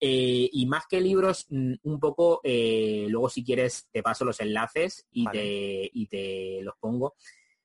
Eh, 0.00 0.50
y 0.52 0.66
más 0.66 0.86
que 0.86 1.00
libros, 1.00 1.46
mm, 1.48 1.74
un 1.84 2.00
poco, 2.00 2.40
eh, 2.44 3.06
luego 3.08 3.28
si 3.28 3.42
quieres 3.42 3.88
te 3.90 4.02
paso 4.02 4.24
los 4.24 4.40
enlaces 4.40 5.06
y, 5.10 5.26
te, 5.28 5.90
y 5.92 6.06
te 6.06 6.60
los 6.62 6.74
pongo. 6.78 7.14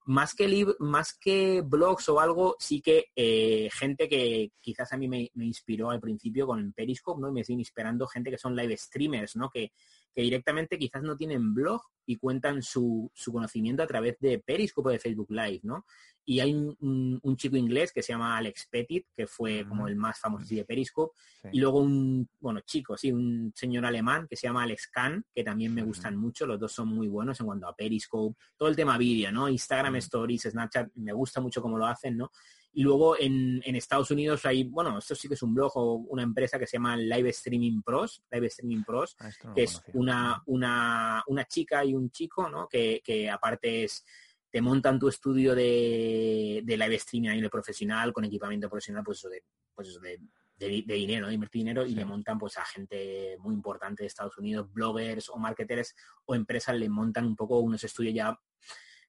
Más 0.05 0.33
que, 0.33 0.65
más 0.79 1.13
que 1.13 1.61
blogs 1.61 2.09
o 2.09 2.19
algo, 2.19 2.55
sí 2.59 2.81
que 2.81 3.11
eh, 3.15 3.69
gente 3.71 4.09
que 4.09 4.51
quizás 4.59 4.91
a 4.93 4.97
mí 4.97 5.07
me, 5.07 5.29
inspiró 5.35 5.91
al 5.91 5.99
principio 5.99 6.47
con 6.47 6.73
Periscope, 6.73 7.21
¿no? 7.21 7.29
Y 7.29 7.33
me 7.33 7.43
siguen 7.43 7.59
inspirando 7.59 8.07
gente 8.07 8.31
que 8.31 8.37
son 8.37 8.55
live 8.55 8.75
streamers, 8.77 9.35
¿no? 9.35 9.49
Que, 9.49 9.71
que 10.13 10.21
directamente 10.21 10.77
quizás 10.77 11.03
no 11.03 11.15
tienen 11.15 11.53
blog 11.53 11.81
y 12.05 12.17
cuentan 12.17 12.61
su, 12.61 13.09
su 13.13 13.31
conocimiento 13.31 13.83
a 13.83 13.87
través 13.87 14.17
de 14.19 14.39
Periscope 14.39 14.89
o 14.89 14.91
de 14.91 14.99
Facebook 14.99 15.31
Live, 15.31 15.61
¿no? 15.63 15.85
Y 16.25 16.39
hay 16.39 16.53
un, 16.53 17.19
un, 17.21 17.35
chico 17.35 17.57
inglés 17.57 17.91
que 17.91 18.03
se 18.03 18.13
llama 18.13 18.37
Alex 18.37 18.67
Petit, 18.69 19.07
que 19.15 19.25
fue 19.25 19.65
como 19.67 19.87
el 19.87 19.95
más 19.95 20.19
famoso 20.19 20.53
de 20.53 20.65
Periscope, 20.65 21.17
y 21.51 21.59
luego 21.59 21.79
un, 21.79 22.29
bueno, 22.39 22.61
chico, 22.61 22.95
sí, 22.95 23.11
un 23.11 23.51
señor 23.55 23.85
alemán 23.85 24.27
que 24.29 24.35
se 24.35 24.47
llama 24.47 24.63
Alex 24.63 24.87
Kahn, 24.87 25.25
que 25.33 25.43
también 25.43 25.73
me 25.73 25.81
gustan 25.81 26.15
mucho, 26.15 26.45
los 26.45 26.59
dos 26.59 26.71
son 26.71 26.89
muy 26.89 27.07
buenos 27.07 27.39
en 27.39 27.47
cuanto 27.47 27.67
a 27.67 27.75
Periscope, 27.75 28.37
todo 28.55 28.69
el 28.69 28.75
tema 28.75 28.97
vídeo, 28.97 29.31
¿no? 29.31 29.49
Instagram 29.49 29.95
Stories, 29.95 30.43
Snapchat, 30.43 30.89
me 30.95 31.13
gusta 31.13 31.41
mucho 31.41 31.61
cómo 31.61 31.77
lo 31.77 31.87
hacen, 31.87 32.17
¿no? 32.17 32.31
Y 32.73 32.83
luego 32.83 33.19
en, 33.19 33.61
en, 33.65 33.75
Estados 33.75 34.11
Unidos 34.11 34.45
hay, 34.45 34.63
bueno, 34.63 34.97
esto 34.97 35.13
sí 35.13 35.27
que 35.27 35.33
es 35.33 35.43
un 35.43 35.53
blog 35.53 35.71
o 35.75 35.95
una 35.95 36.23
empresa 36.23 36.57
que 36.57 36.65
se 36.65 36.77
llama 36.77 36.95
Live 36.95 37.29
Streaming 37.29 37.81
Pros, 37.81 38.23
Live 38.31 38.47
Streaming 38.47 38.83
Pros, 38.83 39.15
ah, 39.19 39.29
que 39.53 39.63
es 39.63 39.81
una, 39.93 40.41
una, 40.45 41.23
una 41.27 41.45
chica 41.45 41.83
y 41.83 41.93
un 41.93 42.11
chico, 42.11 42.49
¿no? 42.49 42.67
Que, 42.69 43.01
que 43.03 43.29
aparte 43.29 43.83
es 43.83 44.05
te 44.51 44.61
montan 44.61 44.99
tu 44.99 45.07
estudio 45.07 45.55
de, 45.55 46.61
de 46.63 46.77
live 46.77 46.95
streaming 46.95 47.29
a 47.29 47.33
nivel 47.33 47.49
profesional 47.49 48.11
con 48.11 48.25
equipamiento 48.25 48.69
profesional, 48.69 49.01
pues 49.03 49.19
eso 49.19 49.29
de, 49.29 49.43
pues 49.73 49.87
eso 49.87 49.99
de, 50.01 50.19
de, 50.57 50.93
dinero, 50.93 51.27
de 51.27 51.33
invertir 51.33 51.61
dinero 51.61 51.85
y 51.85 51.95
le 51.95 52.05
montan 52.05 52.37
pues 52.37 52.57
a 52.57 52.65
gente 52.65 53.37
muy 53.39 53.55
importante 53.55 54.03
de 54.03 54.07
Estados 54.07 54.37
Unidos, 54.37 54.71
bloggers 54.71 55.29
o 55.29 55.37
marketers 55.37 55.95
o 56.25 56.35
empresas 56.35 56.75
le 56.75 56.89
montan 56.89 57.25
un 57.25 57.35
poco 57.35 57.59
unos 57.59 57.83
estudios 57.83 58.13
ya 58.13 58.39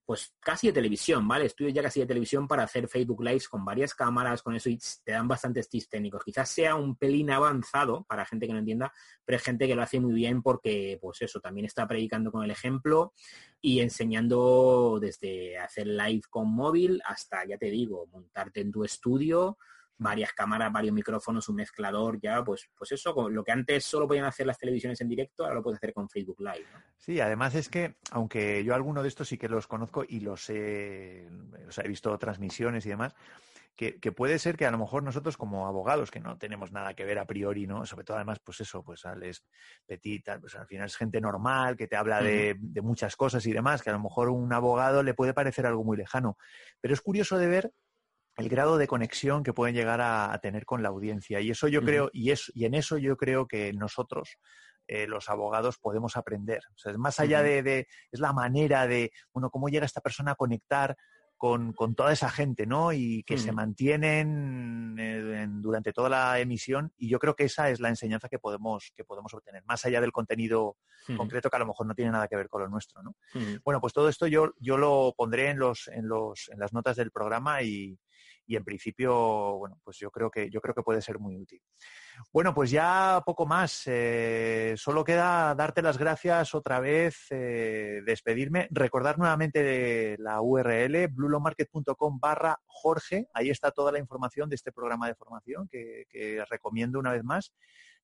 pues 0.05 0.35
casi 0.41 0.67
de 0.67 0.73
televisión, 0.73 1.27
¿vale? 1.29 1.47
Estudios 1.47 1.75
ya 1.75 1.83
casi 1.83 2.01
de 2.01 2.07
televisión 2.07 2.49
para 2.49 2.65
hacer 2.65 2.89
Facebook 2.89 3.23
Lives 3.23 3.49
con 3.49 3.65
varias 3.65 3.95
cámaras, 3.95 4.43
con 4.43 4.55
eso 4.55 4.69
y 4.69 4.79
te 5.05 5.13
dan 5.13 5.29
bastantes 5.29 5.69
tips 5.69 5.89
técnicos. 5.89 6.25
Quizás 6.25 6.49
sea 6.49 6.75
un 6.75 6.97
pelín 6.97 7.31
avanzado 7.31 8.05
para 8.05 8.25
gente 8.25 8.47
que 8.47 8.53
no 8.53 8.59
entienda, 8.59 8.93
pero 9.25 9.39
hay 9.39 9.45
gente 9.45 9.69
que 9.69 9.75
lo 9.75 9.83
hace 9.83 10.01
muy 10.01 10.13
bien 10.13 10.43
porque, 10.43 10.99
pues 11.01 11.23
eso, 11.23 11.41
también 11.41 11.67
está 11.67 11.87
predicando 11.87 12.33
con 12.33 12.43
el 12.45 12.51
ejemplo 12.51 13.13
y 13.61 13.81
enseñando 13.81 14.99
desde 15.01 15.59
hacer 15.59 15.87
live 15.87 16.23
con 16.29 16.53
móvil 16.53 17.01
hasta, 17.05 17.45
ya 17.47 17.57
te 17.57 17.71
digo, 17.71 18.07
montarte 18.09 18.61
en 18.61 18.73
tu 18.73 18.85
estudio, 18.85 19.57
varias 19.99 20.33
cámaras, 20.33 20.73
varios 20.73 20.95
micrófonos, 20.95 21.49
un 21.49 21.57
mezclador, 21.57 22.21
ya, 22.21 22.43
pues, 22.43 22.69
pues 22.77 22.93
eso, 22.93 23.29
lo 23.29 23.45
que 23.45 23.53
antes 23.53 23.85
solo 23.85 24.09
podían 24.09 24.25
hacer 24.25 24.47
las 24.47 24.59
televisiones 24.59 25.01
en 25.01 25.09
directo, 25.09 25.45
ahora 25.45 25.57
lo 25.57 25.63
puedes 25.63 25.79
hacer 25.79 25.93
con 25.93 26.09
Facebook 26.09 26.41
Live. 26.41 26.67
Sí, 26.99 27.21
además 27.21 27.55
es 27.55 27.69
que, 27.69 27.97
aunque 28.11 28.65
yo 28.65 28.75
alguno 28.75 29.03
de 29.03 29.09
estos 29.09 29.29
sí 29.29 29.39
que 29.39 29.49
los 29.49 29.67
conozco 29.67 30.05
y 30.09 30.21
los 30.21 30.49
he, 30.51 31.27
he 31.27 31.89
visto 31.89 32.17
transmisiones 32.19 32.85
y 32.87 32.91
demás, 32.91 33.15
que, 33.77 34.13
puede 34.13 34.39
ser 34.39 34.57
que 34.57 34.67
a 34.67 34.71
lo 34.71 34.79
mejor 34.79 35.03
nosotros 35.03 35.37
como 35.37 35.67
abogados, 35.67 36.11
que 36.11 36.21
no 36.21 36.39
tenemos 36.39 36.73
nada 36.73 36.95
que 36.95 37.05
ver 37.05 37.19
a 37.19 37.27
priori, 37.27 37.67
¿no? 37.67 37.85
Sobre 37.87 38.05
todo 38.05 38.17
además, 38.17 38.39
pues 38.45 38.61
eso, 38.61 38.85
pues 38.85 39.05
Alex 39.07 39.45
Petit, 39.87 40.29
pues 40.41 40.55
al 40.55 40.67
final 40.67 40.87
es 40.87 40.97
gente 40.97 41.21
normal, 41.21 41.77
que 41.77 41.89
te 41.89 41.97
habla 41.97 42.23
de, 42.23 42.57
de 42.59 42.83
muchas 42.83 43.17
cosas 43.17 43.45
y 43.47 43.53
demás, 43.53 43.83
que 43.83 43.91
a 43.91 43.95
lo 43.95 44.01
mejor 44.01 44.29
un 44.29 44.53
abogado 44.53 45.03
le 45.03 45.15
puede 45.15 45.35
parecer 45.35 45.67
algo 45.67 45.83
muy 45.85 45.97
lejano. 45.97 46.37
Pero 46.81 46.95
es 46.95 47.01
curioso 47.01 47.39
de 47.39 47.49
ver 47.49 47.73
el 48.37 48.49
grado 48.49 48.79
de 48.79 48.87
conexión 48.87 49.43
que 49.43 49.53
pueden 49.53 49.75
llegar 49.75 50.01
a, 50.01 50.39
tener 50.43 50.65
con 50.65 50.83
la 50.83 50.89
audiencia. 50.89 51.41
Y 51.41 51.51
eso 51.51 51.69
yo 51.69 51.83
creo, 51.83 52.11
y, 52.13 52.31
es, 52.31 52.51
y 52.55 52.65
en 52.65 52.75
eso 52.75 52.97
yo 52.99 53.17
creo 53.17 53.47
que 53.47 53.73
nosotros, 53.73 54.39
eh, 54.87 55.07
los 55.07 55.29
abogados, 55.29 55.79
podemos 55.79 56.17
aprender. 56.17 56.61
O 56.75 56.79
sea, 56.79 56.97
más 56.97 57.21
allá 57.21 57.43
de, 57.43 57.87
es 58.11 58.21
la 58.21 58.33
manera 58.33 58.87
de, 58.87 59.13
bueno, 59.33 59.51
cómo 59.51 59.69
llega 59.69 59.87
esta 59.87 60.01
persona 60.01 60.33
a 60.33 60.37
conectar 60.37 60.97
con, 61.37 61.75
toda 61.97 62.13
esa 62.13 62.31
gente, 62.31 62.67
¿no? 62.67 62.93
Y 62.93 63.25
que 63.25 63.37
se 63.37 63.51
mantienen 63.51 64.97
eh, 64.97 65.47
durante 65.49 65.93
toda 65.93 66.09
la 66.09 66.39
emisión. 66.39 66.93
Y 66.97 67.09
yo 67.09 67.19
creo 67.19 67.35
que 67.35 67.43
esa 67.45 67.69
es 67.69 67.81
la 67.81 67.89
enseñanza 67.89 68.29
que 68.29 68.39
podemos, 68.39 68.93
que 68.95 69.03
podemos 69.03 69.35
obtener, 69.35 69.65
más 69.67 69.85
allá 69.85 70.01
del 70.01 70.13
contenido 70.13 70.77
concreto 71.17 71.51
que 71.51 71.57
a 71.57 71.59
lo 71.59 71.67
mejor 71.67 71.87
no 71.89 71.97
tiene 71.97 72.13
nada 72.13 72.29
que 72.29 72.37
ver 72.37 72.49
con 72.49 72.63
lo 72.63 72.69
nuestro, 72.69 73.03
¿no? 73.03 73.17
Bueno, 73.65 73.81
pues 73.81 73.93
todo 73.93 74.09
esto 74.09 74.29
yo, 74.29 74.53
yo 74.61 74.79
lo 74.79 75.15
pondré 75.17 75.51
en 75.51 75.59
los, 75.59 75.89
en 75.89 76.07
los, 76.07 76.49
en 76.53 76.61
las 76.61 76.73
notas 76.73 76.95
del 76.95 77.11
programa 77.11 77.61
y, 77.63 77.99
y 78.47 78.57
en 78.57 78.65
principio, 78.65 79.59
bueno, 79.59 79.81
pues 79.85 79.99
yo 79.99 80.11
creo 80.11 80.31
que, 80.31 80.51
yo 80.51 80.61
creo 80.61 80.75
que 80.75 80.83
puede 80.83 81.03
ser 81.03 81.19
muy 81.19 81.37
útil. 81.37 81.61
Bueno, 82.33 82.55
pues 82.55 82.71
ya 82.71 83.23
poco 83.25 83.47
más. 83.47 83.83
Eh, 83.87 84.75
solo 84.77 85.05
queda 85.05 85.55
darte 85.55 85.83
las 85.83 85.99
gracias 85.99 86.55
otra 86.55 86.81
vez, 86.81 87.27
eh, 87.31 88.01
despedirme, 88.05 88.69
recordar 88.71 89.19
nuevamente 89.19 90.17
la 90.19 90.41
URL 90.41 91.09
blulomarket.com 91.09 92.21
barra 92.21 92.59
Jorge. 92.67 93.29
Ahí 93.35 93.51
está 93.51 93.71
toda 93.71 93.93
la 93.93 93.99
información 93.99 94.49
de 94.49 94.57
este 94.57 94.73
programa 94.73 95.07
de 95.07 95.15
formación 95.15 95.69
que 95.69 96.45
recomiendo 96.49 96.99
una 96.99 97.13
vez 97.13 97.25
más 97.25 97.53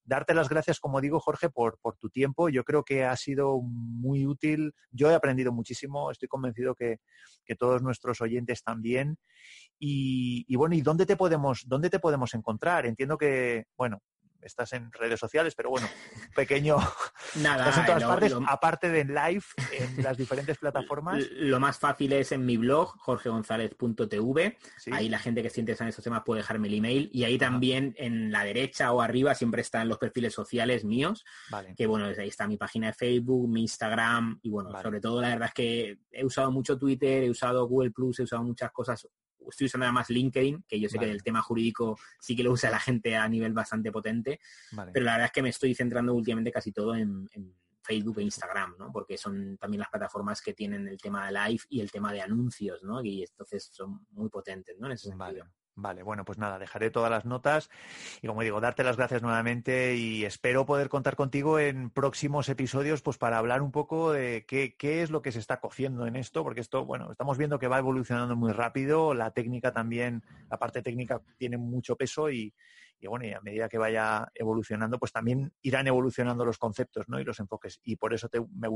darte 0.08 0.32
las 0.32 0.48
gracias, 0.48 0.80
como 0.80 1.00
digo, 1.00 1.20
Jorge, 1.20 1.50
por, 1.50 1.78
tu 1.98 2.08
tiempo. 2.08 2.48
Yo 2.48 2.64
creo 2.64 2.82
que 2.82 3.04
ha 3.04 3.14
sido 3.16 3.60
muy 3.60 4.26
útil. 4.26 4.72
Yo 4.90 5.10
he 5.10 5.14
aprendido 5.14 5.52
muchísimo. 5.52 6.10
Estoy 6.10 6.28
convencido 6.28 6.74
que, 6.74 6.96
que 7.44 7.54
todos 7.54 7.82
nuestros 7.82 8.20
oyentes 8.22 8.62
también. 8.62 9.18
Y, 9.78 10.46
y, 10.48 10.56
bueno, 10.56 10.74
¿y 10.74 10.80
dónde 10.80 11.04
te 11.04 11.16
podemos, 11.16 11.64
dónde 11.66 11.90
te 11.90 12.00
podemos 12.00 12.32
encontrar? 12.34 12.86
Entiendo 12.86 13.18
que, 13.18 13.66
bueno, 13.76 14.00
estás 14.42 14.72
en 14.72 14.92
redes 14.92 15.18
sociales, 15.20 15.54
pero 15.54 15.70
bueno, 15.70 15.88
pequeño. 16.34 16.76
Nada, 17.36 17.68
estás 17.68 17.78
en 17.78 17.86
todas 17.86 18.04
partes, 18.04 18.34
aparte 18.46 18.88
de 18.88 19.00
en 19.00 19.14
live, 19.14 19.44
en 19.72 20.02
las 20.02 20.16
diferentes 20.16 20.58
plataformas. 20.58 21.24
Lo 21.32 21.60
más 21.60 21.78
fácil 21.78 22.12
es 22.12 22.32
en 22.32 22.44
mi 22.44 22.56
blog, 22.56 22.96
jorgegonzalez.tv. 22.98 24.58
Ahí 24.92 25.08
la 25.08 25.18
gente 25.18 25.42
que 25.42 25.48
esté 25.48 25.60
interesada 25.60 25.86
en 25.86 25.90
estos 25.90 26.04
temas 26.04 26.22
puede 26.24 26.40
dejarme 26.40 26.68
el 26.68 26.74
email. 26.74 27.10
Y 27.12 27.24
ahí 27.24 27.38
también 27.38 27.94
en 27.98 28.30
la 28.30 28.44
derecha 28.44 28.92
o 28.92 29.00
arriba 29.00 29.34
siempre 29.34 29.62
están 29.62 29.88
los 29.88 29.98
perfiles 29.98 30.34
sociales 30.34 30.84
míos. 30.84 31.24
Vale. 31.50 31.74
Que 31.76 31.86
bueno, 31.86 32.06
ahí 32.06 32.28
está 32.28 32.46
mi 32.46 32.56
página 32.56 32.88
de 32.88 32.92
Facebook, 32.94 33.48
mi 33.48 33.62
Instagram. 33.62 34.38
Y 34.42 34.50
bueno, 34.50 34.70
sobre 34.82 35.00
todo 35.00 35.20
la 35.20 35.30
verdad 35.30 35.48
es 35.48 35.54
que 35.54 35.98
he 36.10 36.24
usado 36.24 36.50
mucho 36.50 36.78
Twitter, 36.78 37.24
he 37.24 37.30
usado 37.30 37.66
Google 37.66 37.90
Plus, 37.90 38.20
he 38.20 38.24
usado 38.24 38.42
muchas 38.42 38.72
cosas 38.72 39.06
estoy 39.48 39.66
usando 39.66 39.86
además 39.86 40.10
LinkedIn, 40.10 40.64
que 40.68 40.80
yo 40.80 40.88
sé 40.88 40.98
que 40.98 41.10
el 41.10 41.22
tema 41.22 41.42
jurídico 41.42 41.98
sí 42.20 42.36
que 42.36 42.42
lo 42.42 42.52
usa 42.52 42.70
la 42.70 42.80
gente 42.80 43.16
a 43.16 43.28
nivel 43.28 43.52
bastante 43.52 43.90
potente, 43.90 44.40
pero 44.92 45.04
la 45.04 45.12
verdad 45.12 45.26
es 45.26 45.32
que 45.32 45.42
me 45.42 45.50
estoy 45.50 45.74
centrando 45.74 46.14
últimamente 46.14 46.52
casi 46.52 46.72
todo 46.72 46.94
en, 46.94 47.28
Facebook 47.80 48.18
e 48.18 48.22
Instagram, 48.22 48.76
¿no? 48.78 48.92
Porque 48.92 49.16
son 49.16 49.56
también 49.56 49.78
las 49.78 49.88
plataformas 49.88 50.42
que 50.42 50.52
tienen 50.52 50.86
el 50.88 50.98
tema 50.98 51.24
de 51.24 51.32
live 51.32 51.62
y 51.70 51.80
el 51.80 51.90
tema 51.90 52.12
de 52.12 52.20
anuncios, 52.20 52.82
¿no? 52.82 53.02
Y 53.02 53.22
entonces 53.22 53.70
son 53.72 54.06
muy 54.10 54.28
potentes, 54.28 54.78
¿no? 54.78 54.88
En 54.88 54.92
ese 54.92 55.04
sentido. 55.08 55.18
Vale, 55.18 55.44
bueno, 56.04 56.24
pues 56.24 56.38
nada, 56.38 56.58
dejaré 56.58 56.90
todas 56.90 57.10
las 57.10 57.24
notas 57.24 57.70
y 58.20 58.26
como 58.26 58.42
digo, 58.42 58.60
darte 58.60 58.84
las 58.84 58.96
gracias 58.96 59.22
nuevamente 59.22 59.96
y 59.96 60.24
espero 60.24 60.66
poder 60.66 60.88
contar 60.88 61.16
contigo 61.16 61.58
en 61.58 61.90
próximos 61.90 62.48
episodios 62.48 63.02
pues 63.02 63.18
para 63.18 63.38
hablar 63.38 63.62
un 63.62 63.70
poco 63.70 64.12
de 64.12 64.44
qué, 64.46 64.74
qué 64.76 65.02
es 65.02 65.10
lo 65.10 65.22
que 65.22 65.32
se 65.32 65.38
está 65.38 65.60
cociendo 65.60 66.06
en 66.06 66.16
esto, 66.16 66.42
porque 66.42 66.60
esto, 66.60 66.84
bueno, 66.84 67.10
estamos 67.10 67.38
viendo 67.38 67.58
que 67.58 67.68
va 67.68 67.78
evolucionando 67.78 68.36
muy 68.36 68.52
rápido, 68.52 69.14
la 69.14 69.30
técnica 69.30 69.72
también, 69.72 70.22
la 70.50 70.58
parte 70.58 70.82
técnica 70.82 71.22
tiene 71.38 71.56
mucho 71.56 71.96
peso 71.96 72.30
y, 72.30 72.52
y 73.00 73.06
bueno, 73.06 73.26
y 73.26 73.32
a 73.32 73.40
medida 73.40 73.68
que 73.68 73.78
vaya 73.78 74.28
evolucionando, 74.34 74.98
pues 74.98 75.12
también 75.12 75.52
irán 75.62 75.86
evolucionando 75.86 76.44
los 76.44 76.58
conceptos, 76.58 77.08
¿no? 77.08 77.20
Y 77.20 77.24
los 77.24 77.38
enfoques. 77.38 77.80
Y 77.84 77.96
por 77.96 78.12
eso 78.12 78.28
te, 78.28 78.40
me, 78.40 78.68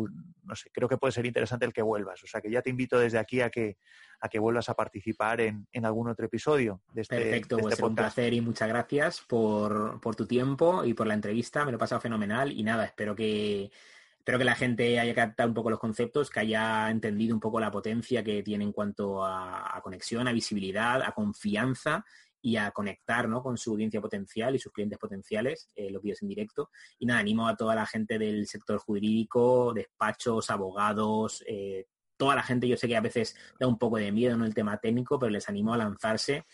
no 0.44 0.54
sé, 0.54 0.70
creo 0.72 0.88
que 0.88 0.96
puede 0.96 1.12
ser 1.12 1.26
interesante 1.26 1.66
el 1.66 1.72
que 1.72 1.82
vuelvas. 1.82 2.22
O 2.22 2.26
sea 2.26 2.40
que 2.40 2.50
ya 2.50 2.62
te 2.62 2.70
invito 2.70 2.98
desde 2.98 3.18
aquí 3.18 3.40
a 3.40 3.50
que, 3.50 3.78
a 4.20 4.28
que 4.28 4.38
vuelvas 4.38 4.68
a 4.68 4.74
participar 4.74 5.40
en, 5.40 5.66
en 5.72 5.84
algún 5.84 6.08
otro 6.08 6.24
episodio 6.26 6.82
de 6.92 7.02
este 7.02 7.16
Perfecto, 7.16 7.56
de 7.56 7.62
este 7.62 7.76
pues 7.80 7.90
un 7.90 7.96
placer 7.96 8.32
y 8.32 8.40
muchas 8.40 8.68
gracias 8.68 9.20
por, 9.22 10.00
por 10.00 10.14
tu 10.14 10.26
tiempo 10.26 10.84
y 10.84 10.94
por 10.94 11.08
la 11.08 11.14
entrevista. 11.14 11.64
Me 11.64 11.72
lo 11.72 11.76
he 11.76 11.80
pasado 11.80 12.00
fenomenal 12.00 12.52
y 12.52 12.62
nada, 12.62 12.84
espero 12.84 13.16
que 13.16 13.70
espero 14.18 14.38
que 14.38 14.44
la 14.44 14.54
gente 14.54 15.00
haya 15.00 15.14
captado 15.16 15.48
un 15.48 15.54
poco 15.54 15.68
los 15.68 15.80
conceptos, 15.80 16.30
que 16.30 16.38
haya 16.38 16.88
entendido 16.90 17.34
un 17.34 17.40
poco 17.40 17.58
la 17.58 17.72
potencia 17.72 18.22
que 18.22 18.44
tiene 18.44 18.62
en 18.62 18.70
cuanto 18.70 19.24
a, 19.24 19.76
a 19.76 19.80
conexión, 19.80 20.28
a 20.28 20.32
visibilidad, 20.32 21.02
a 21.02 21.10
confianza 21.10 22.04
y 22.42 22.56
a 22.56 22.72
conectar 22.72 23.28
¿no? 23.28 23.42
con 23.42 23.56
su 23.56 23.70
audiencia 23.70 24.00
potencial 24.00 24.54
y 24.54 24.58
sus 24.58 24.72
clientes 24.72 24.98
potenciales, 24.98 25.70
eh, 25.76 25.90
los 25.90 26.02
vídeos 26.02 26.20
en 26.22 26.28
directo. 26.28 26.70
Y 26.98 27.06
nada, 27.06 27.20
animo 27.20 27.46
a 27.46 27.56
toda 27.56 27.74
la 27.76 27.86
gente 27.86 28.18
del 28.18 28.46
sector 28.46 28.78
jurídico, 28.78 29.72
despachos, 29.72 30.50
abogados, 30.50 31.44
eh, 31.46 31.86
toda 32.16 32.34
la 32.34 32.42
gente, 32.42 32.68
yo 32.68 32.76
sé 32.76 32.88
que 32.88 32.96
a 32.96 33.00
veces 33.00 33.36
da 33.58 33.66
un 33.66 33.78
poco 33.78 33.96
de 33.96 34.12
miedo 34.12 34.34
en 34.34 34.42
el 34.42 34.54
tema 34.54 34.76
técnico, 34.78 35.18
pero 35.18 35.30
les 35.30 35.48
animo 35.48 35.72
a 35.72 35.76
lanzarse 35.76 36.44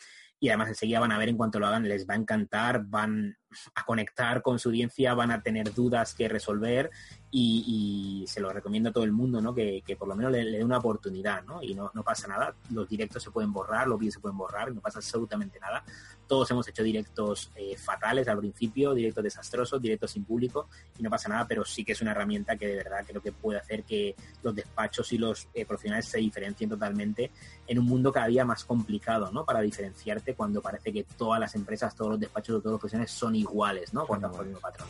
y 0.41 0.49
además 0.49 0.69
enseguida 0.69 1.01
van 1.01 1.13
a 1.13 1.19
ver 1.19 1.29
en 1.29 1.37
cuanto 1.37 1.59
lo 1.59 1.67
hagan, 1.67 1.89
les 1.89 2.09
va 2.09 2.15
a 2.15 2.17
encantar, 2.17 2.85
van 2.85 3.37
a 3.75 3.85
conectar 3.85 4.43
con 4.43 4.59
su 4.59 4.69
audiencia, 4.69 5.15
van 5.15 5.31
a 5.31 5.43
tener 5.43 5.75
dudas 5.75 6.15
que 6.15 6.29
resolver 6.29 6.91
y, 7.31 8.25
se 8.29 8.41
lo 8.41 8.53
recomiendo 8.53 8.91
a 8.91 8.93
todo 8.93 9.05
el 9.05 9.13
mundo, 9.13 9.41
¿no? 9.41 9.55
Que, 9.55 9.83
por 9.99 10.07
lo 10.07 10.15
menos 10.15 10.33
le, 10.33 10.45
dé 10.45 10.65
una 10.65 10.79
oportunidad, 10.79 11.43
¿no? 11.45 11.63
Y 11.63 11.75
no, 11.75 11.91
no, 11.95 12.03
pasa 12.05 12.29
nada, 12.29 12.55
los 12.71 12.89
directos 12.89 13.23
se 13.23 13.31
pueden 13.31 13.53
borrar, 13.53 13.89
los 13.89 13.99
vídeos 13.99 14.15
se 14.15 14.21
pueden 14.21 14.37
borrar, 14.37 14.73
no 14.73 14.81
pasa 14.81 14.99
absolutamente 14.99 15.59
nada. 15.59 15.85
Todos 16.29 16.51
hemos 16.51 16.69
hecho 16.69 16.83
directos 16.83 17.51
eh, 17.57 17.77
fatales 17.77 18.29
al 18.29 18.39
principio, 18.39 18.95
directos 18.95 19.25
desastrosos, 19.25 19.83
directos 19.83 20.13
sin 20.13 20.25
público 20.25 20.69
y 20.99 21.03
no 21.03 21.11
pasa 21.11 21.29
nada, 21.29 21.47
pero 21.49 21.65
sí 21.65 21.85
que 21.85 21.93
es 21.93 22.03
una 22.03 22.13
herramienta 22.13 22.57
que 22.57 22.67
de 22.69 22.77
verdad 22.77 23.05
creo 23.07 23.21
que 23.21 23.33
puede 23.33 23.59
hacer 23.59 23.83
que 23.83 24.15
los 24.43 24.55
despachos 24.55 25.13
y 25.13 25.19
los 25.19 25.49
eh, 25.55 25.65
profesionales 25.65 26.07
se 26.07 26.19
diferencien 26.19 26.71
totalmente 26.71 27.33
en 27.67 27.79
un 27.79 27.87
mundo 27.87 28.13
cada 28.13 28.27
día 28.27 28.45
más 28.45 28.65
complicado, 28.65 29.31
¿no? 29.33 29.45
Para 29.45 29.61
diferenciarte 29.61 30.35
cuando 30.35 30.61
parece 30.61 30.93
que 30.93 31.05
todas 31.05 31.41
las 31.41 31.55
empresas, 31.55 31.97
todos 31.97 32.13
los 32.13 32.21
despachos, 32.21 32.63
todos 32.63 32.73
los 32.73 32.81
profesionales 32.81 33.11
son 33.11 33.35
iguales, 33.35 33.93
¿no? 33.93 34.07
Cuando 34.07 34.29
el 34.41 34.47
mismo 34.47 34.61
patrón. 34.61 34.87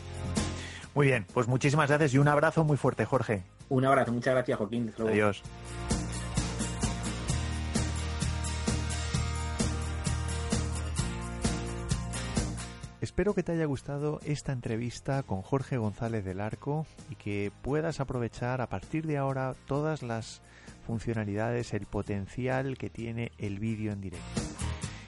Muy 0.93 1.07
bien, 1.07 1.25
pues 1.33 1.47
muchísimas 1.47 1.87
gracias 1.87 2.13
y 2.13 2.17
un 2.17 2.27
abrazo 2.27 2.63
muy 2.63 2.77
fuerte, 2.77 3.05
Jorge. 3.05 3.43
Un 3.69 3.85
abrazo, 3.85 4.11
muchas 4.11 4.33
gracias, 4.33 4.57
Joaquín. 4.57 4.93
Adiós. 4.99 5.41
Espero 13.09 13.33
que 13.33 13.41
te 13.41 13.53
haya 13.53 13.65
gustado 13.65 14.19
esta 14.23 14.51
entrevista 14.51 15.23
con 15.23 15.41
Jorge 15.41 15.77
González 15.77 16.23
del 16.23 16.39
Arco 16.39 16.85
y 17.09 17.15
que 17.15 17.51
puedas 17.63 17.99
aprovechar 17.99 18.61
a 18.61 18.69
partir 18.69 19.07
de 19.07 19.17
ahora 19.17 19.55
todas 19.65 20.03
las 20.03 20.43
funcionalidades, 20.85 21.73
el 21.73 21.87
potencial 21.87 22.77
que 22.77 22.91
tiene 22.91 23.31
el 23.39 23.57
vídeo 23.57 23.93
en 23.93 24.01
directo. 24.01 24.41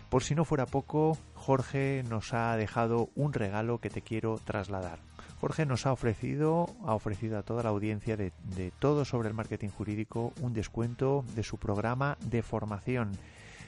Por 0.09 0.23
si 0.23 0.33
no 0.33 0.45
fuera 0.45 0.65
poco, 0.65 1.15
Jorge 1.35 2.03
nos 2.09 2.33
ha 2.33 2.57
dejado 2.57 3.09
un 3.15 3.33
regalo 3.33 3.77
que 3.77 3.91
te 3.91 4.01
quiero 4.01 4.39
trasladar. 4.43 4.97
Jorge 5.39 5.67
nos 5.67 5.85
ha 5.85 5.93
ofrecido, 5.93 6.75
ha 6.83 6.95
ofrecido 6.95 7.37
a 7.37 7.43
toda 7.43 7.61
la 7.61 7.69
audiencia 7.69 8.17
de, 8.17 8.33
de 8.55 8.71
todo 8.79 9.05
sobre 9.05 9.29
el 9.29 9.35
marketing 9.35 9.69
jurídico 9.69 10.33
un 10.41 10.53
descuento 10.53 11.23
de 11.35 11.43
su 11.43 11.59
programa 11.59 12.17
de 12.25 12.41
formación 12.41 13.11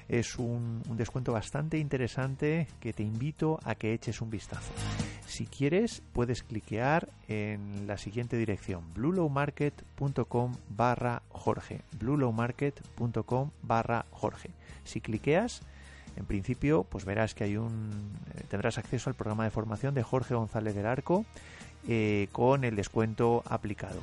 es 0.10 0.38
un, 0.38 0.82
descuento 0.96 1.34
bastante 1.34 1.78
interesante 1.78 2.68
que 2.80 2.94
te 2.94 3.04
invito 3.04 3.60
a 3.64 3.76
que 3.76 3.94
eches 3.94 4.22
un 4.22 4.30
vistazo. 4.30 4.72
Si 5.26 5.46
quieres, 5.46 6.02
puedes 6.14 6.44
cliquear 6.44 7.10
en 7.28 7.88
la 7.88 7.98
siguiente 7.98 8.38
dirección, 8.38 8.84
bluelowmarket.com 8.94 10.56
barra 10.70 11.24
Jorge. 11.30 11.82
bluelowmarket.com 12.00 13.52
barra 13.64 14.06
Jorge. 14.12 14.52
Si 14.84 15.02
cliqueas, 15.02 15.62
en 16.16 16.26
principio, 16.26 16.84
pues 16.84 17.06
verás 17.06 17.34
que 17.34 17.46
hay 17.46 17.58
un 17.58 18.12
eh, 18.36 18.44
tendrás 18.50 18.78
acceso 18.78 19.10
al 19.10 19.16
programa 19.16 19.46
de 19.46 19.52
formación 19.52 19.96
de 19.96 20.04
Jorge 20.04 20.36
González 20.36 20.76
del 20.76 20.86
Arco 20.86 21.26
eh, 21.88 22.28
con 22.32 22.64
el 22.64 22.76
descuento 22.76 23.44
aplicado. 23.46 24.02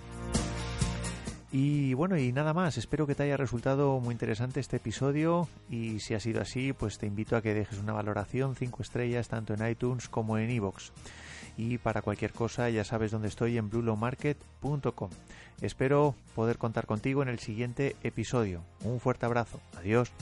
Y 1.53 1.95
bueno, 1.95 2.17
y 2.17 2.33
nada 2.33 2.55
más, 2.55 2.79
espero 2.79 3.07
que 3.07 3.17
te 3.17 3.25
haya 3.25 3.37
resultado 3.37 3.99
muy 3.99 4.13
interesante 4.13 4.61
este 4.61 4.77
episodio 4.77 5.49
y 5.69 5.99
si 5.99 6.15
ha 6.15 6.21
sido 6.21 6.41
así, 6.41 6.73
pues 6.73 6.99
te 6.99 7.07
invito 7.07 7.37
a 7.37 7.43
que 7.43 7.55
dejes 7.55 7.79
una 7.79 7.93
valoración 7.93 8.55
5 8.55 8.83
estrellas 8.83 9.29
tanto 9.29 9.55
en 9.55 9.69
iTunes 9.69 10.09
como 10.09 10.39
en 10.39 10.51
iVoox. 10.51 10.91
Y 11.57 11.79
para 11.79 12.03
cualquier 12.03 12.33
cosa 12.33 12.71
ya 12.71 12.85
sabes 12.85 13.11
dónde 13.11 13.29
estoy 13.29 13.59
en 13.59 13.69
bluelowmarket.com. 13.69 15.11
Espero 15.61 16.15
poder 16.37 16.57
contar 16.57 16.87
contigo 16.87 17.23
en 17.23 17.29
el 17.29 17.41
siguiente 17.41 17.97
episodio. 18.05 18.63
Un 18.85 19.01
fuerte 19.01 19.27
abrazo. 19.27 19.61
Adiós. 19.77 20.13